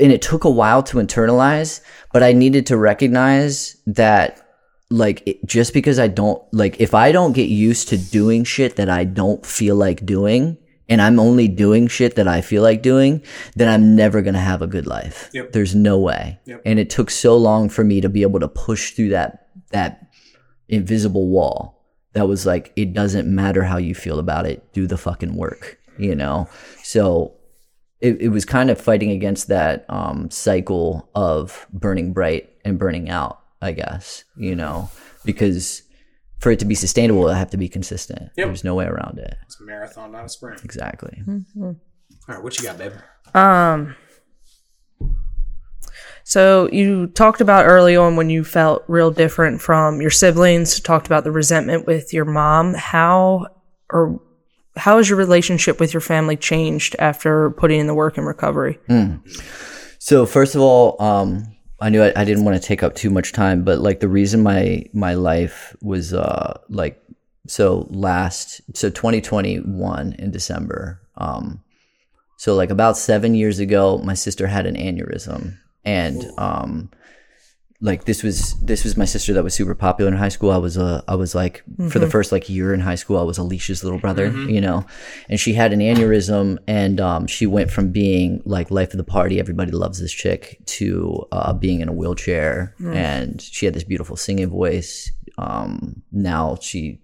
and 0.00 0.12
it 0.12 0.22
took 0.22 0.44
a 0.44 0.50
while 0.50 0.82
to 0.84 0.98
internalize. 0.98 1.80
But 2.12 2.22
I 2.22 2.32
needed 2.32 2.66
to 2.66 2.76
recognize 2.76 3.76
that, 3.86 4.40
like, 4.90 5.22
it, 5.26 5.44
just 5.46 5.72
because 5.74 5.98
I 5.98 6.06
don't 6.08 6.40
like, 6.52 6.80
if 6.80 6.94
I 6.94 7.10
don't 7.12 7.32
get 7.32 7.48
used 7.48 7.88
to 7.88 7.96
doing 7.96 8.44
shit 8.44 8.76
that 8.76 8.88
I 8.90 9.04
don't 9.04 9.44
feel 9.44 9.74
like 9.74 10.04
doing. 10.06 10.56
And 10.90 11.00
I'm 11.00 11.18
only 11.18 11.48
doing 11.48 11.86
shit 11.86 12.16
that 12.16 12.28
I 12.28 12.42
feel 12.42 12.62
like 12.62 12.82
doing, 12.82 13.22
then 13.56 13.68
I'm 13.68 13.96
never 13.96 14.20
gonna 14.20 14.40
have 14.40 14.60
a 14.60 14.66
good 14.66 14.86
life. 14.86 15.30
Yep. 15.32 15.52
There's 15.52 15.74
no 15.74 15.98
way. 15.98 16.38
Yep. 16.44 16.62
And 16.66 16.78
it 16.78 16.90
took 16.90 17.10
so 17.10 17.36
long 17.36 17.70
for 17.70 17.84
me 17.84 18.02
to 18.02 18.10
be 18.10 18.22
able 18.22 18.40
to 18.40 18.48
push 18.48 18.90
through 18.90 19.10
that 19.10 19.46
that 19.70 20.10
invisible 20.68 21.28
wall 21.28 21.80
that 22.12 22.28
was 22.28 22.46
like 22.46 22.72
it 22.76 22.92
doesn't 22.92 23.32
matter 23.32 23.64
how 23.64 23.76
you 23.76 23.94
feel 23.94 24.18
about 24.18 24.46
it 24.46 24.72
do 24.72 24.86
the 24.86 24.96
fucking 24.96 25.34
work 25.34 25.78
you 25.98 26.14
know 26.14 26.48
so 26.82 27.34
it, 28.00 28.20
it 28.20 28.28
was 28.28 28.44
kind 28.44 28.70
of 28.70 28.80
fighting 28.80 29.10
against 29.10 29.48
that 29.48 29.84
um, 29.88 30.30
cycle 30.30 31.10
of 31.14 31.66
burning 31.72 32.12
bright 32.12 32.50
and 32.64 32.78
burning 32.78 33.10
out 33.10 33.40
i 33.60 33.72
guess 33.72 34.24
you 34.36 34.54
know 34.54 34.90
because 35.24 35.82
for 36.40 36.50
it 36.50 36.58
to 36.58 36.64
be 36.64 36.74
sustainable 36.74 37.28
i 37.28 37.38
have 37.38 37.50
to 37.50 37.56
be 37.56 37.68
consistent 37.68 38.30
Yep. 38.36 38.46
there's 38.48 38.64
no 38.64 38.74
way 38.74 38.86
around 38.86 39.18
it 39.18 39.36
it's 39.42 39.60
a 39.60 39.64
marathon, 39.64 40.12
not 40.12 40.24
a 40.24 40.28
sprint. 40.28 40.64
exactly 40.64 41.22
All 41.60 41.76
right, 42.28 42.42
what 42.42 42.56
you 42.58 42.64
got, 42.64 42.78
babe? 42.78 42.92
Um. 43.34 43.94
So 46.24 46.68
you 46.70 47.08
talked 47.08 47.40
about 47.40 47.66
early 47.66 47.96
on 47.96 48.14
when 48.16 48.30
you 48.30 48.44
felt 48.44 48.84
real 48.88 49.10
different 49.10 49.60
from 49.60 50.00
your 50.00 50.10
siblings. 50.10 50.78
Talked 50.80 51.06
about 51.06 51.24
the 51.24 51.32
resentment 51.32 51.86
with 51.86 52.12
your 52.12 52.24
mom. 52.24 52.74
How 52.74 53.46
or 53.90 54.20
how 54.76 54.98
has 54.98 55.08
your 55.08 55.18
relationship 55.18 55.80
with 55.80 55.92
your 55.92 56.00
family 56.00 56.36
changed 56.36 56.94
after 57.00 57.50
putting 57.50 57.80
in 57.80 57.86
the 57.88 57.94
work 57.94 58.16
in 58.16 58.24
recovery? 58.24 58.78
So 59.98 60.24
first 60.24 60.54
of 60.54 60.60
all, 60.60 61.00
um, 61.02 61.56
I 61.80 61.88
knew 61.88 62.02
I, 62.02 62.12
I 62.14 62.24
didn't 62.24 62.44
want 62.44 62.60
to 62.60 62.66
take 62.66 62.82
up 62.82 62.94
too 62.94 63.10
much 63.10 63.32
time, 63.32 63.64
but 63.64 63.80
like 63.80 64.00
the 64.00 64.08
reason 64.08 64.42
my 64.42 64.84
my 64.92 65.14
life 65.14 65.74
was 65.80 66.12
uh 66.12 66.58
like 66.68 67.02
so 67.46 67.86
last 67.90 68.60
so 68.76 68.90
2021 68.90 70.12
in 70.18 70.30
December, 70.30 71.00
um, 71.16 71.62
so 72.36 72.54
like 72.54 72.70
about 72.70 72.96
seven 72.96 73.34
years 73.34 73.58
ago, 73.58 73.98
my 73.98 74.14
sister 74.14 74.46
had 74.46 74.66
an 74.66 74.76
aneurysm, 74.76 75.58
and 75.84 76.24
um, 76.38 76.90
like 77.82 78.04
this 78.04 78.22
was 78.22 78.54
this 78.60 78.84
was 78.84 78.96
my 78.96 79.06
sister 79.06 79.32
that 79.32 79.42
was 79.42 79.54
super 79.54 79.74
popular 79.74 80.10
in 80.10 80.16
high 80.18 80.28
school. 80.28 80.50
I 80.50 80.58
was 80.58 80.76
uh, 80.76 81.00
I 81.08 81.14
was 81.14 81.34
like 81.34 81.62
for 81.88 81.98
the 81.98 82.10
first 82.10 82.30
like 82.30 82.50
year 82.50 82.74
in 82.74 82.80
high 82.80 82.94
school, 82.96 83.18
I 83.18 83.22
was 83.22 83.38
Alicia's 83.38 83.82
little 83.82 83.98
brother, 83.98 84.26
you 84.50 84.60
know, 84.60 84.84
and 85.30 85.40
she 85.40 85.54
had 85.54 85.72
an 85.72 85.80
aneurysm, 85.80 86.58
and 86.66 87.00
um, 87.00 87.26
she 87.26 87.46
went 87.46 87.70
from 87.70 87.90
being 87.90 88.42
like 88.44 88.70
life 88.70 88.92
of 88.92 88.98
the 88.98 89.04
party, 89.04 89.40
everybody 89.40 89.72
loves 89.72 89.98
this 89.98 90.12
chick, 90.12 90.60
to 90.66 91.24
uh, 91.32 91.54
being 91.54 91.80
in 91.80 91.88
a 91.88 91.92
wheelchair, 91.92 92.74
and 92.94 93.40
she 93.40 93.64
had 93.64 93.74
this 93.74 93.84
beautiful 93.84 94.16
singing 94.16 94.50
voice. 94.50 95.10
Um, 95.38 96.02
now 96.12 96.58
she, 96.60 97.00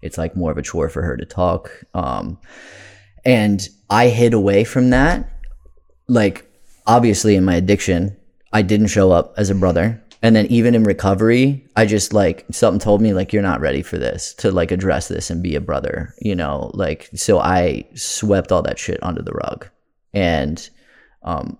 it's 0.00 0.16
like 0.16 0.36
more 0.36 0.52
of 0.52 0.58
a 0.58 0.62
chore 0.62 0.88
for 0.88 1.02
her 1.02 1.16
to 1.16 1.24
talk. 1.26 1.82
Um, 1.92 2.38
and 3.24 3.68
I 3.88 4.08
hid 4.08 4.32
away 4.32 4.62
from 4.62 4.90
that. 4.90 5.28
Like, 6.06 6.48
obviously, 6.86 7.34
in 7.34 7.44
my 7.44 7.56
addiction, 7.56 8.16
I 8.52 8.62
didn't 8.62 8.88
show 8.88 9.10
up 9.10 9.34
as 9.36 9.50
a 9.50 9.54
brother. 9.56 10.00
And 10.22 10.36
then 10.36 10.46
even 10.46 10.74
in 10.74 10.84
recovery, 10.84 11.66
I 11.76 11.86
just 11.86 12.12
like 12.12 12.44
something 12.50 12.78
told 12.78 13.00
me 13.00 13.14
like 13.14 13.32
you're 13.32 13.42
not 13.42 13.60
ready 13.60 13.82
for 13.82 13.96
this 13.96 14.34
to 14.34 14.50
like 14.50 14.70
address 14.70 15.08
this 15.08 15.30
and 15.30 15.42
be 15.42 15.54
a 15.54 15.60
brother, 15.60 16.14
you 16.20 16.34
know, 16.34 16.70
like 16.74 17.08
so 17.14 17.38
I 17.38 17.88
swept 17.94 18.52
all 18.52 18.62
that 18.62 18.78
shit 18.78 19.02
under 19.02 19.22
the 19.22 19.32
rug. 19.32 19.68
And 20.12 20.68
um 21.22 21.58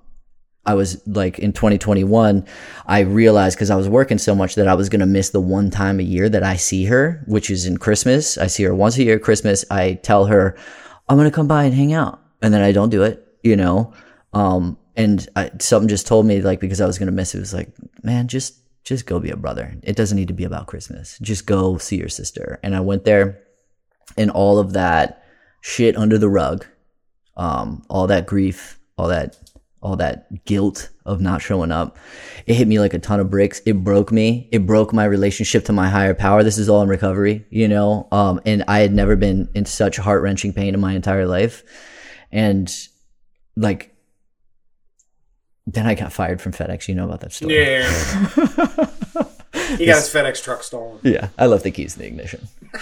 I 0.67 0.75
was 0.75 1.05
like 1.07 1.39
in 1.39 1.53
2021, 1.53 2.47
I 2.87 3.01
realized 3.01 3.57
because 3.57 3.71
I 3.71 3.77
was 3.77 3.89
working 3.89 4.19
so 4.19 4.35
much 4.35 4.57
that 4.57 4.69
I 4.69 4.75
was 4.75 4.91
going 4.91 5.01
to 5.01 5.07
miss 5.07 5.31
the 5.31 5.41
one 5.41 5.71
time 5.71 5.99
a 5.99 6.05
year 6.05 6.29
that 6.29 6.43
I 6.43 6.57
see 6.57 6.85
her, 6.85 7.25
which 7.27 7.51
is 7.51 7.65
in 7.65 7.79
Christmas. 7.79 8.37
I 8.37 8.47
see 8.47 8.65
her 8.65 8.75
once 8.75 8.99
a 8.99 9.03
year, 9.03 9.17
at 9.17 9.23
Christmas. 9.23 9.65
I 9.71 9.95
tell 10.03 10.27
her, 10.27 10.57
I'm 11.09 11.17
going 11.17 11.31
to 11.31 11.35
come 11.35 11.49
by 11.49 11.65
and 11.65 11.75
hang 11.75 11.95
out. 11.95 12.21
And 12.43 12.53
then 12.53 12.61
I 12.61 12.73
don't 12.73 12.91
do 12.91 13.03
it, 13.03 13.27
you 13.43 13.57
know? 13.57 13.95
Um, 14.35 14.77
and 14.97 15.27
I, 15.37 15.51
something 15.61 15.89
just 15.89 16.07
told 16.07 16.27
me 16.27 16.41
like, 16.41 16.61
because 16.61 16.81
I 16.81 16.87
was 16.87 16.99
to 16.99 17.11
miss 17.11 17.35
it, 17.35 17.39
it 17.39 17.41
was 17.41 17.55
like, 17.55 17.73
man, 18.03 18.29
just, 18.29 18.57
just 18.85 19.07
go 19.07 19.21
be 19.21 19.31
a 19.31 19.37
brother. 19.37 19.75
It 19.83 19.97
doesn't 19.97 20.17
need 20.17 20.29
to 20.29 20.35
be 20.35 20.45
about 20.45 20.67
Christmas. 20.67 21.19
Just 21.21 21.47
go 21.47 21.79
see 21.79 21.97
your 21.97 22.09
sister. 22.09 22.59
And 22.63 22.75
I 22.75 22.81
went 22.81 23.05
there 23.05 23.43
and 24.17 24.31
all 24.31 24.59
of 24.59 24.73
that 24.73 25.25
shit 25.61 25.97
under 25.97 26.19
the 26.19 26.29
rug, 26.29 26.67
um, 27.37 27.85
all 27.89 28.07
that 28.09 28.27
grief, 28.27 28.79
all 28.97 29.09
that 29.09 29.37
all 29.83 29.97
that 29.97 30.45
guilt 30.45 30.91
of 31.07 31.21
not 31.21 31.41
showing 31.41 31.73
up. 31.73 31.97
It 32.47 32.55
hit 32.55 32.69
me 32.69 32.79
like 32.79 32.95
a 32.95 32.99
ton 32.99 33.21
of 33.21 33.31
bricks. 33.31 33.63
It 33.65 33.83
broke 33.83 34.13
me. 34.13 34.49
It 34.53 34.67
broke 34.67 34.93
my 34.93 35.05
relationship 35.05 35.65
to 35.67 35.73
my 35.73 35.89
higher 35.89 36.15
power. 36.15 36.43
This 36.43 36.59
is 36.59 36.69
all 36.69 36.83
in 36.83 36.89
recovery, 36.89 37.47
you 37.51 37.67
know? 37.67 38.07
Um, 38.13 38.41
and 38.45 38.63
I 38.69 38.81
had 38.81 38.93
never 38.93 39.17
been 39.17 39.49
in 39.55 39.65
such 39.65 39.97
heart 39.97 40.23
wrenching 40.23 40.53
pain 40.53 40.75
in 40.75 40.81
my 40.81 40.93
entire 40.93 41.27
life. 41.27 41.63
And 42.31 42.71
like, 43.57 43.90
then 45.73 45.87
I 45.87 45.95
got 45.95 46.13
fired 46.13 46.41
from 46.41 46.53
FedEx. 46.53 46.89
You 46.89 46.95
know 46.95 47.05
about 47.05 47.21
that 47.21 47.33
story. 47.33 47.57
Yeah. 47.59 47.89
he 49.77 49.87
got 49.87 49.97
his 49.97 50.09
FedEx 50.13 50.43
truck 50.43 50.63
stolen. 50.63 50.99
Yeah. 51.03 51.29
I 51.39 51.47
left 51.47 51.65
the 51.65 51.71
keys 51.71 51.97
in 51.97 52.03
the 52.03 52.09
ignition. 52.09 52.49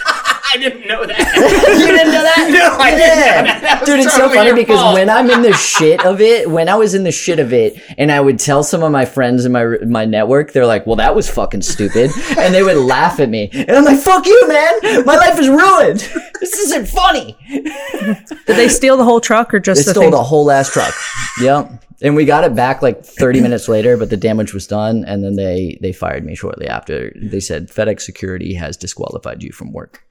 I 0.51 0.57
didn't 0.57 0.87
know 0.87 1.05
that. 1.05 1.17
you 1.79 1.87
didn't 1.87 2.11
know 2.11 2.23
that? 2.23 2.49
no, 2.51 2.77
I 2.83 2.89
didn't 2.91 3.17
know 3.19 3.43
that. 3.43 3.61
That 3.61 3.79
was 3.81 3.89
Dude, 3.89 3.99
it's 3.99 4.13
so 4.13 4.21
totally 4.21 4.35
funny 4.37 4.47
your 4.47 4.55
because 4.55 4.79
fault. 4.79 4.93
when 4.95 5.07
I'm 5.09 5.29
in 5.29 5.43
the 5.43 5.53
shit 5.53 6.03
of 6.03 6.21
it, 6.21 6.49
when 6.49 6.67
I 6.69 6.73
was 6.75 6.95
in 6.95 7.03
the 7.03 7.11
shit 7.11 7.37
of 7.37 7.53
it, 7.53 7.79
and 7.99 8.11
I 8.11 8.19
would 8.19 8.39
tell 8.39 8.63
some 8.63 8.81
of 8.81 8.91
my 8.91 9.05
friends 9.05 9.45
in 9.45 9.51
my 9.51 9.65
my 9.85 10.05
network, 10.05 10.51
they're 10.51 10.65
like, 10.65 10.87
"Well, 10.87 10.95
that 10.95 11.13
was 11.15 11.29
fucking 11.29 11.61
stupid," 11.61 12.09
and 12.39 12.51
they 12.51 12.63
would 12.63 12.77
laugh 12.77 13.19
at 13.19 13.29
me, 13.29 13.49
and 13.53 13.69
I'm 13.71 13.83
like, 13.85 13.99
"Fuck 13.99 14.25
you, 14.25 14.47
man! 14.47 15.05
My 15.05 15.17
life 15.17 15.37
is 15.39 15.49
ruined. 15.49 15.99
This 16.39 16.53
isn't 16.53 16.87
funny." 16.87 17.37
Did 17.49 18.25
they 18.47 18.69
steal 18.69 18.97
the 18.97 19.03
whole 19.03 19.21
truck 19.21 19.53
or 19.53 19.59
just 19.59 19.81
They 19.81 19.85
the 19.85 19.91
stole 19.91 20.03
thing? 20.05 20.11
the 20.11 20.23
whole 20.23 20.49
ass 20.49 20.71
truck. 20.73 20.95
Yep. 21.41 21.83
And 22.01 22.15
we 22.15 22.25
got 22.25 22.45
it 22.45 22.55
back 22.55 22.81
like 22.81 23.03
30 23.03 23.41
minutes 23.41 23.67
later, 23.67 23.97
but 23.97 24.09
the 24.09 24.17
damage 24.17 24.53
was 24.53 24.65
done, 24.67 25.03
and 25.05 25.23
then 25.23 25.35
they 25.35 25.77
they 25.81 25.91
fired 25.91 26.25
me 26.25 26.35
shortly 26.35 26.67
after. 26.67 27.11
They 27.21 27.39
said 27.41 27.69
FedEx 27.69 28.01
security 28.01 28.53
has 28.53 28.77
disqualified 28.77 29.43
you 29.43 29.51
from 29.51 29.73
work. 29.73 30.03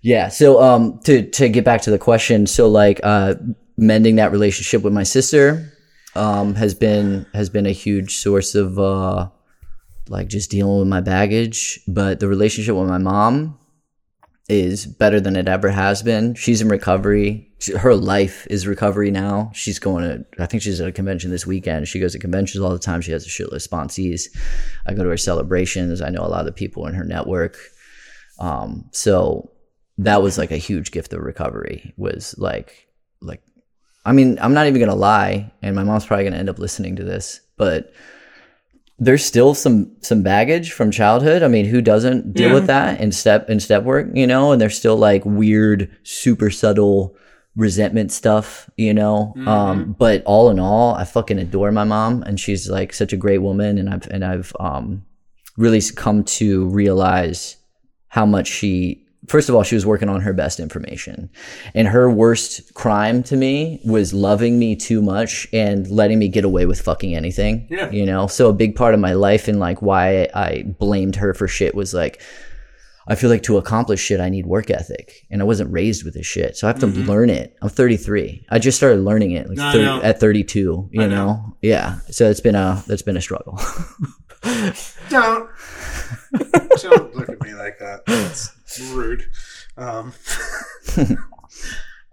Yeah. 0.00 0.28
So 0.28 0.62
um 0.62 1.00
to 1.04 1.28
to 1.30 1.48
get 1.48 1.64
back 1.64 1.82
to 1.82 1.90
the 1.90 1.98
question, 1.98 2.46
so 2.46 2.68
like 2.68 3.00
uh 3.02 3.34
mending 3.76 4.16
that 4.16 4.32
relationship 4.32 4.82
with 4.82 4.92
my 4.92 5.02
sister 5.02 5.72
um 6.14 6.54
has 6.54 6.74
been 6.74 7.26
has 7.34 7.50
been 7.50 7.66
a 7.66 7.72
huge 7.72 8.16
source 8.16 8.54
of 8.54 8.78
uh 8.78 9.28
like 10.08 10.28
just 10.28 10.50
dealing 10.50 10.78
with 10.78 10.88
my 10.88 11.00
baggage, 11.00 11.80
but 11.88 12.20
the 12.20 12.28
relationship 12.28 12.76
with 12.76 12.88
my 12.88 12.98
mom 12.98 13.58
is 14.48 14.84
better 14.86 15.20
than 15.20 15.36
it 15.36 15.48
ever 15.48 15.70
has 15.70 16.02
been. 16.02 16.34
She's 16.34 16.60
in 16.60 16.68
recovery. 16.68 17.50
She- 17.60 17.76
Her 17.76 17.94
life 17.94 18.46
is 18.50 18.66
recovery 18.66 19.10
now. 19.10 19.50
She's 19.54 19.78
going 19.78 20.04
to, 20.04 20.24
I 20.38 20.46
think 20.46 20.62
she's 20.62 20.80
at 20.80 20.88
a 20.88 20.92
convention 20.92 21.30
this 21.30 21.46
weekend. 21.46 21.88
She 21.88 21.98
goes 21.98 22.12
to 22.12 22.18
conventions 22.18 22.62
all 22.62 22.70
the 22.70 22.78
time. 22.78 23.00
She 23.00 23.12
has 23.12 23.24
a 23.24 23.28
shitload 23.30 23.52
of 23.54 23.62
sponsees. 23.62 24.24
I 24.86 24.92
go 24.92 25.02
to 25.02 25.08
her 25.10 25.16
celebrations. 25.16 26.02
I 26.02 26.10
know 26.10 26.20
a 26.20 26.28
lot 26.28 26.40
of 26.40 26.46
the 26.46 26.52
people 26.52 26.86
in 26.86 26.94
her 26.94 27.04
network. 27.04 27.56
Um, 28.38 28.90
so 28.92 29.50
that 29.98 30.22
was 30.22 30.36
like 30.36 30.50
a 30.50 30.56
huge 30.58 30.90
gift 30.90 31.12
of 31.14 31.20
recovery 31.22 31.94
was 31.96 32.34
like, 32.36 32.88
like, 33.22 33.40
I 34.04 34.12
mean, 34.12 34.38
I'm 34.42 34.52
not 34.52 34.66
even 34.66 34.80
going 34.80 34.90
to 34.90 34.94
lie. 34.94 35.52
And 35.62 35.74
my 35.74 35.84
mom's 35.84 36.04
probably 36.04 36.24
going 36.24 36.34
to 36.34 36.38
end 36.38 36.50
up 36.50 36.58
listening 36.58 36.96
to 36.96 37.04
this, 37.04 37.40
but 37.56 37.92
there's 38.98 39.24
still 39.24 39.54
some 39.54 39.90
some 40.00 40.22
baggage 40.22 40.72
from 40.72 40.90
childhood. 40.90 41.42
I 41.42 41.48
mean, 41.48 41.64
who 41.64 41.80
doesn't 41.80 42.32
deal 42.32 42.54
with 42.54 42.66
that 42.68 43.00
in 43.00 43.12
step 43.12 43.50
in 43.50 43.60
step 43.60 43.82
work, 43.82 44.08
you 44.14 44.26
know? 44.26 44.52
And 44.52 44.60
there's 44.60 44.78
still 44.78 44.96
like 44.96 45.24
weird, 45.24 45.90
super 46.04 46.50
subtle 46.50 47.16
resentment 47.56 48.12
stuff, 48.12 48.70
you 48.76 48.94
know. 48.94 49.34
Um, 49.48 49.96
but 49.98 50.22
all 50.24 50.50
in 50.50 50.58
all, 50.58 50.94
I 50.94 51.04
fucking 51.04 51.38
adore 51.38 51.72
my 51.72 51.84
mom, 51.84 52.22
and 52.22 52.38
she's 52.38 52.68
like 52.70 52.92
such 52.92 53.12
a 53.12 53.16
great 53.16 53.38
woman, 53.38 53.78
and 53.78 53.90
I've 53.90 54.06
and 54.08 54.24
I've 54.24 54.52
um 54.60 55.04
really 55.56 55.80
come 55.96 56.24
to 56.24 56.68
realize 56.68 57.56
how 58.08 58.26
much 58.26 58.46
she 58.46 59.03
first 59.28 59.48
of 59.48 59.54
all 59.54 59.62
she 59.62 59.74
was 59.74 59.86
working 59.86 60.08
on 60.08 60.20
her 60.20 60.32
best 60.32 60.60
information 60.60 61.30
and 61.74 61.88
her 61.88 62.10
worst 62.10 62.74
crime 62.74 63.22
to 63.22 63.36
me 63.36 63.80
was 63.84 64.12
loving 64.12 64.58
me 64.58 64.76
too 64.76 65.00
much 65.02 65.46
and 65.52 65.88
letting 65.90 66.18
me 66.18 66.28
get 66.28 66.44
away 66.44 66.66
with 66.66 66.80
fucking 66.80 67.14
anything 67.14 67.66
Yeah. 67.70 67.90
you 67.90 68.06
know 68.06 68.26
so 68.26 68.48
a 68.48 68.52
big 68.52 68.76
part 68.76 68.94
of 68.94 69.00
my 69.00 69.12
life 69.14 69.48
and 69.48 69.60
like 69.60 69.82
why 69.82 70.28
i 70.34 70.64
blamed 70.78 71.16
her 71.16 71.34
for 71.34 71.48
shit 71.48 71.74
was 71.74 71.94
like 71.94 72.20
i 73.06 73.14
feel 73.14 73.30
like 73.30 73.42
to 73.44 73.56
accomplish 73.56 74.00
shit 74.00 74.20
i 74.20 74.28
need 74.28 74.46
work 74.46 74.70
ethic 74.70 75.26
and 75.30 75.40
i 75.40 75.44
wasn't 75.44 75.72
raised 75.72 76.04
with 76.04 76.14
this 76.14 76.26
shit 76.26 76.56
so 76.56 76.66
i 76.66 76.70
have 76.70 76.80
to 76.80 76.86
mm-hmm. 76.86 77.08
learn 77.08 77.30
it 77.30 77.56
i'm 77.62 77.68
33 77.68 78.46
i 78.50 78.58
just 78.58 78.76
started 78.76 79.00
learning 79.00 79.32
it 79.32 79.48
like 79.48 79.58
I 79.58 79.72
30 79.72 79.84
know. 79.84 80.02
at 80.02 80.20
32 80.20 80.90
you 80.92 81.00
know. 81.00 81.08
know. 81.08 81.56
yeah 81.62 81.98
so 82.10 82.28
it's 82.28 82.40
been 82.40 82.54
a 82.54 82.82
that's 82.86 83.02
been 83.02 83.16
a 83.16 83.22
struggle 83.22 83.58
Don't. 85.08 85.48
Don't 86.82 87.14
look 87.14 87.28
at 87.28 87.40
me 87.40 87.54
like 87.54 87.78
that. 87.78 88.02
That's 88.06 88.50
rude. 88.80 89.24
Um, 89.76 90.12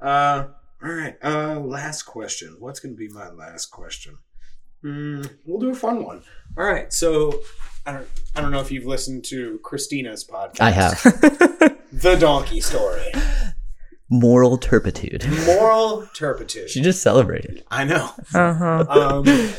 uh, 0.01 0.45
all 0.83 0.91
right. 0.91 1.15
Uh, 1.23 1.59
last 1.59 2.03
question. 2.03 2.55
What's 2.59 2.79
going 2.79 2.93
to 2.93 2.97
be 2.97 3.09
my 3.09 3.29
last 3.29 3.67
question? 3.67 4.17
Hmm, 4.81 5.21
we'll 5.45 5.59
do 5.59 5.69
a 5.69 5.75
fun 5.75 6.03
one. 6.03 6.23
All 6.57 6.65
right. 6.65 6.91
So, 6.91 7.41
I 7.85 7.93
don't, 7.93 8.07
I 8.35 8.41
don't 8.41 8.51
know 8.51 8.61
if 8.61 8.71
you've 8.71 8.85
listened 8.85 9.23
to 9.25 9.59
Christina's 9.63 10.25
podcast. 10.25 10.59
I 10.61 10.71
have 10.71 11.01
The 11.91 12.15
Donkey 12.19 12.61
Story. 12.61 13.11
moral 14.09 14.57
turpitude. 14.57 15.25
Moral 15.45 16.07
turpitude. 16.15 16.69
She 16.69 16.81
just 16.81 17.03
celebrated. 17.03 17.63
I 17.69 17.83
know. 17.83 18.09
Uh 18.33 18.53
huh. 18.53 18.85
Um, 18.89 19.53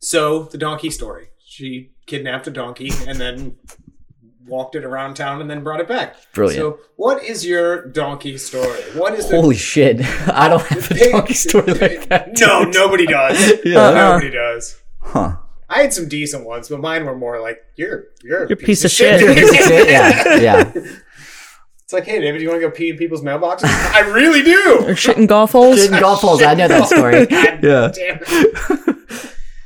so 0.00 0.44
the 0.44 0.58
donkey 0.58 0.90
story. 0.90 1.28
She 1.44 1.92
kidnapped 2.06 2.46
a 2.46 2.50
donkey 2.50 2.90
and 3.06 3.18
then 3.18 3.56
walked 4.46 4.74
it 4.74 4.84
around 4.84 5.14
town 5.14 5.40
and 5.40 5.50
then 5.50 5.62
brought 5.62 5.80
it 5.80 5.88
back. 5.88 6.16
Brilliant. 6.32 6.60
So 6.60 6.80
what 6.96 7.22
is 7.22 7.44
your 7.44 7.86
donkey 7.88 8.36
story? 8.38 8.80
What 8.94 9.14
is 9.14 9.28
the 9.28 9.40
Holy 9.40 9.56
shit! 9.56 10.00
I 10.28 10.48
don't 10.48 10.62
have 10.66 10.90
a 10.90 11.10
donkey 11.10 11.34
story 11.34 11.72
like 11.74 12.08
that. 12.08 12.38
No, 12.40 12.64
nobody 12.64 13.06
does. 13.06 13.52
Yeah. 13.64 13.90
Nobody 13.90 14.28
uh-huh. 14.28 14.52
does. 14.54 14.82
Huh? 15.00 15.36
I 15.68 15.82
had 15.82 15.92
some 15.92 16.08
decent 16.08 16.44
ones, 16.44 16.68
but 16.68 16.80
mine 16.80 17.04
were 17.06 17.16
more 17.16 17.40
like 17.40 17.58
you're 17.76 18.04
you're 18.22 18.44
a 18.44 18.48
You're 18.48 18.56
piece, 18.56 18.84
of 18.84 18.90
shit. 18.90 19.20
shit. 19.20 19.36
Piece 19.36 19.50
of 19.50 19.56
shit? 19.56 19.88
Yeah, 19.88 20.36
yeah. 20.36 20.72
it's 20.74 21.92
like, 21.92 22.04
hey, 22.04 22.20
David, 22.20 22.38
do 22.38 22.44
you 22.44 22.50
want 22.50 22.60
to 22.60 22.68
go 22.68 22.70
pee 22.70 22.90
in 22.90 22.96
people's 22.96 23.22
mailboxes? 23.22 23.64
I 23.64 24.00
really 24.00 24.42
do. 24.42 24.84
Or 24.86 24.94
shit 24.94 25.16
in 25.16 25.26
golf 25.26 25.52
holes. 25.52 25.78
Shit 25.78 25.92
in 25.92 26.00
golf 26.00 26.20
holes. 26.20 26.42
I 26.42 26.54
know 26.54 26.68
that 26.68 26.86
story. 26.88 27.26
God 27.26 27.64
Yeah. 27.64 28.93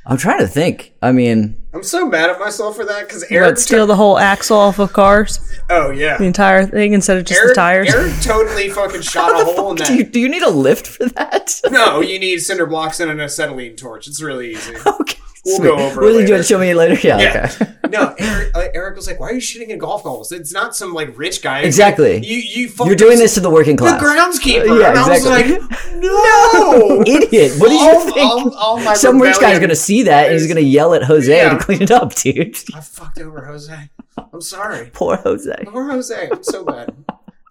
Damn 0.08 0.10
it. 0.10 0.12
I'm 0.12 0.18
trying 0.18 0.38
to 0.40 0.48
think. 0.48 0.94
I 1.02 1.12
mean, 1.12 1.56
I'm 1.74 1.82
so 1.82 2.08
mad 2.08 2.30
at 2.30 2.38
myself 2.40 2.76
for 2.76 2.84
that 2.84 3.06
because 3.06 3.22
What, 3.22 3.32
Eric. 3.32 3.58
steal 3.58 3.86
the 3.86 3.96
whole 3.96 4.18
axle 4.18 4.56
off 4.56 4.78
of 4.78 4.92
cars, 4.92 5.38
oh 5.70 5.90
yeah. 5.90 6.16
the 6.16 6.24
entire 6.24 6.66
thing 6.66 6.92
instead 6.94 7.18
of 7.18 7.24
just 7.24 7.38
Eric, 7.38 7.50
the 7.50 7.54
tires. 7.54 7.94
Eric 7.94 8.12
totally 8.22 8.68
fucking 8.70 9.00
shot 9.02 9.40
a 9.40 9.44
hole 9.44 9.70
in 9.70 9.76
do 9.76 9.94
you, 9.94 10.04
that. 10.04 10.12
do 10.12 10.20
you 10.20 10.28
need 10.28 10.42
a 10.42 10.50
lift 10.50 10.86
for 10.86 11.06
that? 11.10 11.60
No, 11.70 12.00
you 12.02 12.18
need 12.18 12.38
cinder 12.38 12.66
blocks 12.66 13.00
and 13.00 13.10
an 13.10 13.20
acetylene 13.20 13.76
torch. 13.76 14.08
It's 14.08 14.22
really 14.22 14.52
easy. 14.52 14.74
okay. 14.86 15.18
We'll 15.48 15.56
sweet. 15.56 15.66
go 15.68 15.76
over 15.78 16.00
What 16.02 16.10
it 16.12 16.16
are 16.16 16.20
you 16.20 16.26
doing? 16.26 16.42
Show 16.42 16.58
me 16.58 16.74
later. 16.74 16.94
Yeah. 17.06 17.18
Yeah. 17.18 17.52
Okay. 17.60 17.72
No, 17.88 18.14
Eric, 18.18 18.54
uh, 18.54 18.68
Eric 18.74 18.96
was 18.96 19.06
like, 19.06 19.18
"Why 19.18 19.28
are 19.30 19.32
you 19.32 19.40
shooting 19.40 19.70
in 19.70 19.78
golf 19.78 20.04
balls? 20.04 20.30
It's 20.30 20.52
not 20.52 20.76
some 20.76 20.92
like 20.92 21.16
rich 21.16 21.40
guy." 21.40 21.60
Exactly. 21.60 22.18
You 22.22 22.36
you 22.36 22.70
You're 22.84 22.94
doing 22.94 23.16
this 23.16 23.32
to 23.34 23.40
the 23.40 23.48
working 23.48 23.78
class. 23.78 23.98
the 23.98 24.06
groundskeeper. 24.06 24.78
Yeah, 24.78 24.90
and 24.90 24.98
I 24.98 25.08
was 25.08 25.24
exactly. 25.24 25.58
like, 25.58 25.94
"No, 25.94 27.00
Idiot. 27.06 27.52
What 27.58 27.70
did 27.70 27.80
All- 27.80 28.04
you 28.04 28.12
think? 28.12 28.18
all- 28.18 28.54
all 28.56 28.94
Some 28.94 29.22
rich 29.22 29.40
guy's 29.40 29.58
gonna 29.58 29.74
see 29.74 30.02
that 30.02 30.26
and 30.26 30.34
he's 30.34 30.46
gonna 30.46 30.60
yell 30.60 30.92
at 30.92 31.02
Jose 31.04 31.34
Yeah. 31.34 31.56
to 31.56 31.58
clean 31.58 31.80
it 31.80 31.90
up, 31.90 32.14
dude. 32.14 32.56
I 32.74 32.80
fucked 32.80 33.20
over 33.20 33.46
Jose. 33.46 33.88
I'm 34.34 34.42
sorry, 34.42 34.90
Poor 34.92 35.16
Jose. 35.16 35.54
poor 35.68 35.90
Jose. 35.90 36.28
I'm 36.30 36.42
so 36.42 36.64
bad." 36.64 36.94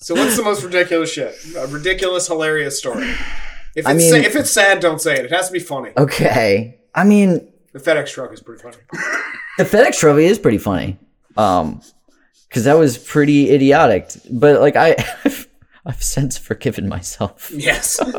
So 0.02 0.14
what's 0.14 0.38
the 0.38 0.43
most 0.43 0.64
ridiculous 0.64 1.12
shit? 1.12 1.36
A 1.58 1.66
ridiculous, 1.66 2.28
hilarious 2.28 2.78
story. 2.78 3.10
If 3.10 3.18
it's 3.76 3.88
I 3.88 3.93
mean- 3.93 4.12
sa- 4.12 4.18
if 4.18 4.36
it's 4.36 4.52
sad, 4.52 4.82
don't 4.82 5.02
say 5.02 5.16
it. 5.16 5.26
It 5.26 5.32
has 5.32 5.48
to 5.48 5.54
be 5.54 5.60
funny. 5.60 5.93
Okay. 5.98 6.78
I 6.93 7.04
mean, 7.06 7.48
The 7.78 7.91
FedEx 7.91 8.11
truck 8.11 8.34
is 8.34 8.41
pretty 8.41 8.61
funny. 8.63 8.78
the 9.57 9.63
FedEx 9.63 9.99
truck 9.99 10.17
is 10.17 10.39
pretty 10.39 10.57
funny. 10.57 10.97
Um, 11.36 11.82
because 12.47 12.63
that 12.63 12.73
was 12.75 12.97
pretty 12.97 13.51
idiotic. 13.51 14.09
But 14.32 14.61
like 14.61 14.75
I, 14.75 14.95
I've 15.86 16.01
since 16.01 16.38
forgiven 16.38 16.88
myself. 16.89 17.51
yes. 17.53 17.99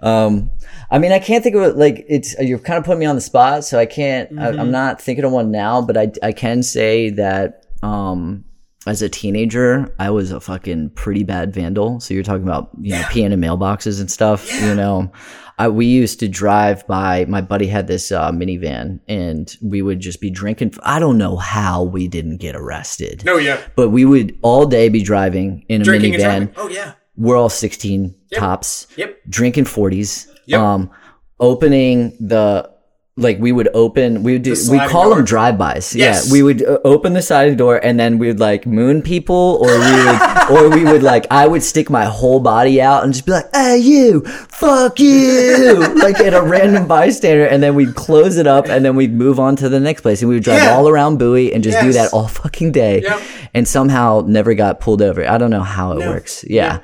Um, 0.00 0.50
I 0.90 0.98
mean, 0.98 1.12
I 1.12 1.18
can't 1.18 1.42
think 1.42 1.56
of 1.56 1.62
it. 1.62 1.76
Like 1.76 2.04
it's 2.08 2.38
you're 2.38 2.58
kind 2.58 2.78
of 2.78 2.84
putting 2.84 2.98
me 2.98 3.06
on 3.06 3.14
the 3.14 3.22
spot, 3.22 3.64
so 3.64 3.78
I 3.78 3.86
can't. 3.86 4.38
I, 4.38 4.48
I'm 4.48 4.70
not 4.70 5.00
thinking 5.00 5.24
of 5.24 5.32
one 5.32 5.50
now. 5.50 5.80
But 5.80 5.96
I 5.96 6.12
I 6.22 6.32
can 6.32 6.62
say 6.62 7.08
that 7.10 7.64
um, 7.82 8.44
as 8.86 9.02
a 9.02 9.08
teenager, 9.08 9.94
I 9.98 10.10
was 10.10 10.30
a 10.30 10.40
fucking 10.40 10.90
pretty 10.90 11.22
bad 11.24 11.54
vandal. 11.54 12.00
So 12.00 12.12
you're 12.14 12.22
talking 12.22 12.42
about 12.44 12.70
you 12.80 12.92
know 12.92 13.02
peeing 13.02 13.32
in 13.32 13.40
mailboxes 13.40 14.00
and 14.00 14.10
stuff. 14.10 14.52
You 14.62 14.74
know, 14.74 15.10
I 15.58 15.68
we 15.68 15.86
used 15.86 16.20
to 16.20 16.28
drive 16.28 16.86
by. 16.86 17.24
My 17.26 17.40
buddy 17.40 17.66
had 17.66 17.86
this 17.86 18.12
uh, 18.12 18.30
minivan, 18.30 19.00
and 19.08 19.54
we 19.62 19.80
would 19.82 20.00
just 20.00 20.20
be 20.20 20.30
drinking. 20.30 20.74
I 20.82 20.98
don't 20.98 21.16
know 21.18 21.36
how 21.36 21.82
we 21.82 22.08
didn't 22.08 22.38
get 22.38 22.56
arrested. 22.56 23.24
No, 23.24 23.36
yeah. 23.38 23.60
But 23.76 23.90
we 23.90 24.04
would 24.04 24.38
all 24.42 24.66
day 24.66 24.88
be 24.88 25.02
driving 25.02 25.64
in 25.68 25.80
a 25.80 25.84
Drinking 25.84 26.14
minivan. 26.14 26.52
Oh 26.56 26.68
yeah. 26.68 26.94
We're 27.16 27.36
all 27.36 27.48
16 27.48 28.12
tops 28.34 28.88
Yep. 28.96 29.18
drinking 29.28 29.64
40s 29.66 30.26
Yep. 30.46 30.60
um 30.60 30.90
opening 31.38 32.16
the 32.20 32.68
like 33.16 33.38
we 33.38 33.52
would 33.52 33.68
open 33.74 34.24
we 34.24 34.32
would 34.32 34.42
do 34.42 34.56
we 34.70 34.78
call 34.88 35.04
door? 35.04 35.16
them 35.16 35.24
drive-bys 35.24 35.94
Yes. 35.94 36.26
yeah 36.26 36.32
we 36.32 36.42
would 36.42 36.64
uh, 36.64 36.80
open 36.84 37.12
the 37.12 37.22
side 37.22 37.56
door 37.56 37.76
and 37.76 37.98
then 37.98 38.18
we 38.18 38.26
would 38.26 38.40
like 38.40 38.66
moon 38.66 39.02
people 39.02 39.58
or 39.62 39.68
we 39.68 39.92
would 40.04 40.50
or 40.50 40.68
we 40.70 40.82
would 40.84 41.04
like 41.04 41.24
i 41.30 41.46
would 41.46 41.62
stick 41.62 41.88
my 41.90 42.06
whole 42.06 42.40
body 42.40 42.82
out 42.82 43.04
and 43.04 43.12
just 43.12 43.24
be 43.24 43.30
like 43.30 43.46
hey 43.54 43.78
you 43.78 44.22
fuck 44.48 44.98
you 44.98 45.76
like 45.94 46.18
at 46.18 46.34
a 46.34 46.42
random 46.42 46.88
bystander 46.88 47.46
and 47.46 47.62
then 47.62 47.76
we'd 47.76 47.94
close 47.94 48.36
it 48.36 48.48
up 48.48 48.66
and 48.66 48.84
then 48.84 48.96
we'd 48.96 49.14
move 49.14 49.38
on 49.38 49.54
to 49.54 49.68
the 49.68 49.78
next 49.78 50.00
place 50.02 50.20
and 50.20 50.28
we 50.28 50.34
would 50.34 50.42
drive 50.42 50.62
Yeah. 50.64 50.74
all 50.74 50.88
around 50.88 51.18
bowie 51.18 51.52
and 51.52 51.62
just 51.62 51.80
do 51.80 51.92
that 51.92 52.12
all 52.12 52.26
fucking 52.26 52.72
day 52.72 53.02
Yep. 53.02 53.22
and 53.54 53.68
somehow 53.68 54.24
never 54.26 54.54
got 54.54 54.80
pulled 54.80 55.00
over 55.02 55.24
i 55.24 55.38
don't 55.38 55.50
know 55.50 55.62
how 55.62 55.92
it 55.92 55.98
works 55.98 56.44
yeah 56.50 56.80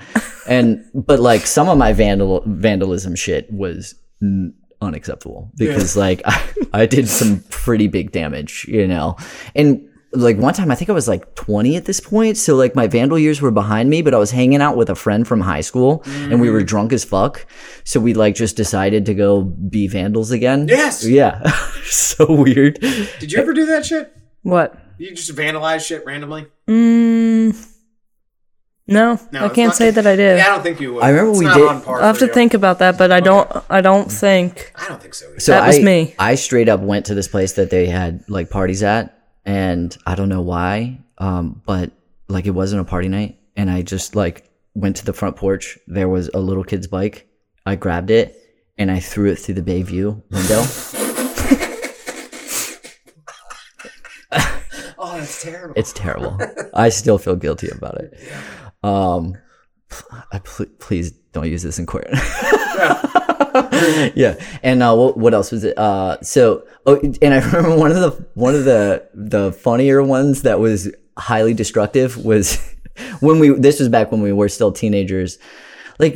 and 0.49 0.85
but 0.95 1.19
like 1.19 1.45
some 1.45 1.69
of 1.69 1.77
my 1.77 1.93
vandal 1.93 2.45
vandalism 2.47 3.17
shit 3.17 3.53
was 3.53 3.97
n- 4.23 4.55
unacceptable 4.81 5.51
because 5.57 5.97
like 5.97 6.23
I, 6.25 6.43
I 6.73 6.87
did 6.87 7.09
some 7.09 7.45
pretty 7.51 7.87
big 7.89 8.13
damage 8.13 8.65
you 8.69 8.87
know 8.87 9.17
and 9.55 9.87
like 10.13 10.37
one 10.39 10.55
time 10.55 10.71
i 10.71 10.75
think 10.75 10.89
i 10.91 10.93
was 10.93 11.07
like 11.07 11.35
20 11.37 11.77
at 11.77 11.85
this 11.85 12.01
point 12.01 12.37
so 12.37 12.57
like 12.57 12.75
my 12.75 12.87
vandal 12.89 13.17
years 13.19 13.41
were 13.41 13.51
behind 13.53 13.91
me 13.91 14.03
but 14.03 14.13
i 14.15 14.19
was 14.19 14.31
hanging 14.33 14.61
out 14.61 14.77
with 14.77 14.91
a 14.91 14.95
friend 14.97 15.29
from 15.29 15.41
high 15.41 15.61
school 15.61 16.03
and 16.07 16.41
we 16.41 16.51
were 16.51 16.63
drunk 16.65 16.93
as 16.93 17.05
fuck 17.05 17.47
so 17.85 18.01
we 18.01 18.13
like 18.15 18.35
just 18.35 18.57
decided 18.57 19.07
to 19.07 19.15
go 19.15 19.43
be 19.43 19.87
vandals 19.87 20.31
again 20.33 20.67
Yes. 20.67 21.07
yeah 21.07 21.49
so 21.85 22.27
weird 22.29 22.81
Did 23.21 23.31
you 23.33 23.39
ever 23.39 23.53
do 23.53 23.67
that 23.67 23.87
shit? 23.87 24.13
What? 24.43 24.75
You 24.99 25.15
just 25.15 25.35
vandalize 25.35 25.87
shit 25.87 26.05
randomly? 26.05 26.47
Mm, 26.69 27.10
no, 28.91 29.19
No, 29.33 29.45
I 29.47 29.49
can't 29.49 29.69
not- 29.69 29.77
say 29.77 29.91
that 29.91 30.07
I 30.07 30.17
did. 30.17 30.37
Yeah, 30.39 30.47
I 30.47 30.49
don't 30.51 30.63
think 30.63 30.81
you 30.81 30.95
would. 30.95 31.03
I 31.05 31.09
remember 31.11 31.31
It's 31.31 31.39
we 31.39 31.45
not 31.47 31.57
did- 31.57 31.69
on 31.69 31.81
par 31.83 32.01
I'll 32.01 32.07
have 32.09 32.19
to 32.19 32.27
you. 32.27 32.33
think 32.33 32.53
about 32.55 32.81
that, 32.81 32.99
but 32.99 33.11
I 33.13 33.21
don't. 33.21 33.49
I 33.71 33.81
don't 33.81 34.11
think. 34.11 34.73
I 34.77 34.87
don't 34.89 35.01
think 35.01 35.15
so. 35.15 35.27
Either. 35.31 35.41
So 35.41 35.53
That 35.53 35.67
was 35.67 35.81
me. 35.81 36.15
I 36.19 36.35
straight 36.35 36.69
up 36.69 36.81
went 36.81 37.07
to 37.07 37.15
this 37.15 37.29
place 37.29 37.53
that 37.55 37.71
they 37.71 37.87
had 37.87 38.25
like 38.29 38.51
parties 38.51 38.83
at, 38.83 39.17
and 39.47 39.97
I 40.07 40.15
don't 40.15 40.29
know 40.29 40.43
why, 40.43 40.99
um, 41.19 41.63
but 41.65 41.93
like 42.29 42.47
it 42.47 42.51
wasn't 42.51 42.83
a 42.83 42.85
party 42.85 43.09
night, 43.09 43.39
and 43.57 43.71
I 43.71 43.83
just 43.83 44.15
like 44.15 44.51
went 44.75 44.97
to 44.97 45.05
the 45.05 45.13
front 45.13 45.37
porch. 45.37 45.79
There 45.87 46.09
was 46.09 46.29
a 46.35 46.39
little 46.41 46.65
kid's 46.65 46.87
bike. 46.87 47.27
I 47.67 47.77
grabbed 47.77 48.11
it 48.11 48.37
and 48.79 48.91
I 48.91 49.01
threw 49.01 49.31
it 49.31 49.37
through 49.37 49.55
the 49.57 49.63
Bayview 49.63 50.23
window. 50.31 50.63
oh, 54.99 55.19
that's 55.19 55.43
terrible. 55.43 55.75
It's 55.77 55.93
terrible. 55.93 56.39
I 56.75 56.89
still 56.89 57.19
feel 57.19 57.37
guilty 57.37 57.69
about 57.71 58.01
it. 58.01 58.15
Um, 58.83 59.37
I 60.33 60.39
pl- 60.39 60.67
please 60.79 61.13
don't 61.33 61.49
use 61.49 61.63
this 61.63 61.79
in 61.79 61.87
court. 61.87 62.07
yeah. 64.15 64.35
And 64.63 64.83
uh, 64.83 64.95
what, 64.95 65.17
what 65.17 65.35
else 65.35 65.51
was 65.53 65.65
it? 65.65 65.77
Uh, 65.79 66.21
so, 66.23 66.65
oh, 66.87 66.99
and 67.23 67.35
I 67.35 67.39
remember 67.45 67.77
one 67.77 67.91
of 67.91 67.97
the 67.99 68.27
one 68.35 68.55
of 68.55 68.65
the 68.65 69.09
the 69.15 69.53
funnier 69.53 70.03
ones 70.03 70.43
that 70.43 70.61
was 70.61 70.91
highly 71.19 71.55
destructive 71.55 72.17
was 72.25 72.59
when 73.21 73.39
we. 73.39 73.51
This 73.51 73.79
was 73.81 73.89
back 73.89 74.13
when 74.13 74.23
we 74.23 74.33
were 74.33 74.49
still 74.49 74.73
teenagers. 74.73 75.39
Like, 75.99 76.15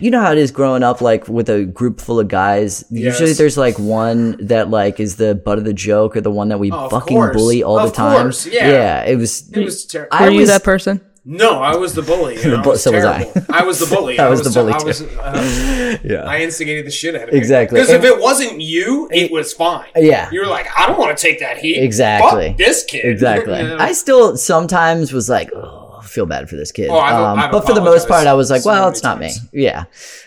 you 0.00 0.10
know 0.10 0.20
how 0.22 0.32
it 0.32 0.38
is 0.38 0.50
growing 0.50 0.82
up, 0.82 1.02
like 1.02 1.28
with 1.28 1.50
a 1.50 1.66
group 1.66 2.00
full 2.00 2.18
of 2.18 2.28
guys. 2.28 2.84
Usually, 2.90 3.34
there's 3.34 3.58
like 3.58 3.78
one 3.78 4.38
that 4.46 4.70
like 4.70 4.98
is 4.98 5.16
the 5.16 5.34
butt 5.34 5.58
of 5.58 5.64
the 5.64 5.74
joke, 5.74 6.16
or 6.16 6.22
the 6.22 6.30
one 6.30 6.48
that 6.48 6.58
we 6.58 6.72
Oh, 6.72 6.88
fucking 6.88 7.16
course. 7.18 7.36
bully 7.36 7.62
all 7.62 7.78
Of 7.78 7.90
the 7.90 7.96
time. 7.96 8.22
course, 8.22 8.46
yeah. 8.46 8.70
yeah. 8.70 9.02
It 9.04 9.16
was. 9.16 9.50
it 9.52 9.62
was 9.62 9.84
terrible. 9.84 10.08
I 10.16 10.24
Were 10.24 10.30
you 10.30 10.40
was- 10.40 10.48
that 10.48 10.64
person? 10.64 11.04
No, 11.32 11.62
I 11.62 11.76
was 11.76 11.94
the 11.94 12.02
bully. 12.02 12.36
I 12.44 12.60
bu- 12.62 12.70
was 12.70 12.82
so 12.82 12.90
was 12.92 13.04
I. 13.04 13.30
I. 13.48 13.62
was 13.64 13.78
the 13.78 13.86
bully. 13.94 14.18
I 14.18 14.28
was 14.28 14.42
the 14.42 14.50
bully 14.50 14.72
I 14.72 14.78
too. 14.78 14.84
was, 14.86 15.02
uh, 15.02 15.98
Yeah. 16.04 16.24
I 16.24 16.40
instigated 16.40 16.86
the 16.86 16.90
shit 16.90 17.14
out 17.14 17.24
of 17.28 17.28
it. 17.28 17.34
Exactly. 17.34 17.76
Because 17.80 17.90
if 17.94 18.02
it 18.04 18.20
wasn't 18.20 18.60
you, 18.60 19.08
it 19.12 19.30
was 19.30 19.52
fine. 19.52 19.86
Yeah. 19.96 20.28
You 20.32 20.40
were 20.40 20.46
like, 20.46 20.66
I 20.76 20.86
don't 20.86 20.98
want 20.98 21.16
to 21.16 21.22
take 21.22 21.38
that 21.40 21.58
heat. 21.58 21.76
Exactly. 21.82 22.48
Fuck 22.48 22.56
this 22.58 22.84
kid. 22.84 23.04
Exactly. 23.04 23.58
You 23.60 23.68
know? 23.68 23.76
I 23.78 23.92
still 23.92 24.36
sometimes 24.36 25.12
was 25.12 25.28
like, 25.28 25.50
oh, 25.54 26.00
feel 26.02 26.26
bad 26.26 26.48
for 26.50 26.56
this 26.56 26.72
kid. 26.72 26.88
Oh, 26.90 26.98
I've- 26.98 27.14
um, 27.16 27.38
I've 27.38 27.52
but 27.52 27.64
for 27.66 27.74
the 27.74 27.80
most 27.80 28.08
part, 28.08 28.26
I 28.26 28.34
was 28.34 28.50
like, 28.50 28.62
so 28.62 28.70
well, 28.70 28.88
it's 28.88 29.02
not 29.02 29.20
times. 29.20 29.40
me. 29.52 29.62
Yeah. 29.62 29.84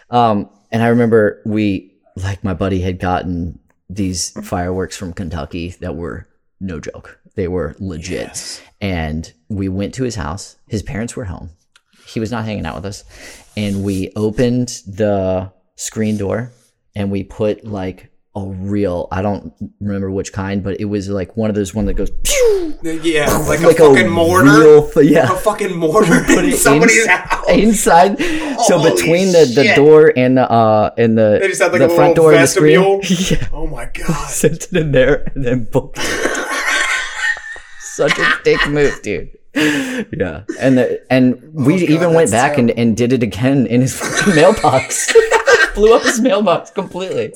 Um, 0.09 0.49
and 0.71 0.81
I 0.81 0.87
remember 0.87 1.41
we, 1.45 1.93
like, 2.15 2.43
my 2.43 2.53
buddy 2.53 2.79
had 2.81 2.99
gotten 2.99 3.59
these 3.89 4.29
fireworks 4.43 4.95
from 4.97 5.11
Kentucky 5.13 5.69
that 5.81 5.95
were 5.95 6.27
no 6.61 6.79
joke. 6.79 7.19
They 7.35 7.47
were 7.47 7.75
legit. 7.79 8.27
Yes. 8.27 8.61
And 8.81 9.31
we 9.49 9.69
went 9.69 9.93
to 9.95 10.03
his 10.03 10.15
house. 10.15 10.57
His 10.67 10.83
parents 10.83 11.15
were 11.15 11.25
home. 11.25 11.49
He 12.05 12.19
was 12.19 12.31
not 12.31 12.45
hanging 12.45 12.65
out 12.65 12.75
with 12.75 12.85
us. 12.85 13.03
And 13.57 13.83
we 13.83 14.11
opened 14.15 14.67
the 14.87 15.51
screen 15.75 16.17
door 16.17 16.51
and 16.95 17.09
we 17.11 17.23
put 17.23 17.65
like 17.65 18.09
a 18.35 18.43
real 18.45 19.07
I 19.11 19.21
don't 19.21 19.53
remember 19.79 20.09
which 20.11 20.33
kind, 20.33 20.63
but 20.63 20.79
it 20.79 20.85
was 20.85 21.07
like 21.07 21.37
one 21.37 21.49
of 21.49 21.55
those 21.55 21.73
one 21.73 21.85
that 21.85 21.93
goes 21.93 22.09
pew, 22.23 22.77
Yeah, 22.83 23.35
like, 23.47 23.61
like 23.61 23.77
a 23.79 23.85
fucking 23.93 24.09
mortar. 24.09 24.59
real 24.59 24.91
yeah. 25.03 25.31
a 25.31 25.35
fucking 25.37 25.75
mortar 25.77 26.23
in 26.39 26.45
it 26.45 26.57
somebody's 26.57 27.05
house. 27.07 27.45
inside. 27.49 28.17
so 28.65 28.81
between 28.83 29.31
the, 29.31 29.51
the 29.55 29.73
door 29.75 30.11
and 30.17 30.37
the 30.37 30.49
uh 30.51 30.89
and 30.97 31.15
the 31.17 31.37
They 31.41 31.47
just 31.47 31.61
had, 31.61 31.71
like, 31.71 31.79
the 31.81 31.91
a 31.91 31.95
front 31.95 32.15
door 32.15 32.33
and 32.33 32.41
the 32.43 32.47
screen, 32.47 33.01
yeah, 33.31 33.47
Oh 33.53 33.67
my 33.67 33.85
god. 33.85 34.29
sent 34.29 34.63
it 34.63 34.73
in 34.73 34.91
there 34.91 35.31
and 35.35 35.43
then 35.45 35.63
booked. 35.65 35.99
It. 37.99 38.09
Such 38.09 38.19
a 38.19 38.33
dick 38.43 38.67
move, 38.69 39.01
dude. 39.01 39.29
Yeah, 39.55 40.43
and 40.59 40.77
the, 40.79 41.01
and 41.11 41.39
we 41.53 41.75
Oh, 41.75 41.79
God, 41.79 41.89
even 41.89 42.13
went 42.15 42.31
that's 42.31 42.31
back 42.31 42.57
and, 42.57 42.71
and 42.71 42.97
did 42.97 43.13
it 43.13 43.21
again 43.21 43.67
in 43.67 43.81
his 43.81 44.01
mailbox. 44.35 45.13
Blew 45.75 45.93
up 45.95 46.03
his 46.03 46.19
mailbox 46.21 46.69
completely. 46.71 47.33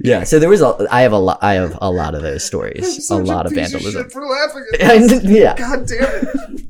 Yeah, 0.00 0.24
so 0.24 0.38
there 0.38 0.48
was 0.48 0.62
a. 0.62 0.86
I 0.90 1.02
have 1.02 1.12
a 1.12 1.18
lot. 1.18 1.38
I 1.42 1.54
have 1.54 1.78
a 1.80 1.90
lot 1.90 2.14
of 2.14 2.22
those 2.22 2.44
stories. 2.44 2.98
A 2.98 3.00
Such 3.00 3.24
lot 3.26 3.46
of 3.46 3.52
piece 3.52 3.70
vandalism. 3.72 4.02
shit 4.04 4.12
for 4.12 4.24
laughing 4.26 4.64
at 4.74 4.80
And, 4.90 5.10
this. 5.10 5.24
yeah, 5.24 5.56
God 5.56 5.86
damn 5.86 6.02
it. 6.02 6.60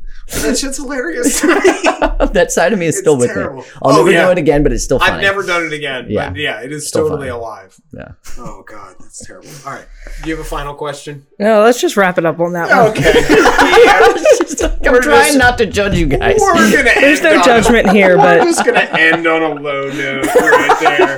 That 0.43 0.59
shit's 0.59 0.77
hilarious. 0.82 1.40
that 1.40 2.48
side 2.51 2.73
of 2.73 2.78
me 2.78 2.86
is 2.86 2.98
still 2.98 3.16
with 3.16 3.32
terrible. 3.32 3.62
me. 3.62 3.69
I'll 3.82 3.93
Oh, 3.93 3.97
never 3.98 4.11
yeah. 4.11 4.24
do 4.27 4.32
it 4.32 4.39
again, 4.39 4.62
but 4.65 4.73
it's 4.73 4.82
still 4.82 4.98
funny. 4.98 5.12
I've 5.12 5.20
never 5.23 5.43
done 5.44 5.65
it 5.65 5.73
again. 5.73 6.07
Yeah. 6.09 6.31
But 6.31 6.39
yeah, 6.39 6.61
it 6.62 6.73
is 6.73 6.89
Still 6.89 7.05
totally 7.09 7.28
funny. 7.28 7.39
alive. 7.39 7.77
Yeah. 7.93 8.09
Oh 8.39 8.65
god, 8.66 8.97
that's 8.98 9.24
terrible. 9.24 9.48
All 9.65 9.73
right. 9.73 9.86
Do 10.23 10.28
you 10.31 10.36
have 10.36 10.44
a 10.44 10.48
final 10.48 10.74
question? 10.74 11.27
No, 11.39 11.62
let's 11.62 11.81
just 11.81 11.97
wrap 11.97 12.19
it 12.19 12.24
up 12.27 12.40
on 12.40 12.53
that 12.55 12.69
one. 12.70 12.90
Okay. 12.90 13.12
yeah. 13.85 14.69
I'm 14.86 14.93
We're 14.93 15.01
trying 15.03 15.27
just- 15.27 15.39
not 15.39 15.59
to 15.59 15.66
judge 15.66 15.97
you 15.97 16.07
guys. 16.07 16.36
We're 16.40 16.55
gonna 16.55 16.90
There's 17.01 17.23
no 17.23 17.39
on- 17.39 17.44
judgment 17.44 17.90
here, 17.90 18.16
but 18.16 18.39
We're 18.40 18.44
but 18.44 18.44
just 18.47 18.65
gonna 18.65 18.81
end 18.81 19.27
on 19.27 19.43
a 19.43 19.55
low 19.55 19.90
note 19.93 20.27
right 20.35 20.77
there. 20.81 21.16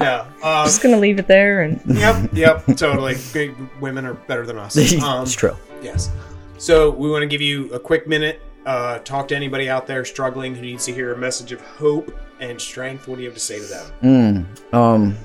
No. 0.00 0.26
Um, 0.42 0.66
just 0.66 0.82
gonna 0.82 0.98
leave 0.98 1.18
it 1.18 1.26
there 1.28 1.62
and 1.62 1.80
yep. 1.86 2.28
Yep. 2.32 2.76
Totally. 2.76 3.16
Big 3.32 3.54
women 3.80 4.04
are 4.04 4.14
better 4.14 4.44
than 4.46 4.58
us. 4.58 4.76
Um, 5.02 5.22
it's 5.22 5.32
true. 5.32 5.56
Yes. 5.82 6.10
So 6.58 6.90
we 6.90 7.08
want 7.10 7.22
to 7.22 7.26
give 7.28 7.40
you 7.40 7.72
a 7.72 7.78
quick 7.78 8.06
minute. 8.08 8.40
Uh, 8.68 8.98
talk 8.98 9.26
to 9.26 9.34
anybody 9.34 9.70
out 9.70 9.86
there 9.86 10.04
struggling 10.04 10.54
who 10.54 10.60
needs 10.60 10.84
to 10.84 10.92
hear 10.92 11.14
a 11.14 11.16
message 11.16 11.52
of 11.52 11.60
hope 11.62 12.14
and 12.38 12.60
strength. 12.60 13.08
What 13.08 13.16
do 13.16 13.22
you 13.22 13.28
have 13.28 13.34
to 13.34 13.40
say 13.40 13.60
to 13.60 13.64
them? 13.64 14.46
Mm, 14.70 14.74
um, 14.74 15.16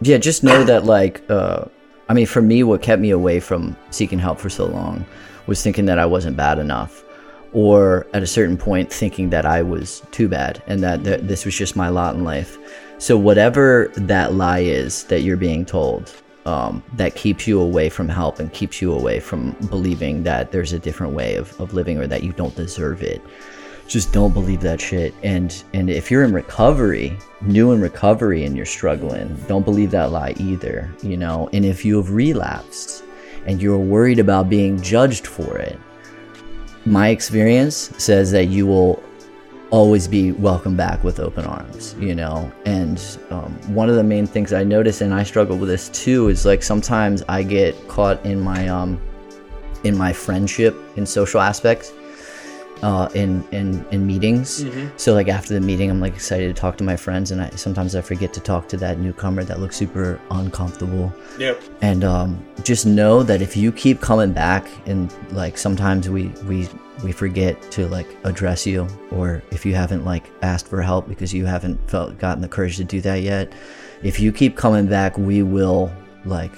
yeah, 0.00 0.16
just 0.16 0.44
know 0.44 0.62
that, 0.62 0.84
like, 0.84 1.28
uh, 1.28 1.64
I 2.08 2.14
mean, 2.14 2.26
for 2.26 2.40
me, 2.40 2.62
what 2.62 2.82
kept 2.82 3.02
me 3.02 3.10
away 3.10 3.40
from 3.40 3.76
seeking 3.90 4.20
help 4.20 4.38
for 4.38 4.48
so 4.48 4.66
long 4.66 5.04
was 5.48 5.60
thinking 5.60 5.86
that 5.86 5.98
I 5.98 6.06
wasn't 6.06 6.36
bad 6.36 6.60
enough, 6.60 7.02
or 7.52 8.06
at 8.14 8.22
a 8.22 8.28
certain 8.28 8.56
point, 8.56 8.92
thinking 8.92 9.30
that 9.30 9.44
I 9.44 9.62
was 9.62 10.00
too 10.12 10.28
bad 10.28 10.62
and 10.68 10.80
that 10.84 11.02
th- 11.02 11.22
this 11.22 11.44
was 11.44 11.56
just 11.56 11.74
my 11.74 11.88
lot 11.88 12.14
in 12.14 12.22
life. 12.22 12.58
So, 12.98 13.18
whatever 13.18 13.90
that 13.96 14.34
lie 14.34 14.60
is 14.60 15.02
that 15.06 15.22
you're 15.22 15.36
being 15.36 15.64
told, 15.64 16.14
um, 16.46 16.82
that 16.94 17.14
keeps 17.14 17.46
you 17.46 17.60
away 17.60 17.88
from 17.88 18.08
help 18.08 18.38
and 18.38 18.52
keeps 18.52 18.80
you 18.80 18.92
away 18.92 19.20
from 19.20 19.52
believing 19.68 20.22
that 20.22 20.52
there's 20.52 20.72
a 20.72 20.78
different 20.78 21.12
way 21.12 21.36
of, 21.36 21.58
of 21.60 21.74
living 21.74 21.98
or 21.98 22.06
that 22.06 22.22
you 22.22 22.32
don't 22.32 22.54
deserve 22.54 23.02
it. 23.02 23.20
Just 23.86 24.12
don't 24.12 24.34
believe 24.34 24.60
that 24.60 24.80
shit. 24.80 25.14
And 25.22 25.62
and 25.72 25.88
if 25.88 26.10
you're 26.10 26.22
in 26.22 26.32
recovery 26.32 27.18
new 27.40 27.72
in 27.72 27.80
recovery 27.80 28.44
and 28.44 28.56
you're 28.56 28.66
struggling 28.66 29.34
don't 29.46 29.64
believe 29.64 29.92
that 29.92 30.10
lie 30.10 30.34
either 30.38 30.92
you 31.02 31.16
know? 31.16 31.48
And 31.52 31.64
if 31.64 31.84
you 31.84 31.96
have 31.96 32.10
relapsed 32.10 33.04
and 33.46 33.62
you're 33.62 33.78
worried 33.78 34.18
about 34.18 34.50
being 34.50 34.80
judged 34.80 35.26
for 35.26 35.56
it 35.56 35.78
my 36.84 37.08
experience 37.08 37.92
says 37.98 38.30
that 38.32 38.46
you 38.46 38.66
will 38.66 39.02
always 39.70 40.08
be 40.08 40.32
welcome 40.32 40.76
back 40.76 41.02
with 41.04 41.20
open 41.20 41.44
arms 41.44 41.94
you 41.98 42.14
know? 42.14 42.50
And 42.64 43.00
um, 43.30 43.52
one 43.74 43.88
of 43.88 43.96
the 43.96 44.04
main 44.04 44.26
things 44.26 44.52
i 44.52 44.64
notice 44.64 45.00
and 45.00 45.14
i 45.14 45.22
struggle 45.22 45.56
with 45.56 45.68
this 45.68 45.88
too 45.90 46.28
is 46.28 46.46
like 46.46 46.62
sometimes 46.62 47.22
i 47.28 47.42
get 47.42 47.74
caught 47.88 48.24
in 48.24 48.40
my 48.40 48.68
um 48.68 49.00
in 49.84 49.96
my 49.96 50.12
friendship 50.12 50.76
in 50.96 51.06
social 51.06 51.40
aspects 51.40 51.92
uh, 52.82 53.08
in 53.14 53.46
in 53.52 53.84
in 53.90 54.06
meetings. 54.06 54.64
So 54.96 55.14
like 55.14 55.28
after 55.28 55.54
the 55.54 55.60
meeting, 55.60 55.90
I'm 55.90 56.00
like 56.00 56.14
excited 56.14 56.54
to 56.54 56.60
talk 56.60 56.76
to 56.78 56.84
my 56.84 56.96
friends, 56.96 57.30
and 57.30 57.40
I 57.40 57.50
sometimes 57.50 57.94
I 57.94 58.00
forget 58.00 58.32
to 58.34 58.40
talk 58.40 58.68
to 58.68 58.76
that 58.78 58.98
newcomer 58.98 59.44
that 59.44 59.60
looks 59.60 59.76
super 59.76 60.20
uncomfortable. 60.30 61.12
Yep. 61.38 61.62
And 61.82 62.04
um, 62.04 62.44
just 62.62 62.86
know 62.86 63.22
that 63.22 63.42
if 63.42 63.56
you 63.56 63.72
keep 63.72 64.00
coming 64.00 64.32
back, 64.32 64.68
and 64.86 65.12
like 65.32 65.58
sometimes 65.58 66.08
we 66.08 66.28
we 66.44 66.68
we 67.04 67.12
forget 67.12 67.60
to 67.72 67.86
like 67.88 68.06
address 68.24 68.66
you, 68.66 68.86
or 69.10 69.42
if 69.50 69.64
you 69.64 69.74
haven't 69.74 70.04
like 70.04 70.30
asked 70.42 70.68
for 70.68 70.82
help 70.82 71.08
because 71.08 71.32
you 71.32 71.46
haven't 71.46 71.78
felt 71.90 72.18
gotten 72.18 72.42
the 72.42 72.48
courage 72.48 72.76
to 72.76 72.84
do 72.84 73.00
that 73.00 73.22
yet, 73.22 73.52
if 74.02 74.20
you 74.20 74.32
keep 74.32 74.56
coming 74.56 74.86
back, 74.86 75.16
we 75.18 75.42
will 75.42 75.92
like 76.24 76.52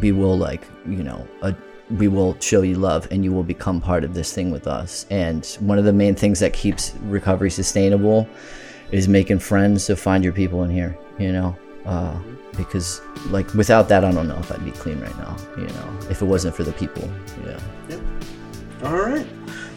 we 0.00 0.12
will 0.12 0.36
like 0.36 0.66
you 0.86 1.02
know 1.02 1.26
a, 1.42 1.54
we 1.96 2.08
will 2.08 2.38
show 2.40 2.62
you 2.62 2.74
love 2.76 3.08
and 3.10 3.24
you 3.24 3.32
will 3.32 3.42
become 3.42 3.80
part 3.80 4.04
of 4.04 4.12
this 4.14 4.32
thing 4.32 4.50
with 4.50 4.66
us. 4.66 5.06
And 5.10 5.46
one 5.60 5.78
of 5.78 5.84
the 5.84 5.92
main 5.92 6.14
things 6.14 6.38
that 6.40 6.52
keeps 6.52 6.94
recovery 7.04 7.50
sustainable 7.50 8.28
is 8.92 9.08
making 9.08 9.38
friends 9.38 9.84
so 9.84 9.94
find 9.96 10.24
your 10.24 10.32
people 10.32 10.64
in 10.64 10.70
here 10.70 10.96
you 11.18 11.32
know? 11.32 11.56
Uh, 11.84 12.18
because 12.56 13.00
like 13.26 13.52
without 13.54 13.88
that 13.88 14.04
i 14.04 14.10
don't 14.10 14.26
know 14.26 14.38
if 14.38 14.50
i'd 14.52 14.64
be 14.64 14.70
clean 14.72 15.00
right 15.00 15.16
now 15.18 15.36
you 15.56 15.66
know? 15.66 15.98
If 16.10 16.22
it 16.22 16.24
wasn't 16.24 16.54
for 16.54 16.64
the 16.64 16.72
people 16.72 17.08
yeah. 17.44 17.60
All 18.84 18.96
right. 18.96 19.26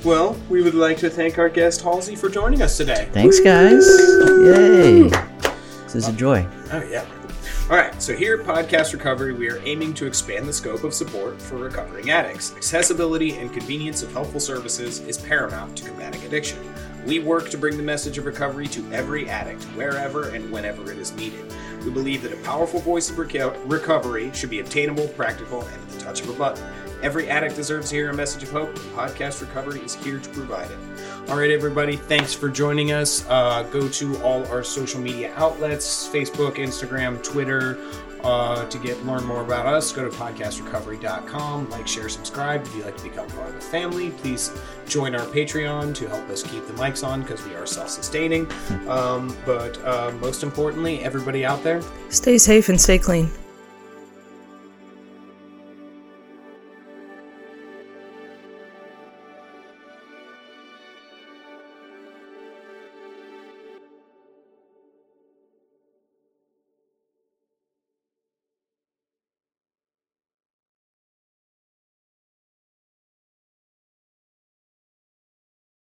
Well, 0.03 0.37
we 0.47 0.61
would 0.61 0.75
like 0.75 0.97
to 0.97 1.09
thank 1.09 1.39
our 1.39 1.49
guest 1.49 1.81
Halsey 1.81 2.15
for 2.15 2.29
joining 2.29 2.61
us 2.61 2.77
today. 2.77 3.09
thanks 3.13 3.39
guys. 3.39 3.83
Yay. 4.45 5.09
This 5.83 5.95
is 5.95 6.07
a 6.07 6.13
joy. 6.13 6.45
Oh 6.71 6.83
yeah. 6.83 7.03
All 7.71 7.77
right. 7.77 8.01
So 8.03 8.13
here 8.13 8.37
at 8.37 8.45
Podcast 8.45 8.91
Recovery, 8.91 9.31
we 9.31 9.49
are 9.49 9.61
aiming 9.63 9.93
to 9.93 10.05
expand 10.05 10.45
the 10.45 10.51
scope 10.51 10.83
of 10.83 10.93
support 10.93 11.41
for 11.41 11.55
recovering 11.55 12.09
addicts. 12.09 12.53
Accessibility 12.53 13.37
and 13.37 13.49
convenience 13.53 14.03
of 14.03 14.11
helpful 14.11 14.41
services 14.41 14.99
is 14.99 15.17
paramount 15.17 15.77
to 15.77 15.85
combating 15.85 16.21
addiction. 16.23 16.59
We 17.05 17.19
work 17.19 17.49
to 17.49 17.57
bring 17.57 17.77
the 17.77 17.83
message 17.83 18.17
of 18.17 18.25
recovery 18.25 18.67
to 18.67 18.91
every 18.91 19.29
addict, 19.29 19.63
wherever 19.73 20.31
and 20.31 20.51
whenever 20.51 20.91
it 20.91 20.97
is 20.97 21.13
needed. 21.13 21.45
We 21.85 21.91
believe 21.91 22.23
that 22.23 22.33
a 22.33 22.43
powerful 22.43 22.81
voice 22.81 23.09
of 23.09 23.15
reco- 23.15 23.57
recovery 23.63 24.33
should 24.33 24.49
be 24.49 24.59
obtainable, 24.59 25.07
practical, 25.07 25.61
and 25.61 25.81
at 25.81 25.89
the 25.91 25.99
touch 26.01 26.19
of 26.19 26.27
a 26.27 26.33
button. 26.33 26.61
Every 27.01 27.29
addict 27.29 27.55
deserves 27.55 27.91
to 27.91 27.95
hear 27.95 28.09
a 28.09 28.13
message 28.13 28.43
of 28.43 28.51
hope, 28.51 28.67
and 28.67 28.91
Podcast 28.97 29.39
Recovery 29.39 29.79
is 29.79 29.95
here 29.95 30.19
to 30.19 30.29
provide 30.31 30.69
it. 30.69 30.90
All 31.29 31.37
right, 31.37 31.51
everybody, 31.51 31.95
thanks 31.95 32.33
for 32.33 32.49
joining 32.49 32.91
us. 32.91 33.25
Uh, 33.29 33.63
go 33.71 33.87
to 33.87 34.21
all 34.21 34.45
our 34.47 34.63
social 34.63 34.99
media 34.99 35.33
outlets 35.37 36.07
Facebook, 36.09 36.55
Instagram, 36.55 37.23
Twitter. 37.23 37.77
Uh, 38.23 38.67
to 38.69 38.77
get 38.77 39.03
learn 39.05 39.23
more 39.23 39.41
about 39.41 39.65
us, 39.65 39.91
go 39.91 40.07
to 40.07 40.15
podcastrecovery.com. 40.15 41.69
Like, 41.71 41.87
share, 41.87 42.07
subscribe. 42.07 42.61
If 42.63 42.75
you'd 42.75 42.85
like 42.85 42.97
to 42.97 43.03
become 43.03 43.27
part 43.29 43.49
of 43.49 43.55
the 43.55 43.61
family, 43.61 44.11
please 44.11 44.51
join 44.87 45.15
our 45.15 45.25
Patreon 45.27 45.95
to 45.95 46.07
help 46.07 46.29
us 46.29 46.43
keep 46.43 46.67
the 46.67 46.73
mics 46.73 47.05
on 47.05 47.21
because 47.21 47.43
we 47.45 47.55
are 47.55 47.65
self-sustaining. 47.65 48.47
Um, 48.87 49.35
but 49.45 49.83
uh, 49.83 50.11
most 50.19 50.43
importantly, 50.43 50.99
everybody 50.99 51.45
out 51.45 51.63
there, 51.63 51.81
stay 52.09 52.37
safe 52.37 52.69
and 52.69 52.79
stay 52.79 52.99
clean. 52.99 53.31